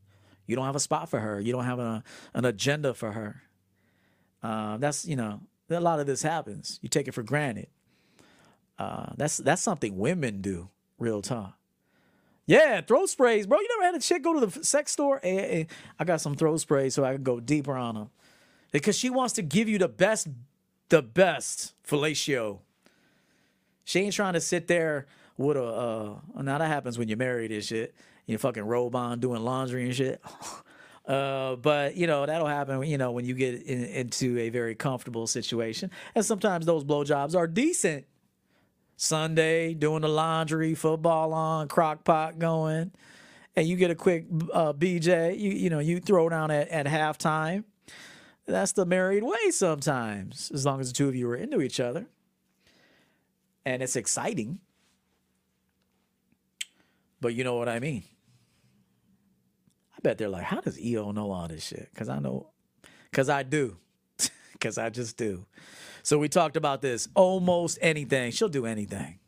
You 0.47 0.57
don't 0.57 0.67
have 0.67 0.77
a 0.77 0.81
spot 0.81 1.09
for 1.09 1.21
her. 1.21 1.41
You 1.41 1.53
don't 1.53 1.65
have 1.65 1.79
a, 1.79 2.03
an 2.35 2.45
agenda 2.45 2.95
for 2.95 3.13
her. 3.13 3.43
Uh, 4.43 4.77
that's 4.79 5.05
you 5.05 5.17
know 5.17 5.41
a 5.71 5.81
lot 5.81 6.01
of 6.01 6.07
this 6.07 6.23
happens. 6.23 6.79
You 6.83 6.89
take 6.89 7.09
it 7.09 7.13
for 7.13 7.23
granted. 7.23 7.69
Uh, 8.79 9.13
that's 9.17 9.39
that's 9.39 9.63
something 9.63 9.97
women 9.97 10.41
do. 10.41 10.71
Real 10.99 11.23
talk. 11.23 11.59
Yeah, 12.47 12.81
throat 12.81 13.09
sprays, 13.09 13.47
bro. 13.47 13.59
You 13.59 13.69
never 13.77 13.93
had 13.93 13.95
a 13.97 14.01
chick 14.01 14.23
go 14.23 14.39
to 14.39 14.47
the 14.47 14.65
sex 14.65 14.93
store? 14.93 15.19
Hey, 15.23 15.35
hey, 15.35 15.49
hey, 15.49 15.67
I 15.99 16.05
got 16.05 16.21
some 16.21 16.37
throat 16.37 16.61
sprays 16.61 16.95
so 16.95 17.05
I 17.05 17.15
can 17.15 17.25
go 17.25 17.41
deeper 17.41 17.75
on 17.75 17.97
them. 17.97 18.11
Because 18.71 18.97
she 18.97 19.11
wants 19.11 19.35
to 19.35 19.43
give 19.43 19.69
you 19.69 19.79
the 19.79 19.89
best, 19.89 20.29
the 20.89 21.03
best 21.03 21.75
fellatio. 21.87 22.61
She 23.85 24.01
ain't 24.01 24.15
trying 24.15 24.35
to 24.35 24.41
sit 24.41 24.69
there 24.69 25.07
with 25.37 25.57
a. 25.57 25.65
Uh, 25.65 26.43
now 26.43 26.59
that 26.59 26.69
happens 26.69 26.99
when 26.99 27.09
you're 27.09 27.19
married 27.19 27.51
and 27.51 27.65
shit. 27.65 27.95
You 28.27 28.39
fucking 28.39 28.65
robe 28.65 28.97
on 28.97 29.21
doing 29.21 29.43
laundry 29.43 29.85
and 29.85 29.95
shit. 29.95 30.21
Uh, 31.07 31.55
but 31.55 31.97
you 31.97 32.09
know 32.09 32.27
that'll 32.27 32.49
happen. 32.49 32.83
You 32.83 32.99
know 32.99 33.13
when 33.13 33.25
you 33.25 33.35
get 33.35 33.63
in, 33.63 33.85
into 33.85 34.41
a 34.41 34.49
very 34.49 34.75
comfortable 34.75 35.29
situation, 35.29 35.93
and 36.17 36.25
sometimes 36.25 36.67
those 36.67 36.83
blowjobs 36.83 37.37
are 37.37 37.47
decent. 37.47 38.07
Sunday 38.97 39.75
doing 39.75 40.03
the 40.03 40.09
laundry, 40.09 40.75
football 40.75 41.33
on, 41.33 41.69
crock 41.69 42.05
pot 42.05 42.39
going, 42.39 42.93
and 43.55 43.67
you 43.67 43.77
get 43.77 43.91
a 43.91 43.95
quick 43.95 44.25
uh, 44.53 44.73
BJ. 44.73 45.39
You 45.39 45.51
you 45.51 45.71
know 45.71 45.79
you 45.79 46.01
throw 46.01 46.29
down 46.29 46.51
at 46.51 46.69
at 46.69 46.87
halftime. 46.87 47.65
That's 48.47 48.73
the 48.73 48.87
married 48.87 49.23
way 49.23 49.51
sometimes, 49.51 50.51
as 50.55 50.65
long 50.65 50.81
as 50.81 50.89
the 50.89 50.95
two 50.95 51.09
of 51.09 51.17
you 51.17 51.29
are 51.29 51.37
into 51.37 51.61
each 51.61 51.81
other, 51.81 52.07
and 53.65 53.83
it's 53.83 53.97
exciting. 53.97 54.61
But 57.21 57.35
you 57.35 57.45
know 57.45 57.57
what 57.57 57.69
I 57.69 57.81
mean. 57.81 58.05
I 59.97 59.99
bet 60.03 60.19
they're 60.19 60.29
like, 60.29 60.45
how 60.45 60.61
does 60.61 60.79
EO 60.79 61.11
know 61.13 61.33
all 61.33 61.49
this 61.49 61.67
shit? 61.67 61.89
Because 61.93 62.09
I 62.09 62.19
know, 62.19 62.49
because 63.11 63.29
I 63.29 63.43
do, 63.43 63.79
because 64.53 64.79
I 64.79 64.91
just 64.91 65.17
do. 65.17 65.47
So 66.07 66.19
we 66.19 66.29
talked 66.29 66.57
about 66.57 66.83
this. 66.83 67.09
Almost 67.17 67.81
anything. 67.83 68.31
She'll 68.31 68.49
do 68.49 68.65
anything. 68.65 69.19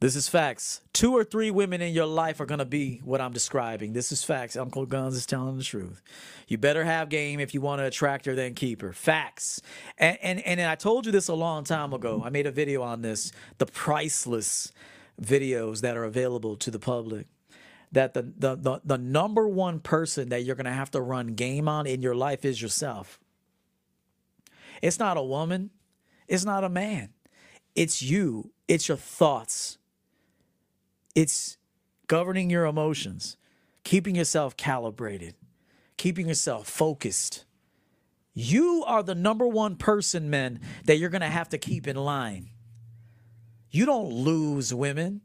This 0.00 0.16
is 0.16 0.28
facts. 0.28 0.80
Two 0.92 1.16
or 1.16 1.22
three 1.22 1.52
women 1.52 1.80
in 1.80 1.94
your 1.94 2.06
life 2.06 2.40
are 2.40 2.46
going 2.46 2.58
to 2.58 2.64
be 2.64 3.00
what 3.04 3.20
I'm 3.20 3.32
describing. 3.32 3.92
This 3.92 4.10
is 4.10 4.24
facts. 4.24 4.56
Uncle 4.56 4.86
Guns 4.86 5.14
is 5.14 5.24
telling 5.24 5.56
the 5.56 5.62
truth. 5.62 6.02
You 6.48 6.58
better 6.58 6.82
have 6.82 7.08
game 7.08 7.38
if 7.38 7.54
you 7.54 7.60
want 7.60 7.78
to 7.78 7.84
attract 7.84 8.26
her, 8.26 8.34
then 8.34 8.54
keep 8.54 8.82
her. 8.82 8.92
Facts. 8.92 9.62
And, 9.98 10.18
and, 10.20 10.40
and 10.40 10.60
I 10.60 10.74
told 10.74 11.06
you 11.06 11.12
this 11.12 11.28
a 11.28 11.34
long 11.34 11.62
time 11.62 11.92
ago. 11.92 12.22
I 12.24 12.30
made 12.30 12.48
a 12.48 12.50
video 12.50 12.82
on 12.82 13.02
this 13.02 13.30
the 13.58 13.66
priceless 13.66 14.72
videos 15.22 15.80
that 15.82 15.96
are 15.96 16.02
available 16.02 16.56
to 16.56 16.72
the 16.72 16.80
public 16.80 17.28
that 17.92 18.14
the, 18.14 18.22
the 18.22 18.56
the 18.56 18.80
the, 18.84 18.98
number 18.98 19.46
one 19.46 19.78
person 19.78 20.30
that 20.30 20.44
you're 20.44 20.56
going 20.56 20.64
to 20.64 20.72
have 20.72 20.90
to 20.92 21.00
run 21.00 21.28
game 21.28 21.68
on 21.68 21.86
in 21.86 22.02
your 22.02 22.14
life 22.14 22.44
is 22.44 22.60
yourself. 22.60 23.20
It's 24.80 24.98
not 24.98 25.16
a 25.16 25.22
woman, 25.22 25.70
it's 26.26 26.44
not 26.44 26.64
a 26.64 26.68
man. 26.68 27.10
It's 27.74 28.02
you. 28.02 28.52
It's 28.68 28.88
your 28.88 28.96
thoughts. 28.96 29.78
It's 31.14 31.56
governing 32.06 32.50
your 32.50 32.64
emotions, 32.64 33.36
keeping 33.84 34.14
yourself 34.14 34.56
calibrated, 34.56 35.34
keeping 35.96 36.28
yourself 36.28 36.68
focused. 36.68 37.44
You 38.34 38.82
are 38.86 39.02
the 39.02 39.14
number 39.14 39.46
one 39.46 39.76
person, 39.76 40.30
men, 40.30 40.60
that 40.84 40.96
you're 40.96 41.10
going 41.10 41.22
to 41.22 41.26
have 41.28 41.50
to 41.50 41.58
keep 41.58 41.86
in 41.86 41.96
line. 41.96 42.50
You 43.70 43.86
don't 43.86 44.10
lose 44.10 44.72
women. 44.72 45.22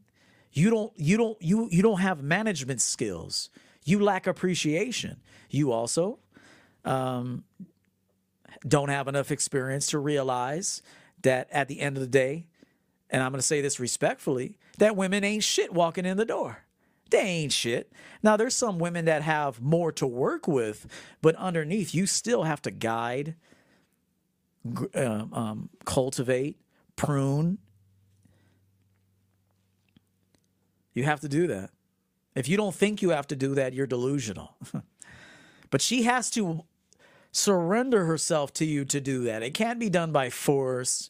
You 0.52 0.70
don't 0.70 0.94
you 0.96 1.18
don't 1.18 1.42
you 1.42 1.68
you 1.72 1.82
don't 1.82 2.00
have 2.00 2.22
management 2.24 2.82
skills. 2.82 3.50
You 3.84 4.04
lack 4.04 4.28
appreciation. 4.28 5.22
You 5.50 5.72
also 5.72 6.20
um, 6.84 7.44
don't 8.68 8.90
have 8.90 9.08
enough 9.08 9.32
experience 9.32 9.88
to 9.88 10.00
realize 10.00 10.82
that 11.22 11.48
at 11.52 11.68
the 11.68 11.80
end 11.80 11.98
of 11.98 12.02
the 12.02 12.08
day, 12.08 12.48
and 13.10 13.24
I'm 13.24 13.32
going 13.32 13.40
to 13.40 13.46
say 13.46 13.62
this 13.62 13.80
respectfully, 13.80 14.58
that 14.78 14.96
women 14.96 15.24
ain't 15.24 15.44
shit 15.44 15.74
walking 15.74 16.06
in 16.06 16.18
the 16.18 16.26
door. 16.26 16.64
They 17.10 17.20
ain't 17.20 17.54
shit. 17.54 17.92
Now, 18.22 18.36
there's 18.36 18.56
some 18.56 18.80
women 18.80 19.06
that 19.06 19.22
have 19.22 19.62
more 19.62 19.92
to 19.94 20.06
work 20.06 20.48
with, 20.48 20.86
but 21.22 21.36
underneath, 21.36 21.94
you 21.96 22.06
still 22.06 22.44
have 22.44 22.62
to 22.64 22.72
guide, 22.72 23.36
uh, 24.94 25.26
um, 25.32 25.70
cultivate, 25.86 26.58
prune. 26.96 27.60
You 30.98 31.04
have 31.04 31.20
to 31.20 31.30
do 31.30 31.46
that. 31.46 31.70
If 32.34 32.50
you 32.50 32.58
don't 32.58 32.74
think 32.74 33.04
you 33.04 33.12
have 33.12 33.28
to 33.28 33.36
do 33.36 33.54
that, 33.54 33.72
you're 33.72 33.86
delusional. 33.86 34.56
but 35.70 35.80
she 35.80 36.04
has 36.04 36.32
to 36.32 36.64
surrender 37.32 38.06
herself 38.06 38.52
to 38.54 38.66
you 38.66 38.84
to 38.86 39.00
do 39.00 39.26
that. 39.26 39.44
It 39.44 39.54
can't 39.54 39.78
be 39.78 39.92
done 39.92 40.12
by 40.12 40.32
force 40.32 41.08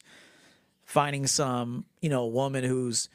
finding 0.84 1.26
some, 1.26 1.86
you 2.02 2.10
know, 2.10 2.26
woman 2.26 2.64
who's 2.64 3.08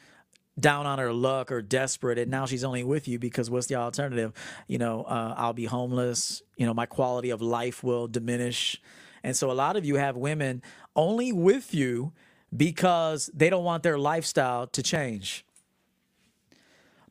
down 0.58 0.84
on 0.84 0.98
her 0.98 1.12
luck 1.12 1.52
or 1.52 1.62
desperate 1.62 2.18
and 2.18 2.28
now 2.28 2.44
she's 2.44 2.64
only 2.64 2.82
with 2.82 3.06
you 3.06 3.20
because 3.20 3.50
what's 3.50 3.66
the 3.66 3.74
alternative 3.74 4.32
you 4.68 4.78
know 4.78 5.02
uh, 5.02 5.34
i'll 5.36 5.52
be 5.52 5.64
homeless 5.64 6.42
you 6.56 6.64
know 6.64 6.72
my 6.72 6.86
quality 6.86 7.30
of 7.30 7.42
life 7.42 7.82
will 7.82 8.06
diminish 8.06 8.80
and 9.24 9.36
so 9.36 9.50
a 9.50 9.52
lot 9.52 9.74
of 9.74 9.84
you 9.84 9.96
have 9.96 10.16
women 10.16 10.62
only 10.94 11.32
with 11.32 11.74
you 11.74 12.12
because 12.56 13.28
they 13.34 13.50
don't 13.50 13.64
want 13.64 13.82
their 13.82 13.98
lifestyle 13.98 14.68
to 14.68 14.80
change 14.80 15.44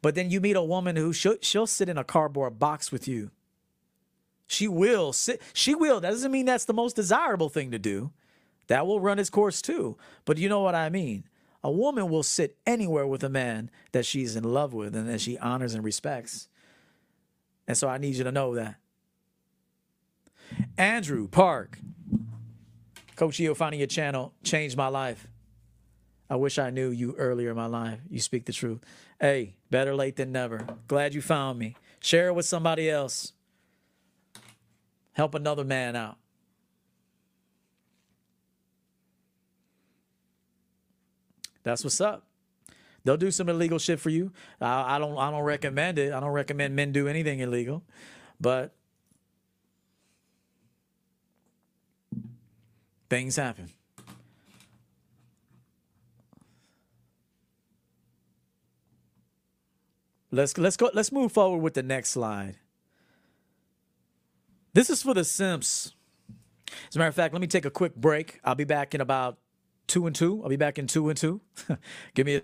but 0.03 0.13
then 0.13 0.29
you 0.29 0.39
meet 0.39 0.55
a 0.55 0.61
woman 0.61 0.95
who 0.95 1.11
she'll, 1.11 1.37
she'll 1.41 1.65
sit 1.65 1.89
in 1.89 1.97
a 1.97 2.03
cardboard 2.03 2.59
box 2.59 2.91
with 2.91 3.07
you 3.07 3.31
she 4.45 4.67
will 4.67 5.11
sit 5.11 5.41
she 5.53 5.73
will 5.73 5.99
that 5.99 6.11
doesn't 6.11 6.31
mean 6.31 6.45
that's 6.45 6.65
the 6.65 6.73
most 6.73 6.95
desirable 6.95 7.49
thing 7.49 7.71
to 7.71 7.79
do 7.79 8.11
that 8.67 8.87
will 8.87 8.99
run 8.99 9.19
its 9.19 9.29
course 9.29 9.61
too. 9.61 9.97
But 10.25 10.37
you 10.37 10.49
know 10.49 10.61
what 10.61 10.75
I 10.75 10.89
mean? 10.89 11.25
A 11.63 11.71
woman 11.71 12.09
will 12.09 12.23
sit 12.23 12.57
anywhere 12.65 13.07
with 13.07 13.23
a 13.23 13.29
man 13.29 13.69
that 13.91 14.05
she's 14.05 14.35
in 14.35 14.43
love 14.43 14.73
with 14.73 14.95
and 14.95 15.07
that 15.09 15.21
she 15.21 15.37
honors 15.37 15.73
and 15.73 15.83
respects. 15.83 16.49
And 17.67 17.77
so 17.77 17.87
I 17.87 17.97
need 17.97 18.15
you 18.15 18.23
to 18.25 18.31
know 18.31 18.55
that. 18.55 18.75
Andrew 20.77 21.27
Park, 21.27 21.79
Coach 23.15 23.39
EO 23.39 23.53
finding 23.53 23.79
your 23.79 23.87
channel 23.87 24.33
changed 24.43 24.75
my 24.75 24.87
life. 24.87 25.27
I 26.29 26.35
wish 26.35 26.57
I 26.57 26.69
knew 26.69 26.89
you 26.89 27.15
earlier 27.17 27.51
in 27.51 27.55
my 27.55 27.67
life. 27.67 27.99
You 28.09 28.19
speak 28.19 28.45
the 28.45 28.53
truth. 28.53 28.79
Hey, 29.19 29.55
better 29.73 29.95
late 29.95 30.17
than 30.17 30.31
never. 30.31 30.67
Glad 30.87 31.15
you 31.15 31.21
found 31.23 31.57
me. 31.57 31.75
Share 31.99 32.27
it 32.27 32.35
with 32.35 32.45
somebody 32.45 32.91
else. 32.91 33.33
Help 35.13 35.33
another 35.33 35.63
man 35.63 35.95
out. 35.95 36.17
That's 41.63 41.83
what's 41.83 41.99
up. 41.99 42.27
They'll 43.03 43.17
do 43.17 43.31
some 43.31 43.49
illegal 43.49 43.79
shit 43.79 43.99
for 43.99 44.11
you. 44.11 44.31
I, 44.61 44.97
I 44.97 44.99
don't. 44.99 45.17
I 45.17 45.31
don't 45.31 45.41
recommend 45.41 45.97
it. 45.97 46.13
I 46.13 46.19
don't 46.19 46.29
recommend 46.29 46.75
men 46.75 46.91
do 46.91 47.07
anything 47.07 47.39
illegal, 47.39 47.81
but 48.39 48.75
things 53.09 53.37
happen. 53.37 53.71
Let's 60.33 60.57
let's 60.57 60.77
go. 60.77 60.89
Let's 60.95 61.11
move 61.11 61.31
forward 61.31 61.59
with 61.59 61.75
the 61.75 61.83
next 61.83 62.09
slide. 62.09 62.55
This 64.73 64.89
is 64.89 65.03
for 65.03 65.13
the 65.13 65.23
simps. 65.23 65.93
As 66.89 66.95
a 66.95 66.99
matter 66.99 67.09
of 67.09 67.13
fact, 67.13 67.35
let 67.35 67.41
me 67.41 67.45
take 67.45 67.65
a 67.65 67.69
quick 67.69 67.95
break. 67.95 68.39
I'll 68.43 68.55
be 68.55 68.63
back 68.63 68.95
in 68.95 69.01
about 69.01 69.37
two 69.85 70.07
and 70.07 70.15
two. 70.15 70.41
I'll 70.41 70.49
be 70.49 70.55
back 70.55 70.79
in 70.79 70.87
two 70.87 71.07
and 71.09 71.15
two. 71.15 71.41
Give 72.15 72.25
me 72.25 72.37
a. 72.37 72.41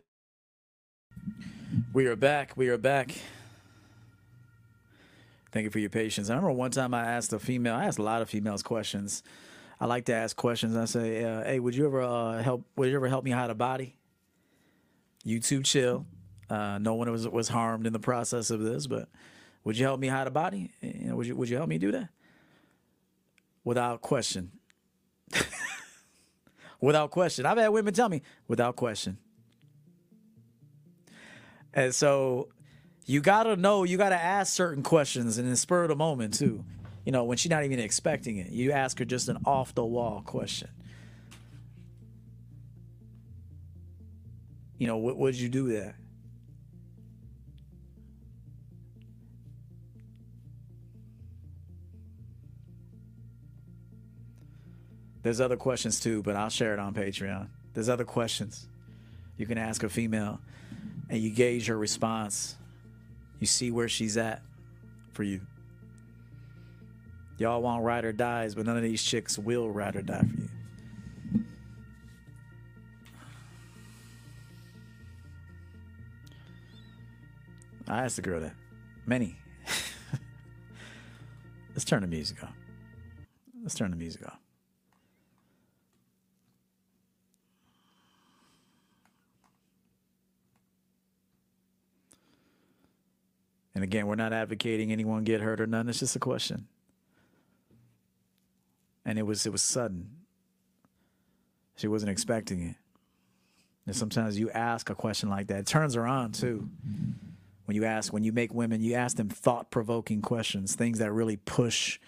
We 1.91 2.05
are 2.05 2.15
back. 2.15 2.55
We 2.55 2.69
are 2.69 2.77
back. 2.77 3.15
Thank 5.51 5.63
you 5.63 5.71
for 5.71 5.79
your 5.79 5.89
patience. 5.89 6.29
I 6.29 6.35
remember 6.35 6.51
one 6.51 6.69
time 6.69 6.93
I 6.93 7.07
asked 7.07 7.33
a 7.33 7.39
female, 7.39 7.73
I 7.73 7.85
asked 7.85 7.97
a 7.97 8.03
lot 8.03 8.21
of 8.21 8.29
females 8.29 8.61
questions. 8.61 9.23
I 9.79 9.87
like 9.87 10.05
to 10.05 10.13
ask 10.13 10.37
questions. 10.37 10.77
I 10.77 10.85
say, 10.85 11.23
uh, 11.23 11.43
hey, 11.43 11.59
would 11.59 11.73
you 11.73 11.87
ever 11.87 12.03
uh, 12.03 12.43
help, 12.43 12.65
would 12.75 12.87
you 12.87 12.95
ever 12.95 13.07
help 13.07 13.23
me 13.23 13.31
hide 13.31 13.49
a 13.49 13.55
body? 13.55 13.95
YouTube 15.25 15.65
chill. 15.65 16.05
Uh, 16.49 16.77
no 16.79 16.95
one 16.95 17.11
was, 17.11 17.27
was 17.27 17.49
harmed 17.49 17.85
in 17.85 17.93
the 17.93 17.99
process 17.99 18.49
of 18.49 18.59
this, 18.59 18.87
but 18.87 19.07
would 19.63 19.77
you 19.77 19.85
help 19.85 19.99
me 19.99 20.07
hide 20.07 20.27
a 20.27 20.31
body? 20.31 20.71
You 20.81 21.09
know, 21.09 21.15
would 21.15 21.27
you, 21.27 21.35
would 21.35 21.49
you 21.49 21.57
help 21.57 21.69
me 21.69 21.77
do 21.77 21.91
that? 21.91 22.09
Without 23.63 24.01
question. 24.01 24.51
without 26.81 27.11
question. 27.11 27.45
I've 27.45 27.57
had 27.57 27.67
women 27.69 27.93
tell 27.93 28.09
me, 28.09 28.21
without 28.47 28.75
question. 28.75 29.17
And 31.73 31.93
so 31.93 32.49
you 33.09 33.21
gotta 33.21 33.55
know, 33.55 33.83
you 33.85 33.97
gotta 33.97 34.21
ask 34.21 34.53
certain 34.53 34.83
questions 34.83 35.39
and 35.39 35.47
in 35.47 35.51
the 35.51 35.57
spur 35.57 35.81
of 35.81 35.89
the 35.89 35.95
moment 35.95 36.35
too. 36.35 36.63
You 37.05 37.11
know, 37.11 37.23
when 37.23 37.37
she's 37.37 37.49
not 37.49 37.63
even 37.63 37.79
expecting 37.79 38.37
it. 38.37 38.51
You 38.51 38.71
ask 38.71 38.99
her 38.99 39.05
just 39.05 39.29
an 39.29 39.39
off 39.45 39.73
the 39.73 39.83
wall 39.83 40.21
question. 40.23 40.69
You 44.77 44.85
know, 44.85 44.97
what 44.97 45.17
would 45.17 45.33
you 45.35 45.49
do 45.49 45.67
there? 45.67 45.97
There's 55.29 55.41
other 55.41 55.57
questions 55.57 55.99
too, 55.99 56.23
but 56.23 56.35
I'll 56.35 56.49
share 56.49 56.73
it 56.73 56.79
on 56.79 56.95
Patreon. 56.95 57.49
There's 57.75 57.87
other 57.87 58.03
questions 58.03 58.67
you 59.37 59.45
can 59.45 59.59
ask 59.59 59.83
a 59.83 59.89
female 59.89 60.39
and 61.07 61.19
you 61.19 61.29
gauge 61.29 61.67
her 61.67 61.77
response. 61.77 62.55
You 63.39 63.45
see 63.45 63.69
where 63.69 63.87
she's 63.87 64.17
at 64.17 64.41
for 65.13 65.21
you. 65.21 65.41
Y'all 67.37 67.61
want 67.61 67.83
ride 67.83 68.05
or 68.05 68.11
dies, 68.11 68.55
but 68.55 68.65
none 68.65 68.75
of 68.75 68.81
these 68.81 69.03
chicks 69.03 69.37
will 69.37 69.69
ride 69.69 69.95
or 69.95 70.01
die 70.01 70.21
for 70.21 70.35
you. 70.35 70.49
I 77.87 78.05
asked 78.05 78.15
the 78.15 78.23
girl 78.23 78.39
that. 78.39 78.55
Many. 79.05 79.37
Let's 81.75 81.85
turn 81.85 82.01
the 82.01 82.07
music 82.07 82.43
off. 82.43 82.57
Let's 83.61 83.75
turn 83.75 83.91
the 83.91 83.95
music 83.95 84.25
off. 84.25 84.38
And 93.79 93.83
again, 93.85 94.07
we're 94.07 94.15
not 94.15 94.33
advocating 94.33 94.91
anyone 94.91 95.23
get 95.23 95.39
hurt 95.39 95.61
or 95.61 95.65
none. 95.65 95.87
It's 95.87 95.99
just 95.99 96.13
a 96.13 96.19
question. 96.19 96.67
And 99.05 99.17
it 99.17 99.21
was 99.21 99.45
it 99.45 99.53
was 99.53 99.61
sudden. 99.61 100.09
She 101.77 101.87
wasn't 101.87 102.11
expecting 102.11 102.61
it. 102.61 102.75
And 103.85 103.95
sometimes 103.95 104.37
you 104.37 104.51
ask 104.51 104.89
a 104.89 104.95
question 104.95 105.29
like 105.29 105.47
that, 105.47 105.59
it 105.59 105.65
turns 105.65 105.93
her 105.93 106.05
on 106.05 106.33
too. 106.33 106.67
When 107.63 107.75
you 107.77 107.85
ask, 107.85 108.11
when 108.11 108.25
you 108.25 108.33
make 108.33 108.53
women, 108.53 108.81
you 108.81 108.95
ask 108.95 109.15
them 109.15 109.29
thought 109.29 109.71
provoking 109.71 110.21
questions, 110.21 110.75
things 110.75 110.99
that 110.99 111.13
really 111.13 111.37
push 111.37 112.01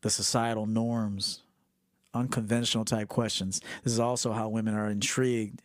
the 0.00 0.08
societal 0.08 0.64
norms, 0.64 1.42
unconventional 2.14 2.86
type 2.86 3.08
questions. 3.08 3.60
This 3.84 3.92
is 3.92 4.00
also 4.00 4.32
how 4.32 4.48
women 4.48 4.72
are 4.72 4.88
intrigued. 4.88 5.60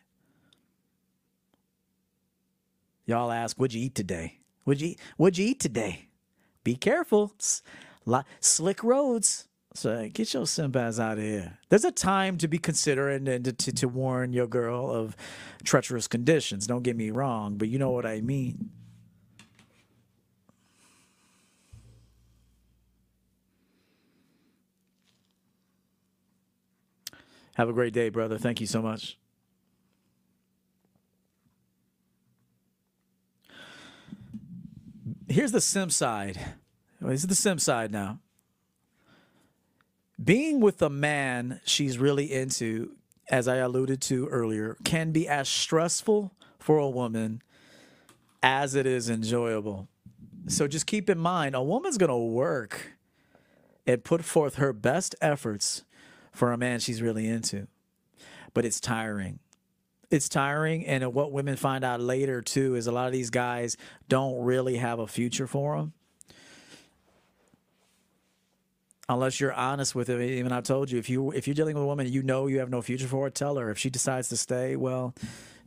Y'all 3.06 3.31
ask, 3.31 3.56
What'd 3.56 3.73
you 3.73 3.85
eat 3.85 3.95
today? 3.95 4.36
What'd 4.68 4.81
you, 4.81 4.95
what'd 5.15 5.38
you 5.38 5.48
eat 5.48 5.61
today? 5.61 6.10
Be 6.65 6.76
careful. 6.76 7.34
Slick 8.41 8.84
roads. 8.84 9.48
So 9.73 10.10
get 10.14 10.34
your 10.34 10.45
simp 10.45 10.76
ass 10.76 10.99
out 10.99 11.19
of 11.19 11.23
here. 11.23 11.57
There's 11.69 11.85
a 11.85 11.91
time 11.91 12.38
to 12.39 12.49
be 12.49 12.57
considerate 12.57 13.26
and 13.26 13.45
to, 13.45 13.53
to, 13.53 13.72
to, 13.72 13.88
warn 13.88 14.34
your 14.34 14.45
girl 14.45 14.91
of 14.91 15.15
treacherous 15.64 16.10
conditions. 16.10 16.68
Don't 16.68 16.84
get 16.84 16.98
me 16.98 17.11
wrong, 17.11 17.57
but 17.57 17.69
you 17.69 17.80
know 17.80 17.91
what 17.91 18.06
I 18.06 18.19
mean. 18.19 18.72
Have 27.56 27.69
a 27.69 27.73
great 27.73 27.94
day, 27.94 28.10
brother. 28.10 28.38
Thank 28.38 28.60
you 28.60 28.68
so 28.68 28.81
much. 28.81 29.18
Here's 35.28 35.52
the 35.52 35.62
simp 35.62 35.91
side. 35.91 36.40
This 37.02 37.22
is 37.22 37.28
the 37.28 37.36
simp 37.36 37.62
side 37.62 37.91
now 37.91 38.20
being 40.24 40.60
with 40.60 40.82
a 40.82 40.90
man 40.90 41.62
she's 41.64 41.98
really 41.98 42.32
into, 42.32 42.95
as 43.30 43.48
I 43.48 43.58
alluded 43.58 44.02
to 44.04 44.28
earlier, 44.28 44.78
can 44.84 45.12
be 45.12 45.28
as 45.28 45.48
stressful 45.48 46.34
for 46.60 46.78
a 46.78 46.90
woman 46.90 47.41
as 48.41 48.76
it 48.76 48.86
is 48.86 49.10
enjoyable. 49.10 49.88
So 50.48 50.68
just 50.68 50.86
keep 50.88 51.10
in 51.10 51.20
mind, 51.20 51.56
a 51.56 51.62
woman's 51.62 51.98
going 51.98 52.10
to 52.10 52.18
work 52.18 52.94
and 53.86 54.04
put 54.04 54.24
forth 54.24 54.56
her 54.56 54.74
best 54.74 55.16
efforts 55.22 55.84
for 56.32 56.52
a 56.52 56.58
man 56.58 56.80
she's 56.80 57.02
really 57.02 57.28
into. 57.28 57.68
But 58.54 58.66
it's 58.66 58.80
tiring. 58.80 59.40
It's 60.10 60.30
tiring. 60.30 60.86
And 60.86 61.04
uh, 61.04 61.10
what 61.10 61.32
women 61.32 61.56
find 61.58 61.84
out 61.84 62.00
later, 62.00 62.42
too, 62.42 62.76
is 62.76 62.88
a 62.88 62.92
lot 62.92 63.08
of 63.08 63.14
these 63.14 63.30
guys 63.30 63.78
don't 64.08 64.44
really 64.44 64.78
have 64.78 65.00
a 65.00 65.08
future 65.08 65.48
for 65.48 65.78
them 65.78 65.94
unless 69.10 69.40
you're 69.40 69.54
honest 69.54 69.96
with 69.96 70.10
it. 70.10 70.22
Even 70.22 70.52
I 70.52 70.62
told 70.62 70.92
you, 70.92 71.00
if 71.00 71.10
you 71.10 71.32
if 71.32 71.48
you're 71.48 71.54
dealing 71.54 71.76
with 71.76 71.84
a 71.84 71.88
woman 71.88 72.12
you 72.12 72.24
know 72.24 72.48
you 72.48 72.60
have 72.60 72.70
no 72.70 72.82
future 72.82 73.08
for 73.08 73.26
her, 73.26 73.30
tell 73.30 73.58
her. 73.58 73.70
If 73.70 73.78
she 73.78 73.90
decides 73.90 74.30
to 74.30 74.38
stay, 74.38 74.76
well, 74.76 75.14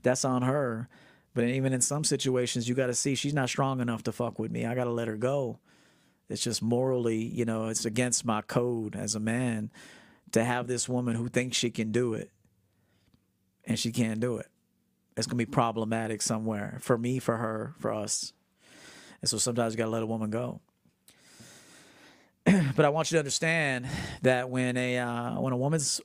that's 0.02 0.24
on 0.24 0.42
her. 0.42 0.88
But 1.32 1.44
even 1.44 1.72
in 1.72 1.80
some 1.80 2.04
situations, 2.04 2.68
you 2.68 2.74
got 2.74 2.88
to 2.88 2.94
see 2.94 3.14
she's 3.14 3.34
not 3.34 3.48
strong 3.48 3.80
enough 3.80 4.02
to 4.04 4.12
fuck 4.12 4.38
with 4.38 4.50
me. 4.50 4.66
I 4.66 4.74
got 4.74 4.84
to 4.84 4.90
let 4.90 5.08
her 5.08 5.16
go. 5.16 5.60
It's 6.28 6.42
just 6.42 6.62
morally, 6.62 7.22
you 7.22 7.44
know, 7.44 7.68
it's 7.68 7.84
against 7.84 8.24
my 8.24 8.42
code 8.42 8.96
as 8.96 9.14
a 9.14 9.20
man 9.20 9.70
to 10.32 10.44
have 10.44 10.66
this 10.66 10.88
woman 10.88 11.16
who 11.16 11.28
thinks 11.28 11.56
she 11.56 11.70
can 11.70 11.92
do 11.92 12.14
it 12.14 12.30
and 13.64 13.78
she 13.78 13.92
can't 13.92 14.20
do 14.20 14.36
it. 14.36 14.48
It's 15.16 15.26
to 15.26 15.34
be 15.34 15.46
problematic 15.46 16.22
somewhere 16.22 16.78
for 16.80 16.96
me, 16.96 17.18
for 17.18 17.36
her, 17.36 17.74
for 17.78 17.92
us. 17.92 18.32
And 19.20 19.28
so 19.28 19.38
sometimes 19.38 19.74
you 19.74 19.78
got 19.78 19.84
to 19.84 19.90
let 19.90 20.02
a 20.02 20.06
woman 20.06 20.30
go. 20.30 20.60
but 22.76 22.84
I 22.84 22.88
want 22.88 23.10
you 23.10 23.16
to 23.16 23.18
understand 23.18 23.86
that 24.22 24.48
when 24.48 24.76
a 24.76 24.98
uh, 24.98 25.40
when 25.40 25.52
a 25.52 25.56
woman's 25.56 26.00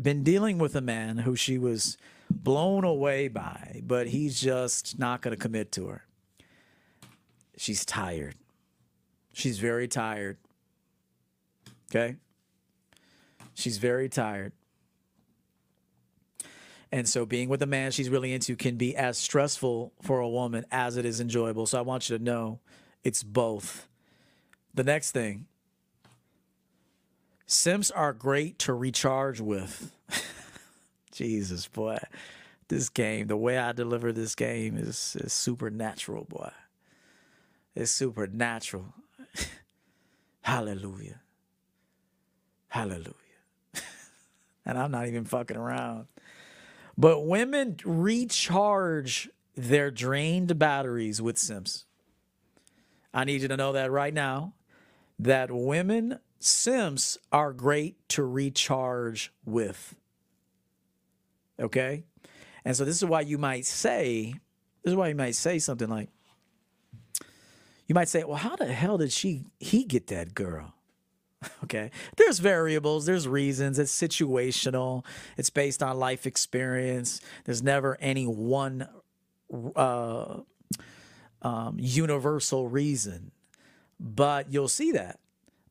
been 0.00 0.22
dealing 0.22 0.58
with 0.58 0.76
a 0.76 0.80
man 0.80 1.18
who 1.18 1.34
she 1.34 1.58
was 1.58 1.98
blown 2.30 2.84
away 2.84 3.28
by, 3.28 3.82
but 3.84 4.08
he's 4.08 4.40
just 4.40 4.98
not 4.98 5.22
to 5.22 5.36
commit 5.36 5.72
to 5.72 5.88
her. 5.88 6.04
She's 7.56 7.84
tired. 7.84 8.36
She's 9.32 9.58
very 9.58 9.88
tired. 9.88 10.38
Okay? 11.90 12.16
She's 13.54 13.78
very 13.78 14.08
tired. 14.08 14.52
And 16.92 17.08
so 17.08 17.24
being 17.24 17.48
with 17.48 17.62
a 17.62 17.66
man 17.66 17.92
she's 17.92 18.08
really 18.08 18.32
into 18.32 18.56
can 18.56 18.76
be 18.76 18.96
as 18.96 19.16
stressful 19.16 19.92
for 20.02 20.20
a 20.20 20.28
woman 20.28 20.64
as 20.70 20.96
it 20.96 21.04
is 21.04 21.20
enjoyable. 21.20 21.66
So 21.66 21.78
I 21.78 21.82
want 21.82 22.08
you 22.08 22.18
to 22.18 22.24
know 22.24 22.60
it's 23.04 23.22
both. 23.22 23.88
The 24.74 24.84
next 24.84 25.12
thing 25.12 25.46
Simps 27.46 27.90
are 27.90 28.12
great 28.12 28.60
to 28.60 28.72
recharge 28.72 29.40
with. 29.40 29.92
Jesus, 31.12 31.66
boy. 31.66 31.98
This 32.68 32.88
game, 32.88 33.26
the 33.26 33.36
way 33.36 33.58
I 33.58 33.72
deliver 33.72 34.12
this 34.12 34.36
game 34.36 34.76
is, 34.76 35.16
is 35.20 35.32
supernatural, 35.32 36.26
boy. 36.26 36.52
It's 37.74 37.90
supernatural. 37.90 38.94
Hallelujah. 40.42 41.22
Hallelujah. 42.68 43.14
and 44.64 44.78
I'm 44.78 44.92
not 44.92 45.08
even 45.08 45.24
fucking 45.24 45.56
around. 45.56 46.06
But 46.96 47.26
women 47.26 47.78
recharge 47.84 49.30
their 49.56 49.90
drained 49.90 50.58
batteries 50.58 51.20
with 51.20 51.38
simps. 51.38 51.84
I 53.12 53.24
need 53.24 53.42
you 53.42 53.48
to 53.48 53.56
know 53.56 53.72
that 53.72 53.90
right 53.90 54.14
now 54.14 54.54
that 55.18 55.50
women 55.50 56.18
simps 56.38 57.18
are 57.30 57.52
great 57.52 57.96
to 58.10 58.24
recharge 58.24 59.32
with. 59.44 59.96
Okay? 61.58 62.04
And 62.64 62.76
so 62.76 62.84
this 62.84 62.96
is 62.96 63.04
why 63.04 63.22
you 63.22 63.38
might 63.38 63.66
say, 63.66 64.34
this 64.82 64.92
is 64.92 64.96
why 64.96 65.08
you 65.08 65.14
might 65.14 65.34
say 65.34 65.58
something 65.58 65.88
like, 65.88 66.08
you 67.86 67.94
might 67.94 68.08
say, 68.08 68.24
well, 68.24 68.36
how 68.36 68.56
the 68.56 68.66
hell 68.66 68.98
did 68.98 69.12
she 69.12 69.44
he 69.58 69.84
get 69.84 70.06
that 70.06 70.34
girl? 70.34 70.74
Okay. 71.64 71.90
There's 72.16 72.38
variables, 72.38 73.06
there's 73.06 73.28
reasons, 73.28 73.78
it's 73.78 73.92
situational, 73.94 75.04
it's 75.36 75.50
based 75.50 75.82
on 75.82 75.98
life 75.98 76.26
experience. 76.26 77.20
There's 77.44 77.62
never 77.62 77.96
any 78.00 78.26
one 78.26 78.88
uh, 79.76 80.40
um, 81.42 81.76
universal 81.78 82.68
reason, 82.68 83.30
but 83.98 84.52
you'll 84.52 84.68
see 84.68 84.92
that. 84.92 85.20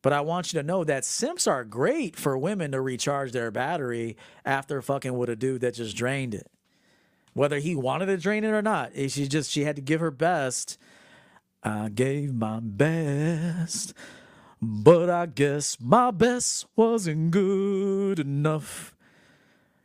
But 0.02 0.12
I 0.14 0.22
want 0.22 0.52
you 0.52 0.60
to 0.60 0.66
know 0.66 0.84
that 0.84 1.04
simps 1.04 1.46
are 1.46 1.64
great 1.64 2.16
for 2.16 2.36
women 2.38 2.72
to 2.72 2.80
recharge 2.80 3.32
their 3.32 3.50
battery 3.50 4.16
after 4.44 4.80
fucking 4.80 5.16
with 5.16 5.28
a 5.28 5.36
dude 5.36 5.60
that 5.60 5.74
just 5.74 5.96
drained 5.96 6.34
it. 6.34 6.50
Whether 7.34 7.58
he 7.58 7.76
wanted 7.76 8.06
to 8.06 8.16
drain 8.16 8.44
it 8.44 8.48
or 8.50 8.62
not, 8.62 8.92
she 8.94 9.28
just 9.28 9.50
she 9.50 9.64
had 9.64 9.76
to 9.76 9.82
give 9.82 10.00
her 10.00 10.10
best. 10.10 10.78
I 11.62 11.90
gave 11.90 12.34
my 12.34 12.60
best. 12.60 13.92
But 14.62 15.08
I 15.08 15.24
guess 15.24 15.78
my 15.80 16.10
best 16.10 16.66
wasn't 16.76 17.30
good 17.30 18.18
enough. 18.18 18.94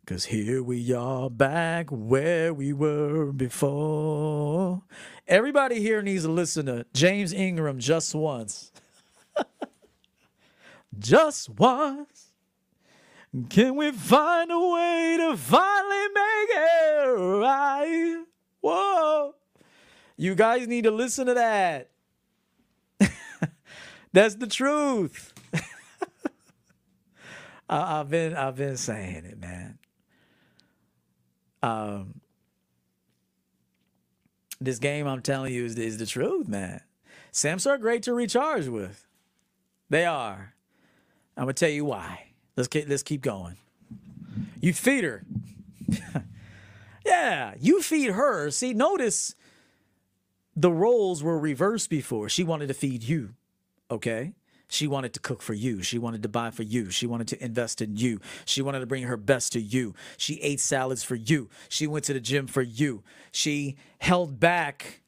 Cause 0.06 0.26
here 0.26 0.62
we 0.62 0.94
are 0.94 1.30
back 1.30 1.88
where 1.90 2.54
we 2.54 2.74
were 2.74 3.32
before. 3.32 4.84
Everybody 5.28 5.80
here 5.80 6.02
needs 6.02 6.24
to 6.24 6.32
listen 6.32 6.66
to 6.66 6.86
James 6.94 7.34
Ingram 7.34 7.80
just 7.80 8.14
once. 8.14 8.72
just 11.00 11.50
once. 11.50 12.34
Can 13.50 13.78
we 13.78 13.92
find 13.92 14.52
a 14.52 14.60
way 14.60 15.18
to 15.22 15.38
finally 15.38 16.08
make 16.14 16.50
it 16.52 17.08
right? 17.42 18.26
Whoa. 18.62 19.36
You 20.18 20.36
guys 20.36 20.68
need 20.68 20.84
to 20.84 20.92
listen 20.92 21.28
to 21.28 21.34
that. 21.34 21.90
That's 24.16 24.36
the 24.36 24.48
truth. 24.48 25.34
I, 27.70 27.98
have 27.98 28.10
been 28.10 28.34
I've 28.34 28.56
been 28.56 28.78
saying 28.78 29.26
it, 29.26 29.38
man. 29.38 29.78
Um, 31.62 32.22
this 34.62 34.80
game 34.80 35.06
I'm 35.06 35.22
telling 35.22 35.54
you 35.54 35.66
is, 35.66 35.78
is 35.78 35.98
the 35.98 36.06
truth, 36.06 36.48
man. 36.48 36.80
Simps 37.34 37.66
are 37.66 37.78
great 37.78 38.04
to 38.04 38.14
recharge 38.14 38.70
with. 38.70 39.06
They 39.90 40.06
are. 40.06 40.54
I'm 41.36 41.44
gonna 41.44 41.54
tell 41.54 41.70
you 41.70 41.84
why. 41.84 42.28
Let's 42.56 42.70
keep 42.70 42.88
let's 42.88 43.04
keep 43.04 43.22
going. 43.22 43.58
You 44.62 44.72
feed 44.72 45.04
her. 45.04 45.26
yeah, 47.06 47.56
you 47.60 47.82
feed 47.82 48.12
her. 48.12 48.50
See, 48.50 48.74
notice 48.74 49.36
the 50.56 50.72
roles 50.72 51.22
were 51.22 51.38
reversed 51.38 51.90
before. 51.90 52.30
She 52.30 52.46
wanted 52.46 52.68
to 52.68 52.74
feed 52.74 53.04
you. 53.04 53.34
Okay. 53.90 54.34
She 54.68 54.88
wanted 54.88 55.14
to 55.14 55.20
cook 55.20 55.42
for 55.42 55.54
you. 55.54 55.84
She 55.84 56.00
wanted 56.00 56.24
to 56.24 56.30
buy 56.30 56.50
for 56.50 56.64
you. 56.64 56.90
She 56.90 57.06
wanted 57.06 57.28
to 57.30 57.44
invest 57.44 57.82
in 57.82 57.96
you. 57.96 58.20
She 58.46 58.62
wanted 58.62 58.80
to 58.80 58.88
bring 58.88 59.04
her 59.04 59.18
best 59.18 59.54
to 59.54 59.62
you. 59.62 59.94
She 60.18 60.42
ate 60.42 60.60
salads 60.60 61.04
for 61.04 61.16
you. 61.16 61.50
She 61.70 61.86
went 61.86 62.06
to 62.06 62.14
the 62.14 62.20
gym 62.20 62.48
for 62.48 62.64
you. 62.64 63.04
She 63.32 63.76
held 64.00 64.40
back 64.40 65.02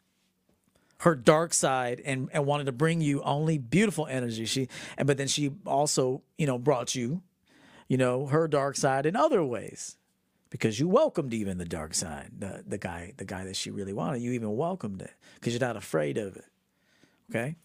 her 1.00 1.16
dark 1.16 1.54
side 1.54 2.02
and, 2.06 2.30
and 2.34 2.46
wanted 2.46 2.66
to 2.66 2.72
bring 2.72 3.02
you 3.02 3.22
only 3.24 3.58
beautiful 3.58 4.08
energy. 4.08 4.46
She 4.46 4.68
and 4.98 5.08
but 5.08 5.18
then 5.18 5.28
she 5.28 5.52
also, 5.66 6.22
you 6.38 6.48
know, 6.48 6.58
brought 6.58 6.96
you, 6.96 7.22
you 7.88 7.98
know, 7.98 8.28
her 8.28 8.48
dark 8.48 8.76
side 8.76 9.06
in 9.06 9.16
other 9.16 9.44
ways. 9.44 9.98
Because 10.50 10.80
you 10.80 10.88
welcomed 10.88 11.34
even 11.34 11.58
the 11.58 11.66
dark 11.66 11.94
side, 11.94 12.32
the 12.40 12.64
the 12.66 12.78
guy, 12.78 13.14
the 13.18 13.26
guy 13.26 13.44
that 13.44 13.56
she 13.56 13.70
really 13.70 13.92
wanted. 13.92 14.22
You 14.22 14.32
even 14.32 14.56
welcomed 14.56 15.02
it 15.02 15.12
because 15.36 15.54
you're 15.54 15.68
not 15.68 15.76
afraid 15.76 16.18
of 16.18 16.38
it. 16.38 16.46
Okay. 17.30 17.56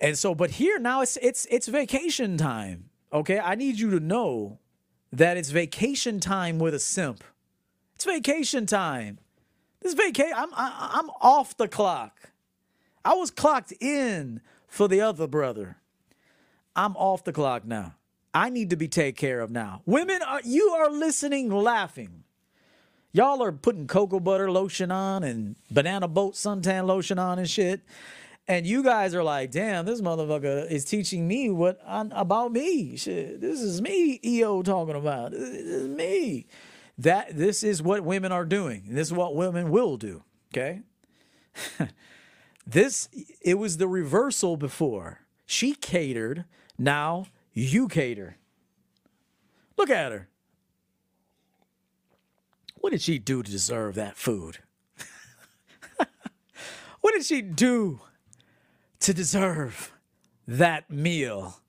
And 0.00 0.16
so, 0.16 0.34
but 0.34 0.52
here 0.52 0.78
now 0.78 1.00
it's 1.02 1.16
it's 1.18 1.46
it's 1.50 1.66
vacation 1.66 2.36
time. 2.36 2.90
Okay, 3.12 3.38
I 3.38 3.54
need 3.54 3.78
you 3.78 3.90
to 3.90 4.00
know 4.00 4.58
that 5.12 5.36
it's 5.36 5.50
vacation 5.50 6.20
time 6.20 6.58
with 6.58 6.74
a 6.74 6.78
simp. 6.78 7.24
It's 7.94 8.04
vacation 8.04 8.66
time. 8.66 9.18
This 9.80 9.94
vacation, 9.94 10.34
I'm 10.36 10.50
I, 10.54 10.90
I'm 10.94 11.10
off 11.20 11.56
the 11.56 11.68
clock. 11.68 12.30
I 13.04 13.14
was 13.14 13.30
clocked 13.30 13.72
in 13.80 14.40
for 14.68 14.86
the 14.86 15.00
other 15.00 15.26
brother. 15.26 15.78
I'm 16.76 16.96
off 16.96 17.24
the 17.24 17.32
clock 17.32 17.64
now. 17.64 17.94
I 18.32 18.50
need 18.50 18.70
to 18.70 18.76
be 18.76 18.86
taken 18.86 19.16
care 19.16 19.40
of 19.40 19.50
now. 19.50 19.82
Women, 19.84 20.22
are 20.22 20.42
you 20.44 20.70
are 20.70 20.90
listening, 20.90 21.50
laughing. 21.50 22.22
Y'all 23.10 23.42
are 23.42 23.50
putting 23.50 23.86
cocoa 23.88 24.20
butter 24.20 24.50
lotion 24.50 24.92
on 24.92 25.24
and 25.24 25.56
banana 25.70 26.06
boat 26.06 26.34
suntan 26.34 26.86
lotion 26.86 27.18
on 27.18 27.38
and 27.38 27.48
shit 27.48 27.80
and 28.48 28.66
you 28.66 28.82
guys 28.82 29.14
are 29.14 29.22
like, 29.22 29.50
damn, 29.50 29.84
this 29.84 30.00
motherfucker 30.00 30.68
is 30.70 30.86
teaching 30.86 31.28
me 31.28 31.50
what 31.50 31.78
I, 31.86 32.06
about 32.12 32.50
me. 32.50 32.96
Shit, 32.96 33.42
this 33.42 33.60
is 33.60 33.82
me, 33.82 34.18
EO 34.24 34.62
talking 34.62 34.96
about. 34.96 35.32
This 35.32 35.40
is 35.40 35.86
me. 35.86 36.46
That 36.96 37.36
this 37.36 37.62
is 37.62 37.82
what 37.82 38.02
women 38.02 38.32
are 38.32 38.46
doing. 38.46 38.84
This 38.88 39.08
is 39.08 39.12
what 39.12 39.36
women 39.36 39.70
will 39.70 39.98
do. 39.98 40.24
Okay. 40.50 40.80
this 42.66 43.10
it 43.42 43.58
was 43.58 43.76
the 43.76 43.86
reversal 43.86 44.56
before. 44.56 45.20
She 45.44 45.74
catered. 45.74 46.46
Now 46.78 47.26
you 47.52 47.86
cater. 47.86 48.38
Look 49.76 49.90
at 49.90 50.10
her. 50.10 50.28
What 52.76 52.90
did 52.90 53.02
she 53.02 53.18
do 53.18 53.42
to 53.42 53.50
deserve 53.50 53.94
that 53.96 54.16
food? 54.16 54.58
what 57.00 57.12
did 57.12 57.24
she 57.24 57.42
do 57.42 58.00
to 59.00 59.14
deserve 59.14 59.92
that 60.46 60.90
meal. 60.90 61.60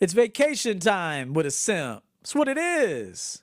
It's 0.00 0.12
vacation 0.12 0.78
time 0.78 1.34
with 1.34 1.46
a 1.46 1.50
simp. 1.50 2.02
It's 2.20 2.34
what 2.34 2.48
it 2.48 2.58
is. 2.58 3.42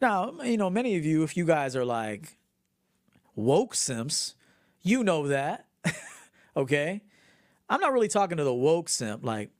Now, 0.00 0.32
you 0.42 0.56
know, 0.56 0.68
many 0.68 0.96
of 0.96 1.04
you, 1.04 1.22
if 1.22 1.36
you 1.36 1.44
guys 1.44 1.76
are 1.76 1.84
like 1.84 2.36
woke 3.36 3.74
simps, 3.74 4.34
you 4.82 5.04
know 5.04 5.28
that. 5.28 5.66
okay? 6.56 7.02
I'm 7.68 7.80
not 7.80 7.92
really 7.92 8.08
talking 8.08 8.36
to 8.36 8.44
the 8.44 8.54
woke 8.54 8.88
simp, 8.88 9.24
like, 9.24 9.50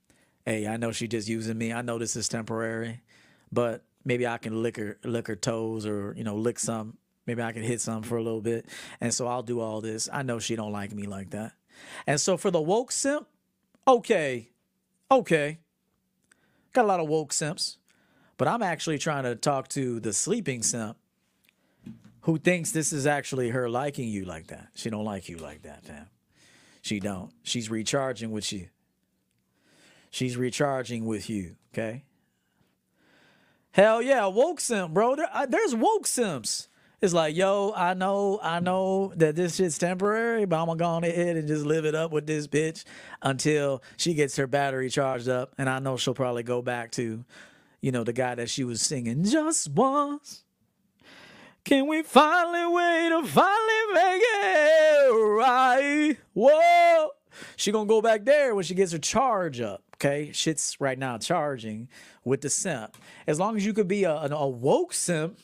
hey, 0.45 0.67
I 0.67 0.77
know 0.77 0.91
she 0.91 1.07
just 1.07 1.27
using 1.27 1.57
me. 1.57 1.73
I 1.73 1.81
know 1.81 1.97
this 1.97 2.15
is 2.15 2.27
temporary, 2.27 3.01
but 3.51 3.83
maybe 4.03 4.27
I 4.27 4.37
can 4.37 4.61
lick 4.61 4.77
her 4.77 4.97
lick 5.03 5.27
her 5.27 5.35
toes 5.35 5.85
or, 5.85 6.13
you 6.15 6.23
know, 6.23 6.35
lick 6.35 6.59
some 6.59 6.97
Maybe 7.25 7.41
I 7.41 7.51
can 7.51 7.63
hit 7.63 7.81
some 7.81 8.03
for 8.03 8.17
a 8.17 8.23
little 8.23 8.41
bit. 8.41 8.67
And 9.01 9.13
so 9.13 9.27
I'll 9.27 9.43
do 9.43 9.59
all 9.59 9.81
this. 9.81 10.07
I 10.11 10.23
know 10.23 10.39
she 10.39 10.55
don't 10.55 10.71
like 10.71 10.93
me 10.93 11.07
like 11.07 11.31
that. 11.31 11.53
And 12.05 12.19
so 12.21 12.37
for 12.37 12.51
the 12.51 12.61
woke 12.61 12.91
simp, 12.91 13.27
okay, 13.87 14.49
okay. 15.09 15.59
Got 16.73 16.85
a 16.85 16.87
lot 16.87 16.99
of 16.99 17.07
woke 17.07 17.33
simps. 17.33 17.77
But 18.37 18.47
I'm 18.47 18.61
actually 18.61 18.97
trying 18.97 19.23
to 19.23 19.35
talk 19.35 19.69
to 19.69 19.99
the 19.99 20.13
sleeping 20.13 20.61
simp 20.61 20.97
who 22.21 22.37
thinks 22.37 22.71
this 22.71 22.91
is 22.91 23.05
actually 23.05 23.49
her 23.49 23.69
liking 23.69 24.09
you 24.09 24.25
like 24.25 24.47
that. 24.47 24.69
She 24.73 24.89
don't 24.89 25.05
like 25.05 25.29
you 25.29 25.37
like 25.37 25.61
that, 25.61 25.85
fam. 25.85 26.07
She 26.81 26.99
don't. 26.99 27.31
She's 27.43 27.69
recharging 27.69 28.31
with 28.31 28.51
you. 28.51 28.69
She's 30.09 30.37
recharging 30.37 31.05
with 31.05 31.29
you, 31.29 31.55
okay? 31.73 32.03
Hell 33.71 34.01
yeah, 34.01 34.25
woke 34.27 34.59
simp, 34.59 34.93
bro. 34.93 35.15
There, 35.15 35.29
I, 35.33 35.45
there's 35.45 35.75
woke 35.75 36.07
simps. 36.07 36.67
It's 37.05 37.13
like, 37.13 37.35
yo, 37.35 37.71
I 37.75 37.93
know, 37.93 38.39
I 38.41 38.59
know 38.59 39.13
that 39.17 39.35
this 39.35 39.57
shit's 39.57 39.77
temporary, 39.77 40.45
but 40.45 40.59
I'm 40.59 40.65
gonna 40.65 41.03
go 41.03 41.07
ahead 41.07 41.37
and 41.37 41.47
just 41.47 41.63
live 41.63 41.85
it 41.85 41.93
up 41.93 42.11
with 42.11 42.25
this 42.25 42.47
bitch 42.47 42.83
until 43.21 43.83
she 43.95 44.15
gets 44.15 44.37
her 44.37 44.47
battery 44.47 44.89
charged 44.89 45.29
up. 45.29 45.53
And 45.59 45.69
I 45.69 45.77
know 45.77 45.97
she'll 45.97 46.15
probably 46.15 46.41
go 46.41 46.63
back 46.63 46.89
to, 46.93 47.23
you 47.79 47.91
know, 47.91 48.03
the 48.03 48.11
guy 48.11 48.33
that 48.33 48.49
she 48.49 48.63
was 48.63 48.81
singing 48.81 49.23
just 49.23 49.69
once. 49.69 50.45
Can 51.63 51.85
we 51.85 52.01
finally 52.01 52.65
wait 52.73 53.09
to 53.09 53.27
finally 53.27 53.93
make 53.93 54.23
it 54.23 55.11
right? 55.13 56.17
Whoa. 56.33 57.11
She 57.55 57.71
gonna 57.71 57.85
go 57.85 58.01
back 58.01 58.25
there 58.25 58.55
when 58.55 58.63
she 58.63 58.73
gets 58.73 58.93
her 58.93 58.97
charge 58.97 59.61
up. 59.61 59.83
Okay, 59.97 60.31
shit's 60.33 60.75
right 60.81 60.97
now 60.97 61.19
charging 61.19 61.87
with 62.23 62.41
the 62.41 62.49
simp. 62.49 62.97
As 63.27 63.39
long 63.39 63.57
as 63.57 63.63
you 63.63 63.73
could 63.73 63.87
be 63.87 64.05
a, 64.05 64.11
a 64.11 64.49
woke 64.49 64.91
simp 64.91 65.37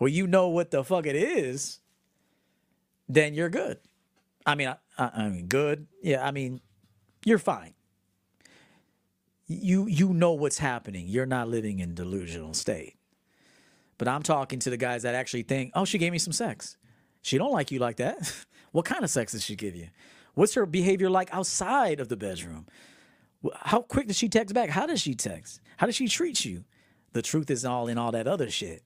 well, 0.00 0.08
you 0.08 0.26
know 0.26 0.48
what 0.48 0.70
the 0.70 0.84
fuck 0.84 1.06
it 1.06 1.16
is, 1.16 1.80
then 3.08 3.34
you're 3.34 3.50
good. 3.50 3.78
I 4.46 4.54
mean, 4.54 4.68
I, 4.68 4.76
I 4.98 5.28
mean, 5.28 5.46
good. 5.46 5.86
Yeah, 6.02 6.26
I 6.26 6.30
mean, 6.30 6.60
you're 7.24 7.38
fine. 7.38 7.74
You 9.46 9.86
you 9.86 10.12
know 10.12 10.32
what's 10.32 10.58
happening. 10.58 11.06
You're 11.06 11.26
not 11.26 11.48
living 11.48 11.80
in 11.80 11.94
delusional 11.94 12.54
state. 12.54 12.96
But 13.98 14.08
I'm 14.08 14.22
talking 14.22 14.58
to 14.60 14.70
the 14.70 14.76
guys 14.76 15.02
that 15.02 15.14
actually 15.14 15.42
think, 15.42 15.72
oh, 15.74 15.84
she 15.84 15.98
gave 15.98 16.12
me 16.12 16.18
some 16.18 16.32
sex. 16.32 16.76
She 17.22 17.38
don't 17.38 17.52
like 17.52 17.70
you 17.70 17.78
like 17.78 17.96
that. 17.96 18.44
what 18.72 18.84
kind 18.84 19.04
of 19.04 19.10
sex 19.10 19.32
does 19.32 19.44
she 19.44 19.54
give 19.54 19.76
you? 19.76 19.88
What's 20.34 20.54
her 20.54 20.66
behavior 20.66 21.08
like 21.08 21.32
outside 21.32 22.00
of 22.00 22.08
the 22.08 22.16
bedroom? 22.16 22.66
How 23.54 23.82
quick 23.82 24.08
does 24.08 24.16
she 24.16 24.28
text 24.28 24.54
back? 24.54 24.70
How 24.70 24.86
does 24.86 25.00
she 25.00 25.14
text? 25.14 25.60
How 25.76 25.86
does 25.86 25.94
she 25.94 26.08
treat 26.08 26.44
you? 26.44 26.64
The 27.12 27.22
truth 27.22 27.50
is 27.50 27.64
all 27.64 27.86
in 27.86 27.98
all 27.98 28.10
that 28.12 28.26
other 28.26 28.50
shit. 28.50 28.82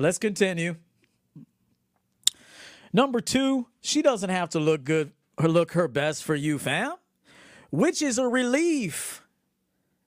Let's 0.00 0.18
continue. 0.18 0.76
Number 2.90 3.20
two, 3.20 3.66
she 3.82 4.00
doesn't 4.00 4.30
have 4.30 4.48
to 4.50 4.58
look 4.58 4.82
good 4.82 5.12
or 5.36 5.46
look 5.46 5.72
her 5.72 5.88
best 5.88 6.24
for 6.24 6.34
you, 6.34 6.58
fam, 6.58 6.94
which 7.70 8.00
is 8.00 8.18
a 8.18 8.26
relief. 8.26 9.22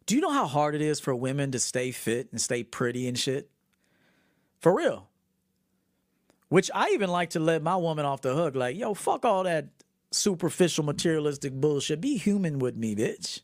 Do 0.07 0.15
you 0.15 0.21
know 0.21 0.31
how 0.31 0.47
hard 0.47 0.73
it 0.73 0.81
is 0.81 0.99
for 0.99 1.15
women 1.15 1.51
to 1.51 1.59
stay 1.59 1.91
fit 1.91 2.27
and 2.31 2.41
stay 2.41 2.63
pretty 2.63 3.07
and 3.07 3.17
shit? 3.17 3.49
For 4.59 4.75
real. 4.75 5.09
Which 6.49 6.71
I 6.73 6.89
even 6.89 7.09
like 7.09 7.29
to 7.31 7.39
let 7.39 7.61
my 7.61 7.75
woman 7.75 8.03
off 8.03 8.21
the 8.21 8.33
hook. 8.33 8.55
Like, 8.55 8.75
yo, 8.75 8.95
fuck 8.95 9.23
all 9.23 9.43
that 9.43 9.67
superficial 10.11 10.83
materialistic 10.83 11.53
bullshit. 11.53 12.01
Be 12.01 12.17
human 12.17 12.57
with 12.57 12.75
me, 12.75 12.95
bitch. 12.95 13.41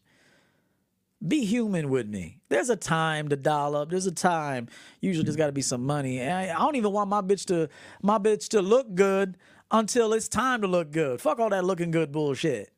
Be 1.25 1.43
human 1.45 1.89
with 1.89 2.07
me. 2.07 2.39
There's 2.47 2.69
a 2.69 2.77
time 2.77 3.27
to 3.29 3.35
dial 3.35 3.75
up. 3.75 3.89
There's 3.89 4.05
a 4.05 4.11
time. 4.11 4.69
Usually 5.01 5.23
there's 5.23 5.35
mm. 5.35 5.39
got 5.39 5.47
to 5.47 5.51
be 5.51 5.61
some 5.61 5.85
money. 5.85 6.21
I, 6.21 6.55
I 6.55 6.59
don't 6.59 6.77
even 6.77 6.93
want 6.93 7.09
my 7.09 7.21
bitch 7.21 7.45
to 7.47 7.67
my 8.01 8.17
bitch 8.17 8.49
to 8.49 8.61
look 8.61 8.95
good 8.95 9.37
until 9.71 10.13
it's 10.13 10.29
time 10.29 10.61
to 10.61 10.67
look 10.67 10.91
good. 10.91 11.21
Fuck 11.21 11.39
all 11.39 11.49
that 11.49 11.65
looking 11.65 11.91
good 11.91 12.11
bullshit. 12.11 12.71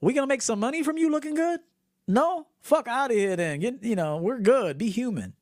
We 0.00 0.12
gonna 0.12 0.26
make 0.26 0.42
some 0.42 0.60
money 0.60 0.82
from 0.82 0.98
you 0.98 1.10
looking 1.10 1.34
good? 1.34 1.60
No? 2.06 2.48
Fuck 2.60 2.88
out 2.88 3.10
of 3.10 3.16
here 3.16 3.36
then. 3.36 3.60
Get, 3.60 3.82
you 3.82 3.96
know, 3.96 4.18
we're 4.18 4.40
good. 4.40 4.76
Be 4.76 4.90
human. 4.90 5.34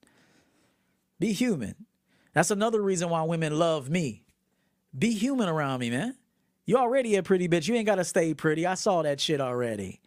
Be 1.19 1.33
human. 1.33 1.87
That's 2.35 2.51
another 2.51 2.81
reason 2.83 3.09
why 3.09 3.23
women 3.23 3.59
love 3.59 3.91
me. 3.91 4.24
Be 4.97 5.12
human 5.12 5.49
around 5.49 5.81
me, 5.81 5.91
man. 5.91 6.16
You 6.66 6.77
already 6.77 7.16
a 7.16 7.23
pretty 7.23 7.49
bitch. 7.49 7.66
You 7.66 7.74
ain't 7.74 7.87
gotta 7.87 8.05
stay 8.05 8.35
pretty. 8.35 8.66
I 8.66 8.74
saw 8.74 9.03
that 9.03 9.20
shit 9.20 9.41
already. 9.41 10.01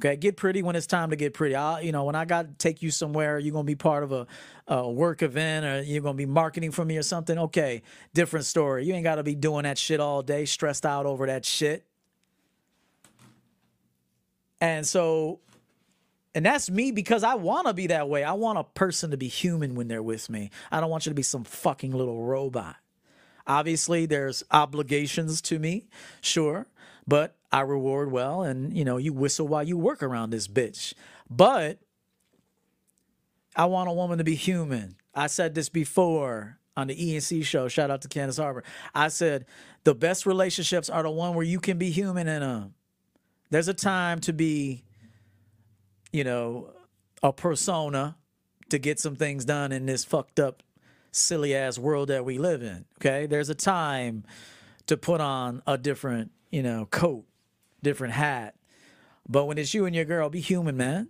Okay, 0.00 0.16
get 0.16 0.38
pretty 0.38 0.62
when 0.62 0.76
it's 0.76 0.86
time 0.86 1.10
to 1.10 1.16
get 1.16 1.34
pretty. 1.34 1.54
I, 1.54 1.80
you 1.80 1.92
know, 1.92 2.04
when 2.04 2.14
I 2.14 2.24
got 2.24 2.46
to 2.48 2.54
take 2.54 2.80
you 2.80 2.90
somewhere, 2.90 3.38
you're 3.38 3.52
gonna 3.52 3.64
be 3.64 3.74
part 3.74 4.02
of 4.02 4.12
a, 4.12 4.26
a 4.66 4.90
work 4.90 5.20
event, 5.20 5.66
or 5.66 5.82
you're 5.82 6.00
gonna 6.00 6.14
be 6.16 6.24
marketing 6.24 6.70
for 6.70 6.86
me 6.86 6.96
or 6.96 7.02
something. 7.02 7.38
Okay, 7.38 7.82
different 8.14 8.46
story. 8.46 8.86
You 8.86 8.94
ain't 8.94 9.04
gotta 9.04 9.22
be 9.22 9.34
doing 9.34 9.64
that 9.64 9.76
shit 9.76 10.00
all 10.00 10.22
day, 10.22 10.46
stressed 10.46 10.86
out 10.86 11.04
over 11.04 11.26
that 11.26 11.44
shit. 11.44 11.84
And 14.58 14.86
so, 14.86 15.40
and 16.34 16.46
that's 16.46 16.70
me 16.70 16.92
because 16.92 17.22
I 17.22 17.34
want 17.34 17.66
to 17.66 17.74
be 17.74 17.88
that 17.88 18.08
way. 18.08 18.24
I 18.24 18.32
want 18.32 18.58
a 18.58 18.64
person 18.64 19.10
to 19.10 19.18
be 19.18 19.28
human 19.28 19.74
when 19.74 19.88
they're 19.88 20.02
with 20.02 20.30
me. 20.30 20.50
I 20.72 20.80
don't 20.80 20.88
want 20.88 21.04
you 21.04 21.10
to 21.10 21.14
be 21.14 21.22
some 21.22 21.44
fucking 21.44 21.92
little 21.92 22.22
robot. 22.22 22.76
Obviously, 23.46 24.06
there's 24.06 24.44
obligations 24.50 25.42
to 25.42 25.58
me, 25.58 25.88
sure, 26.22 26.66
but 27.06 27.36
I 27.52 27.62
reward 27.62 28.12
well, 28.12 28.42
and 28.42 28.76
you 28.76 28.84
know, 28.84 28.96
you 28.96 29.12
whistle 29.12 29.48
while 29.48 29.62
you 29.62 29.76
work 29.76 30.02
around 30.02 30.30
this 30.30 30.46
bitch. 30.46 30.94
But 31.28 31.78
I 33.56 33.66
want 33.66 33.88
a 33.88 33.92
woman 33.92 34.18
to 34.18 34.24
be 34.24 34.36
human. 34.36 34.96
I 35.14 35.26
said 35.26 35.54
this 35.54 35.68
before 35.68 36.58
on 36.76 36.86
the 36.86 36.94
ENC 36.94 37.44
show. 37.44 37.68
Shout 37.68 37.90
out 37.90 38.02
to 38.02 38.08
Candace 38.08 38.36
Harbor. 38.36 38.62
I 38.94 39.08
said 39.08 39.46
the 39.84 39.94
best 39.94 40.26
relationships 40.26 40.88
are 40.88 41.02
the 41.02 41.10
one 41.10 41.34
where 41.34 41.44
you 41.44 41.60
can 41.60 41.78
be 41.78 41.90
human 41.90 42.28
in 42.28 42.40
them. 42.40 42.74
There's 43.50 43.68
a 43.68 43.74
time 43.74 44.20
to 44.20 44.32
be, 44.32 44.84
you 46.12 46.24
know, 46.24 46.72
a 47.22 47.32
persona 47.32 48.16
to 48.70 48.78
get 48.78 49.00
some 49.00 49.16
things 49.16 49.44
done 49.44 49.72
in 49.72 49.86
this 49.86 50.04
fucked 50.04 50.38
up, 50.38 50.62
silly 51.10 51.54
ass 51.54 51.76
world 51.76 52.08
that 52.08 52.24
we 52.24 52.38
live 52.38 52.62
in. 52.62 52.84
Okay. 53.00 53.26
There's 53.26 53.50
a 53.50 53.54
time 53.54 54.24
to 54.86 54.96
put 54.96 55.20
on 55.20 55.62
a 55.66 55.76
different, 55.76 56.30
you 56.50 56.62
know, 56.62 56.86
coat, 56.86 57.24
different 57.82 58.14
hat. 58.14 58.54
But 59.28 59.46
when 59.46 59.58
it's 59.58 59.74
you 59.74 59.86
and 59.86 59.94
your 59.94 60.04
girl, 60.04 60.28
be 60.28 60.40
human, 60.40 60.76
man. 60.76 61.08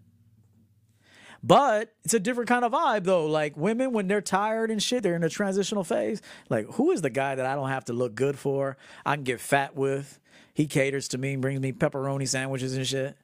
But 1.42 1.94
it's 2.04 2.12
a 2.12 2.20
different 2.20 2.48
kind 2.48 2.64
of 2.64 2.72
vibe 2.72 3.04
though. 3.04 3.26
Like 3.26 3.56
women, 3.56 3.92
when 3.92 4.08
they're 4.08 4.20
tired 4.20 4.70
and 4.70 4.82
shit, 4.82 5.02
they're 5.02 5.16
in 5.16 5.24
a 5.24 5.30
transitional 5.30 5.84
phase. 5.84 6.20
Like, 6.50 6.66
who 6.72 6.90
is 6.90 7.00
the 7.00 7.10
guy 7.10 7.34
that 7.34 7.46
I 7.46 7.54
don't 7.54 7.70
have 7.70 7.86
to 7.86 7.92
look 7.92 8.14
good 8.14 8.38
for? 8.38 8.76
I 9.06 9.14
can 9.14 9.24
get 9.24 9.40
fat 9.40 9.74
with. 9.74 10.20
He 10.52 10.66
caters 10.66 11.08
to 11.08 11.18
me, 11.18 11.36
brings 11.36 11.60
me 11.60 11.72
pepperoni 11.72 12.28
sandwiches 12.28 12.76
and 12.76 12.86
shit. 12.86 13.16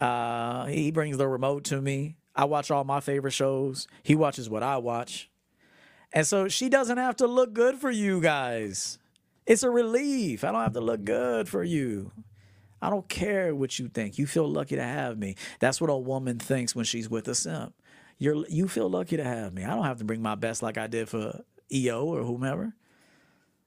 Uh, 0.00 0.66
he 0.66 0.90
brings 0.90 1.18
the 1.18 1.28
remote 1.28 1.64
to 1.64 1.80
me. 1.80 2.16
I 2.34 2.46
watch 2.46 2.70
all 2.70 2.84
my 2.84 3.00
favorite 3.00 3.32
shows. 3.32 3.86
He 4.02 4.14
watches 4.16 4.48
what 4.48 4.62
I 4.62 4.78
watch. 4.78 5.30
And 6.12 6.26
so 6.26 6.48
she 6.48 6.68
doesn't 6.68 6.98
have 6.98 7.16
to 7.16 7.26
look 7.26 7.52
good 7.52 7.76
for 7.76 7.90
you 7.90 8.20
guys. 8.20 8.98
It's 9.46 9.62
a 9.62 9.70
relief. 9.70 10.42
I 10.42 10.50
don't 10.50 10.62
have 10.62 10.72
to 10.72 10.80
look 10.80 11.04
good 11.04 11.48
for 11.48 11.62
you. 11.62 12.10
I 12.82 12.90
don't 12.90 13.08
care 13.08 13.54
what 13.54 13.78
you 13.78 13.88
think. 13.88 14.18
You 14.18 14.26
feel 14.26 14.48
lucky 14.48 14.76
to 14.76 14.82
have 14.82 15.18
me. 15.18 15.36
That's 15.58 15.80
what 15.80 15.90
a 15.90 15.96
woman 15.96 16.38
thinks 16.38 16.74
when 16.74 16.84
she's 16.84 17.10
with 17.10 17.28
a 17.28 17.34
simp. 17.34 17.74
You're 18.18 18.46
you 18.48 18.68
feel 18.68 18.88
lucky 18.88 19.16
to 19.16 19.24
have 19.24 19.54
me. 19.54 19.64
I 19.64 19.74
don't 19.74 19.84
have 19.84 19.98
to 19.98 20.04
bring 20.04 20.22
my 20.22 20.34
best 20.34 20.62
like 20.62 20.78
I 20.78 20.86
did 20.86 21.08
for 21.08 21.40
EO 21.72 22.04
or 22.04 22.22
whomever. 22.22 22.74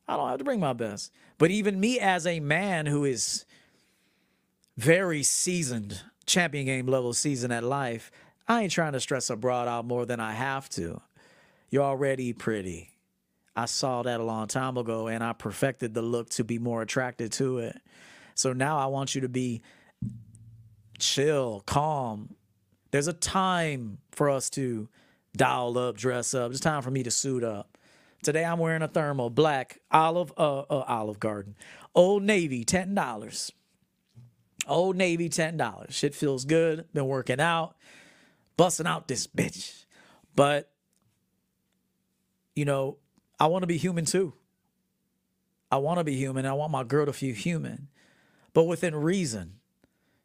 I 0.07 0.17
don't 0.17 0.29
have 0.29 0.39
to 0.39 0.43
bring 0.43 0.59
my 0.59 0.73
best. 0.73 1.11
But 1.37 1.51
even 1.51 1.79
me 1.79 1.99
as 1.99 2.27
a 2.27 2.39
man 2.39 2.85
who 2.85 3.05
is 3.05 3.45
very 4.77 5.23
seasoned, 5.23 6.01
champion 6.25 6.65
game 6.65 6.87
level 6.87 7.13
seasoned 7.13 7.53
at 7.53 7.63
life, 7.63 8.11
I 8.47 8.63
ain't 8.63 8.71
trying 8.71 8.93
to 8.93 8.99
stress 8.99 9.29
a 9.29 9.35
broad 9.35 9.67
out 9.67 9.85
more 9.85 10.05
than 10.05 10.19
I 10.19 10.33
have 10.33 10.69
to. 10.69 11.01
You're 11.69 11.83
already 11.83 12.33
pretty. 12.33 12.91
I 13.55 13.65
saw 13.65 14.03
that 14.03 14.19
a 14.19 14.23
long 14.23 14.47
time 14.47 14.77
ago 14.77 15.07
and 15.07 15.23
I 15.23 15.33
perfected 15.33 15.93
the 15.93 16.01
look 16.01 16.29
to 16.31 16.43
be 16.43 16.59
more 16.59 16.81
attracted 16.81 17.31
to 17.33 17.59
it. 17.59 17.79
So 18.35 18.53
now 18.53 18.77
I 18.77 18.87
want 18.87 19.15
you 19.15 19.21
to 19.21 19.29
be 19.29 19.61
chill, 20.99 21.61
calm. 21.65 22.35
There's 22.91 23.07
a 23.07 23.13
time 23.13 23.99
for 24.11 24.29
us 24.29 24.49
to 24.51 24.89
dial 25.35 25.77
up, 25.77 25.97
dress 25.97 26.33
up. 26.33 26.51
It's 26.51 26.59
time 26.59 26.81
for 26.81 26.91
me 26.91 27.03
to 27.03 27.11
suit 27.11 27.43
up. 27.43 27.77
Today 28.23 28.45
I'm 28.45 28.59
wearing 28.59 28.81
a 28.81 28.87
thermal 28.87 29.29
black 29.29 29.79
olive 29.91 30.31
uh, 30.37 30.59
uh 30.59 30.85
Olive 30.87 31.19
Garden. 31.19 31.55
Old 31.93 32.23
Navy, 32.23 32.63
ten 32.63 32.95
dollars. 32.95 33.51
Old 34.67 34.95
Navy, 34.95 35.27
ten 35.27 35.57
dollars. 35.57 35.93
Shit 35.93 36.15
feels 36.15 36.45
good. 36.45 36.85
Been 36.93 37.07
working 37.07 37.41
out, 37.41 37.75
busting 38.55 38.87
out 38.87 39.07
this 39.07 39.27
bitch. 39.27 39.85
But 40.35 40.71
you 42.55 42.65
know, 42.65 42.97
I 43.39 43.47
want 43.47 43.63
to 43.63 43.67
be 43.67 43.77
human 43.77 44.05
too. 44.05 44.33
I 45.69 45.77
want 45.77 45.97
to 45.97 46.03
be 46.03 46.15
human. 46.15 46.45
I 46.45 46.53
want 46.53 46.71
my 46.71 46.83
girl 46.83 47.07
to 47.07 47.13
feel 47.13 47.35
human 47.35 47.89
but 48.53 48.63
within 48.63 48.95
reason. 48.95 49.59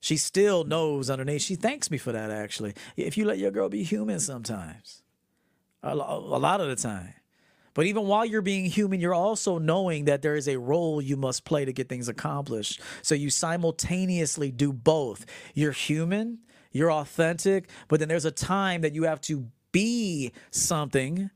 She 0.01 0.17
still 0.17 0.65
knows 0.65 1.11
underneath. 1.11 1.43
She 1.43 1.57
thanks 1.57 1.91
me 1.91 1.99
for 1.99 2.13
that, 2.13 2.31
actually. 2.31 2.75
If 2.97 3.17
you 3.17 3.25
let 3.25 3.39
your 3.39 3.51
girl 3.51 3.69
be 3.69 3.83
human 3.83 4.21
sometimes, 4.21 5.03
a, 5.83 5.95
lot 5.95 6.61
of 6.61 6.69
the 6.69 6.77
time. 6.77 7.15
But 7.75 7.87
even 7.87 8.07
while 8.07 8.25
you're 8.25 8.43
being 8.43 8.65
human, 8.65 9.01
you're 9.01 9.15
also 9.15 9.59
knowing 9.59 10.07
that 10.07 10.23
there 10.23 10.37
is 10.37 10.49
a 10.49 10.59
role 10.59 11.01
you 11.01 11.17
must 11.17 11.45
play 11.45 11.65
to 11.65 11.73
get 11.73 11.89
things 11.89 12.09
accomplished. 12.09 12.81
So 13.03 13.15
you 13.15 13.31
simultaneously 13.31 14.51
do 14.51 14.73
both. 14.73 15.27
You're 15.55 15.73
human, 15.73 16.39
you're 16.73 16.93
authentic, 16.93 17.69
but 17.87 18.01
then 18.01 18.09
there's 18.09 18.25
a 18.25 18.33
time 18.33 18.83
that 18.83 18.95
you 18.95 19.05
have 19.05 19.21
to 19.23 19.49
be 19.71 20.33
something 20.51 21.31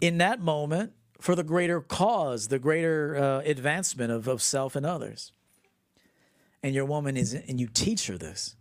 in 0.00 0.18
that 0.18 0.40
moment 0.40 0.92
for 1.20 1.34
the 1.34 1.44
greater 1.44 1.80
cause, 1.80 2.48
the 2.48 2.58
greater 2.58 3.16
uh, 3.16 3.40
advancement 3.40 4.12
of, 4.12 4.28
of 4.28 4.42
self 4.42 4.76
and 4.76 4.84
others 4.84 5.32
and 6.62 6.74
your 6.74 6.84
woman 6.84 7.16
is 7.16 7.34
and 7.34 7.60
you 7.60 7.66
teach 7.66 8.06
her 8.06 8.16
this. 8.16 8.56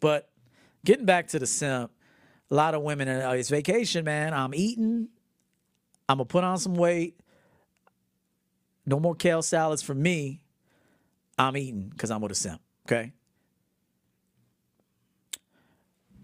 But 0.00 0.30
getting 0.84 1.06
back 1.06 1.28
to 1.28 1.38
the 1.38 1.46
simp, 1.46 1.90
a 2.50 2.54
lot 2.54 2.74
of 2.74 2.82
women 2.82 3.08
are, 3.08 3.22
oh, 3.22 3.30
it's 3.32 3.48
vacation, 3.48 4.04
man. 4.04 4.34
I'm 4.34 4.54
eating. 4.54 5.08
I'm 6.08 6.18
gonna 6.18 6.26
put 6.26 6.44
on 6.44 6.58
some 6.58 6.74
weight. 6.74 7.18
No 8.86 9.00
more 9.00 9.14
kale 9.14 9.42
salads 9.42 9.82
for 9.82 9.94
me. 9.94 10.44
I'm 11.38 11.56
eating 11.56 11.88
because 11.88 12.10
I'm 12.10 12.20
with 12.20 12.32
a 12.32 12.36
simp. 12.36 12.60
Okay. 12.86 13.12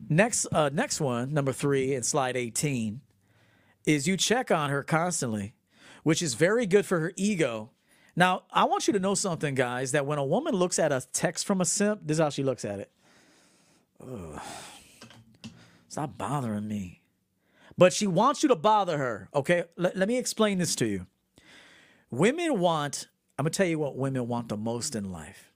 Next, 0.09 0.47
uh, 0.53 0.71
next 0.73 1.01
one, 1.01 1.33
number 1.33 1.53
three 1.53 1.95
in 1.95 2.03
slide 2.03 2.37
18, 2.37 3.01
is 3.87 4.07
you 4.09 4.17
check 4.17 4.51
on 4.51 4.71
her 4.71 4.83
constantly, 4.83 5.55
which 6.03 6.21
is 6.21 6.35
very 6.35 6.67
good 6.67 6.85
for 6.85 7.01
her 7.01 7.13
ego 7.17 7.71
now, 8.21 8.43
I 8.53 8.65
want 8.65 8.87
you 8.87 8.93
to 8.93 9.01
know 9.01 9.15
something, 9.15 9.55
guys, 9.55 9.93
that 9.93 10.05
when 10.05 10.19
a 10.19 10.25
woman 10.25 10.55
looks 10.55 10.79
at 10.79 10.93
a 10.93 11.03
text 11.15 11.47
from 11.47 11.63
a 11.63 11.65
simp, 11.65 12.03
this 12.05 12.19
is 12.19 12.21
how 12.21 12.29
she 12.29 12.43
looks 12.43 12.67
at 12.67 12.79
it. 12.79 12.91
Ugh. 14.03 14.39
Stop 15.89 16.19
bothering 16.19 16.69
me. 16.69 17.01
But 17.79 17.95
she 17.95 18.07
wants 18.07 18.43
you 18.43 18.51
to 18.51 18.57
bother 18.57 18.99
her. 18.99 19.31
Okay. 19.35 19.65
Let, 19.79 19.97
let 19.97 20.07
me 20.07 20.19
explain 20.19 20.59
this 20.59 20.77
to 20.77 20.87
you. 20.87 21.07
Women 22.11 22.61
want, 22.61 23.09
I'm 23.39 23.47
to 23.47 23.51
tell 23.51 23.67
you 23.67 23.79
what 23.79 23.97
women 23.97 24.29
want 24.29 24.51
the 24.51 24.57
most 24.59 24.95
in 24.95 25.11
life 25.11 25.47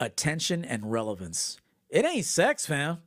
attention 0.00 0.62
and 0.62 0.92
relevance. 0.92 1.58
It 1.88 2.04
ain't 2.04 2.26
sex, 2.26 2.66
fam. 2.66 2.98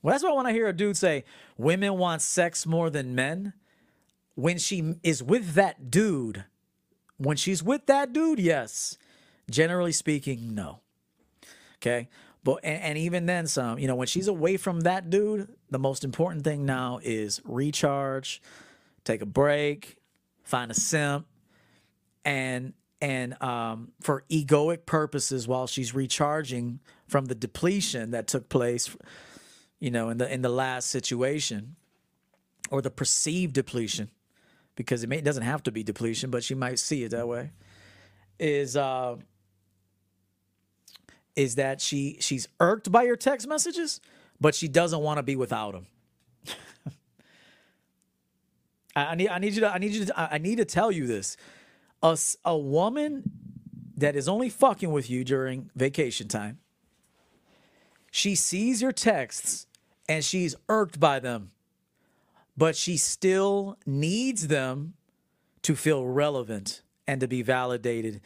Well, 0.00 0.14
that's 0.14 0.22
why 0.22 0.32
when 0.32 0.46
I 0.46 0.52
hear 0.52 0.68
a 0.68 0.72
dude 0.72 0.96
say 0.96 1.24
women 1.58 1.98
want 1.98 2.22
sex 2.22 2.64
more 2.64 2.88
than 2.88 3.16
men, 3.16 3.52
when 4.36 4.58
she 4.58 4.94
is 5.02 5.24
with 5.24 5.54
that 5.54 5.90
dude, 5.90 6.44
when 7.20 7.36
she's 7.36 7.62
with 7.62 7.84
that 7.86 8.12
dude, 8.12 8.38
yes. 8.38 8.96
Generally 9.50 9.92
speaking, 9.92 10.54
no. 10.54 10.80
Okay. 11.76 12.08
But 12.42 12.60
and, 12.64 12.82
and, 12.82 12.98
even 12.98 13.26
then 13.26 13.46
some, 13.46 13.78
you 13.78 13.86
know, 13.86 13.94
when 13.94 14.06
she's 14.06 14.26
away 14.26 14.56
from 14.56 14.80
that 14.80 15.10
dude, 15.10 15.48
the 15.68 15.78
most 15.78 16.04
important 16.04 16.44
thing 16.44 16.64
now 16.64 16.98
is 17.02 17.42
recharge, 17.44 18.40
take 19.04 19.20
a 19.20 19.26
break, 19.26 19.98
find 20.42 20.70
a 20.70 20.74
simp, 20.74 21.26
and 22.24 22.72
and 23.02 23.40
um, 23.42 23.92
for 24.00 24.24
egoic 24.30 24.86
purposes 24.86 25.46
while 25.46 25.66
she's 25.66 25.94
recharging 25.94 26.80
from 27.06 27.26
the 27.26 27.34
depletion 27.34 28.12
that 28.12 28.26
took 28.26 28.48
place, 28.48 28.96
you 29.78 29.90
know, 29.90 30.08
in 30.08 30.16
the 30.16 30.32
in 30.32 30.40
the 30.40 30.48
last 30.48 30.88
situation, 30.88 31.76
or 32.70 32.80
the 32.80 32.90
perceived 32.90 33.52
depletion, 33.52 34.10
because 34.76 35.02
it, 35.02 35.08
may, 35.08 35.18
it 35.18 35.24
doesn't 35.24 35.42
have 35.42 35.62
to 35.64 35.72
be 35.72 35.82
depletion, 35.82 36.30
but 36.30 36.44
she 36.44 36.54
might 36.54 36.78
see 36.78 37.04
it 37.04 37.10
that 37.10 37.28
way. 37.28 37.50
Is 38.38 38.76
uh, 38.76 39.16
is 41.36 41.56
that 41.56 41.80
she 41.80 42.16
she's 42.20 42.48
irked 42.58 42.90
by 42.90 43.02
your 43.02 43.16
text 43.16 43.46
messages, 43.46 44.00
but 44.40 44.54
she 44.54 44.68
doesn't 44.68 45.00
want 45.00 45.18
to 45.18 45.22
be 45.22 45.36
without 45.36 45.72
them. 45.72 45.86
I, 48.96 49.06
I 49.06 49.14
need 49.14 49.28
I 49.28 49.38
need 49.38 49.54
you 49.54 49.60
to 49.60 49.72
I 49.72 49.78
need 49.78 49.92
you 49.92 50.04
to 50.06 50.32
I 50.34 50.38
need 50.38 50.56
to 50.56 50.64
tell 50.64 50.90
you 50.90 51.06
this. 51.06 51.36
A, 52.02 52.18
a 52.44 52.56
woman 52.56 53.24
that 53.96 54.16
is 54.16 54.28
only 54.28 54.48
fucking 54.48 54.90
with 54.90 55.10
you 55.10 55.24
during 55.24 55.70
vacation 55.76 56.26
time. 56.26 56.58
She 58.10 58.34
sees 58.34 58.82
your 58.82 58.92
texts 58.92 59.66
and 60.08 60.24
she's 60.24 60.56
irked 60.68 60.98
by 60.98 61.20
them, 61.20 61.50
but 62.60 62.76
she 62.76 62.98
still 62.98 63.78
needs 63.86 64.48
them 64.48 64.92
to 65.62 65.74
feel 65.74 66.04
relevant 66.04 66.82
and 67.06 67.18
to 67.22 67.26
be 67.26 67.40
validated. 67.40 68.20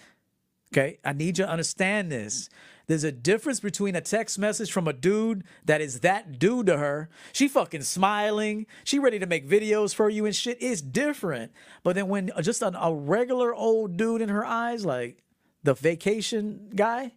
Okay, 0.73 0.99
I 1.05 1.13
need 1.13 1.39
you 1.39 1.45
to 1.45 1.49
understand 1.49 2.11
this. 2.11 2.51
There's 2.89 3.05
a 3.05 3.13
difference 3.13 3.61
between 3.61 3.95
a 3.95 4.01
text 4.01 4.37
message 4.37 4.73
from 4.73 4.89
a 4.89 4.93
dude 4.93 5.45
that 5.65 5.81
is 5.81 6.01
that 6.01 6.41
dude 6.41 6.67
to 6.67 6.79
her. 6.79 7.09
She 7.33 7.47
fucking 7.47 7.83
smiling. 7.83 8.67
She 8.83 8.99
ready 8.99 9.21
to 9.21 9.27
make 9.27 9.49
videos 9.49 9.95
for 9.95 10.11
you 10.11 10.27
and 10.27 10.35
shit. 10.35 10.59
It's 10.61 10.81
different. 10.81 11.53
But 11.85 11.95
then 11.95 12.09
when 12.09 12.33
just 12.41 12.61
an, 12.61 12.75
a 12.75 12.93
regular 12.93 13.55
old 13.55 13.97
dude 13.97 14.21
in 14.21 14.31
her 14.31 14.45
eyes, 14.45 14.85
like 14.85 15.23
the 15.63 15.75
vacation 15.75 16.73
guy, 16.75 17.13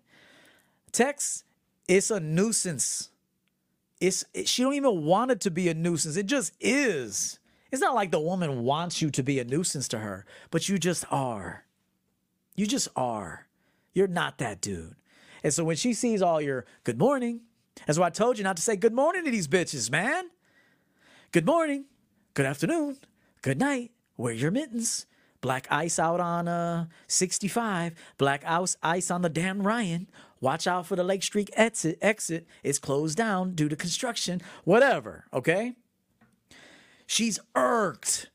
text, 0.92 1.46
it's 1.88 2.12
a 2.12 2.20
nuisance. 2.20 3.10
It's 4.00 4.24
it, 4.34 4.48
she 4.48 4.64
don't 4.64 4.76
even 4.76 5.04
want 5.06 5.32
it 5.32 5.42
to 5.42 5.52
be 5.52 5.70
a 5.70 5.74
nuisance. 5.74 6.18
It 6.18 6.26
just 6.28 6.54
is. 6.60 7.40
It's 7.72 7.82
not 7.82 7.96
like 7.96 8.12
the 8.12 8.20
woman 8.20 8.64
wants 8.64 9.02
you 9.02 9.10
to 9.12 9.24
be 9.24 9.40
a 9.40 9.44
nuisance 9.44 9.88
to 9.90 10.00
her, 10.00 10.26
but 10.52 10.70
you 10.70 10.78
just 10.78 11.06
are. 11.12 11.66
You 12.56 12.66
just 12.66 12.88
are. 12.96 13.48
You're 13.94 14.08
not 14.08 14.38
that 14.38 14.62
dude. 14.62 14.96
And 15.44 15.54
so 15.54 15.64
when 15.64 15.76
she 15.76 15.94
sees 15.94 16.22
all 16.22 16.42
your 16.42 16.66
good 16.84 17.00
morning, 17.00 17.42
that's 17.86 18.00
why 18.00 18.08
I 18.08 18.12
told 18.12 18.38
you 18.38 18.44
not 18.44 18.56
to 18.58 18.62
say 18.62 18.76
good 18.76 18.94
morning 18.94 19.26
to 19.26 19.32
these 19.32 19.48
bitches, 19.48 19.92
man. 19.92 20.30
Good 21.32 21.46
morning, 21.46 21.86
good 22.34 22.46
afternoon, 22.46 22.98
good 23.42 23.60
night. 23.60 23.92
Wear 24.16 24.34
your 24.34 24.52
mittens. 24.52 25.06
Black 25.42 25.68
ice 25.70 26.00
out 26.00 26.20
on 26.20 26.48
uh 26.48 26.86
65. 27.08 27.94
Black 28.18 28.44
ice 28.46 28.76
ice 28.82 29.12
on 29.12 29.22
the 29.22 29.30
Dan 29.30 29.62
Ryan. 29.62 30.10
Watch 30.40 30.68
out 30.68 30.86
for 30.86 30.96
the 30.96 31.04
Lake 31.04 31.24
Street 31.24 31.50
exit. 31.54 31.98
Exit. 32.02 32.48
is 32.64 32.80
closed 32.80 33.18
down 33.18 33.54
due 33.54 33.70
to 33.70 33.76
construction. 33.76 34.42
Whatever. 34.64 35.26
Okay. 35.34 35.74
She's 37.06 37.40
irked 37.56 38.30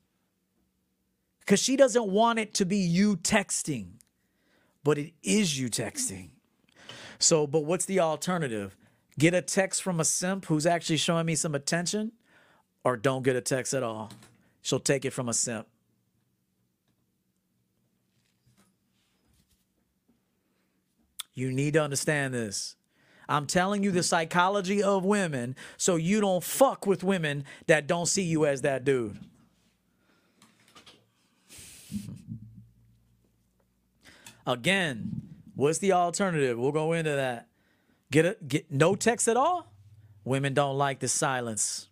because 1.40 1.60
she 1.60 1.76
doesn't 1.76 2.08
want 2.08 2.38
it 2.38 2.54
to 2.54 2.64
be 2.64 2.78
you 2.78 3.16
texting, 3.16 3.98
but 4.82 4.98
it 4.98 5.12
is 5.22 5.58
you 5.58 5.68
texting. 5.68 6.30
So, 7.18 7.46
but 7.46 7.64
what's 7.64 7.84
the 7.84 8.00
alternative? 8.00 8.76
Get 9.18 9.34
a 9.34 9.42
text 9.42 9.82
from 9.82 10.00
a 10.00 10.04
simp 10.04 10.46
who's 10.46 10.66
actually 10.66 10.96
showing 10.96 11.26
me 11.26 11.34
some 11.34 11.54
attention, 11.54 12.12
or 12.82 12.96
don't 12.96 13.22
get 13.22 13.36
a 13.36 13.40
text 13.40 13.74
at 13.74 13.82
all. 13.82 14.10
She'll 14.62 14.80
take 14.80 15.04
it 15.04 15.12
from 15.12 15.28
a 15.28 15.34
simp. 15.34 15.66
You 21.34 21.50
need 21.50 21.74
to 21.74 21.82
understand 21.82 22.34
this. 22.34 22.76
I'm 23.28 23.46
telling 23.46 23.82
you 23.82 23.90
the 23.90 24.02
psychology 24.02 24.82
of 24.82 25.04
women 25.04 25.56
so 25.76 25.96
you 25.96 26.20
don't 26.20 26.44
fuck 26.44 26.86
with 26.86 27.02
women 27.02 27.44
that 27.66 27.86
don't 27.86 28.06
see 28.06 28.22
you 28.22 28.46
as 28.46 28.62
that 28.62 28.84
dude. 28.84 29.18
Again, 34.46 35.22
what's 35.54 35.78
the 35.78 35.92
alternative? 35.92 36.58
We'll 36.58 36.72
go 36.72 36.92
into 36.92 37.12
that. 37.12 37.48
Get 38.10 38.26
a 38.26 38.36
get 38.46 38.70
no 38.70 38.94
text 38.94 39.28
at 39.28 39.36
all? 39.36 39.72
Women 40.24 40.52
don't 40.52 40.76
like 40.76 40.98
the 40.98 41.08
silence. 41.08 41.88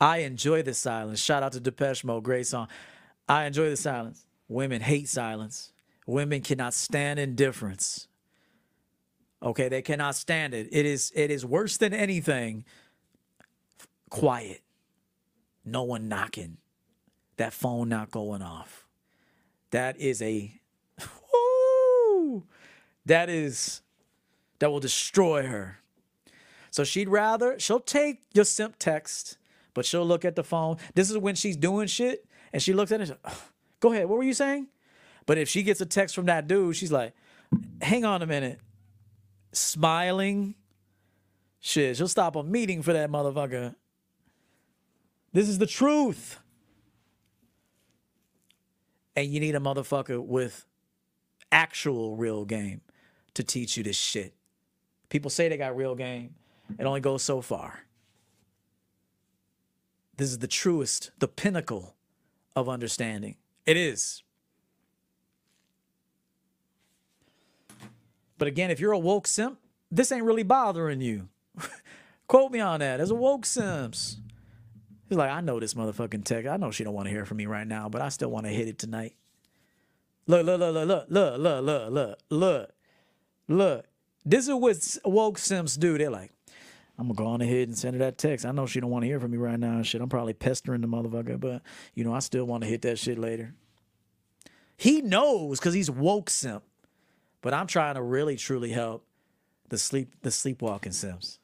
I 0.00 0.18
enjoy 0.18 0.62
the 0.62 0.74
silence. 0.74 1.20
Shout 1.20 1.42
out 1.42 1.52
to 1.52 1.60
Depeche 1.60 2.04
Mode, 2.04 2.22
great 2.22 2.46
song. 2.46 2.68
I 3.28 3.46
enjoy 3.46 3.70
the 3.70 3.76
silence. 3.76 4.26
Women 4.48 4.82
hate 4.82 5.08
silence. 5.08 5.72
Women 6.06 6.42
cannot 6.42 6.74
stand 6.74 7.18
indifference. 7.18 8.08
Okay, 9.42 9.68
they 9.68 9.82
cannot 9.82 10.14
stand 10.14 10.54
it. 10.54 10.68
It 10.70 10.86
is 10.86 11.12
it 11.14 11.30
is 11.30 11.44
worse 11.44 11.76
than 11.76 11.92
anything. 11.92 12.64
Quiet. 14.08 14.62
No 15.64 15.82
one 15.82 16.08
knocking. 16.08 16.58
That 17.38 17.52
phone 17.52 17.88
not 17.88 18.10
going 18.10 18.42
off. 18.42 18.86
That 19.70 19.98
is 19.98 20.22
a 20.22 20.60
that 23.06 23.28
is 23.28 23.82
that 24.60 24.70
will 24.70 24.80
destroy 24.80 25.46
her. 25.46 25.78
So 26.70 26.84
she'd 26.84 27.08
rather 27.08 27.58
she'll 27.58 27.80
take 27.80 28.20
your 28.32 28.44
simp 28.44 28.76
text, 28.78 29.38
but 29.74 29.84
she'll 29.84 30.06
look 30.06 30.24
at 30.24 30.36
the 30.36 30.44
phone. 30.44 30.76
This 30.94 31.10
is 31.10 31.18
when 31.18 31.34
she's 31.34 31.56
doing 31.56 31.88
shit 31.88 32.24
and 32.52 32.62
she 32.62 32.72
looks 32.72 32.92
at 32.92 33.00
it. 33.00 33.06
she's 33.06 33.10
like, 33.10 33.20
"Ugh, 33.24 33.38
Go 33.80 33.92
ahead. 33.92 34.08
What 34.08 34.18
were 34.18 34.24
you 34.24 34.34
saying? 34.34 34.68
But 35.26 35.38
if 35.38 35.48
she 35.48 35.64
gets 35.64 35.80
a 35.80 35.86
text 35.86 36.14
from 36.14 36.26
that 36.26 36.46
dude, 36.46 36.76
she's 36.76 36.92
like, 36.92 37.12
"Hang 37.80 38.04
on 38.04 38.22
a 38.22 38.26
minute." 38.26 38.60
Smiling. 39.52 40.54
Shit, 41.60 41.96
she'll 41.96 42.08
stop 42.08 42.36
a 42.36 42.42
meeting 42.42 42.82
for 42.82 42.92
that 42.92 43.10
motherfucker. 43.10 43.74
This 45.32 45.48
is 45.48 45.58
the 45.58 45.66
truth. 45.66 46.38
And 49.14 49.28
you 49.28 49.40
need 49.40 49.54
a 49.54 49.60
motherfucker 49.60 50.24
with 50.24 50.66
actual 51.50 52.16
real 52.16 52.44
game 52.44 52.80
to 53.34 53.44
teach 53.44 53.76
you 53.76 53.84
this 53.84 53.96
shit. 53.96 54.34
People 55.08 55.30
say 55.30 55.48
they 55.48 55.56
got 55.56 55.76
real 55.76 55.94
game. 55.94 56.34
It 56.78 56.84
only 56.84 57.00
goes 57.00 57.22
so 57.22 57.42
far. 57.42 57.80
This 60.16 60.30
is 60.30 60.38
the 60.38 60.46
truest, 60.46 61.10
the 61.18 61.28
pinnacle 61.28 61.94
of 62.56 62.68
understanding. 62.68 63.36
It 63.66 63.76
is. 63.76 64.22
But 68.42 68.48
again, 68.48 68.72
if 68.72 68.80
you're 68.80 68.90
a 68.90 68.98
woke 68.98 69.28
simp, 69.28 69.60
this 69.88 70.10
ain't 70.10 70.24
really 70.24 70.42
bothering 70.42 71.00
you. 71.00 71.28
Quote 72.26 72.50
me 72.50 72.58
on 72.58 72.80
that. 72.80 72.98
As 72.98 73.12
a 73.12 73.14
woke 73.14 73.46
simps. 73.46 74.16
He's 75.08 75.16
like, 75.16 75.30
I 75.30 75.40
know 75.40 75.60
this 75.60 75.74
motherfucking 75.74 76.24
tech. 76.24 76.46
I 76.46 76.56
know 76.56 76.72
she 76.72 76.82
don't 76.82 76.92
want 76.92 77.06
to 77.06 77.12
hear 77.12 77.24
from 77.24 77.36
me 77.36 77.46
right 77.46 77.64
now, 77.64 77.88
but 77.88 78.02
I 78.02 78.08
still 78.08 78.32
want 78.32 78.46
to 78.46 78.50
hit 78.50 78.66
it 78.66 78.80
tonight. 78.80 79.14
Look, 80.26 80.44
look, 80.44 80.58
look, 80.58 80.74
look, 80.74 81.06
look, 81.08 81.38
look, 81.38 81.38
look, 81.38 81.92
look, 81.92 82.18
look, 82.30 82.70
look. 83.46 83.86
This 84.24 84.48
is 84.48 84.54
what 84.56 84.98
woke 85.04 85.38
simps 85.38 85.76
do. 85.76 85.96
They're 85.96 86.10
like, 86.10 86.32
I'm 86.98 87.06
gonna 87.06 87.14
go 87.14 87.26
on 87.26 87.42
ahead 87.42 87.68
and 87.68 87.78
send 87.78 87.94
her 87.94 88.00
that 88.00 88.18
text. 88.18 88.44
I 88.44 88.50
know 88.50 88.66
she 88.66 88.80
don't 88.80 88.90
want 88.90 89.04
to 89.04 89.06
hear 89.06 89.20
from 89.20 89.30
me 89.30 89.38
right 89.38 89.56
now 89.56 89.76
and 89.76 89.86
shit. 89.86 90.00
I'm 90.00 90.08
probably 90.08 90.32
pestering 90.32 90.80
the 90.80 90.88
motherfucker, 90.88 91.38
but 91.38 91.62
you 91.94 92.02
know, 92.02 92.12
I 92.12 92.18
still 92.18 92.46
want 92.46 92.64
to 92.64 92.68
hit 92.68 92.82
that 92.82 92.98
shit 92.98 93.20
later. 93.20 93.54
He 94.76 95.00
knows 95.00 95.60
because 95.60 95.74
he's 95.74 95.88
woke 95.88 96.28
simp. 96.28 96.64
But 97.42 97.52
I'm 97.52 97.66
trying 97.66 97.96
to 97.96 98.02
really 98.02 98.36
truly 98.36 98.70
help 98.70 99.04
the 99.68 99.76
sleep 99.76 100.14
the 100.22 100.30
sleepwalking 100.30 100.92
simps. 100.92 101.38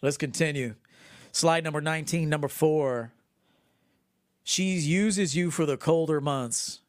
Let's 0.00 0.16
continue. 0.16 0.74
Slide 1.30 1.62
number 1.62 1.80
19, 1.80 2.28
number 2.28 2.48
four. 2.48 3.12
She 4.42 4.72
uses 4.72 5.36
you 5.36 5.50
for 5.52 5.64
the 5.64 5.76
colder 5.76 6.20
months. 6.20 6.80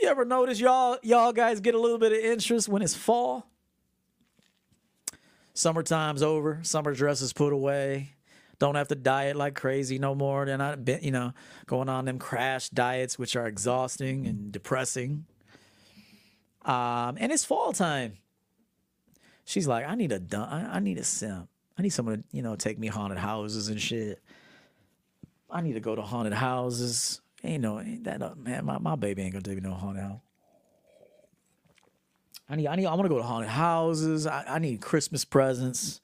You 0.00 0.08
ever 0.08 0.24
notice 0.24 0.60
y'all 0.60 0.98
y'all 1.02 1.32
guys 1.32 1.60
get 1.60 1.74
a 1.74 1.80
little 1.80 1.98
bit 1.98 2.12
of 2.12 2.18
interest 2.18 2.68
when 2.68 2.82
it's 2.82 2.94
fall? 2.94 3.48
Summertime's 5.54 6.22
over. 6.22 6.60
Summer 6.62 6.94
dresses 6.94 7.32
put 7.32 7.52
away. 7.52 8.15
Don't 8.58 8.74
have 8.74 8.88
to 8.88 8.94
diet 8.94 9.36
like 9.36 9.54
crazy 9.54 9.98
no 9.98 10.14
more. 10.14 10.46
They're 10.46 10.56
not, 10.56 10.86
you 11.02 11.10
know, 11.10 11.32
going 11.66 11.88
on 11.88 12.06
them 12.06 12.18
crash 12.18 12.70
diets, 12.70 13.18
which 13.18 13.36
are 13.36 13.46
exhausting 13.46 14.26
and 14.26 14.50
depressing. 14.50 15.26
Um, 16.64 17.16
and 17.20 17.30
it's 17.30 17.44
fall 17.44 17.72
time. 17.72 18.18
She's 19.44 19.68
like, 19.68 19.86
I 19.86 19.94
need 19.94 20.10
a 20.10 20.18
dun- 20.18 20.48
I, 20.48 20.76
I 20.76 20.80
need 20.80 20.98
a 20.98 21.04
simp. 21.04 21.48
I 21.78 21.82
need 21.82 21.90
someone 21.90 22.18
to, 22.18 22.24
you 22.32 22.42
know, 22.42 22.56
take 22.56 22.78
me 22.78 22.88
haunted 22.88 23.18
houses 23.18 23.68
and 23.68 23.80
shit. 23.80 24.20
I 25.50 25.60
need 25.60 25.74
to 25.74 25.80
go 25.80 25.94
to 25.94 26.02
haunted 26.02 26.32
houses. 26.32 27.20
Ain't 27.44 27.62
no 27.62 27.80
ain't 27.80 28.04
that 28.04 28.22
uh, 28.22 28.34
man. 28.36 28.64
My, 28.64 28.78
my 28.78 28.96
baby 28.96 29.22
ain't 29.22 29.32
gonna 29.32 29.42
take 29.42 29.62
me 29.62 29.68
no 29.68 29.74
haunted 29.74 30.02
house. 30.02 30.20
I 32.48 32.56
need 32.56 32.66
I 32.66 32.76
need 32.76 32.86
I 32.86 32.94
want 32.94 33.04
to 33.04 33.08
go 33.08 33.18
to 33.18 33.22
haunted 33.22 33.50
houses. 33.50 34.26
I, 34.26 34.44
I 34.48 34.58
need 34.58 34.80
Christmas 34.80 35.24
presents. 35.24 36.00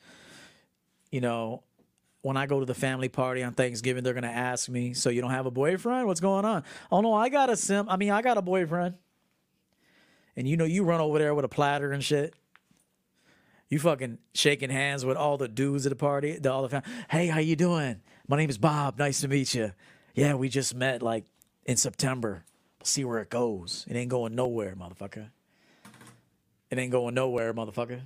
You 1.10 1.20
know, 1.20 1.64
when 2.22 2.36
I 2.36 2.46
go 2.46 2.60
to 2.60 2.66
the 2.66 2.74
family 2.74 3.08
party 3.08 3.42
on 3.42 3.52
Thanksgiving, 3.52 4.02
they're 4.04 4.14
gonna 4.14 4.28
ask 4.28 4.68
me, 4.68 4.94
"So 4.94 5.10
you 5.10 5.20
don't 5.20 5.30
have 5.30 5.46
a 5.46 5.50
boyfriend? 5.50 6.06
What's 6.06 6.20
going 6.20 6.44
on?" 6.44 6.64
Oh 6.90 7.00
no, 7.00 7.12
I 7.12 7.28
got 7.28 7.50
a 7.50 7.56
simp. 7.56 7.88
I 7.90 7.96
mean, 7.96 8.10
I 8.10 8.22
got 8.22 8.38
a 8.38 8.42
boyfriend. 8.42 8.94
And 10.36 10.48
you 10.48 10.56
know, 10.56 10.64
you 10.64 10.84
run 10.84 11.00
over 11.00 11.18
there 11.18 11.34
with 11.34 11.44
a 11.44 11.48
platter 11.48 11.92
and 11.92 12.02
shit. 12.02 12.34
You 13.68 13.78
fucking 13.78 14.18
shaking 14.34 14.70
hands 14.70 15.04
with 15.04 15.16
all 15.16 15.36
the 15.36 15.48
dudes 15.48 15.86
at 15.86 15.90
the 15.90 15.96
party, 15.96 16.38
the 16.38 16.52
all 16.52 16.62
the 16.62 16.68
fam- 16.68 16.82
Hey, 17.10 17.26
how 17.26 17.40
you 17.40 17.56
doing? 17.56 18.00
My 18.28 18.36
name 18.36 18.50
is 18.50 18.58
Bob. 18.58 18.98
Nice 18.98 19.20
to 19.22 19.28
meet 19.28 19.54
you. 19.54 19.72
Yeah, 20.14 20.34
we 20.34 20.48
just 20.48 20.74
met 20.74 21.02
like 21.02 21.24
in 21.64 21.76
September. 21.76 22.44
We'll 22.78 22.86
see 22.86 23.04
where 23.04 23.20
it 23.20 23.30
goes. 23.30 23.86
It 23.88 23.96
ain't 23.96 24.10
going 24.10 24.34
nowhere, 24.34 24.74
motherfucker. 24.76 25.30
It 26.70 26.78
ain't 26.78 26.92
going 26.92 27.14
nowhere, 27.14 27.52
motherfucker. 27.52 28.02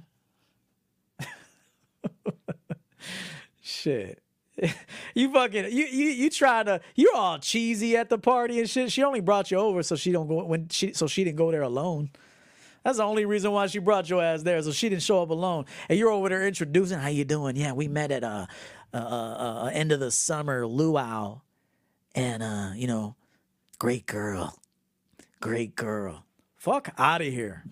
Shit. 3.66 4.22
You 5.14 5.32
fucking 5.32 5.64
you 5.70 5.86
you 5.86 6.06
you 6.10 6.30
try 6.30 6.62
to 6.62 6.80
you're 6.94 7.14
all 7.14 7.38
cheesy 7.38 7.96
at 7.96 8.08
the 8.10 8.18
party 8.18 8.58
and 8.58 8.68
shit. 8.68 8.92
She 8.92 9.02
only 9.02 9.20
brought 9.20 9.50
you 9.50 9.58
over 9.58 9.82
so 9.82 9.96
she 9.96 10.12
don't 10.12 10.28
go 10.28 10.44
when 10.44 10.68
she 10.68 10.92
so 10.92 11.06
she 11.06 11.24
didn't 11.24 11.36
go 11.36 11.50
there 11.50 11.62
alone. 11.62 12.10
That's 12.84 12.98
the 12.98 13.04
only 13.04 13.24
reason 13.24 13.50
why 13.52 13.66
she 13.66 13.78
brought 13.80 14.08
your 14.08 14.22
ass 14.22 14.42
there, 14.42 14.62
so 14.62 14.70
she 14.72 14.88
didn't 14.88 15.02
show 15.02 15.22
up 15.22 15.30
alone. 15.30 15.64
And 15.88 15.98
you're 15.98 16.10
over 16.10 16.28
there 16.28 16.46
introducing, 16.46 16.98
how 16.98 17.08
you 17.08 17.24
doing? 17.24 17.56
Yeah, 17.56 17.72
we 17.72 17.88
met 17.88 18.12
at 18.12 18.22
uh, 18.22 18.46
uh, 18.94 18.96
uh, 18.96 19.64
uh 19.64 19.70
end 19.72 19.90
of 19.90 20.00
the 20.00 20.10
summer 20.10 20.66
luau, 20.66 21.40
and 22.14 22.42
uh, 22.42 22.70
you 22.76 22.86
know, 22.86 23.16
great 23.78 24.06
girl, 24.06 24.58
great 25.40 25.74
girl. 25.74 26.24
Fuck 26.54 26.92
out 26.98 27.22
of 27.22 27.26
here. 27.26 27.64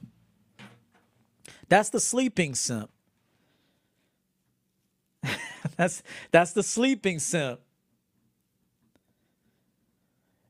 That's 1.69 1.91
the 1.91 2.01
sleeping 2.01 2.55
simp. 2.55 2.91
that's 5.77 6.03
that's 6.31 6.53
the 6.53 6.63
sleeping 6.63 7.19
simp. 7.19 7.61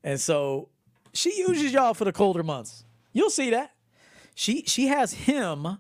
And 0.03 0.21
so 0.21 0.69
she 1.13 1.39
uses 1.39 1.73
y'all 1.73 1.95
for 1.95 2.05
the 2.05 2.13
colder 2.13 2.43
months. 2.43 2.85
You'll 3.13 3.31
see 3.31 3.51
that. 3.51 3.73
She 4.35 4.65
she 4.67 4.89
has 4.89 5.13
him 5.13 5.79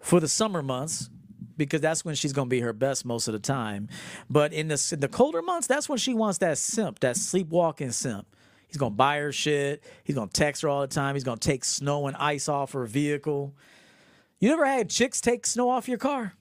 for 0.00 0.20
the 0.20 0.28
summer 0.28 0.62
months 0.62 1.10
because 1.56 1.80
that's 1.80 2.04
when 2.04 2.14
she's 2.14 2.32
gonna 2.32 2.48
be 2.48 2.60
her 2.60 2.72
best 2.72 3.04
most 3.04 3.28
of 3.28 3.32
the 3.32 3.38
time. 3.38 3.88
But 4.28 4.52
in 4.52 4.68
the 4.68 4.90
in 4.92 5.00
the 5.00 5.08
colder 5.08 5.42
months, 5.42 5.66
that's 5.66 5.88
when 5.88 5.98
she 5.98 6.14
wants 6.14 6.38
that 6.38 6.58
simp, 6.58 7.00
that 7.00 7.16
sleepwalking 7.16 7.92
simp. 7.92 8.26
He's 8.66 8.76
gonna 8.76 8.94
buy 8.94 9.18
her 9.18 9.32
shit. 9.32 9.82
He's 10.04 10.14
gonna 10.14 10.30
text 10.30 10.62
her 10.62 10.68
all 10.68 10.82
the 10.82 10.86
time. 10.86 11.16
He's 11.16 11.24
gonna 11.24 11.38
take 11.38 11.64
snow 11.64 12.06
and 12.06 12.16
ice 12.16 12.48
off 12.48 12.72
her 12.72 12.86
vehicle. 12.86 13.54
You 14.38 14.52
ever 14.52 14.64
had 14.64 14.88
chicks 14.88 15.20
take 15.20 15.44
snow 15.46 15.70
off 15.70 15.88
your 15.88 15.98
car? 15.98 16.34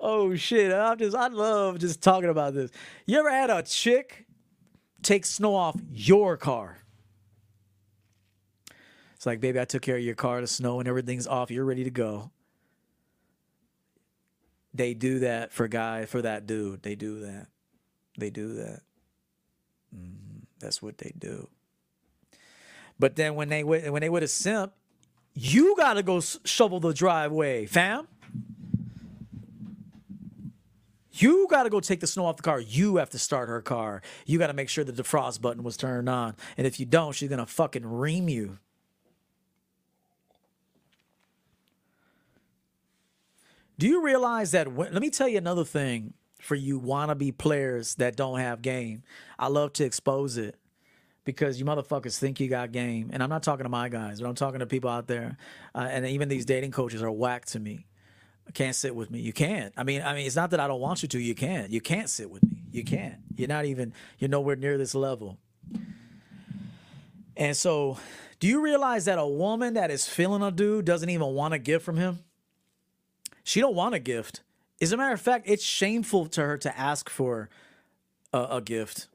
Oh 0.00 0.34
shit! 0.34 0.72
I'm 0.72 0.98
just 0.98 1.16
I 1.16 1.28
love 1.28 1.78
just 1.78 2.02
talking 2.02 2.30
about 2.30 2.54
this. 2.54 2.70
You 3.06 3.18
ever 3.18 3.30
had 3.30 3.50
a 3.50 3.62
chick 3.62 4.26
take 5.02 5.24
snow 5.26 5.54
off 5.54 5.76
your 5.92 6.36
car? 6.36 6.78
It's 9.14 9.26
like, 9.26 9.40
baby, 9.40 9.60
I 9.60 9.66
took 9.66 9.82
care 9.82 9.96
of 9.96 10.02
your 10.02 10.14
car, 10.14 10.40
the 10.40 10.46
snow 10.46 10.80
and 10.80 10.88
everything's 10.88 11.26
off. 11.26 11.50
You're 11.50 11.66
ready 11.66 11.84
to 11.84 11.90
go. 11.90 12.30
They 14.72 14.94
do 14.94 15.18
that 15.18 15.52
for 15.52 15.68
guy 15.68 16.06
for 16.06 16.22
that 16.22 16.46
dude. 16.46 16.82
They 16.82 16.94
do 16.94 17.20
that. 17.20 17.48
They 18.16 18.30
do 18.30 18.54
that. 18.54 18.80
Mm, 19.94 20.44
that's 20.58 20.80
what 20.80 20.98
they 20.98 21.12
do. 21.18 21.48
But 22.98 23.16
then 23.16 23.34
when 23.34 23.48
they 23.48 23.64
when 23.64 24.00
they 24.00 24.08
with 24.08 24.22
a 24.22 24.28
simp, 24.28 24.72
you 25.34 25.74
gotta 25.76 26.02
go 26.02 26.20
shovel 26.20 26.80
the 26.80 26.94
driveway, 26.94 27.66
fam. 27.66 28.06
You 31.20 31.46
got 31.50 31.64
to 31.64 31.70
go 31.70 31.80
take 31.80 32.00
the 32.00 32.06
snow 32.06 32.26
off 32.26 32.36
the 32.36 32.42
car. 32.42 32.60
You 32.60 32.96
have 32.96 33.10
to 33.10 33.18
start 33.18 33.48
her 33.48 33.60
car. 33.60 34.00
You 34.24 34.38
got 34.38 34.46
to 34.46 34.54
make 34.54 34.68
sure 34.68 34.84
the 34.84 34.92
defrost 34.92 35.40
button 35.40 35.62
was 35.62 35.76
turned 35.76 36.08
on. 36.08 36.34
And 36.56 36.66
if 36.66 36.80
you 36.80 36.86
don't, 36.86 37.12
she's 37.12 37.28
going 37.28 37.40
to 37.40 37.46
fucking 37.46 37.86
ream 37.86 38.28
you. 38.28 38.58
Do 43.78 43.86
you 43.86 44.02
realize 44.02 44.52
that? 44.52 44.72
When, 44.72 44.92
let 44.92 45.00
me 45.00 45.10
tell 45.10 45.28
you 45.28 45.38
another 45.38 45.64
thing 45.64 46.14
for 46.40 46.54
you 46.54 46.80
wannabe 46.80 47.36
players 47.36 47.94
that 47.96 48.16
don't 48.16 48.38
have 48.38 48.62
game. 48.62 49.02
I 49.38 49.48
love 49.48 49.72
to 49.74 49.84
expose 49.84 50.36
it 50.36 50.56
because 51.24 51.58
you 51.58 51.66
motherfuckers 51.66 52.18
think 52.18 52.40
you 52.40 52.48
got 52.48 52.72
game. 52.72 53.10
And 53.12 53.22
I'm 53.22 53.30
not 53.30 53.42
talking 53.42 53.64
to 53.64 53.70
my 53.70 53.88
guys, 53.88 54.20
but 54.20 54.28
I'm 54.28 54.34
talking 54.34 54.60
to 54.60 54.66
people 54.66 54.90
out 54.90 55.06
there. 55.06 55.36
Uh, 55.74 55.88
and 55.90 56.06
even 56.06 56.28
these 56.28 56.44
dating 56.44 56.72
coaches 56.72 57.02
are 57.02 57.10
whack 57.10 57.44
to 57.46 57.60
me 57.60 57.86
can't 58.50 58.74
sit 58.74 58.94
with 58.94 59.10
me. 59.10 59.20
You 59.20 59.32
can't. 59.32 59.72
I 59.76 59.84
mean, 59.84 60.02
I 60.02 60.14
mean, 60.14 60.26
it's 60.26 60.36
not 60.36 60.50
that 60.50 60.60
I 60.60 60.66
don't 60.66 60.80
want 60.80 61.02
you 61.02 61.08
to. 61.08 61.18
You 61.18 61.34
can't. 61.34 61.70
You 61.70 61.80
can't 61.80 62.08
sit 62.08 62.30
with 62.30 62.42
me. 62.42 62.62
You 62.70 62.84
can't. 62.84 63.16
You're 63.36 63.48
not 63.48 63.64
even. 63.64 63.92
You're 64.18 64.30
nowhere 64.30 64.56
near 64.56 64.78
this 64.78 64.94
level. 64.94 65.38
And 67.36 67.56
so, 67.56 67.98
do 68.38 68.46
you 68.46 68.62
realize 68.62 69.06
that 69.06 69.18
a 69.18 69.26
woman 69.26 69.74
that 69.74 69.90
is 69.90 70.08
feeling 70.08 70.42
a 70.42 70.50
dude 70.50 70.84
doesn't 70.84 71.08
even 71.08 71.28
want 71.28 71.54
a 71.54 71.58
gift 71.58 71.84
from 71.84 71.96
him? 71.96 72.20
She 73.44 73.60
don't 73.60 73.74
want 73.74 73.94
a 73.94 73.98
gift. 73.98 74.42
As 74.80 74.92
a 74.92 74.96
matter 74.96 75.14
of 75.14 75.20
fact, 75.20 75.44
it's 75.48 75.64
shameful 75.64 76.26
to 76.26 76.42
her 76.42 76.56
to 76.58 76.78
ask 76.78 77.08
for 77.10 77.48
a, 78.32 78.46
a 78.52 78.60
gift. 78.60 79.08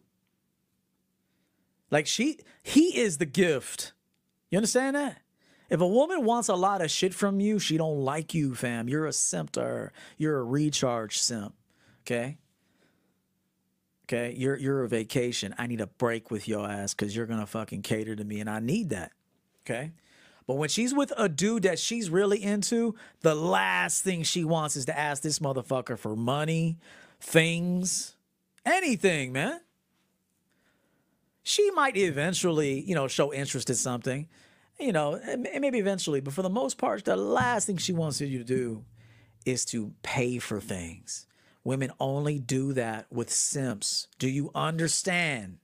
Like 1.91 2.07
she, 2.07 2.39
he 2.61 2.99
is 2.99 3.17
the 3.17 3.25
gift. 3.25 3.93
You 4.49 4.57
understand 4.57 4.95
that? 4.95 5.17
If 5.69 5.81
a 5.81 5.87
woman 5.87 6.23
wants 6.23 6.47
a 6.47 6.55
lot 6.55 6.81
of 6.81 6.91
shit 6.91 7.13
from 7.13 7.39
you, 7.39 7.59
she 7.59 7.77
don't 7.77 8.01
like 8.01 8.33
you, 8.33 8.53
fam. 8.55 8.87
You're 8.87 9.07
a 9.07 9.13
simp 9.13 9.51
to 9.51 9.61
her. 9.61 9.93
You're 10.17 10.37
a 10.37 10.43
recharge 10.43 11.17
simp. 11.17 11.55
Okay? 12.03 12.37
Okay, 14.05 14.35
you're 14.37 14.55
you're 14.55 14.83
a 14.83 14.87
vacation. 14.87 15.55
I 15.57 15.65
need 15.65 15.81
a 15.81 15.87
break 15.87 16.29
with 16.29 16.47
your 16.47 16.69
ass 16.69 16.93
because 16.93 17.15
you're 17.15 17.25
gonna 17.25 17.47
fucking 17.47 17.81
cater 17.81 18.15
to 18.15 18.23
me, 18.23 18.39
and 18.39 18.47
I 18.47 18.59
need 18.59 18.91
that. 18.91 19.11
Okay. 19.65 19.93
But 20.45 20.57
when 20.57 20.69
she's 20.69 20.93
with 20.93 21.11
a 21.17 21.27
dude 21.27 21.63
that 21.63 21.79
she's 21.79 22.11
really 22.11 22.43
into, 22.43 22.93
the 23.21 23.33
last 23.33 24.03
thing 24.03 24.21
she 24.21 24.45
wants 24.45 24.75
is 24.75 24.85
to 24.85 24.97
ask 24.97 25.23
this 25.23 25.39
motherfucker 25.39 25.97
for 25.97 26.15
money, 26.15 26.77
things, 27.19 28.15
anything, 28.63 29.31
man. 29.31 29.59
She 31.41 31.71
might 31.71 31.97
eventually, 31.97 32.81
you 32.81 32.93
know, 32.93 33.07
show 33.07 33.33
interest 33.33 33.71
in 33.71 33.75
something 33.75 34.27
you 34.79 34.91
know, 34.91 35.19
maybe 35.37 35.79
eventually, 35.79 36.19
but 36.19 36.33
for 36.33 36.41
the 36.41 36.49
most 36.49 36.77
part, 36.77 37.05
the 37.05 37.15
last 37.15 37.67
thing 37.67 37.77
she 37.77 37.93
wants 37.93 38.19
you 38.19 38.37
to 38.37 38.43
do 38.43 38.83
is 39.45 39.65
to 39.65 39.93
pay 40.03 40.39
for 40.39 40.59
things. 40.59 41.27
Women 41.63 41.91
only 41.99 42.39
do 42.39 42.73
that 42.73 43.07
with 43.11 43.31
simps. 43.31 44.07
Do 44.19 44.29
you 44.29 44.51
understand? 44.53 45.57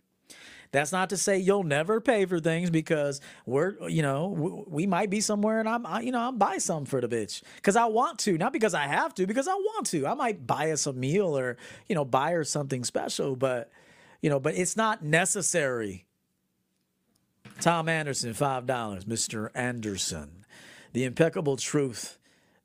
That's 0.72 0.92
not 0.94 1.10
to 1.10 1.18
say 1.18 1.38
you'll 1.38 1.64
never 1.64 2.00
pay 2.00 2.26
for 2.26 2.40
things 2.40 2.70
because 2.70 3.20
we're, 3.46 3.76
you 3.90 4.02
know, 4.02 4.66
we 4.68 4.88
might 4.88 5.10
be 5.10 5.20
somewhere 5.20 5.60
and 5.60 5.68
I'm, 5.68 5.86
I, 5.86 6.00
you 6.00 6.14
know, 6.14 6.22
I'm 6.22 6.38
buy 6.38 6.60
something 6.60 6.86
for 6.86 7.02
the 7.02 7.10
bitch 7.10 7.44
because 7.56 7.76
I 7.76 7.86
want 7.86 8.20
to, 8.20 8.38
not 8.38 8.54
because 8.54 8.74
I 8.74 8.88
have 8.88 9.14
to, 9.16 9.28
because 9.28 9.50
I 9.50 9.54
want 9.54 9.88
to. 9.88 10.08
I 10.08 10.14
might 10.14 10.48
buy 10.48 10.72
us 10.72 10.88
a 10.88 10.94
meal 10.94 11.38
or, 11.38 11.58
you 11.90 11.96
know, 11.96 12.06
buy 12.06 12.32
her 12.32 12.46
something 12.46 12.86
special, 12.86 13.36
but, 13.36 13.70
you 14.22 14.30
know, 14.30 14.40
but 14.40 14.56
it's 14.56 14.78
not 14.78 15.04
necessary. 15.04 16.06
Tom 17.62 17.88
Anderson, 17.88 18.34
$5. 18.34 18.66
Mr. 19.06 19.50
Anderson. 19.54 20.46
The 20.94 21.04
impeccable 21.04 21.58
truth 21.58 22.18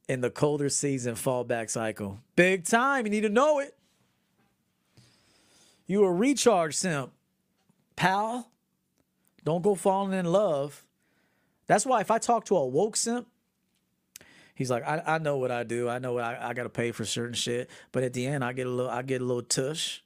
in 0.09 0.23
the 0.23 0.31
colder 0.31 0.71
season 0.71 1.15
fallback 1.17 1.69
cycle. 1.69 2.21
Big 2.35 2.65
time. 2.65 3.05
You 3.05 3.11
need 3.11 3.21
to 3.21 3.29
know 3.29 3.59
it. 3.59 3.77
You 5.87 6.03
a 6.03 6.11
recharge 6.11 6.75
simp, 6.75 7.13
pal. 7.95 8.51
Don't 9.45 9.63
go 9.63 9.75
falling 9.75 10.19
in 10.19 10.25
love. 10.25 10.83
That's 11.67 11.85
why 11.85 12.01
if 12.01 12.11
I 12.11 12.19
talk 12.19 12.47
to 12.47 12.57
a 12.57 12.67
woke 12.67 12.97
simp, 12.97 13.29
he's 14.55 14.71
like, 14.71 14.83
I, 14.83 15.03
I 15.07 15.19
know 15.19 15.37
what 15.37 15.51
I 15.51 15.63
do. 15.63 15.91
I 15.91 15.99
know 15.99 16.15
what 16.15 16.25
I, 16.25 16.39
I 16.41 16.55
got 16.55 16.63
to 16.63 16.71
pay 16.71 16.91
for 16.91 17.05
certain 17.05 17.35
shit. 17.35 17.69
But 17.93 18.03
at 18.03 18.15
the 18.15 18.27
end, 18.27 18.43
I 18.43 18.55
get 18.55 18.67
a 18.67 18.71
little, 18.71 18.91
I 18.91 19.03
get 19.03 19.21
a 19.21 19.25
little 19.25 19.43
tush, 19.43 20.01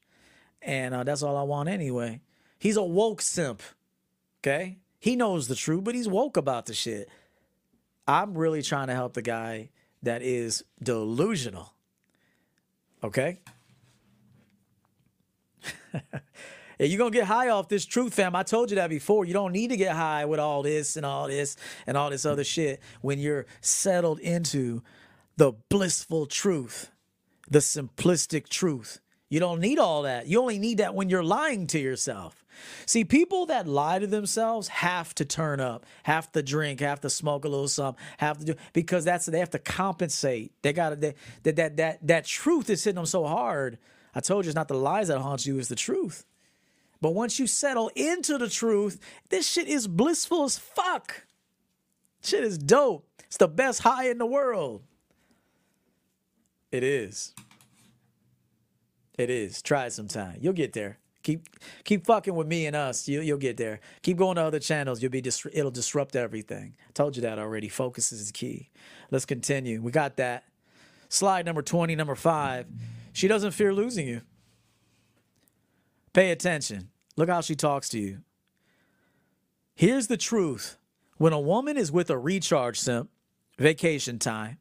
and 0.61 0.95
uh, 0.95 1.05
that's 1.05 1.23
all 1.23 1.37
I 1.37 1.45
want 1.45 1.69
anyway. 1.69 2.21
He's 2.59 2.77
a 2.77 2.83
woke 2.83 3.23
simp. 3.23 3.63
Okay. 4.43 4.80
He 5.01 5.17
knows 5.17 5.49
the 5.49 5.57
truth, 5.57 5.83
but 5.83 5.95
he's 5.95 6.09
woke 6.09 6.37
about 6.37 6.67
the 6.67 6.75
shit. 6.75 7.09
I'm 8.07 8.37
really 8.39 8.63
trying 8.63 8.87
to 8.87 8.95
help 8.95 9.15
the 9.15 9.23
guy 9.23 9.71
that 10.03 10.23
is 10.23 10.65
delusional. 10.83 11.75
Okay? 13.03 13.41
Yeah, 16.81 16.87
you're 16.87 16.99
gonna 16.99 17.11
get 17.11 17.25
high 17.25 17.51
off 17.51 17.69
this 17.69 17.85
truth, 17.85 18.15
fam. 18.15 18.35
I 18.35 18.43
told 18.43 18.71
you 18.71 18.77
that 18.77 18.89
before. 18.89 19.27
You 19.27 19.35
don't 19.35 19.53
need 19.53 19.69
to 19.69 19.77
get 19.77 19.95
high 19.95 20.25
with 20.25 20.41
all 20.41 20.63
this 20.63 20.97
and 20.97 21.05
all 21.05 21.29
this 21.29 21.59
and 21.87 21.95
all 21.95 22.09
this 22.09 22.25
other 22.25 22.43
shit 22.43 22.81
when 23.03 23.19
you're 23.19 23.45
settled 23.61 24.19
into 24.19 24.83
the 25.37 25.53
blissful 25.69 26.25
truth, 26.25 26.91
the 27.51 27.59
simplistic 27.59 28.49
truth. 28.49 28.99
You 29.29 29.41
don't 29.41 29.61
need 29.61 29.79
all 29.79 30.03
that. 30.03 30.27
You 30.27 30.41
only 30.41 30.59
need 30.59 30.79
that 30.79 30.95
when 30.95 31.11
you're 31.11 31.23
lying 31.23 31.67
to 31.67 31.79
yourself. 31.79 32.40
See, 32.87 33.05
people 33.05 33.47
that 33.47 33.67
lie 33.67 33.99
to 33.99 34.07
themselves 34.07 34.69
have 34.69 35.15
to 35.17 35.25
turn 35.25 35.61
up, 35.61 35.87
have 36.05 36.31
to 36.33 36.43
drink, 36.43 36.81
have 36.81 37.01
to 37.01 37.11
smoke 37.11 37.45
a 37.45 37.49
little 37.49 37.69
something, 37.69 38.03
have 38.19 38.39
to 38.39 38.45
do 38.45 38.55
because 38.73 39.05
that's 39.05 39.27
they 39.27 39.39
have 39.39 39.51
to 39.51 39.59
compensate. 39.59 40.53
They 40.63 40.73
got 40.73 40.91
to 40.91 40.97
that 40.97 41.57
that 41.57 41.77
that 41.77 42.07
that 42.07 42.25
truth 42.25 42.71
is 42.71 42.85
hitting 42.85 42.97
them 42.97 43.07
so 43.07 43.25
hard. 43.27 43.79
I 44.15 44.21
told 44.21 44.45
you 44.45 44.49
it's 44.49 44.57
not 44.57 44.69
the 44.69 44.75
lies 44.75 45.09
that 45.09 45.21
haunt 45.21 45.47
you, 45.47 45.59
it's 45.59 45.69
the 45.69 45.77
truth. 45.77 46.25
But 47.01 47.15
once 47.15 47.39
you 47.39 47.47
settle 47.47 47.91
into 47.95 48.37
the 48.37 48.49
truth, 48.49 49.01
this 49.31 49.49
shit 49.49 49.69
is 49.69 49.89
blissful 49.89 50.45
as 50.45 50.59
fuck. 50.59 51.27
Shit 52.23 52.45
is 52.45 52.59
dope. 52.59 53.07
It's 53.25 53.39
the 53.39 53.49
best 53.49 53.81
high 53.81 54.11
in 54.11 54.19
the 54.19 54.27
world. 54.27 54.83
It 56.71 56.85
is. 56.85 57.35
It 59.19 59.31
is. 59.31 59.63
Try 59.63 59.87
it 59.87 59.93
sometime. 59.93 60.39
You'll 60.41 60.53
get 60.53 60.73
there. 60.73 61.00
Keep 61.23 61.49
keep 61.85 62.07
fucking 62.07 62.35
with 62.35 62.47
me 62.47 62.67
and 62.67 62.75
us. 62.75 63.07
You, 63.07 63.21
you'll 63.21 63.39
get 63.39 63.57
there. 63.57 63.81
Keep 64.03 64.17
going 64.17 64.37
to 64.37 64.43
other 64.43 64.59
channels. 64.59 65.03
You'll 65.03 65.11
be 65.11 65.21
dis- 65.21 65.47
it'll 65.53 65.71
disrupt 65.71 66.17
everything. 66.17 66.77
I 66.89 66.93
Told 66.93 67.17
you 67.17 67.23
that 67.23 67.39
already. 67.39 67.69
Focus 67.69 68.11
is 68.13 68.31
key. 68.31 68.71
Let's 69.11 69.27
continue. 69.27 69.83
We 69.83 69.93
got 69.93 70.17
that. 70.17 70.45
Slide 71.09 71.45
number 71.45 71.63
20, 71.63 71.95
number 71.97 72.15
five. 72.15 72.67
She 73.13 73.29
doesn't 73.29 73.51
fear 73.51 73.75
losing 73.75 74.07
you. 74.07 74.23
Pay 76.13 76.31
attention. 76.31 76.89
Look 77.17 77.29
how 77.29 77.41
she 77.41 77.55
talks 77.55 77.89
to 77.91 77.99
you. 77.99 78.19
Here's 79.75 80.07
the 80.07 80.17
truth. 80.17 80.77
When 81.17 81.33
a 81.33 81.41
woman 81.41 81.77
is 81.77 81.93
with 81.93 82.11
a 82.11 82.17
recharge 82.17 82.79
simp, 82.79 83.11
vacation 83.59 84.19
time, 84.19 84.59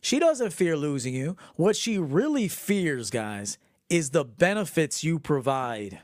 she 0.00 0.18
doesn't 0.18 0.50
fear 0.52 0.76
losing 0.76 1.14
you. 1.14 1.36
What 1.56 1.74
she 1.74 1.98
really 1.98 2.46
fears, 2.46 3.10
guys, 3.10 3.58
is 3.88 4.10
the 4.10 4.24
benefits 4.24 5.04
you 5.04 5.18
provide. 5.18 6.00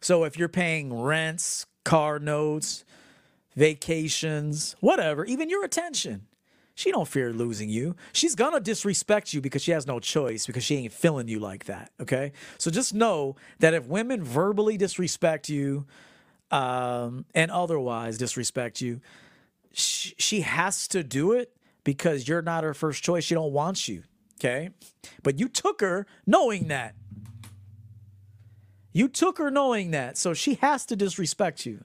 So 0.00 0.24
if 0.24 0.38
you're 0.38 0.48
paying 0.48 0.92
rents, 1.00 1.66
car 1.84 2.18
notes, 2.18 2.84
vacations, 3.54 4.74
whatever, 4.80 5.24
even 5.24 5.48
your 5.48 5.64
attention, 5.64 6.26
she 6.74 6.90
don't 6.90 7.06
fear 7.06 7.32
losing 7.32 7.68
you. 7.68 7.94
She's 8.12 8.34
gonna 8.34 8.60
disrespect 8.60 9.32
you 9.32 9.40
because 9.40 9.62
she 9.62 9.72
has 9.72 9.86
no 9.86 10.00
choice 10.00 10.46
because 10.46 10.64
she 10.64 10.76
ain't 10.76 10.92
feeling 10.92 11.28
you 11.28 11.38
like 11.38 11.66
that. 11.66 11.92
Okay, 12.00 12.32
so 12.58 12.70
just 12.70 12.94
know 12.94 13.36
that 13.58 13.74
if 13.74 13.86
women 13.86 14.24
verbally 14.24 14.76
disrespect 14.76 15.48
you 15.48 15.86
um, 16.50 17.26
and 17.34 17.50
otherwise 17.50 18.18
disrespect 18.18 18.80
you, 18.80 19.00
she, 19.72 20.14
she 20.18 20.40
has 20.40 20.88
to 20.88 21.02
do 21.02 21.32
it 21.32 21.54
because 21.84 22.26
you're 22.26 22.42
not 22.42 22.64
her 22.64 22.74
first 22.74 23.02
choice. 23.02 23.24
She 23.24 23.34
don't 23.34 23.52
want 23.52 23.88
you. 23.88 24.02
Okay. 24.42 24.70
But 25.22 25.38
you 25.38 25.48
took 25.48 25.80
her 25.80 26.04
knowing 26.26 26.66
that. 26.68 26.96
You 28.92 29.06
took 29.08 29.38
her 29.38 29.50
knowing 29.52 29.92
that. 29.92 30.18
So 30.18 30.34
she 30.34 30.54
has 30.54 30.84
to 30.86 30.96
disrespect 30.96 31.64
you. 31.64 31.84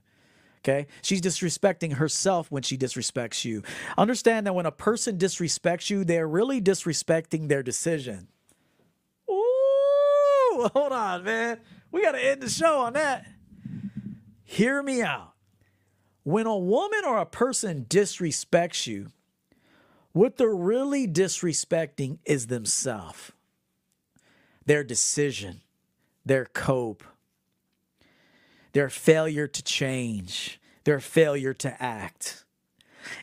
Okay. 0.60 0.88
She's 1.04 1.22
disrespecting 1.22 1.94
herself 1.94 2.52
when 2.52 2.64
she 2.64 2.76
disrespects 2.76 3.46
you. 3.46 3.62
Understand 3.96 4.48
that 4.48 4.56
when 4.56 4.66
a 4.66 4.72
person 4.72 5.20
disrespects 5.20 5.92
you, 5.92 6.04
they're 6.04 6.28
really 6.28 6.60
disrespecting 6.60 7.48
their 7.48 7.62
decision. 7.62 8.28
Ooh, 9.30 10.70
hold 10.74 10.92
on, 10.92 11.24
man. 11.24 11.60
We 11.92 12.02
got 12.02 12.14
to 12.14 12.26
end 12.26 12.42
the 12.42 12.50
show 12.50 12.80
on 12.80 12.94
that. 12.94 13.28
Hear 14.44 14.82
me 14.82 15.04
out. 15.04 15.34
When 16.24 16.48
a 16.48 16.58
woman 16.58 17.06
or 17.06 17.20
a 17.20 17.26
person 17.26 17.86
disrespects 17.88 18.88
you, 18.88 19.12
what 20.18 20.38
they're 20.38 20.54
really 20.54 21.08
disrespecting 21.08 22.18
is 22.26 22.48
themselves, 22.48 23.32
their 24.66 24.84
decision, 24.84 25.62
their 26.26 26.46
cope, 26.46 27.04
their 28.74 28.90
failure 28.90 29.48
to 29.48 29.64
change, 29.64 30.60
their 30.84 31.00
failure 31.00 31.54
to 31.54 31.82
act. 31.82 32.46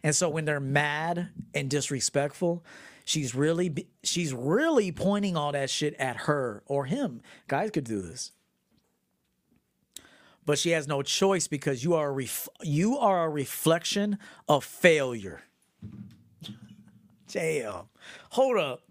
And 0.03 0.15
so 0.15 0.29
when 0.29 0.45
they're 0.45 0.61
mad 0.61 1.31
and 1.53 1.69
disrespectful, 1.69 2.65
she's 3.05 3.35
really 3.35 3.87
she's 4.03 4.33
really 4.33 4.93
pointing 4.93 5.37
all 5.37 5.53
that 5.53 5.71
shit 5.71 5.95
at 5.95 6.17
her 6.17 6.63
or 6.67 6.87
him. 6.87 7.21
Guys 7.49 7.71
could 7.71 7.85
do 7.85 8.01
this. 8.01 8.31
But 10.47 10.59
she 10.59 10.71
has 10.71 10.87
no 10.87 11.03
choice 11.03 11.49
because 11.49 11.83
you 11.83 11.95
are 11.95 12.09
a 12.09 12.13
ref- 12.13 12.49
you 12.63 12.97
are 12.99 13.25
a 13.25 13.29
reflection 13.29 14.19
of 14.49 14.65
failure. 14.65 15.43
Damn. 17.35 17.89
Hold 18.31 18.59
up. 18.59 18.83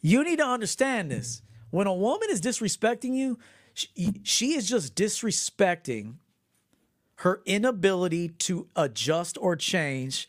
You 0.00 0.24
need 0.24 0.38
to 0.38 0.44
understand 0.44 1.08
this. 1.08 1.42
When 1.70 1.86
a 1.86 1.94
woman 1.94 2.28
is 2.30 2.40
disrespecting 2.40 3.14
you, 3.14 3.38
she, 3.74 4.20
she 4.24 4.54
is 4.54 4.68
just 4.68 4.96
disrespecting 4.96 6.16
her 7.18 7.42
inability 7.46 8.30
to 8.30 8.66
adjust 8.74 9.38
or 9.40 9.54
change. 9.54 10.28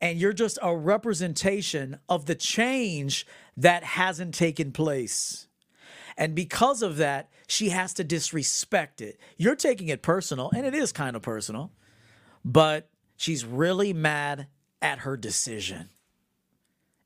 And 0.00 0.18
you're 0.18 0.32
just 0.32 0.58
a 0.62 0.74
representation 0.74 1.98
of 2.08 2.24
the 2.24 2.34
change 2.34 3.26
that 3.54 3.84
hasn't 3.84 4.34
taken 4.34 4.72
place. 4.72 5.46
And 6.16 6.34
because 6.34 6.80
of 6.80 6.96
that, 6.96 7.28
she 7.46 7.68
has 7.68 7.92
to 7.94 8.04
disrespect 8.04 9.02
it. 9.02 9.20
You're 9.36 9.56
taking 9.56 9.88
it 9.88 10.00
personal, 10.00 10.50
and 10.56 10.64
it 10.64 10.74
is 10.74 10.90
kind 10.90 11.16
of 11.16 11.20
personal, 11.20 11.70
but 12.46 12.88
she's 13.14 13.44
really 13.44 13.92
mad 13.92 14.46
at 14.80 15.00
her 15.00 15.18
decision 15.18 15.90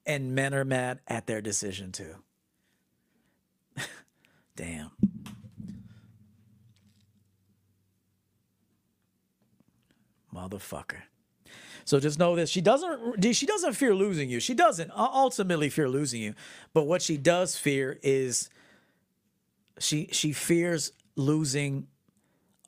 and 0.09 0.35
men 0.35 0.55
are 0.55 0.65
mad 0.65 1.01
at 1.07 1.27
their 1.27 1.41
decision 1.43 1.93
too. 1.93 2.17
Damn. 4.57 4.91
Motherfucker. 10.35 11.03
So 11.85 12.01
just 12.01 12.19
know 12.19 12.35
this: 12.35 12.51
she 12.51 12.61
doesn't 12.61 13.23
she 13.35 13.47
doesn't 13.47 13.75
fear 13.75 13.95
losing 13.95 14.31
you. 14.31 14.41
She 14.41 14.55
doesn't 14.55 14.91
ultimately 14.97 15.69
fear 15.69 15.89
losing 15.89 16.23
you, 16.23 16.35
but 16.73 16.85
what 16.85 17.03
she 17.03 17.17
does 17.17 17.57
fear 17.57 17.99
is 18.03 18.51
she 19.79 20.09
she 20.13 20.33
fears 20.33 20.93
losing 21.17 21.87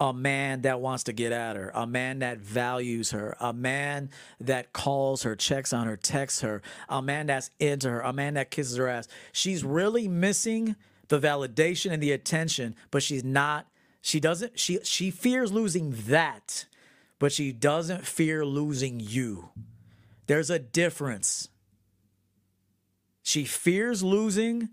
a 0.00 0.14
man 0.14 0.62
that 0.62 0.80
wants 0.80 1.04
to 1.04 1.12
get 1.12 1.30
at 1.30 1.56
her, 1.56 1.70
a 1.74 1.86
man 1.86 2.20
that 2.20 2.38
values 2.38 3.10
her, 3.10 3.36
a 3.38 3.52
man 3.52 4.08
that 4.40 4.72
calls 4.72 5.24
her, 5.24 5.36
checks 5.36 5.74
on 5.74 5.86
her, 5.86 5.96
texts 5.96 6.40
her, 6.40 6.62
a 6.88 7.02
man 7.02 7.26
that's 7.26 7.50
into 7.60 7.90
her, 7.90 8.00
a 8.00 8.12
man 8.12 8.34
that 8.34 8.50
kisses 8.50 8.78
her 8.78 8.88
ass. 8.88 9.06
She's 9.30 9.62
really 9.62 10.08
missing 10.08 10.74
the 11.08 11.20
validation 11.20 11.92
and 11.92 12.02
the 12.02 12.12
attention, 12.12 12.74
but 12.90 13.02
she's 13.02 13.22
not 13.22 13.66
she 14.00 14.18
doesn't 14.18 14.58
she 14.58 14.78
she 14.82 15.10
fears 15.10 15.52
losing 15.52 15.94
that, 16.06 16.64
but 17.18 17.32
she 17.32 17.52
doesn't 17.52 18.06
fear 18.06 18.46
losing 18.46 18.98
you. 18.98 19.50
There's 20.26 20.48
a 20.48 20.58
difference. 20.58 21.48
She 23.22 23.44
fears 23.44 24.02
losing 24.02 24.70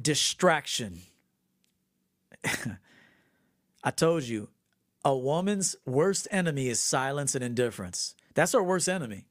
distraction 0.00 1.02
I 3.84 3.90
told 3.90 4.24
you, 4.24 4.48
a 5.04 5.16
woman's 5.16 5.76
worst 5.86 6.28
enemy 6.30 6.68
is 6.68 6.80
silence 6.80 7.34
and 7.34 7.44
indifference. 7.44 8.14
That's 8.34 8.52
her 8.52 8.62
worst 8.62 8.88
enemy. 8.88 9.26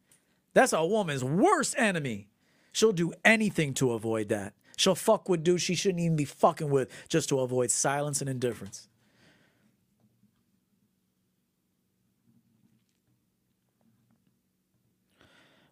That's 0.54 0.74
a 0.74 0.86
woman's 0.86 1.24
worst 1.24 1.76
enemy. 1.78 2.30
She'll 2.72 2.94
do 2.94 3.14
anything 3.24 3.74
to 3.76 3.92
avoid 3.92 4.30
that. 4.30 4.54
She'll 4.78 4.96
fuck 4.96 5.28
with 5.30 5.44
dudes 5.44 5.64
she 5.64 5.76
shouldn't 5.76 6.02
even 6.02 6.16
be 6.16 6.26
fucking 6.26 6.70
with 6.70 6.90
just 7.10 7.30
to 7.30 7.40
avoid 7.40 7.72
silence 7.72 8.22
and 8.22 8.30
indifference. 8.30 8.87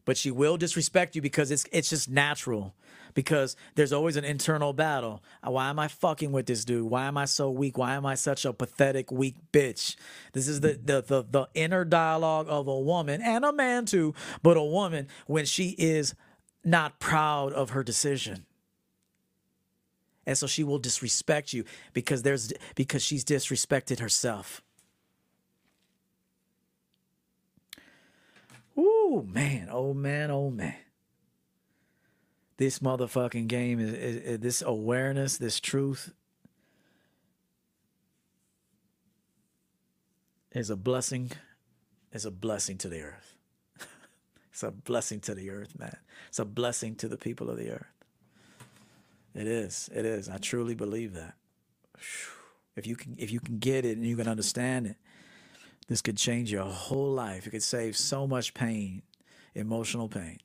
But 0.05 0.17
she 0.17 0.31
will 0.31 0.57
disrespect 0.57 1.15
you 1.15 1.21
because 1.21 1.51
it's 1.51 1.65
it's 1.71 1.89
just 1.89 2.09
natural 2.09 2.75
because 3.15 3.55
there's 3.73 3.91
always 3.91 4.17
an 4.17 4.25
internal 4.25 4.73
battle. 4.73 5.23
Why 5.43 5.69
am 5.69 5.79
I 5.79 5.87
fucking 5.87 6.31
with 6.31 6.45
this 6.45 6.63
dude? 6.63 6.89
Why 6.91 7.05
am 7.05 7.17
I 7.17 7.25
so 7.25 7.49
weak? 7.49 7.77
Why 7.77 7.95
am 7.95 8.05
I 8.05 8.13
such 8.13 8.45
a 8.45 8.53
pathetic, 8.53 9.11
weak 9.11 9.35
bitch? 9.51 9.95
This 10.33 10.47
is 10.47 10.61
the 10.61 10.79
the 10.83 11.01
the, 11.01 11.25
the 11.29 11.47
inner 11.55 11.83
dialogue 11.83 12.45
of 12.49 12.67
a 12.67 12.79
woman 12.79 13.21
and 13.21 13.43
a 13.43 13.51
man 13.51 13.85
too, 13.85 14.13
but 14.43 14.57
a 14.57 14.63
woman 14.63 15.07
when 15.25 15.45
she 15.45 15.69
is 15.79 16.13
not 16.63 16.99
proud 16.99 17.53
of 17.53 17.71
her 17.71 17.83
decision. 17.83 18.45
And 20.27 20.37
so 20.37 20.47
she 20.47 20.63
will 20.63 20.79
disrespect 20.79 21.53
you 21.53 21.65
because 21.93 22.23
there's 22.23 22.51
because 22.75 23.03
she's 23.03 23.23
disrespected 23.23 23.99
herself. 23.99 24.61
Ooh, 29.05 29.27
man, 29.31 29.69
oh 29.71 29.93
man, 29.93 30.31
oh 30.31 30.49
man 30.49 30.75
this 32.57 32.79
motherfucking 32.79 33.47
game 33.47 33.79
is, 33.79 33.93
is, 33.93 34.15
is 34.17 34.39
this 34.39 34.61
awareness, 34.61 35.37
this 35.37 35.59
truth 35.59 36.13
is 40.51 40.69
a 40.69 40.75
blessing. 40.75 41.31
Is 42.13 42.25
a 42.25 42.31
blessing 42.31 42.77
to 42.77 42.87
the 42.87 43.01
earth. 43.01 43.35
it's 44.49 44.63
a 44.63 44.71
blessing 44.71 45.19
to 45.21 45.35
the 45.35 45.49
earth, 45.49 45.77
man. 45.77 45.97
It's 46.29 46.39
a 46.39 46.45
blessing 46.45 46.95
to 46.95 47.09
the 47.09 47.17
people 47.17 47.49
of 47.49 47.57
the 47.57 47.71
earth. 47.71 47.91
It 49.33 49.47
is. 49.47 49.89
It 49.93 50.05
is. 50.05 50.29
I 50.29 50.37
truly 50.37 50.75
believe 50.75 51.13
that. 51.13 51.33
If 52.77 52.87
you 52.87 52.95
can 52.95 53.15
if 53.17 53.31
you 53.31 53.41
can 53.41 53.59
get 53.59 53.83
it 53.83 53.97
and 53.97 54.05
you 54.05 54.15
can 54.15 54.29
understand 54.29 54.87
it, 54.87 54.95
this 55.87 56.01
could 56.01 56.17
change 56.17 56.51
your 56.51 56.65
whole 56.65 57.11
life. 57.11 57.47
It 57.47 57.51
could 57.51 57.63
save 57.63 57.95
so 57.95 58.25
much 58.25 58.53
pain, 58.53 59.03
emotional 59.53 60.07
pain. 60.07 60.39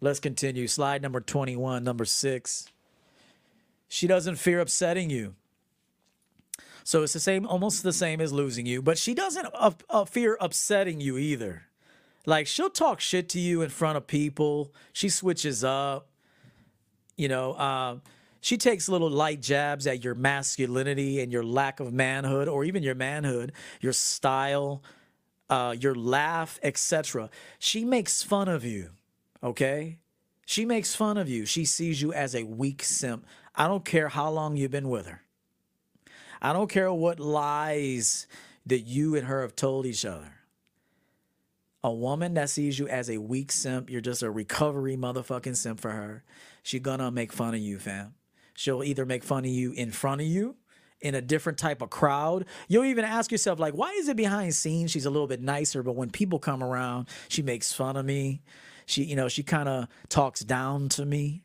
Let's 0.00 0.20
continue. 0.20 0.66
Slide 0.68 1.02
number 1.02 1.20
21, 1.20 1.82
number 1.82 2.04
6. 2.04 2.68
She 3.88 4.06
doesn't 4.06 4.36
fear 4.36 4.60
upsetting 4.60 5.10
you. 5.10 5.34
So 6.84 7.02
it's 7.02 7.12
the 7.12 7.20
same, 7.20 7.46
almost 7.46 7.82
the 7.82 7.92
same 7.92 8.20
as 8.20 8.32
losing 8.32 8.66
you, 8.66 8.80
but 8.80 8.96
she 8.96 9.14
doesn't 9.14 9.48
uh, 9.54 10.04
fear 10.04 10.36
upsetting 10.40 11.00
you 11.00 11.18
either. 11.18 11.62
Like 12.26 12.46
she'll 12.46 12.70
talk 12.70 13.00
shit 13.00 13.28
to 13.30 13.40
you 13.40 13.62
in 13.62 13.70
front 13.70 13.96
of 13.96 14.06
people. 14.06 14.72
She 14.92 15.08
switches 15.08 15.64
up. 15.64 16.08
You 17.16 17.28
know, 17.28 17.52
uh, 17.54 17.96
she 18.46 18.56
takes 18.56 18.88
little 18.88 19.10
light 19.10 19.42
jabs 19.42 19.88
at 19.88 20.04
your 20.04 20.14
masculinity 20.14 21.20
and 21.20 21.32
your 21.32 21.42
lack 21.42 21.80
of 21.80 21.92
manhood, 21.92 22.46
or 22.46 22.62
even 22.62 22.84
your 22.84 22.94
manhood, 22.94 23.50
your 23.80 23.92
style, 23.92 24.84
uh, 25.50 25.74
your 25.76 25.96
laugh, 25.96 26.60
etc. 26.62 27.28
She 27.58 27.84
makes 27.84 28.22
fun 28.22 28.48
of 28.48 28.64
you. 28.64 28.90
Okay, 29.42 29.98
she 30.46 30.64
makes 30.64 30.94
fun 30.94 31.16
of 31.16 31.28
you. 31.28 31.44
She 31.44 31.64
sees 31.64 32.00
you 32.00 32.12
as 32.12 32.36
a 32.36 32.44
weak 32.44 32.84
simp. 32.84 33.26
I 33.56 33.66
don't 33.66 33.84
care 33.84 34.08
how 34.10 34.30
long 34.30 34.56
you've 34.56 34.70
been 34.70 34.90
with 34.90 35.08
her. 35.08 35.22
I 36.40 36.52
don't 36.52 36.70
care 36.70 36.92
what 36.92 37.18
lies 37.18 38.28
that 38.64 38.82
you 38.82 39.16
and 39.16 39.26
her 39.26 39.42
have 39.42 39.56
told 39.56 39.86
each 39.86 40.04
other. 40.04 40.34
A 41.82 41.92
woman 41.92 42.34
that 42.34 42.50
sees 42.50 42.78
you 42.78 42.86
as 42.86 43.10
a 43.10 43.18
weak 43.18 43.50
simp, 43.50 43.90
you're 43.90 44.00
just 44.00 44.22
a 44.22 44.30
recovery 44.30 44.96
motherfucking 44.96 45.56
simp 45.56 45.80
for 45.80 45.90
her. 45.90 46.22
She 46.62 46.78
gonna 46.78 47.10
make 47.10 47.32
fun 47.32 47.52
of 47.52 47.60
you, 47.60 47.80
fam. 47.80 48.14
She'll 48.56 48.82
either 48.82 49.06
make 49.06 49.22
fun 49.22 49.44
of 49.44 49.50
you 49.50 49.72
in 49.72 49.92
front 49.92 50.22
of 50.22 50.26
you, 50.26 50.56
in 51.00 51.14
a 51.14 51.20
different 51.20 51.58
type 51.58 51.82
of 51.82 51.90
crowd. 51.90 52.46
You'll 52.68 52.86
even 52.86 53.04
ask 53.04 53.30
yourself, 53.30 53.60
like, 53.60 53.74
why 53.74 53.92
is 53.92 54.08
it 54.08 54.16
behind 54.16 54.54
scenes? 54.54 54.90
She's 54.90 55.06
a 55.06 55.10
little 55.10 55.26
bit 55.26 55.42
nicer, 55.42 55.82
but 55.82 55.94
when 55.94 56.10
people 56.10 56.38
come 56.38 56.62
around, 56.62 57.08
she 57.28 57.42
makes 57.42 57.72
fun 57.72 57.96
of 57.96 58.06
me. 58.06 58.42
She, 58.86 59.04
you 59.04 59.14
know, 59.14 59.28
she 59.28 59.42
kind 59.42 59.68
of 59.68 59.88
talks 60.08 60.40
down 60.40 60.88
to 60.90 61.04
me. 61.04 61.44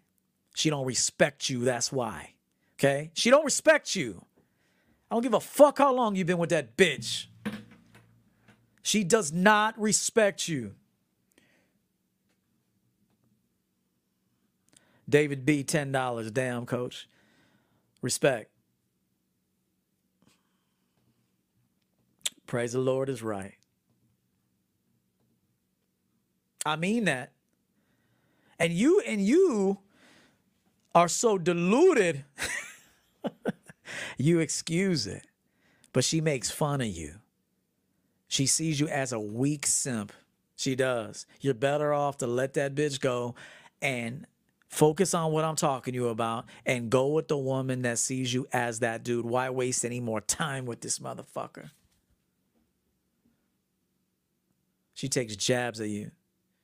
She 0.56 0.70
don't 0.70 0.86
respect 0.86 1.50
you. 1.50 1.66
That's 1.66 1.92
why. 1.92 2.34
Okay? 2.80 3.12
She 3.14 3.30
don't 3.30 3.46
respect 3.46 3.96
you. 3.96 4.26
I 5.10 5.16
don't 5.16 5.24
give 5.24 5.34
a 5.34 5.40
fuck 5.40 5.80
how 5.80 5.94
long 5.94 6.16
you've 6.16 6.28
been 6.28 6.38
with 6.38 6.52
that 6.52 6.78
bitch. 6.78 7.28
She 8.82 9.04
does 9.04 9.32
not 9.34 9.78
respect 9.80 10.48
you. 10.48 10.76
David 15.12 15.46
B, 15.46 15.64
$10. 15.64 16.34
Damn, 16.34 16.66
coach. 16.66 17.08
Respect. 18.02 18.50
Praise 22.48 22.74
the 22.74 22.80
Lord 22.80 23.10
is 23.10 23.22
right. 23.22 23.56
I 26.66 26.76
mean 26.76 27.06
that. 27.06 27.32
And 28.60 28.74
you 28.74 29.02
and 29.08 29.22
you 29.22 29.80
are 30.94 31.08
so 31.08 31.38
deluded, 31.38 32.26
you 34.18 34.40
excuse 34.40 35.08
it. 35.08 35.26
But 35.94 36.04
she 36.04 36.22
makes 36.22 36.52
fun 36.52 36.82
of 36.82 36.88
you. 36.88 37.16
She 38.28 38.46
sees 38.46 38.80
you 38.80 38.88
as 38.88 39.12
a 39.12 39.20
weak 39.20 39.66
simp. 39.66 40.14
She 40.56 40.76
does. 40.76 41.26
You're 41.42 41.54
better 41.54 41.94
off 41.94 42.18
to 42.20 42.28
let 42.28 42.54
that 42.54 42.76
bitch 42.76 43.00
go 43.00 43.36
and 43.82 44.28
focus 44.72 45.14
on 45.14 45.34
what 45.34 45.44
I'm 45.44 45.58
talking 45.58 45.92
to 45.94 45.96
you 46.00 46.08
about 46.08 46.46
and 46.66 46.90
go 46.90 47.08
with 47.08 47.28
the 47.28 47.38
woman 47.38 47.82
that 47.84 48.00
sees 48.00 48.34
you 48.34 48.48
as 48.54 48.80
that 48.80 49.04
dude. 49.04 49.26
Why 49.26 49.50
waste 49.50 49.86
any 49.86 50.00
more 50.00 50.22
time 50.22 50.66
with 50.66 50.82
this 50.82 50.98
motherfucker? 50.98 51.72
She 54.94 55.10
takes 55.10 55.36
jabs 55.36 55.82
at 55.82 55.90
you. 55.90 56.12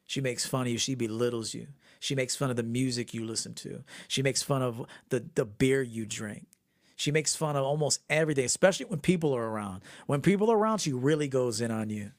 She 0.05 0.21
makes 0.21 0.45
fun 0.45 0.61
of 0.61 0.67
you. 0.69 0.77
She 0.77 0.95
belittles 0.95 1.53
you. 1.53 1.67
She 1.99 2.15
makes 2.15 2.35
fun 2.35 2.49
of 2.49 2.55
the 2.55 2.63
music 2.63 3.13
you 3.13 3.25
listen 3.25 3.53
to. 3.55 3.83
She 4.07 4.21
makes 4.21 4.41
fun 4.41 4.61
of 4.61 4.85
the, 5.09 5.25
the 5.35 5.43
beer 5.43 5.81
you 5.81 6.05
drink. 6.05 6.47
She 6.95 7.11
makes 7.11 7.35
fun 7.35 7.55
of 7.55 7.63
almost 7.63 7.99
everything, 8.09 8.45
especially 8.45 8.85
when 8.85 8.99
people 8.99 9.35
are 9.35 9.45
around. 9.45 9.81
When 10.05 10.21
people 10.21 10.49
are 10.49 10.57
around, 10.57 10.79
she 10.79 10.93
really 10.93 11.27
goes 11.27 11.59
in 11.59 11.71
on 11.71 11.89
you. 11.89 12.11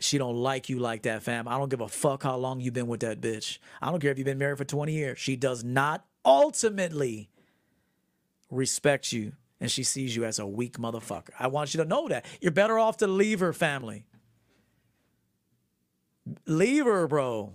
She 0.00 0.16
don't 0.16 0.36
like 0.36 0.68
you 0.68 0.78
like 0.78 1.02
that, 1.02 1.22
fam. 1.22 1.48
I 1.48 1.58
don't 1.58 1.68
give 1.68 1.80
a 1.80 1.88
fuck 1.88 2.22
how 2.22 2.36
long 2.36 2.60
you've 2.60 2.74
been 2.74 2.86
with 2.86 3.00
that 3.00 3.20
bitch. 3.20 3.58
I 3.82 3.90
don't 3.90 4.00
care 4.00 4.12
if 4.12 4.18
you've 4.18 4.24
been 4.24 4.38
married 4.38 4.58
for 4.58 4.64
20 4.64 4.92
years. 4.92 5.18
She 5.18 5.34
does 5.34 5.64
not 5.64 6.04
ultimately 6.24 7.30
respect 8.50 9.12
you 9.12 9.32
and 9.60 9.70
she 9.70 9.82
sees 9.82 10.14
you 10.14 10.24
as 10.24 10.38
a 10.38 10.46
weak 10.46 10.78
motherfucker. 10.78 11.30
I 11.38 11.48
want 11.48 11.74
you 11.74 11.82
to 11.82 11.88
know 11.88 12.08
that. 12.08 12.26
You're 12.40 12.52
better 12.52 12.78
off 12.78 12.98
to 12.98 13.06
leave 13.06 13.40
her 13.40 13.52
family. 13.52 14.04
Leave 16.46 16.84
her, 16.84 17.08
bro. 17.08 17.54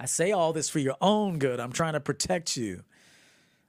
I 0.00 0.06
say 0.06 0.32
all 0.32 0.52
this 0.52 0.68
for 0.68 0.78
your 0.78 0.96
own 1.00 1.38
good. 1.38 1.60
I'm 1.60 1.72
trying 1.72 1.94
to 1.94 2.00
protect 2.00 2.56
you. 2.56 2.84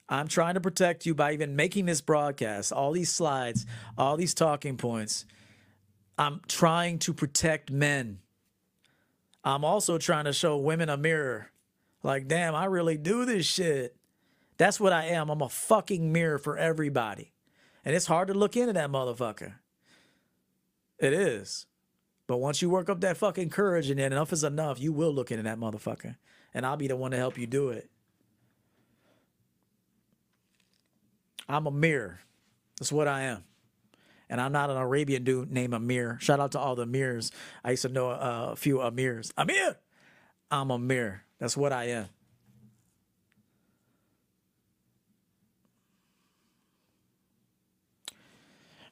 I'm 0.09 0.27
trying 0.27 0.55
to 0.55 0.61
protect 0.61 1.05
you 1.05 1.13
by 1.13 1.33
even 1.33 1.55
making 1.55 1.85
this 1.85 2.01
broadcast, 2.01 2.73
all 2.73 2.91
these 2.91 3.11
slides, 3.11 3.65
all 3.97 4.17
these 4.17 4.33
talking 4.33 4.75
points. 4.75 5.25
I'm 6.17 6.41
trying 6.47 6.97
to 6.99 7.13
protect 7.13 7.71
men. 7.71 8.19
I'm 9.43 9.63
also 9.63 9.97
trying 9.97 10.25
to 10.25 10.33
show 10.33 10.57
women 10.57 10.89
a 10.89 10.97
mirror. 10.97 11.51
Like, 12.01 12.27
damn, 12.27 12.55
I 12.55 12.65
really 12.65 12.97
do 12.97 13.23
this 13.23 13.45
shit. 13.45 13.95
That's 14.57 14.79
what 14.79 14.91
I 14.91 15.05
am. 15.05 15.29
I'm 15.29 15.41
a 15.41 15.49
fucking 15.49 16.11
mirror 16.11 16.37
for 16.37 16.57
everybody. 16.57 17.33
And 17.85 17.95
it's 17.95 18.07
hard 18.07 18.27
to 18.27 18.33
look 18.33 18.57
into 18.57 18.73
that 18.73 18.89
motherfucker. 18.89 19.53
It 20.97 21.13
is. 21.13 21.65
But 22.27 22.37
once 22.37 22.61
you 22.61 22.69
work 22.69 22.89
up 22.89 23.01
that 23.01 23.17
fucking 23.17 23.49
courage 23.49 23.89
and 23.89 23.99
enough 23.99 24.33
is 24.33 24.43
enough, 24.43 24.79
you 24.79 24.91
will 24.91 25.13
look 25.13 25.31
into 25.31 25.43
that 25.43 25.59
motherfucker. 25.59 26.17
And 26.53 26.65
I'll 26.65 26.77
be 26.77 26.87
the 26.87 26.95
one 26.95 27.11
to 27.11 27.17
help 27.17 27.37
you 27.37 27.47
do 27.47 27.69
it. 27.69 27.89
I'm 31.49 31.65
a 31.65 31.71
mirror. 31.71 32.19
That's 32.79 32.91
what 32.91 33.07
I 33.07 33.23
am. 33.23 33.43
And 34.29 34.39
I'm 34.39 34.51
not 34.51 34.69
an 34.69 34.77
Arabian 34.77 35.23
dude 35.23 35.51
named 35.51 35.73
Amir. 35.73 36.19
Shout 36.21 36.39
out 36.39 36.51
to 36.51 36.59
all 36.59 36.75
the 36.75 36.85
Amirs. 36.85 37.31
I 37.63 37.71
used 37.71 37.81
to 37.81 37.89
know 37.89 38.11
a, 38.11 38.51
a 38.51 38.55
few 38.55 38.77
Amirs. 38.77 39.31
Amir! 39.35 39.77
I'm 40.51 40.69
a 40.69 40.77
mirror. 40.77 41.23
That's 41.39 41.57
what 41.57 41.73
I 41.73 41.85
am. 41.85 42.05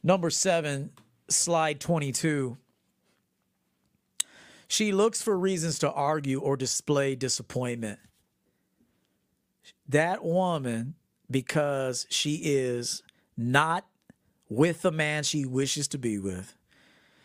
Number 0.01 0.29
seven, 0.29 0.91
slide 1.29 1.79
22. 1.79 2.57
She 4.67 4.91
looks 4.91 5.21
for 5.21 5.37
reasons 5.37 5.79
to 5.79 5.91
argue 5.91 6.39
or 6.39 6.57
display 6.57 7.15
disappointment. 7.15 7.99
That 9.87 10.23
woman, 10.23 10.95
because 11.29 12.05
she 12.09 12.41
is 12.43 13.03
not 13.35 13.85
with 14.49 14.81
the 14.81 14.91
man 14.91 15.23
she 15.23 15.45
wishes 15.45 15.87
to 15.89 15.97
be 15.97 16.17
with, 16.17 16.55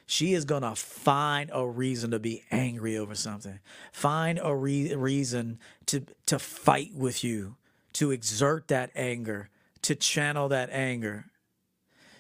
she 0.07 0.35
is 0.35 0.45
going 0.45 0.63
to 0.63 0.75
find 0.75 1.51
a 1.53 1.67
reason 1.67 2.11
to 2.11 2.19
be 2.19 2.43
angry 2.51 2.99
over 2.99 3.15
something, 3.15 3.61
find 3.93 4.41
a 4.43 4.55
re- 4.55 4.95
reason 4.95 5.59
to, 5.87 6.05
to 6.27 6.39
fight 6.39 6.95
with 6.95 7.23
you, 7.25 7.57
to 7.95 8.11
exert 8.11 8.69
that 8.69 8.91
anger, 8.95 9.49
to 9.83 9.95
channel 9.95 10.49
that 10.49 10.71
anger. 10.71 11.27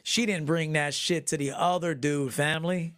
She 0.02 0.26
didn't 0.26 0.46
bring 0.46 0.72
that 0.72 0.94
shit 0.94 1.26
to 1.28 1.36
the 1.36 1.52
other 1.52 1.94
dude, 1.94 2.34
family. 2.34 2.94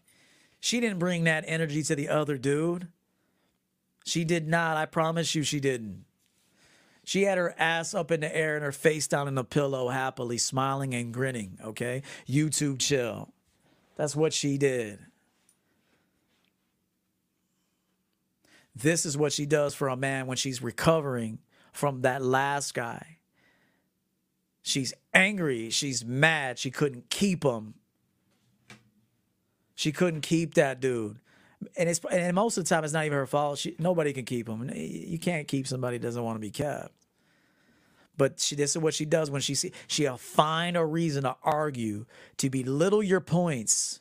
She 0.60 0.80
didn't 0.80 0.98
bring 0.98 1.24
that 1.24 1.44
energy 1.46 1.82
to 1.82 1.96
the 1.96 2.08
other 2.08 2.38
dude. 2.38 2.88
She 4.04 4.24
did 4.24 4.48
not. 4.48 4.76
I 4.76 4.86
promise 4.86 5.34
you, 5.34 5.42
she 5.42 5.60
didn't. 5.60 6.04
She 7.04 7.22
had 7.22 7.36
her 7.36 7.54
ass 7.58 7.94
up 7.94 8.10
in 8.10 8.20
the 8.20 8.34
air 8.34 8.56
and 8.56 8.64
her 8.64 8.72
face 8.72 9.06
down 9.06 9.28
in 9.28 9.34
the 9.34 9.44
pillow, 9.44 9.88
happily 9.88 10.38
smiling 10.38 10.94
and 10.94 11.12
grinning. 11.12 11.58
Okay. 11.62 12.02
YouTube 12.26 12.80
chill. 12.80 13.32
That's 13.96 14.16
what 14.16 14.32
she 14.32 14.56
did. 14.58 14.98
This 18.74 19.06
is 19.06 19.16
what 19.16 19.32
she 19.32 19.46
does 19.46 19.74
for 19.74 19.88
a 19.88 19.96
man 19.96 20.26
when 20.26 20.36
she's 20.36 20.62
recovering 20.62 21.38
from 21.72 22.00
that 22.00 22.22
last 22.22 22.74
guy. 22.74 23.18
She's 24.62 24.94
angry. 25.12 25.70
She's 25.70 26.04
mad. 26.04 26.58
She 26.58 26.70
couldn't 26.70 27.10
keep 27.10 27.44
him. 27.44 27.74
She 29.74 29.92
couldn't 29.92 30.22
keep 30.22 30.54
that 30.54 30.80
dude. 30.80 31.18
And 31.76 31.88
it's 31.88 32.00
and 32.10 32.34
most 32.34 32.56
of 32.58 32.64
the 32.64 32.68
time 32.68 32.84
it's 32.84 32.92
not 32.92 33.06
even 33.06 33.16
her 33.16 33.26
fault. 33.26 33.58
She, 33.58 33.74
nobody 33.78 34.12
can 34.12 34.24
keep 34.24 34.46
them. 34.46 34.70
You 34.74 35.18
can't 35.18 35.48
keep 35.48 35.66
somebody 35.66 35.98
doesn't 35.98 36.22
want 36.22 36.36
to 36.36 36.40
be 36.40 36.50
kept. 36.50 36.92
But 38.16 38.38
she, 38.38 38.54
this 38.54 38.70
is 38.70 38.78
what 38.78 38.94
she 38.94 39.04
does 39.04 39.30
when 39.30 39.40
she 39.40 39.54
see 39.54 39.72
she'll 39.86 40.16
find 40.16 40.76
a 40.76 40.84
reason 40.84 41.24
to 41.24 41.36
argue, 41.42 42.06
to 42.36 42.50
belittle 42.50 43.02
your 43.02 43.20
points, 43.20 44.00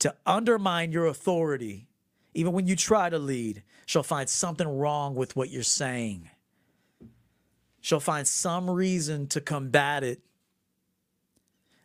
to 0.00 0.14
undermine 0.26 0.90
your 0.92 1.06
authority, 1.06 1.88
even 2.34 2.52
when 2.52 2.66
you 2.66 2.74
try 2.74 3.08
to 3.08 3.18
lead, 3.18 3.62
she'll 3.86 4.02
find 4.02 4.28
something 4.28 4.66
wrong 4.66 5.14
with 5.14 5.36
what 5.36 5.50
you're 5.50 5.62
saying. 5.62 6.30
She'll 7.80 8.00
find 8.00 8.26
some 8.26 8.68
reason 8.68 9.26
to 9.28 9.40
combat 9.40 10.04
it. 10.04 10.20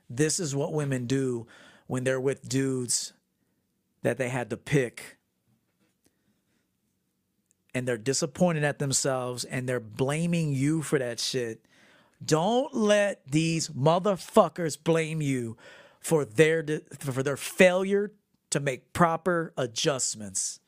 This 0.09 0.39
is 0.39 0.55
what 0.55 0.73
women 0.73 1.07
do 1.07 1.47
when 1.87 2.03
they're 2.03 2.19
with 2.19 2.47
dudes 2.47 3.13
that 4.05 4.19
they 4.19 4.29
had 4.29 4.51
to 4.51 4.55
pick. 4.55 5.17
And 7.73 7.87
they're 7.87 7.97
disappointed 7.97 8.63
at 8.63 8.77
themselves 8.77 9.43
and 9.45 9.67
they're 9.67 9.79
blaming 9.79 10.53
you 10.53 10.83
for 10.83 10.99
that 10.99 11.19
shit. 11.19 11.65
Don't 12.23 12.71
let 12.75 13.25
these 13.25 13.69
motherfuckers 13.69 14.77
blame 14.81 15.23
you 15.23 15.57
for 15.99 16.23
their 16.23 16.63
for 16.99 17.23
their 17.23 17.35
failure 17.35 18.11
to 18.51 18.59
make 18.59 18.93
proper 18.93 19.51
adjustments. 19.57 20.59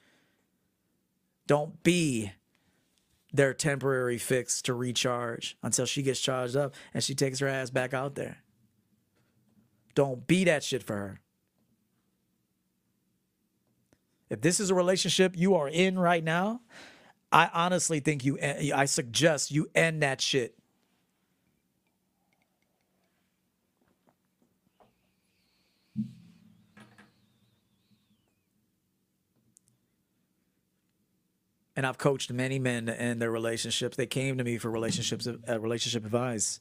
Don't 1.46 1.84
be 1.84 2.32
their 3.32 3.54
temporary 3.54 4.18
fix 4.18 4.64
to 4.64 4.74
recharge 4.74 5.56
until 5.62 5.86
she 5.86 6.02
gets 6.02 6.20
charged 6.20 6.56
up 6.56 6.74
and 6.92 7.04
she 7.04 7.14
takes 7.14 7.38
her 7.38 7.48
ass 7.48 7.70
back 7.70 7.94
out 7.94 8.16
there. 8.16 8.38
Don't 9.94 10.26
be 10.26 10.44
that 10.46 10.64
shit 10.64 10.82
for 10.82 10.96
her. 10.96 11.22
If 14.30 14.42
this 14.42 14.60
is 14.60 14.70
a 14.70 14.76
relationship 14.76 15.38
you 15.38 15.56
are 15.56 15.70
in 15.70 15.98
right 15.98 16.24
now, 16.24 16.62
I 17.32 17.50
honestly 17.54 18.00
think 18.00 18.26
you 18.26 18.38
I 18.42 18.86
suggest 18.86 19.52
you 19.52 19.70
end 19.76 20.02
that 20.04 20.22
shit. 20.22 20.58
and 31.78 31.86
I've 31.86 32.00
coached 32.00 32.34
many 32.34 32.58
men 32.58 32.90
in 32.90 33.20
their 33.20 33.30
relationships. 33.30 33.96
They 33.96 34.08
came 34.08 34.40
to 34.40 34.44
me 34.44 34.58
for 34.58 34.72
relationships, 34.72 35.28
uh, 35.28 35.60
relationship 35.60 36.04
advice. 36.04 36.60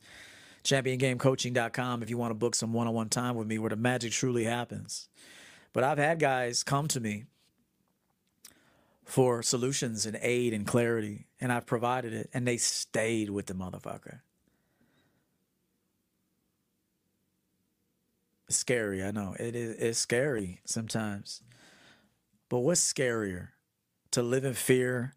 ChampionGameCoaching.com 0.62 2.02
if 2.02 2.10
you 2.10 2.18
want 2.18 2.32
to 2.32 2.34
book 2.34 2.54
some 2.54 2.74
one-on-one 2.74 3.08
time 3.08 3.34
with 3.34 3.46
me 3.46 3.58
where 3.58 3.70
the 3.70 3.76
magic 3.76 4.12
truly 4.12 4.44
happens. 4.44 5.08
But 5.72 5.84
I've 5.84 5.96
had 5.96 6.18
guys 6.18 6.62
come 6.62 6.86
to 6.88 7.00
me 7.00 7.24
for 9.06 9.42
solutions 9.42 10.04
and 10.04 10.18
aid 10.20 10.52
and 10.52 10.66
clarity, 10.66 11.28
and 11.40 11.50
I've 11.50 11.64
provided 11.64 12.12
it, 12.12 12.28
and 12.34 12.46
they 12.46 12.58
stayed 12.58 13.30
with 13.30 13.46
the 13.46 13.54
motherfucker. 13.54 14.20
It's 18.48 18.58
scary, 18.58 19.02
I 19.02 19.12
know. 19.12 19.34
It 19.40 19.56
is 19.56 19.76
it's 19.78 19.98
scary 19.98 20.60
sometimes. 20.66 21.42
But 22.50 22.58
what's 22.58 22.80
scarier? 22.80 23.48
to 24.16 24.22
live 24.22 24.46
in 24.46 24.54
fear, 24.54 25.14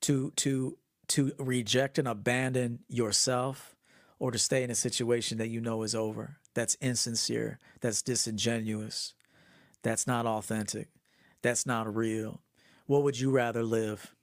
to 0.00 0.30
to 0.36 0.78
to 1.08 1.32
reject 1.38 1.98
and 1.98 2.08
abandon 2.08 2.78
yourself, 2.88 3.76
or 4.18 4.30
to 4.30 4.38
stay 4.38 4.62
in 4.62 4.70
a 4.70 4.74
situation 4.74 5.36
that 5.36 5.48
you 5.48 5.60
know 5.60 5.82
is 5.82 5.94
over, 5.94 6.38
that's 6.54 6.76
insincere, 6.80 7.58
that's 7.82 8.00
disingenuous, 8.00 9.12
that's 9.82 10.06
not 10.06 10.24
authentic, 10.24 10.88
that's 11.42 11.66
not 11.66 11.94
real. 11.94 12.40
What 12.86 13.02
would 13.02 13.18
you 13.18 13.30
rather 13.30 13.62
live? 13.62 14.14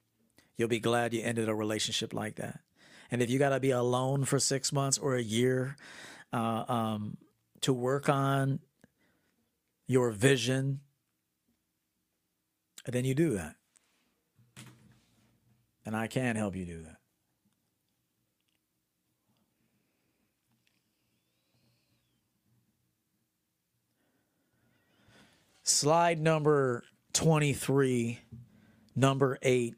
You'll 0.58 0.70
be 0.70 0.80
glad 0.80 1.14
you 1.14 1.22
ended 1.22 1.50
a 1.50 1.56
relationship 1.56 2.14
like 2.14 2.36
that. 2.36 2.60
And 3.12 3.22
if 3.22 3.30
you 3.30 3.38
got 3.38 3.50
to 3.50 3.60
be 3.60 3.72
alone 3.72 4.26
for 4.26 4.40
six 4.40 4.72
months 4.72 4.98
or 4.98 5.16
a 5.16 5.22
year 5.22 5.76
uh, 6.32 6.64
um, 6.68 7.18
to 7.62 7.74
work 7.74 8.10
on 8.10 8.60
your 9.88 10.12
vision, 10.12 10.80
then 12.86 13.06
you 13.06 13.14
do 13.14 13.32
that. 13.32 13.56
And 15.86 15.96
I 15.96 16.08
can 16.08 16.36
help 16.36 16.56
you 16.56 16.66
do 16.66 16.82
that. 16.84 16.98
Slide 25.64 26.20
number 26.20 26.84
23, 27.14 28.20
number 28.96 29.38
eight. 29.42 29.76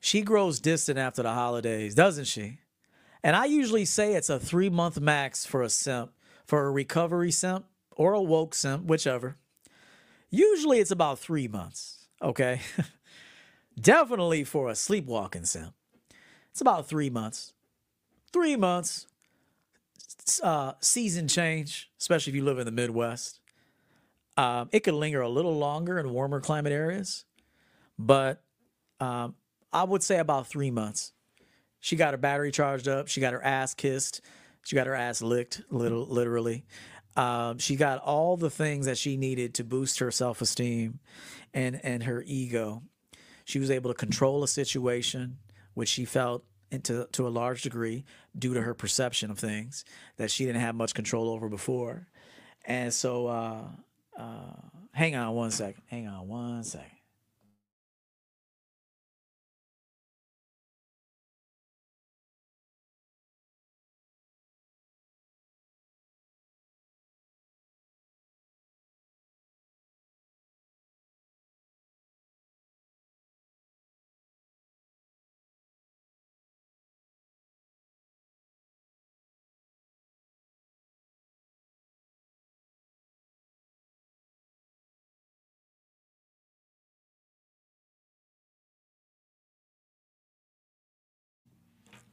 She 0.00 0.22
grows 0.22 0.60
distant 0.60 0.98
after 0.98 1.22
the 1.22 1.32
holidays, 1.32 1.94
doesn't 1.94 2.24
she? 2.24 2.58
And 3.22 3.36
I 3.36 3.44
usually 3.44 3.84
say 3.84 4.14
it's 4.14 4.30
a 4.30 4.40
three 4.40 4.70
month 4.70 4.98
max 5.00 5.44
for 5.44 5.62
a 5.62 5.68
simp, 5.68 6.12
for 6.46 6.66
a 6.66 6.70
recovery 6.70 7.30
simp 7.30 7.66
or 7.90 8.14
a 8.14 8.22
woke 8.22 8.54
simp, 8.54 8.86
whichever. 8.86 9.36
Usually 10.30 10.78
it's 10.78 10.90
about 10.90 11.18
three 11.18 11.48
months, 11.48 12.06
okay? 12.22 12.60
Definitely 13.80 14.44
for 14.44 14.70
a 14.70 14.74
sleepwalking 14.74 15.44
simp. 15.44 15.74
It's 16.50 16.60
about 16.60 16.88
three 16.88 17.10
months. 17.10 17.52
Three 18.32 18.56
months. 18.56 19.06
Uh, 20.42 20.72
season 20.80 21.28
change, 21.28 21.90
especially 21.98 22.30
if 22.30 22.36
you 22.36 22.44
live 22.44 22.58
in 22.58 22.66
the 22.66 22.72
Midwest. 22.72 23.40
Um, 24.36 24.68
it 24.72 24.80
could 24.80 24.94
linger 24.94 25.20
a 25.20 25.28
little 25.28 25.56
longer 25.58 25.98
in 25.98 26.10
warmer 26.10 26.40
climate 26.40 26.72
areas, 26.72 27.24
but 28.06 28.42
um, 28.98 29.34
I 29.72 29.84
would 29.84 30.02
say 30.02 30.18
about 30.18 30.46
three 30.46 30.70
months. 30.70 31.12
She 31.80 31.96
got 31.96 32.14
her 32.14 32.18
battery 32.18 32.50
charged 32.50 32.88
up. 32.88 33.08
She 33.08 33.20
got 33.20 33.32
her 33.32 33.44
ass 33.44 33.74
kissed. 33.74 34.20
She 34.64 34.76
got 34.76 34.86
her 34.86 34.94
ass 34.94 35.22
licked, 35.22 35.62
little 35.70 36.06
literally. 36.06 36.64
Um, 37.16 37.58
she 37.58 37.76
got 37.76 37.98
all 38.02 38.36
the 38.36 38.50
things 38.50 38.86
that 38.86 38.98
she 38.98 39.16
needed 39.16 39.54
to 39.54 39.64
boost 39.64 39.98
her 39.98 40.10
self 40.10 40.40
esteem 40.40 41.00
and 41.52 41.80
and 41.82 42.02
her 42.04 42.22
ego. 42.26 42.82
She 43.44 43.58
was 43.58 43.70
able 43.70 43.90
to 43.90 43.94
control 43.96 44.42
a 44.44 44.48
situation, 44.48 45.38
which 45.74 45.88
she 45.88 46.04
felt 46.04 46.44
into 46.70 47.06
to 47.12 47.26
a 47.26 47.30
large 47.30 47.62
degree 47.62 48.04
due 48.38 48.54
to 48.54 48.62
her 48.62 48.74
perception 48.74 49.30
of 49.30 49.38
things 49.38 49.84
that 50.16 50.30
she 50.30 50.44
didn't 50.44 50.60
have 50.60 50.74
much 50.74 50.94
control 50.94 51.28
over 51.30 51.48
before. 51.48 52.06
And 52.64 52.92
so, 52.92 53.26
uh, 53.26 53.62
uh, 54.16 54.54
hang 54.92 55.16
on 55.16 55.34
one 55.34 55.50
second. 55.50 55.82
Hang 55.86 56.06
on 56.06 56.28
one 56.28 56.62
second. 56.62 56.99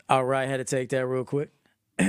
All 0.09 0.23
right, 0.23 0.47
had 0.47 0.57
to 0.57 0.63
take 0.63 0.87
that 0.89 1.05
real 1.05 1.25
quick. 1.25 1.49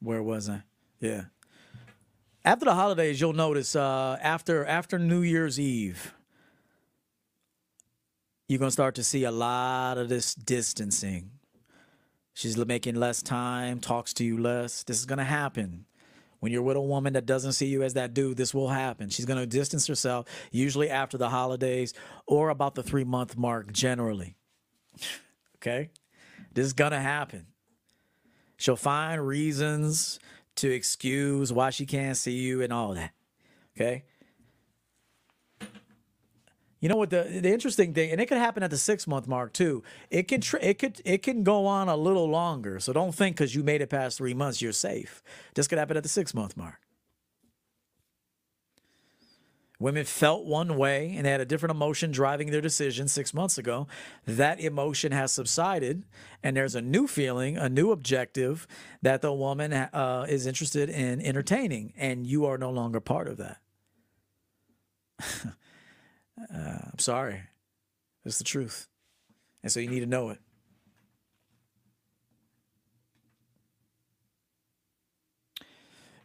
Where 0.00 0.22
was 0.22 0.48
I? 0.48 0.62
Yeah. 1.00 1.24
After 2.44 2.64
the 2.64 2.74
holidays, 2.74 3.20
you'll 3.20 3.32
notice 3.32 3.76
uh, 3.76 4.18
after 4.20 4.64
after 4.64 4.98
New 4.98 5.22
Year's 5.22 5.58
Eve, 5.60 6.14
you're 8.48 8.58
gonna 8.58 8.70
start 8.70 8.96
to 8.96 9.04
see 9.04 9.24
a 9.24 9.30
lot 9.32 9.98
of 9.98 10.08
this 10.08 10.34
distancing. 10.34 11.30
She's 12.34 12.56
making 12.56 12.96
less 12.96 13.22
time, 13.22 13.80
talks 13.80 14.12
to 14.14 14.24
you 14.24 14.36
less. 14.38 14.82
This 14.82 14.98
is 14.98 15.06
gonna 15.06 15.24
happen. 15.24 15.86
When 16.40 16.52
you're 16.52 16.62
with 16.62 16.76
a 16.76 16.80
woman 16.80 17.14
that 17.14 17.26
doesn't 17.26 17.52
see 17.52 17.66
you 17.66 17.82
as 17.82 17.94
that 17.94 18.14
dude, 18.14 18.36
this 18.36 18.52
will 18.52 18.68
happen. 18.68 19.08
She's 19.08 19.24
going 19.24 19.38
to 19.38 19.46
distance 19.46 19.86
herself, 19.86 20.26
usually 20.50 20.90
after 20.90 21.16
the 21.16 21.30
holidays 21.30 21.94
or 22.26 22.50
about 22.50 22.74
the 22.74 22.82
three 22.82 23.04
month 23.04 23.36
mark, 23.36 23.72
generally. 23.72 24.36
okay? 25.56 25.90
This 26.52 26.66
is 26.66 26.72
going 26.72 26.92
to 26.92 27.00
happen. 27.00 27.46
She'll 28.56 28.76
find 28.76 29.26
reasons 29.26 30.18
to 30.56 30.70
excuse 30.70 31.52
why 31.52 31.70
she 31.70 31.86
can't 31.86 32.16
see 32.16 32.32
you 32.32 32.62
and 32.62 32.72
all 32.72 32.94
that. 32.94 33.12
Okay? 33.76 34.04
You 36.86 36.90
know 36.90 36.98
what 36.98 37.10
the 37.10 37.24
the 37.42 37.52
interesting 37.52 37.94
thing, 37.94 38.12
and 38.12 38.20
it 38.20 38.26
could 38.26 38.38
happen 38.38 38.62
at 38.62 38.70
the 38.70 38.76
six 38.76 39.08
month 39.08 39.26
mark 39.26 39.52
too. 39.52 39.82
It 40.08 40.28
can 40.28 40.40
tr- 40.40 40.58
it 40.62 40.78
could 40.78 41.02
it 41.04 41.20
can 41.20 41.42
go 41.42 41.66
on 41.66 41.88
a 41.88 41.96
little 41.96 42.28
longer. 42.30 42.78
So 42.78 42.92
don't 42.92 43.12
think 43.12 43.34
because 43.34 43.56
you 43.56 43.64
made 43.64 43.80
it 43.80 43.88
past 43.88 44.18
three 44.18 44.34
months 44.34 44.62
you're 44.62 44.70
safe. 44.70 45.20
This 45.56 45.66
could 45.66 45.78
happen 45.78 45.96
at 45.96 46.04
the 46.04 46.08
six 46.08 46.32
month 46.32 46.56
mark. 46.56 46.78
Women 49.80 50.04
felt 50.04 50.46
one 50.46 50.76
way 50.76 51.12
and 51.16 51.26
they 51.26 51.32
had 51.32 51.40
a 51.40 51.44
different 51.44 51.72
emotion 51.72 52.12
driving 52.12 52.52
their 52.52 52.60
decision 52.60 53.08
six 53.08 53.34
months 53.34 53.58
ago. 53.58 53.88
That 54.24 54.60
emotion 54.60 55.10
has 55.10 55.32
subsided, 55.32 56.04
and 56.44 56.56
there's 56.56 56.76
a 56.76 56.80
new 56.80 57.08
feeling, 57.08 57.58
a 57.58 57.68
new 57.68 57.90
objective 57.90 58.68
that 59.02 59.22
the 59.22 59.32
woman 59.32 59.72
uh, 59.72 60.26
is 60.28 60.46
interested 60.46 60.88
in 60.88 61.20
entertaining, 61.20 61.94
and 61.96 62.28
you 62.28 62.46
are 62.46 62.56
no 62.56 62.70
longer 62.70 63.00
part 63.00 63.26
of 63.26 63.38
that. 63.38 63.58
uh, 66.38 66.78
I'm 66.92 66.98
sorry. 66.98 67.42
It's 68.24 68.38
the 68.38 68.44
truth. 68.44 68.88
And 69.62 69.70
so 69.70 69.80
you 69.80 69.88
need 69.88 70.00
to 70.00 70.06
know 70.06 70.30
it. 70.30 70.38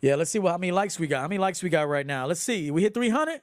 Yeah, 0.02 0.16
let's 0.16 0.32
see 0.32 0.40
what 0.40 0.52
how 0.52 0.58
many 0.58 0.72
likes 0.72 1.00
we 1.00 1.08
got. 1.08 1.22
How 1.22 1.28
many 1.28 1.38
likes 1.38 1.62
we 1.62 1.70
got 1.70 1.88
right 1.88 2.06
now? 2.06 2.26
Let's 2.26 2.42
see. 2.42 2.72
We 2.72 2.82
hit 2.82 2.94
300. 2.94 3.42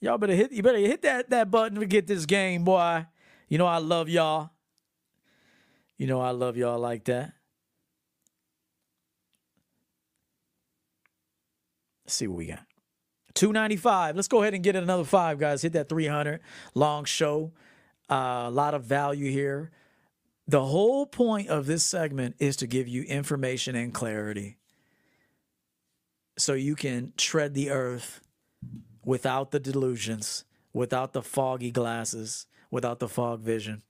Y'all 0.00 0.18
better 0.18 0.34
hit. 0.34 0.50
You 0.52 0.62
better 0.62 0.78
hit 0.78 1.02
that 1.02 1.30
that 1.30 1.50
button 1.50 1.78
to 1.78 1.86
get 1.86 2.06
this 2.06 2.26
game, 2.26 2.64
boy. 2.64 3.06
You 3.48 3.58
know 3.58 3.66
I 3.66 3.78
love 3.78 4.08
y'all. 4.08 4.50
You 5.96 6.08
know 6.08 6.20
I 6.20 6.30
love 6.30 6.56
y'all 6.56 6.78
like 6.78 7.04
that. 7.04 7.32
Let's 12.04 12.14
see 12.14 12.26
what 12.26 12.38
we 12.38 12.46
got. 12.46 12.66
295. 13.34 14.16
Let's 14.16 14.28
go 14.28 14.42
ahead 14.42 14.54
and 14.54 14.62
get 14.62 14.76
another 14.76 15.04
five, 15.04 15.38
guys. 15.38 15.62
Hit 15.62 15.72
that 15.72 15.88
300. 15.88 16.40
Long 16.74 17.04
show. 17.04 17.52
Uh, 18.10 18.44
a 18.46 18.50
lot 18.50 18.74
of 18.74 18.84
value 18.84 19.30
here. 19.30 19.70
The 20.46 20.64
whole 20.64 21.06
point 21.06 21.48
of 21.48 21.66
this 21.66 21.84
segment 21.84 22.36
is 22.38 22.56
to 22.56 22.66
give 22.66 22.86
you 22.86 23.02
information 23.04 23.74
and 23.74 23.94
clarity 23.94 24.58
so 26.36 26.52
you 26.52 26.74
can 26.74 27.12
tread 27.16 27.54
the 27.54 27.70
earth 27.70 28.20
without 29.04 29.52
the 29.52 29.60
delusions, 29.60 30.44
without 30.72 31.12
the 31.12 31.22
foggy 31.22 31.70
glasses, 31.70 32.46
without 32.70 32.98
the 32.98 33.08
fog 33.08 33.40
vision. 33.40 33.82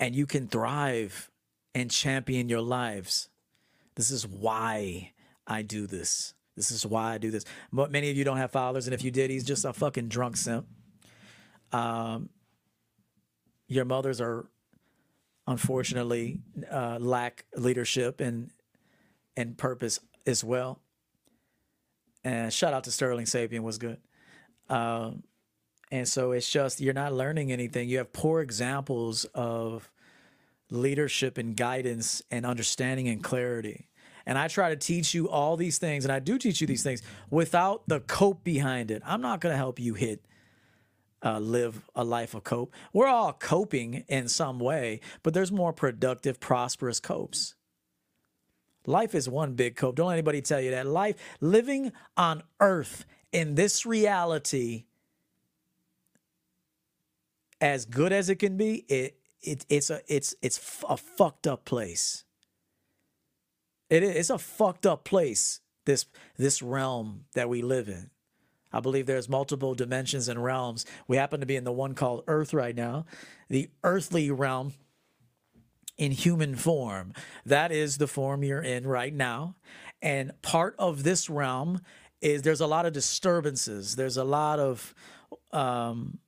And 0.00 0.16
you 0.16 0.26
can 0.26 0.48
thrive 0.48 1.30
and 1.74 1.90
champion 1.90 2.48
your 2.48 2.60
lives. 2.60 3.28
This 3.94 4.10
is 4.10 4.26
why 4.26 5.12
I 5.46 5.62
do 5.62 5.86
this. 5.86 6.34
This 6.56 6.70
is 6.70 6.86
why 6.86 7.14
I 7.14 7.18
do 7.18 7.30
this. 7.30 7.44
Many 7.72 8.10
of 8.10 8.16
you 8.16 8.24
don't 8.24 8.36
have 8.36 8.52
fathers, 8.52 8.86
and 8.86 8.94
if 8.94 9.02
you 9.02 9.10
did, 9.10 9.30
he's 9.30 9.44
just 9.44 9.64
a 9.64 9.72
fucking 9.72 10.08
drunk 10.08 10.36
simp. 10.36 10.66
Um, 11.72 12.28
your 13.66 13.84
mothers 13.84 14.20
are 14.20 14.46
unfortunately 15.46 16.40
uh, 16.70 16.98
lack 17.00 17.44
leadership 17.56 18.20
and 18.20 18.50
and 19.36 19.58
purpose 19.58 19.98
as 20.26 20.44
well. 20.44 20.80
And 22.22 22.52
shout 22.52 22.72
out 22.72 22.84
to 22.84 22.92
Sterling 22.92 23.26
Sapien 23.26 23.60
was 23.60 23.78
good. 23.78 23.98
Um, 24.68 25.24
and 25.90 26.08
so 26.08 26.32
it's 26.32 26.48
just 26.48 26.80
you're 26.80 26.94
not 26.94 27.12
learning 27.12 27.52
anything. 27.52 27.88
You 27.88 27.98
have 27.98 28.12
poor 28.12 28.40
examples 28.40 29.24
of 29.34 29.90
leadership 30.70 31.36
and 31.36 31.56
guidance 31.56 32.22
and 32.30 32.46
understanding 32.46 33.08
and 33.08 33.22
clarity. 33.22 33.88
And 34.26 34.38
I 34.38 34.48
try 34.48 34.70
to 34.70 34.76
teach 34.76 35.14
you 35.14 35.28
all 35.28 35.56
these 35.56 35.78
things, 35.78 36.04
and 36.04 36.12
I 36.12 36.18
do 36.18 36.38
teach 36.38 36.60
you 36.60 36.66
these 36.66 36.82
things 36.82 37.02
without 37.30 37.86
the 37.88 38.00
cope 38.00 38.42
behind 38.42 38.90
it. 38.90 39.02
I'm 39.04 39.20
not 39.20 39.40
going 39.40 39.52
to 39.52 39.56
help 39.56 39.78
you 39.78 39.94
hit, 39.94 40.24
uh, 41.22 41.38
live 41.38 41.82
a 41.94 42.04
life 42.04 42.34
of 42.34 42.44
cope. 42.44 42.72
We're 42.92 43.06
all 43.06 43.32
coping 43.32 44.04
in 44.08 44.28
some 44.28 44.58
way, 44.58 45.00
but 45.22 45.34
there's 45.34 45.52
more 45.52 45.72
productive, 45.72 46.40
prosperous 46.40 47.00
copes. 47.00 47.54
Life 48.86 49.14
is 49.14 49.28
one 49.28 49.54
big 49.54 49.76
cope. 49.76 49.96
Don't 49.96 50.08
let 50.08 50.14
anybody 50.14 50.42
tell 50.42 50.60
you 50.60 50.70
that. 50.72 50.86
Life, 50.86 51.16
living 51.40 51.92
on 52.16 52.42
earth 52.60 53.06
in 53.32 53.54
this 53.54 53.86
reality, 53.86 54.84
as 57.60 57.86
good 57.86 58.12
as 58.12 58.28
it 58.28 58.36
can 58.36 58.56
be, 58.56 58.84
it, 58.88 59.16
it 59.40 59.64
it's 59.68 59.88
a 59.90 60.00
it's 60.06 60.34
it's 60.42 60.82
a 60.88 60.96
fucked 60.96 61.46
up 61.46 61.64
place. 61.64 62.23
It 63.90 64.02
is 64.02 64.16
it's 64.16 64.30
a 64.30 64.38
fucked 64.38 64.86
up 64.86 65.04
place. 65.04 65.60
This 65.84 66.06
this 66.36 66.62
realm 66.62 67.26
that 67.34 67.48
we 67.48 67.62
live 67.62 67.88
in. 67.88 68.10
I 68.72 68.80
believe 68.80 69.06
there's 69.06 69.28
multiple 69.28 69.74
dimensions 69.74 70.28
and 70.28 70.42
realms. 70.42 70.84
We 71.06 71.16
happen 71.16 71.40
to 71.40 71.46
be 71.46 71.56
in 71.56 71.64
the 71.64 71.72
one 71.72 71.94
called 71.94 72.24
Earth 72.26 72.52
right 72.52 72.74
now, 72.74 73.06
the 73.48 73.70
earthly 73.84 74.30
realm 74.32 74.72
in 75.96 76.10
human 76.10 76.56
form. 76.56 77.12
That 77.46 77.70
is 77.70 77.98
the 77.98 78.08
form 78.08 78.42
you're 78.42 78.62
in 78.62 78.86
right 78.86 79.14
now. 79.14 79.54
And 80.02 80.32
part 80.42 80.74
of 80.78 81.04
this 81.04 81.30
realm 81.30 81.82
is 82.20 82.42
there's 82.42 82.60
a 82.60 82.66
lot 82.66 82.84
of 82.84 82.92
disturbances. 82.92 83.96
There's 83.96 84.16
a 84.16 84.24
lot 84.24 84.58
of 84.58 84.94
um, 85.52 86.18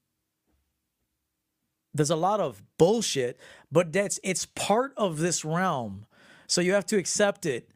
there's 1.95 2.11
a 2.11 2.17
lot 2.17 2.41
of 2.41 2.63
bullshit, 2.79 3.39
but 3.73 3.93
that's 3.93 4.21
it's 4.23 4.47
part 4.47 4.93
of 4.97 5.19
this 5.19 5.45
realm. 5.45 6.07
So 6.47 6.61
you 6.61 6.73
have 6.73 6.87
to 6.87 6.97
accept 6.97 7.47
it. 7.47 7.69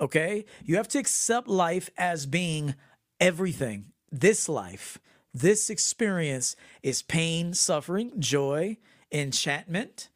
Okay? 0.00 0.44
You 0.64 0.76
have 0.76 0.88
to 0.88 0.98
accept 0.98 1.48
life 1.48 1.90
as 1.96 2.26
being 2.26 2.74
everything. 3.20 3.92
This 4.10 4.48
life, 4.48 4.98
this 5.32 5.70
experience 5.70 6.56
is 6.82 7.02
pain, 7.02 7.54
suffering, 7.54 8.12
joy, 8.18 8.76
enchantment, 9.10 10.08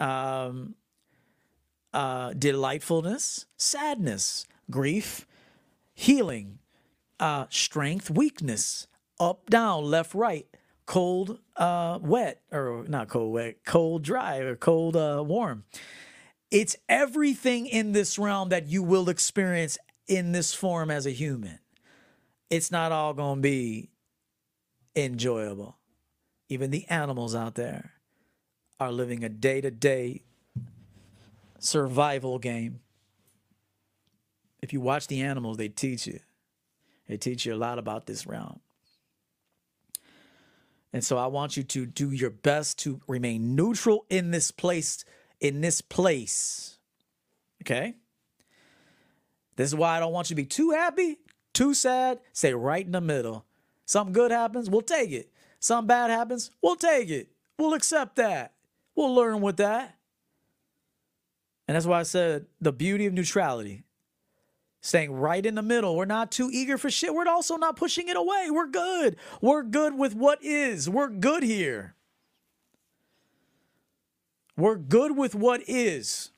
um, 0.00 0.74
uh, 1.92 2.32
delightfulness, 2.32 3.46
sadness, 3.56 4.46
grief, 4.70 5.26
healing, 5.94 6.58
uh, 7.18 7.46
strength, 7.50 8.10
weakness, 8.10 8.86
up, 9.18 9.50
down, 9.50 9.84
left, 9.84 10.14
right, 10.14 10.46
cold, 10.86 11.38
uh, 11.56 11.98
wet, 12.00 12.42
or 12.52 12.84
not 12.88 13.08
cold, 13.08 13.32
wet, 13.32 13.64
cold, 13.64 14.02
dry, 14.02 14.38
or 14.38 14.54
cold, 14.56 14.96
uh, 14.96 15.22
warm. 15.26 15.64
It's 16.50 16.76
everything 16.88 17.66
in 17.66 17.92
this 17.92 18.18
realm 18.18 18.48
that 18.48 18.68
you 18.68 18.82
will 18.82 19.08
experience 19.08 19.76
in 20.06 20.32
this 20.32 20.54
form 20.54 20.90
as 20.90 21.06
a 21.06 21.10
human. 21.10 21.58
It's 22.48 22.70
not 22.70 22.92
all 22.92 23.12
going 23.12 23.36
to 23.36 23.42
be 23.42 23.90
enjoyable. 24.96 25.76
Even 26.48 26.70
the 26.70 26.86
animals 26.88 27.34
out 27.34 27.54
there 27.54 27.92
are 28.80 28.90
living 28.90 29.22
a 29.22 29.28
day 29.28 29.60
to 29.60 29.70
day 29.70 30.22
survival 31.58 32.38
game. 32.38 32.80
If 34.62 34.72
you 34.72 34.80
watch 34.80 35.06
the 35.06 35.22
animals, 35.22 35.56
they 35.56 35.68
teach 35.68 36.06
you. 36.06 36.20
They 37.06 37.16
teach 37.16 37.46
you 37.46 37.54
a 37.54 37.56
lot 37.56 37.78
about 37.78 38.06
this 38.06 38.26
realm. 38.26 38.60
And 40.92 41.04
so 41.04 41.18
I 41.18 41.26
want 41.26 41.56
you 41.56 41.62
to 41.64 41.86
do 41.86 42.10
your 42.10 42.30
best 42.30 42.78
to 42.80 43.00
remain 43.06 43.54
neutral 43.54 44.06
in 44.08 44.30
this 44.30 44.50
place, 44.50 45.04
in 45.40 45.60
this 45.60 45.80
place. 45.80 46.78
Okay? 47.62 47.94
This 49.56 49.68
is 49.68 49.74
why 49.74 49.96
I 49.96 50.00
don't 50.00 50.12
want 50.12 50.30
you 50.30 50.34
to 50.36 50.42
be 50.42 50.46
too 50.46 50.70
happy, 50.70 51.18
too 51.52 51.74
sad. 51.74 52.20
Stay 52.32 52.54
right 52.54 52.84
in 52.84 52.92
the 52.92 53.00
middle. 53.00 53.44
Something 53.86 54.12
good 54.12 54.30
happens, 54.30 54.70
we'll 54.70 54.82
take 54.82 55.10
it. 55.10 55.32
Something 55.60 55.88
bad 55.88 56.10
happens, 56.10 56.50
we'll 56.62 56.76
take 56.76 57.10
it. 57.10 57.30
We'll 57.58 57.74
accept 57.74 58.16
that. 58.16 58.52
We'll 58.94 59.14
learn 59.14 59.40
with 59.40 59.56
that. 59.56 59.96
And 61.66 61.74
that's 61.74 61.86
why 61.86 62.00
I 62.00 62.04
said 62.04 62.46
the 62.60 62.72
beauty 62.72 63.06
of 63.06 63.12
neutrality. 63.12 63.84
Staying 64.80 65.12
right 65.12 65.44
in 65.44 65.56
the 65.56 65.62
middle. 65.62 65.96
We're 65.96 66.04
not 66.04 66.30
too 66.30 66.50
eager 66.52 66.78
for 66.78 66.88
shit. 66.88 67.12
We're 67.12 67.28
also 67.28 67.56
not 67.56 67.76
pushing 67.76 68.08
it 68.08 68.16
away. 68.16 68.48
We're 68.50 68.68
good. 68.68 69.16
We're 69.40 69.64
good 69.64 69.98
with 69.98 70.14
what 70.14 70.42
is. 70.42 70.88
We're 70.88 71.08
good 71.08 71.42
here. 71.42 71.96
We're 74.58 74.74
good 74.74 75.16
with 75.16 75.36
what 75.36 75.62
is. 75.68 76.32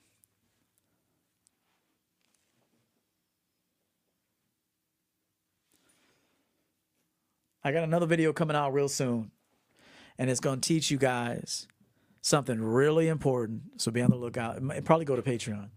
I 7.65 7.73
got 7.73 7.83
another 7.83 8.05
video 8.05 8.35
coming 8.35 8.55
out 8.55 8.75
real 8.75 8.91
soon, 8.91 9.31
and 10.19 10.29
it's 10.29 10.39
going 10.39 10.61
to 10.61 10.69
teach 10.69 10.91
you 10.91 10.99
guys 10.99 11.67
something 12.21 12.61
really 12.61 13.09
important. 13.09 13.63
So 13.79 13.91
be 13.91 14.03
on 14.03 14.11
the 14.11 14.17
lookout. 14.17 14.61
Probably 14.85 15.07
go 15.07 15.17
to 15.17 15.23
Patreon. 15.23 15.71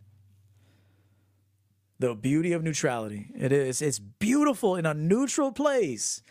The 1.99 2.13
beauty 2.13 2.51
of 2.51 2.61
neutrality. 2.61 3.27
It 3.37 3.53
is. 3.53 3.81
It's 3.81 3.99
beautiful 3.99 4.75
in 4.75 4.85
a 4.85 4.93
neutral 4.93 5.53
place. 5.53 6.21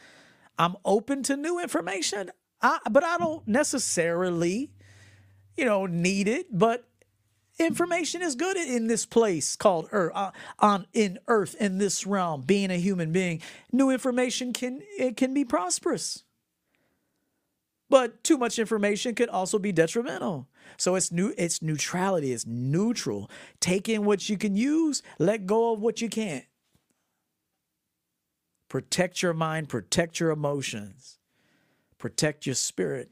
I'm 0.59 0.77
open 0.85 1.23
to 1.23 1.39
new 1.39 1.59
information, 1.59 2.31
I, 2.61 2.81
but 2.91 3.03
I 3.03 3.17
don't 3.17 3.49
necessarily, 3.49 4.73
you 5.57 5.65
know, 5.65 5.87
need 5.87 6.29
it. 6.29 6.47
But 6.51 6.89
information 7.59 8.23
is 8.23 8.35
good 8.35 8.57
in 8.57 8.87
this 8.87 9.07
place 9.07 9.57
called 9.57 9.89
Earth, 9.93 10.13
uh, 10.15 10.31
on 10.59 10.87
in 10.93 11.19
Earth 11.29 11.55
in 11.61 11.79
this 11.79 12.07
realm. 12.07 12.43
Being 12.43 12.71
a 12.71 12.77
human 12.77 13.13
being, 13.13 13.41
new 13.71 13.91
information 13.91 14.53
can 14.53 14.83
it 14.99 15.17
can 15.17 15.35
be 15.35 15.45
prosperous. 15.45 16.25
But 17.89 18.25
too 18.25 18.39
much 18.39 18.59
information 18.59 19.15
could 19.15 19.29
also 19.29 19.59
be 19.59 19.71
detrimental. 19.71 20.49
So 20.79 20.95
it's 20.95 21.13
new 21.13 21.35
it's 21.37 21.61
neutrality, 21.61 22.33
it's 22.33 22.47
neutral. 22.47 23.31
Take 23.61 23.89
in 23.89 24.05
what 24.05 24.29
you 24.29 24.39
can 24.39 24.57
use, 24.57 25.03
let 25.19 25.47
go 25.47 25.73
of 25.75 25.81
what 25.81 26.01
you 26.01 26.09
can't. 26.09 26.45
Protect 28.69 29.21
your 29.21 29.35
mind, 29.35 29.69
protect 29.69 30.19
your 30.19 30.31
emotions, 30.31 31.19
protect 31.99 32.47
your 32.47 32.55
spirit. 32.55 33.11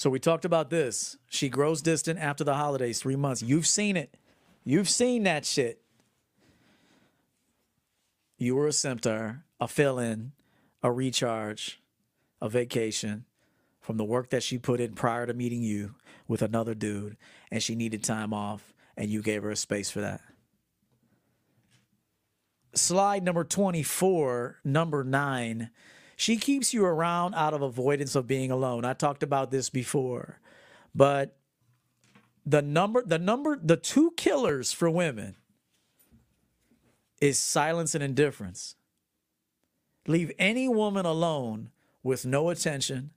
So 0.00 0.08
we 0.08 0.18
talked 0.18 0.46
about 0.46 0.70
this. 0.70 1.18
She 1.28 1.50
grows 1.50 1.82
distant 1.82 2.18
after 2.18 2.42
the 2.42 2.54
holidays, 2.54 2.98
three 2.98 3.16
months. 3.16 3.42
You've 3.42 3.66
seen 3.66 3.98
it. 3.98 4.16
You've 4.64 4.88
seen 4.88 5.24
that 5.24 5.44
shit. 5.44 5.82
You 8.38 8.56
were 8.56 8.66
a 8.66 8.72
symptom, 8.72 9.42
a 9.60 9.68
fill 9.68 9.98
in, 9.98 10.32
a 10.82 10.90
recharge, 10.90 11.82
a 12.40 12.48
vacation 12.48 13.26
from 13.82 13.98
the 13.98 14.04
work 14.04 14.30
that 14.30 14.42
she 14.42 14.56
put 14.56 14.80
in 14.80 14.94
prior 14.94 15.26
to 15.26 15.34
meeting 15.34 15.60
you 15.60 15.96
with 16.26 16.40
another 16.40 16.74
dude, 16.74 17.18
and 17.50 17.62
she 17.62 17.74
needed 17.74 18.02
time 18.02 18.32
off, 18.32 18.72
and 18.96 19.10
you 19.10 19.20
gave 19.20 19.42
her 19.42 19.50
a 19.50 19.56
space 19.56 19.90
for 19.90 20.00
that. 20.00 20.22
Slide 22.72 23.22
number 23.22 23.44
24, 23.44 24.60
number 24.64 25.04
nine 25.04 25.68
she 26.20 26.36
keeps 26.36 26.74
you 26.74 26.84
around 26.84 27.34
out 27.34 27.54
of 27.54 27.62
avoidance 27.62 28.14
of 28.14 28.26
being 28.26 28.50
alone. 28.50 28.84
I 28.84 28.92
talked 28.92 29.22
about 29.22 29.50
this 29.50 29.70
before. 29.70 30.38
But 30.94 31.38
the 32.44 32.60
number 32.60 33.02
the 33.02 33.18
number 33.18 33.58
the 33.62 33.78
two 33.78 34.12
killers 34.18 34.70
for 34.70 34.90
women 34.90 35.36
is 37.22 37.38
silence 37.38 37.94
and 37.94 38.04
indifference. 38.04 38.76
Leave 40.06 40.30
any 40.38 40.68
woman 40.68 41.06
alone 41.06 41.70
with 42.02 42.26
no 42.26 42.50
attention 42.50 43.12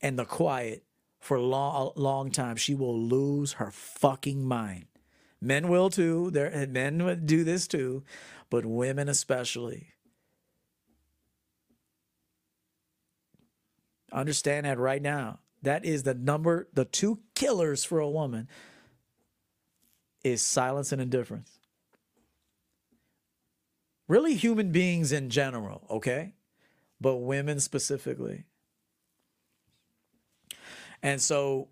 and 0.00 0.18
the 0.18 0.24
quiet 0.24 0.84
for 1.20 1.36
a 1.36 1.42
long, 1.42 1.92
long 1.96 2.30
time. 2.30 2.56
She 2.56 2.74
will 2.74 2.98
lose 2.98 3.54
her 3.54 3.70
fucking 3.70 4.42
mind. 4.42 4.86
Men 5.38 5.68
will 5.68 5.90
too. 5.90 6.30
There, 6.30 6.66
men 6.66 7.24
do 7.26 7.44
this 7.44 7.68
too, 7.68 8.04
but 8.48 8.64
women 8.64 9.10
especially. 9.10 9.92
Understand 14.12 14.66
that 14.66 14.78
right 14.78 15.02
now. 15.02 15.40
That 15.62 15.84
is 15.84 16.04
the 16.04 16.14
number, 16.14 16.68
the 16.72 16.84
two 16.84 17.20
killers 17.34 17.84
for 17.84 17.98
a 17.98 18.08
woman 18.08 18.48
is 20.22 20.42
silence 20.42 20.92
and 20.92 21.00
indifference. 21.00 21.58
Really, 24.06 24.34
human 24.34 24.72
beings 24.72 25.12
in 25.12 25.28
general, 25.30 25.86
okay? 25.90 26.34
But 27.00 27.16
women 27.16 27.60
specifically. 27.60 28.44
And 31.02 31.20
so, 31.20 31.68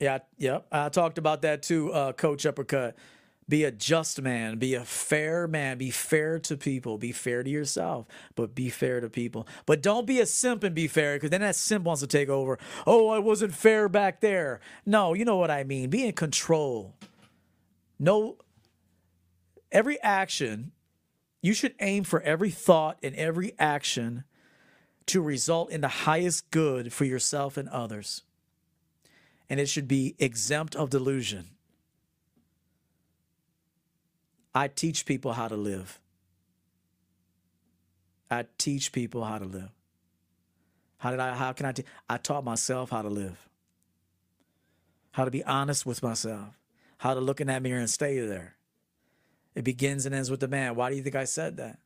yeah, 0.00 0.18
yeah, 0.36 0.60
I 0.72 0.88
talked 0.88 1.18
about 1.18 1.42
that 1.42 1.62
too, 1.62 1.92
uh, 1.92 2.12
Coach 2.12 2.44
Uppercut. 2.44 2.96
Be 3.50 3.64
a 3.64 3.72
just 3.72 4.22
man, 4.22 4.58
be 4.58 4.76
a 4.76 4.84
fair 4.84 5.48
man, 5.48 5.76
be 5.76 5.90
fair 5.90 6.38
to 6.38 6.56
people, 6.56 6.98
be 6.98 7.10
fair 7.10 7.42
to 7.42 7.50
yourself, 7.50 8.06
but 8.36 8.54
be 8.54 8.70
fair 8.70 9.00
to 9.00 9.10
people. 9.10 9.44
But 9.66 9.82
don't 9.82 10.06
be 10.06 10.20
a 10.20 10.26
simp 10.26 10.62
and 10.62 10.72
be 10.72 10.86
fair, 10.86 11.16
because 11.16 11.30
then 11.30 11.40
that 11.40 11.56
simp 11.56 11.84
wants 11.84 12.00
to 12.00 12.06
take 12.06 12.28
over. 12.28 12.60
Oh, 12.86 13.08
I 13.08 13.18
wasn't 13.18 13.52
fair 13.52 13.88
back 13.88 14.20
there. 14.20 14.60
No, 14.86 15.14
you 15.14 15.24
know 15.24 15.36
what 15.36 15.50
I 15.50 15.64
mean. 15.64 15.90
Be 15.90 16.04
in 16.04 16.12
control. 16.12 16.94
No, 17.98 18.36
every 19.72 20.00
action, 20.00 20.70
you 21.42 21.52
should 21.52 21.74
aim 21.80 22.04
for 22.04 22.20
every 22.20 22.50
thought 22.50 22.98
and 23.02 23.16
every 23.16 23.54
action 23.58 24.22
to 25.06 25.20
result 25.20 25.72
in 25.72 25.80
the 25.80 25.88
highest 25.88 26.52
good 26.52 26.92
for 26.92 27.04
yourself 27.04 27.56
and 27.56 27.68
others. 27.70 28.22
And 29.48 29.58
it 29.58 29.66
should 29.66 29.88
be 29.88 30.14
exempt 30.20 30.76
of 30.76 30.88
delusion. 30.88 31.50
I 34.54 34.68
teach 34.68 35.06
people 35.06 35.32
how 35.32 35.48
to 35.48 35.56
live. 35.56 36.00
I 38.30 38.46
teach 38.58 38.92
people 38.92 39.24
how 39.24 39.38
to 39.38 39.44
live. 39.44 39.70
How 40.98 41.10
did 41.10 41.20
I 41.20 41.34
how 41.34 41.52
can 41.52 41.66
I 41.66 41.74
I 42.08 42.16
taught 42.18 42.44
myself 42.44 42.90
how 42.90 43.02
to 43.02 43.08
live. 43.08 43.48
How 45.12 45.24
to 45.24 45.30
be 45.30 45.44
honest 45.44 45.86
with 45.86 46.02
myself. 46.02 46.58
How 46.98 47.14
to 47.14 47.20
look 47.20 47.40
in 47.40 47.46
that 47.46 47.62
mirror 47.62 47.80
and 47.80 47.90
stay 47.90 48.20
there. 48.20 48.56
It 49.54 49.64
begins 49.64 50.06
and 50.06 50.14
ends 50.14 50.30
with 50.30 50.40
the 50.40 50.48
man. 50.48 50.76
Why 50.76 50.90
do 50.90 50.96
you 50.96 51.02
think 51.02 51.16
I 51.16 51.24
said 51.24 51.56
that? 51.56 51.78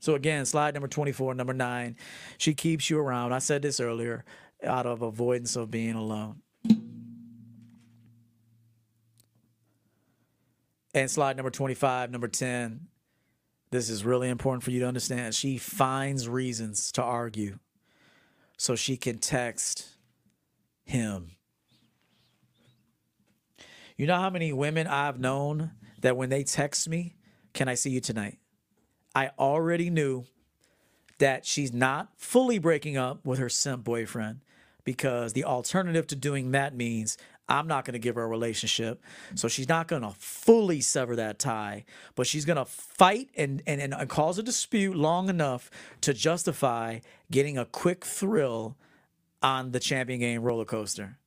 So 0.00 0.14
again, 0.14 0.44
slide 0.44 0.74
number 0.74 0.88
24, 0.88 1.34
number 1.34 1.54
9. 1.54 1.96
She 2.36 2.52
keeps 2.52 2.90
you 2.90 2.98
around. 2.98 3.32
I 3.32 3.38
said 3.38 3.62
this 3.62 3.80
earlier 3.80 4.24
out 4.64 4.86
of 4.86 5.02
avoidance 5.02 5.56
of 5.56 5.70
being 5.70 5.94
alone. 5.94 6.40
And 10.94 11.10
slide 11.10 11.36
number 11.36 11.50
25, 11.50 12.10
number 12.10 12.28
10. 12.28 12.86
This 13.70 13.90
is 13.90 14.04
really 14.04 14.28
important 14.28 14.62
for 14.62 14.70
you 14.70 14.80
to 14.80 14.86
understand. 14.86 15.34
She 15.34 15.58
finds 15.58 16.28
reasons 16.28 16.92
to 16.92 17.02
argue 17.02 17.58
so 18.56 18.76
she 18.76 18.96
can 18.96 19.18
text 19.18 19.88
him. 20.84 21.32
You 23.96 24.06
know 24.06 24.16
how 24.16 24.30
many 24.30 24.52
women 24.52 24.86
I've 24.86 25.18
known 25.18 25.72
that 26.00 26.16
when 26.16 26.28
they 26.28 26.44
text 26.44 26.88
me, 26.88 27.16
can 27.52 27.68
I 27.68 27.74
see 27.74 27.90
you 27.90 28.00
tonight? 28.00 28.38
I 29.14 29.30
already 29.38 29.90
knew 29.90 30.24
that 31.18 31.46
she's 31.46 31.72
not 31.72 32.08
fully 32.16 32.58
breaking 32.58 32.96
up 32.96 33.24
with 33.24 33.38
her 33.38 33.48
simp 33.48 33.84
boyfriend 33.84 34.40
because 34.84 35.32
the 35.32 35.44
alternative 35.44 36.06
to 36.08 36.16
doing 36.16 36.52
that 36.52 36.74
means 36.74 37.16
I'm 37.48 37.66
not 37.66 37.84
going 37.84 37.92
to 37.92 37.98
give 37.98 38.14
her 38.14 38.22
a 38.22 38.28
relationship. 38.28 39.02
So 39.34 39.48
she's 39.48 39.68
not 39.68 39.88
going 39.88 40.02
to 40.02 40.12
fully 40.16 40.80
sever 40.80 41.16
that 41.16 41.38
tie, 41.38 41.84
but 42.14 42.26
she's 42.26 42.44
going 42.44 42.56
to 42.56 42.64
fight 42.64 43.28
and, 43.36 43.62
and, 43.66 43.80
and 43.80 44.08
cause 44.08 44.38
a 44.38 44.42
dispute 44.42 44.96
long 44.96 45.28
enough 45.28 45.70
to 46.02 46.14
justify 46.14 47.00
getting 47.30 47.58
a 47.58 47.64
quick 47.66 48.04
thrill 48.04 48.76
on 49.42 49.72
the 49.72 49.80
champion 49.80 50.20
game 50.20 50.42
roller 50.42 50.64
coaster. 50.64 51.18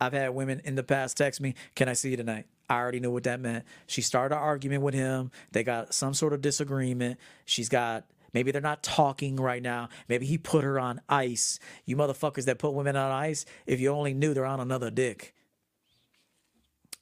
I've 0.00 0.12
had 0.12 0.30
women 0.30 0.62
in 0.64 0.76
the 0.76 0.82
past 0.82 1.16
text 1.16 1.40
me, 1.40 1.54
Can 1.74 1.88
I 1.88 1.92
see 1.92 2.10
you 2.10 2.16
tonight? 2.16 2.46
I 2.70 2.76
already 2.76 3.00
knew 3.00 3.10
what 3.10 3.24
that 3.24 3.40
meant. 3.40 3.64
She 3.86 4.00
started 4.00 4.34
an 4.34 4.40
argument 4.40 4.82
with 4.82 4.94
him. 4.94 5.32
They 5.50 5.64
got 5.64 5.92
some 5.92 6.14
sort 6.14 6.32
of 6.32 6.40
disagreement. 6.40 7.18
She's 7.44 7.68
got 7.68 8.06
Maybe 8.32 8.50
they're 8.52 8.60
not 8.60 8.82
talking 8.82 9.36
right 9.36 9.62
now. 9.62 9.88
Maybe 10.08 10.26
he 10.26 10.38
put 10.38 10.64
her 10.64 10.78
on 10.78 11.00
ice. 11.08 11.58
You 11.84 11.96
motherfuckers 11.96 12.44
that 12.46 12.58
put 12.58 12.74
women 12.74 12.96
on 12.96 13.10
ice, 13.10 13.44
if 13.66 13.80
you 13.80 13.90
only 13.90 14.14
knew 14.14 14.34
they're 14.34 14.46
on 14.46 14.60
another 14.60 14.90
dick. 14.90 15.34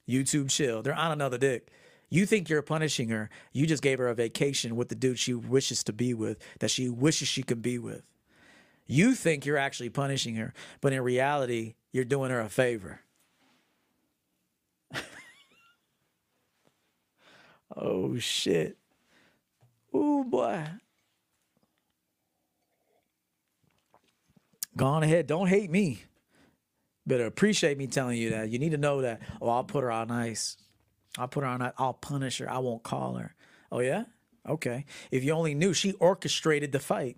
YouTube 0.09 0.51
chill. 0.51 0.83
They're 0.83 0.95
on 0.95 1.13
another 1.13 1.39
dick. 1.39 1.69
You 2.11 2.25
think 2.25 2.49
you're 2.49 2.63
punishing 2.63 3.11
her. 3.11 3.29
You 3.53 3.67
just 3.67 3.83
gave 3.83 3.99
her 3.99 4.09
a 4.09 4.15
vacation 4.15 4.77
with 4.77 4.89
the 4.89 4.95
dude 4.95 5.19
she 5.19 5.35
wishes 5.35 5.85
to 5.85 5.93
be 5.93 6.15
with, 6.15 6.39
that 6.61 6.71
she 6.71 6.89
wishes 6.89 7.29
she 7.29 7.43
could 7.43 7.61
be 7.61 7.79
with. 7.79 8.03
You 8.87 9.15
think 9.15 9.45
you're 9.45 9.59
actually 9.59 9.91
punishing 9.91 10.37
her, 10.37 10.55
but 10.81 10.95
in 10.95 11.03
reality, 11.03 11.75
you're 11.93 12.07
doing 12.07 12.31
her 12.31 12.41
a 12.41 12.49
favor. 12.49 13.01
oh, 17.77 18.17
shit. 18.19 18.79
Oh, 19.93 20.25
boy. 20.25 20.65
Go 24.79 24.87
on 24.87 25.03
ahead. 25.03 25.27
Don't 25.27 25.49
hate 25.49 25.71
me. 25.71 26.05
Better 27.05 27.27
appreciate 27.27 27.77
me 27.77 27.89
telling 27.89 28.17
you 28.17 28.31
that. 28.31 28.49
You 28.49 28.61
need 28.61 28.71
to 28.71 28.79
know 28.79 29.03
that. 29.03 29.21
Oh, 29.43 29.49
I'll 29.49 29.65
put 29.65 29.83
her 29.83 29.91
on 29.91 30.13
ice. 30.13 30.57
I'll 31.19 31.27
put 31.27 31.43
her 31.43 31.49
on 31.49 31.61
ice. 31.61 31.73
I'll 31.77 31.95
punish 31.95 32.39
her. 32.39 32.49
I 32.49 32.59
won't 32.59 32.85
call 32.85 33.15
her. 33.15 33.35
Oh, 33.73 33.81
yeah? 33.81 34.05
Okay. 34.49 34.85
If 35.11 35.25
you 35.25 35.33
only 35.33 35.55
knew, 35.55 35.75
she 35.75 35.95
orchestrated 35.95 36.71
the 36.71 36.79
fight. 36.79 37.17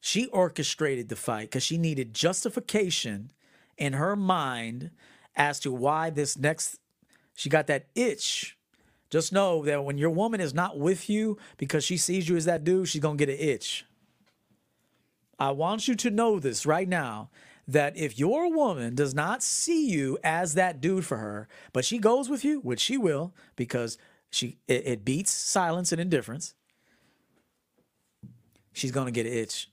She 0.00 0.26
orchestrated 0.28 1.10
the 1.10 1.16
fight 1.16 1.50
because 1.50 1.62
she 1.62 1.76
needed 1.76 2.14
justification 2.14 3.30
in 3.76 3.92
her 3.92 4.16
mind 4.16 4.92
as 5.34 5.60
to 5.60 5.70
why 5.70 6.08
this 6.08 6.38
next, 6.38 6.78
she 7.34 7.50
got 7.50 7.66
that 7.66 7.88
itch. 7.94 8.56
Just 9.10 9.34
know 9.34 9.62
that 9.64 9.84
when 9.84 9.98
your 9.98 10.10
woman 10.10 10.40
is 10.40 10.54
not 10.54 10.78
with 10.78 11.10
you 11.10 11.36
because 11.58 11.84
she 11.84 11.98
sees 11.98 12.26
you 12.26 12.36
as 12.36 12.46
that 12.46 12.64
dude, 12.64 12.88
she's 12.88 13.02
going 13.02 13.18
to 13.18 13.26
get 13.26 13.38
an 13.38 13.46
itch. 13.46 13.84
I 15.38 15.50
want 15.50 15.88
you 15.88 15.94
to 15.96 16.10
know 16.10 16.38
this 16.38 16.64
right 16.64 16.88
now 16.88 17.30
that 17.68 17.96
if 17.96 18.18
your 18.18 18.52
woman 18.54 18.94
does 18.94 19.14
not 19.14 19.42
see 19.42 19.88
you 19.88 20.18
as 20.22 20.54
that 20.54 20.80
dude 20.80 21.04
for 21.04 21.18
her, 21.18 21.48
but 21.72 21.84
she 21.84 21.98
goes 21.98 22.28
with 22.28 22.44
you, 22.44 22.60
which 22.60 22.80
she 22.80 22.96
will, 22.96 23.34
because 23.56 23.98
she 24.30 24.58
it, 24.68 24.86
it 24.86 25.04
beats 25.04 25.30
silence 25.30 25.92
and 25.92 26.00
indifference, 26.00 26.54
she's 28.72 28.92
gonna 28.92 29.10
get 29.10 29.26
an 29.26 29.32
itch. 29.32 29.70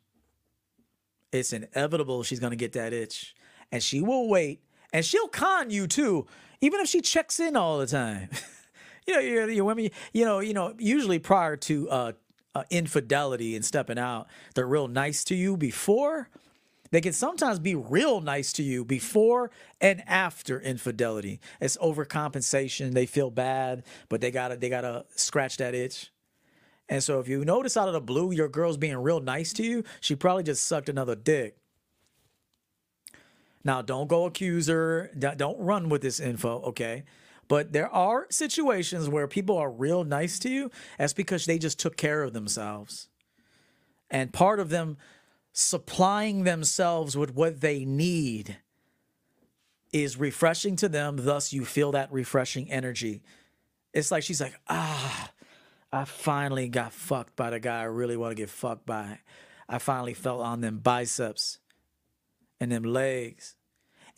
It's 1.31 1.53
inevitable 1.53 2.23
she's 2.23 2.39
gonna 2.39 2.55
get 2.55 2.73
that 2.73 2.93
itch. 2.93 3.35
And 3.71 3.81
she 3.81 4.01
will 4.01 4.27
wait 4.27 4.61
and 4.91 5.05
she'll 5.05 5.27
con 5.27 5.69
you 5.69 5.87
too, 5.87 6.27
even 6.61 6.79
if 6.79 6.87
she 6.87 7.01
checks 7.01 7.39
in 7.39 7.55
all 7.55 7.77
the 7.77 7.87
time. 7.87 8.29
you 9.07 9.13
know, 9.13 9.19
your, 9.19 9.49
your 9.49 9.65
women, 9.65 9.89
you 10.13 10.25
know, 10.25 10.39
you 10.39 10.53
know, 10.53 10.73
usually 10.77 11.19
prior 11.19 11.57
to 11.57 11.89
uh, 11.89 12.11
uh, 12.55 12.63
infidelity 12.69 13.55
and 13.55 13.65
stepping 13.65 13.97
out, 13.97 14.27
they're 14.55 14.67
real 14.67 14.87
nice 14.87 15.23
to 15.25 15.35
you 15.35 15.57
before. 15.57 16.29
They 16.91 17.01
can 17.01 17.13
sometimes 17.13 17.57
be 17.57 17.73
real 17.73 18.21
nice 18.21 18.53
to 18.53 18.63
you 18.63 18.85
before 18.85 19.49
and 19.81 20.03
after 20.07 20.59
infidelity. 20.59 21.39
It's 21.59 21.75
overcompensation. 21.77 22.93
They 22.93 23.07
feel 23.07 23.31
bad, 23.31 23.83
but 24.09 24.21
they 24.21 24.29
gotta 24.29 24.57
they 24.57 24.69
gotta 24.69 25.05
scratch 25.15 25.57
that 25.57 25.73
itch. 25.73 26.11
And 26.87 27.01
so 27.03 27.19
if 27.19 27.27
you 27.27 27.43
notice 27.43 27.77
out 27.77 27.87
of 27.87 27.95
the 27.95 28.01
blue 28.01 28.31
your 28.31 28.47
girl's 28.47 28.77
being 28.77 28.97
real 28.97 29.19
nice 29.19 29.53
to 29.53 29.63
you, 29.63 29.83
she 30.01 30.15
probably 30.15 30.43
just 30.43 30.65
sucked 30.65 30.87
another 30.87 31.15
dick. 31.15 31.57
Now 33.63 33.81
don't 33.81 34.07
go 34.07 34.25
accuse 34.25 34.67
her. 34.67 35.09
Don't 35.17 35.59
run 35.59 35.89
with 35.89 36.03
this 36.03 36.19
info, 36.19 36.61
okay? 36.61 37.05
But 37.47 37.73
there 37.73 37.89
are 37.89 38.27
situations 38.29 39.09
where 39.09 39.27
people 39.27 39.57
are 39.57 39.71
real 39.71 40.03
nice 40.03 40.39
to 40.39 40.49
you. 40.49 40.71
That's 40.97 41.13
because 41.13 41.45
they 41.45 41.57
just 41.57 41.79
took 41.79 41.97
care 41.97 42.23
of 42.23 42.33
themselves. 42.33 43.09
And 44.09 44.31
part 44.31 44.59
of 44.59 44.69
them 44.69 44.97
supplying 45.51 46.43
themselves 46.43 47.15
with 47.15 47.33
what 47.35 47.61
they 47.61 47.85
need 47.85 48.57
is 49.91 50.17
refreshing 50.17 50.75
to 50.77 50.89
them. 50.89 51.17
Thus, 51.21 51.53
you 51.53 51.65
feel 51.65 51.91
that 51.91 52.11
refreshing 52.11 52.71
energy. 52.71 53.21
It's 53.93 54.11
like 54.11 54.23
she's 54.23 54.41
like, 54.41 54.59
ah, 54.67 55.31
I 55.91 56.05
finally 56.05 56.67
got 56.69 56.91
fucked 56.91 57.35
by 57.35 57.51
the 57.51 57.59
guy 57.59 57.81
I 57.81 57.83
really 57.83 58.17
want 58.17 58.31
to 58.31 58.35
get 58.35 58.49
fucked 58.49 58.85
by. 58.85 59.19
I 59.69 59.77
finally 59.77 60.15
felt 60.15 60.41
on 60.41 60.61
them 60.61 60.79
biceps 60.79 61.59
and 62.59 62.71
them 62.71 62.83
legs. 62.83 63.55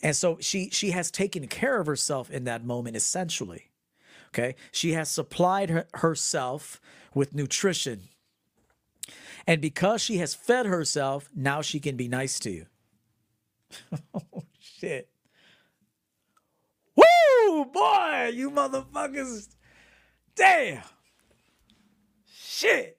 And 0.02 0.14
so 0.14 0.38
she 0.40 0.70
she 0.70 0.90
has 0.90 1.10
taken 1.10 1.46
care 1.48 1.80
of 1.80 1.86
herself 1.86 2.30
in 2.30 2.44
that 2.44 2.64
moment 2.64 2.96
essentially. 2.96 3.70
Okay? 4.28 4.54
She 4.70 4.92
has 4.92 5.08
supplied 5.08 5.70
her, 5.70 5.86
herself 5.94 6.80
with 7.14 7.34
nutrition 7.34 8.08
and 9.46 9.60
because 9.60 10.02
she 10.02 10.18
has 10.18 10.34
fed 10.34 10.66
herself, 10.66 11.30
now 11.34 11.62
she 11.62 11.78
can 11.78 11.96
be 11.96 12.08
nice 12.08 12.38
to 12.40 12.50
you. 12.50 12.66
oh, 14.14 14.42
shit. 14.58 15.08
Woo, 16.96 17.64
boy, 17.66 18.32
you 18.34 18.50
motherfuckers. 18.50 19.48
Damn. 20.34 20.82
Shit. 22.34 22.95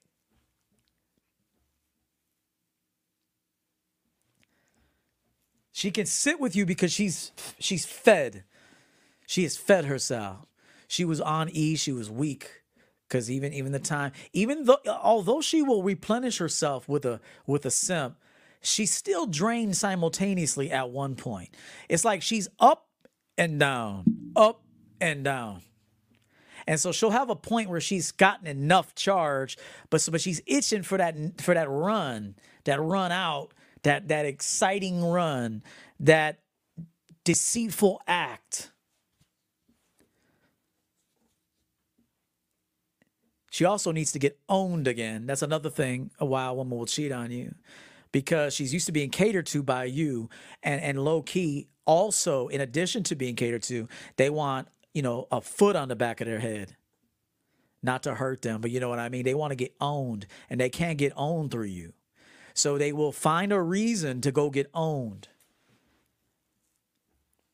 She 5.77 5.91
can 5.91 6.07
sit 6.07 6.39
with 6.39 6.55
you 6.55 6.65
because 6.65 6.91
she's 6.91 7.31
she's 7.59 7.85
fed. 7.85 8.45
She 9.27 9.43
has 9.43 9.57
fed 9.57 9.85
herself. 9.85 10.47
She 10.87 11.05
was 11.05 11.21
on 11.21 11.49
E, 11.51 11.75
she 11.75 11.91
was 11.91 12.09
weak 12.09 12.63
because 13.07 13.29
even 13.29 13.53
even 13.53 13.73
the 13.73 13.77
time 13.77 14.11
even 14.33 14.63
though 14.63 14.79
although 14.87 15.39
she 15.39 15.61
will 15.61 15.83
replenish 15.83 16.39
herself 16.39 16.89
with 16.89 17.05
a 17.05 17.21
with 17.45 17.63
a 17.63 17.69
simp 17.69 18.17
she's 18.59 18.91
still 18.91 19.27
drained 19.27 19.77
simultaneously 19.77 20.71
at 20.71 20.89
one 20.89 21.15
point 21.15 21.49
it's 21.89 22.03
like 22.03 22.23
she's 22.23 22.47
up 22.59 22.87
and 23.37 23.59
down 23.59 24.31
up 24.35 24.63
and 24.99 25.23
down 25.23 25.61
and 26.65 26.79
so 26.79 26.91
she'll 26.91 27.11
have 27.11 27.29
a 27.29 27.35
point 27.35 27.69
where 27.69 27.79
she's 27.79 28.11
gotten 28.11 28.47
enough 28.47 28.95
charge 28.95 29.59
but 29.91 30.05
but 30.11 30.21
she's 30.21 30.41
itching 30.47 30.81
for 30.81 30.97
that 30.97 31.15
for 31.39 31.53
that 31.53 31.69
run 31.69 32.35
that 32.63 32.81
run 32.81 33.11
out 33.11 33.53
that 33.87 34.09
that 34.09 34.25
exciting 34.25 35.03
run 35.03 35.63
that 35.99 36.39
deceitful 37.23 38.01
act 38.07 38.71
She 43.49 43.65
also 43.65 43.91
needs 43.91 44.11
to 44.11 44.19
get 44.19 44.37
owned 44.47 44.87
again. 44.87 45.25
That's 45.25 45.41
another 45.41 45.71
thing 45.71 46.11
a 46.19 46.25
wild 46.27 46.57
woman 46.57 46.77
will 46.77 46.85
cheat 46.85 47.11
on 47.11 47.31
you 47.31 47.55
because 48.11 48.53
she's 48.53 48.71
used 48.71 48.85
to 48.85 48.91
being 48.91 49.09
catered 49.09 49.47
to 49.47 49.63
by 49.63 49.85
you 49.85 50.29
and 50.61 50.79
and 50.79 51.03
low 51.03 51.23
key 51.23 51.67
also 51.87 52.49
in 52.49 52.61
addition 52.61 53.01
to 53.05 53.15
being 53.15 53.35
catered 53.35 53.63
to, 53.63 53.87
they 54.17 54.29
want, 54.29 54.67
you 54.93 55.01
know, 55.01 55.27
a 55.31 55.41
foot 55.41 55.75
on 55.75 55.87
the 55.87 55.95
back 55.95 56.21
of 56.21 56.27
their 56.27 56.37
head. 56.37 56.75
Not 57.81 58.03
to 58.03 58.13
hurt 58.13 58.43
them, 58.43 58.61
but 58.61 58.69
you 58.69 58.79
know 58.79 58.89
what 58.89 58.99
I 58.99 59.09
mean? 59.09 59.23
They 59.23 59.33
want 59.33 59.49
to 59.49 59.55
get 59.55 59.73
owned 59.81 60.27
and 60.51 60.59
they 60.59 60.69
can't 60.69 60.99
get 60.99 61.13
owned 61.15 61.49
through 61.49 61.65
you. 61.65 61.93
So 62.57 62.79
they 62.79 62.91
will 62.91 63.11
find 63.11 63.53
a 63.53 63.61
reason 63.61 64.19
to 64.21 64.31
go 64.31 64.49
get 64.49 64.67
owned. 64.73 65.27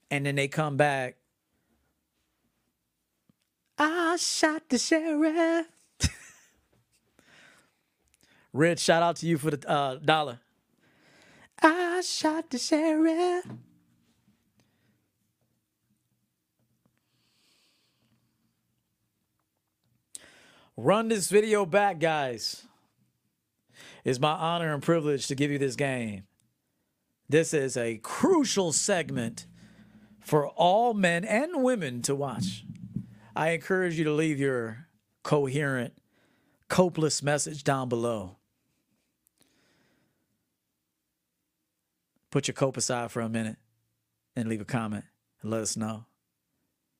And 0.09 0.25
then 0.25 0.35
they 0.35 0.47
come 0.47 0.77
back. 0.77 1.17
I 3.77 4.15
shot 4.15 4.69
the 4.69 4.77
sheriff. 4.77 5.67
Rich, 8.53 8.79
shout 8.79 9.03
out 9.03 9.17
to 9.17 9.27
you 9.27 9.37
for 9.37 9.51
the 9.51 9.69
uh, 9.69 9.95
dollar. 9.95 10.39
I 11.61 11.99
shot 11.99 12.49
the 12.49 12.57
sheriff. 12.57 13.45
Run 20.77 21.09
this 21.09 21.27
video 21.27 21.65
back, 21.65 21.99
guys. 21.99 22.63
It's 24.03 24.19
my 24.19 24.31
honor 24.31 24.73
and 24.73 24.83
privilege 24.83 25.27
to 25.27 25.35
give 25.35 25.51
you 25.51 25.57
this 25.57 25.75
game. 25.75 26.23
This 27.29 27.53
is 27.53 27.77
a 27.77 27.97
crucial 27.97 28.73
segment 28.73 29.47
for 30.19 30.47
all 30.49 30.93
men 30.93 31.23
and 31.25 31.63
women 31.63 32.01
to 32.03 32.15
watch. 32.15 32.65
I 33.35 33.49
encourage 33.51 33.97
you 33.97 34.03
to 34.03 34.13
leave 34.13 34.39
your 34.39 34.87
coherent, 35.23 35.93
copeless 36.67 37.23
message 37.23 37.63
down 37.63 37.89
below. 37.89 38.37
put 42.33 42.47
your 42.47 42.55
cope 42.55 42.77
aside 42.77 43.11
for 43.11 43.21
a 43.21 43.29
minute 43.29 43.57
and 44.35 44.49
leave 44.49 44.59
a 44.59 44.65
comment 44.65 45.05
and 45.43 45.51
let 45.51 45.61
us 45.61 45.77
know. 45.77 46.05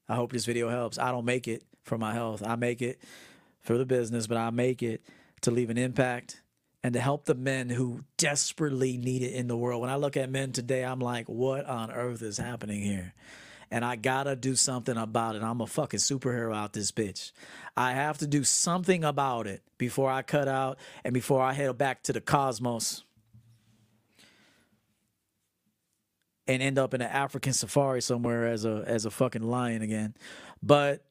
I 0.07 0.13
hope 0.13 0.31
this 0.31 0.45
video 0.45 0.69
helps. 0.69 0.99
I 0.99 1.09
don't 1.09 1.25
make 1.25 1.47
it 1.47 1.63
for 1.81 1.97
my 1.97 2.13
health. 2.13 2.43
I 2.45 2.55
make 2.55 2.83
it 2.83 3.01
for 3.59 3.75
the 3.75 3.85
business, 3.85 4.27
but 4.27 4.37
I 4.37 4.51
make 4.51 4.83
it 4.83 5.01
to 5.41 5.49
leave 5.49 5.71
an 5.71 5.77
impact 5.79 6.42
and 6.83 6.93
to 6.93 6.99
help 6.99 7.25
the 7.25 7.35
men 7.35 7.69
who 7.69 8.01
desperately 8.17 8.97
need 8.97 9.21
it 9.21 9.33
in 9.33 9.47
the 9.47 9.55
world. 9.55 9.81
When 9.81 9.89
I 9.89 9.95
look 9.95 10.17
at 10.17 10.29
men 10.29 10.51
today, 10.51 10.83
I'm 10.83 10.99
like, 10.99 11.27
what 11.27 11.65
on 11.65 11.91
earth 11.91 12.21
is 12.21 12.37
happening 12.37 12.81
here? 12.81 13.13
And 13.71 13.83
I 13.83 13.95
gotta 13.95 14.35
do 14.35 14.55
something 14.55 14.97
about 14.97 15.35
it. 15.35 15.41
I'm 15.41 15.61
a 15.61 15.65
fucking 15.65 15.99
superhero 15.99 16.55
out 16.55 16.73
this 16.73 16.91
bitch. 16.91 17.31
I 17.75 17.93
have 17.93 18.19
to 18.19 18.27
do 18.27 18.43
something 18.43 19.03
about 19.03 19.47
it 19.47 19.63
before 19.77 20.11
I 20.11 20.21
cut 20.21 20.47
out 20.47 20.77
and 21.03 21.13
before 21.13 21.41
I 21.41 21.53
head 21.53 21.77
back 21.77 22.03
to 22.03 22.13
the 22.13 22.21
cosmos. 22.21 23.03
and 26.47 26.61
end 26.61 26.77
up 26.77 26.93
in 26.93 27.01
an 27.01 27.09
African 27.09 27.53
safari 27.53 28.01
somewhere 28.01 28.47
as 28.47 28.65
a 28.65 28.83
as 28.85 29.05
a 29.05 29.11
fucking 29.11 29.43
lion 29.43 29.81
again. 29.81 30.13
But 30.61 31.05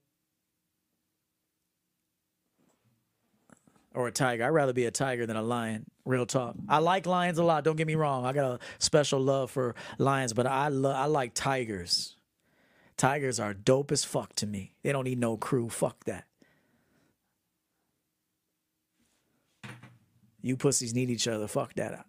or 3.94 4.08
a 4.08 4.12
tiger. 4.12 4.44
I'd 4.44 4.50
rather 4.50 4.72
be 4.72 4.84
a 4.86 4.90
tiger 4.90 5.26
than 5.26 5.36
a 5.36 5.42
lion. 5.42 5.86
Real 6.04 6.26
talk. 6.26 6.56
I 6.68 6.78
like 6.78 7.06
lions 7.06 7.38
a 7.38 7.44
lot. 7.44 7.64
Don't 7.64 7.76
get 7.76 7.86
me 7.86 7.94
wrong. 7.94 8.24
I 8.24 8.32
got 8.32 8.44
a 8.44 8.58
special 8.78 9.20
love 9.20 9.50
for 9.50 9.74
lions, 9.98 10.32
but 10.32 10.46
I 10.46 10.68
love 10.68 10.96
I 10.96 11.06
like 11.06 11.34
tigers. 11.34 12.16
Tigers 12.96 13.40
are 13.40 13.54
dope 13.54 13.92
as 13.92 14.04
fuck 14.04 14.34
to 14.36 14.46
me. 14.46 14.74
They 14.82 14.92
don't 14.92 15.04
need 15.04 15.18
no 15.18 15.36
crew. 15.36 15.68
Fuck 15.68 16.04
that. 16.04 16.26
You 20.40 20.56
pussies 20.56 20.94
need 20.94 21.08
each 21.08 21.28
other. 21.28 21.46
Fuck 21.46 21.74
that 21.74 22.06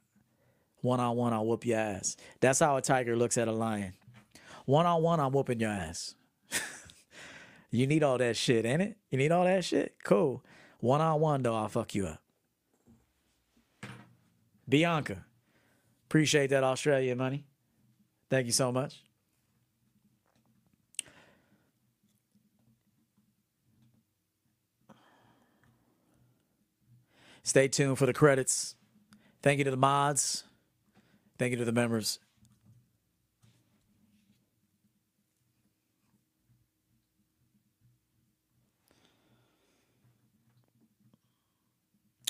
one 0.84 1.00
on 1.00 1.16
one, 1.16 1.34
I'll 1.34 1.46
whoop 1.46 1.66
your 1.66 1.80
ass. 1.80 2.18
That's 2.42 2.60
how 2.60 2.76
a 2.76 2.82
tiger 2.82 3.16
looks 3.16 3.38
at 3.38 3.48
a 3.48 3.52
lion. 3.52 3.94
One 4.66 4.86
on 4.86 5.02
one, 5.02 5.20
I'm 5.20 5.32
whooping 5.32 5.60
your 5.60 5.72
ass. 5.72 6.16
you 7.72 7.88
need 7.88 8.04
all 8.04 8.18
that 8.18 8.36
shit, 8.36 8.66
ain't 8.66 8.82
it? 8.82 8.98
You 9.10 9.18
need 9.18 9.32
all 9.32 9.46
that 9.46 9.64
shit? 9.64 9.96
Cool. 10.04 10.44
One 10.84 11.00
on 11.00 11.22
one, 11.22 11.44
though, 11.44 11.56
I'll 11.56 11.70
fuck 11.70 11.96
you 11.96 12.08
up. 12.08 12.22
Bianca, 14.68 15.24
appreciate 16.10 16.48
that 16.50 16.66
Australia 16.66 17.16
money. 17.16 17.46
Thank 18.30 18.48
you 18.48 18.52
so 18.52 18.70
much. 18.70 19.02
Stay 27.44 27.70
tuned 27.70 27.98
for 27.98 28.06
the 28.06 28.12
credits. 28.12 28.76
Thank 29.42 29.60
you 29.60 29.64
to 29.64 29.72
the 29.72 29.78
mods. 29.78 30.44
Thank 31.40 31.52
you 31.52 31.58
to 31.60 31.66
the 31.66 31.72
members. 31.72 32.20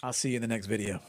I'll 0.03 0.11
see 0.11 0.31
you 0.31 0.35
in 0.35 0.41
the 0.41 0.49
next 0.49 0.65
video. 0.65 0.99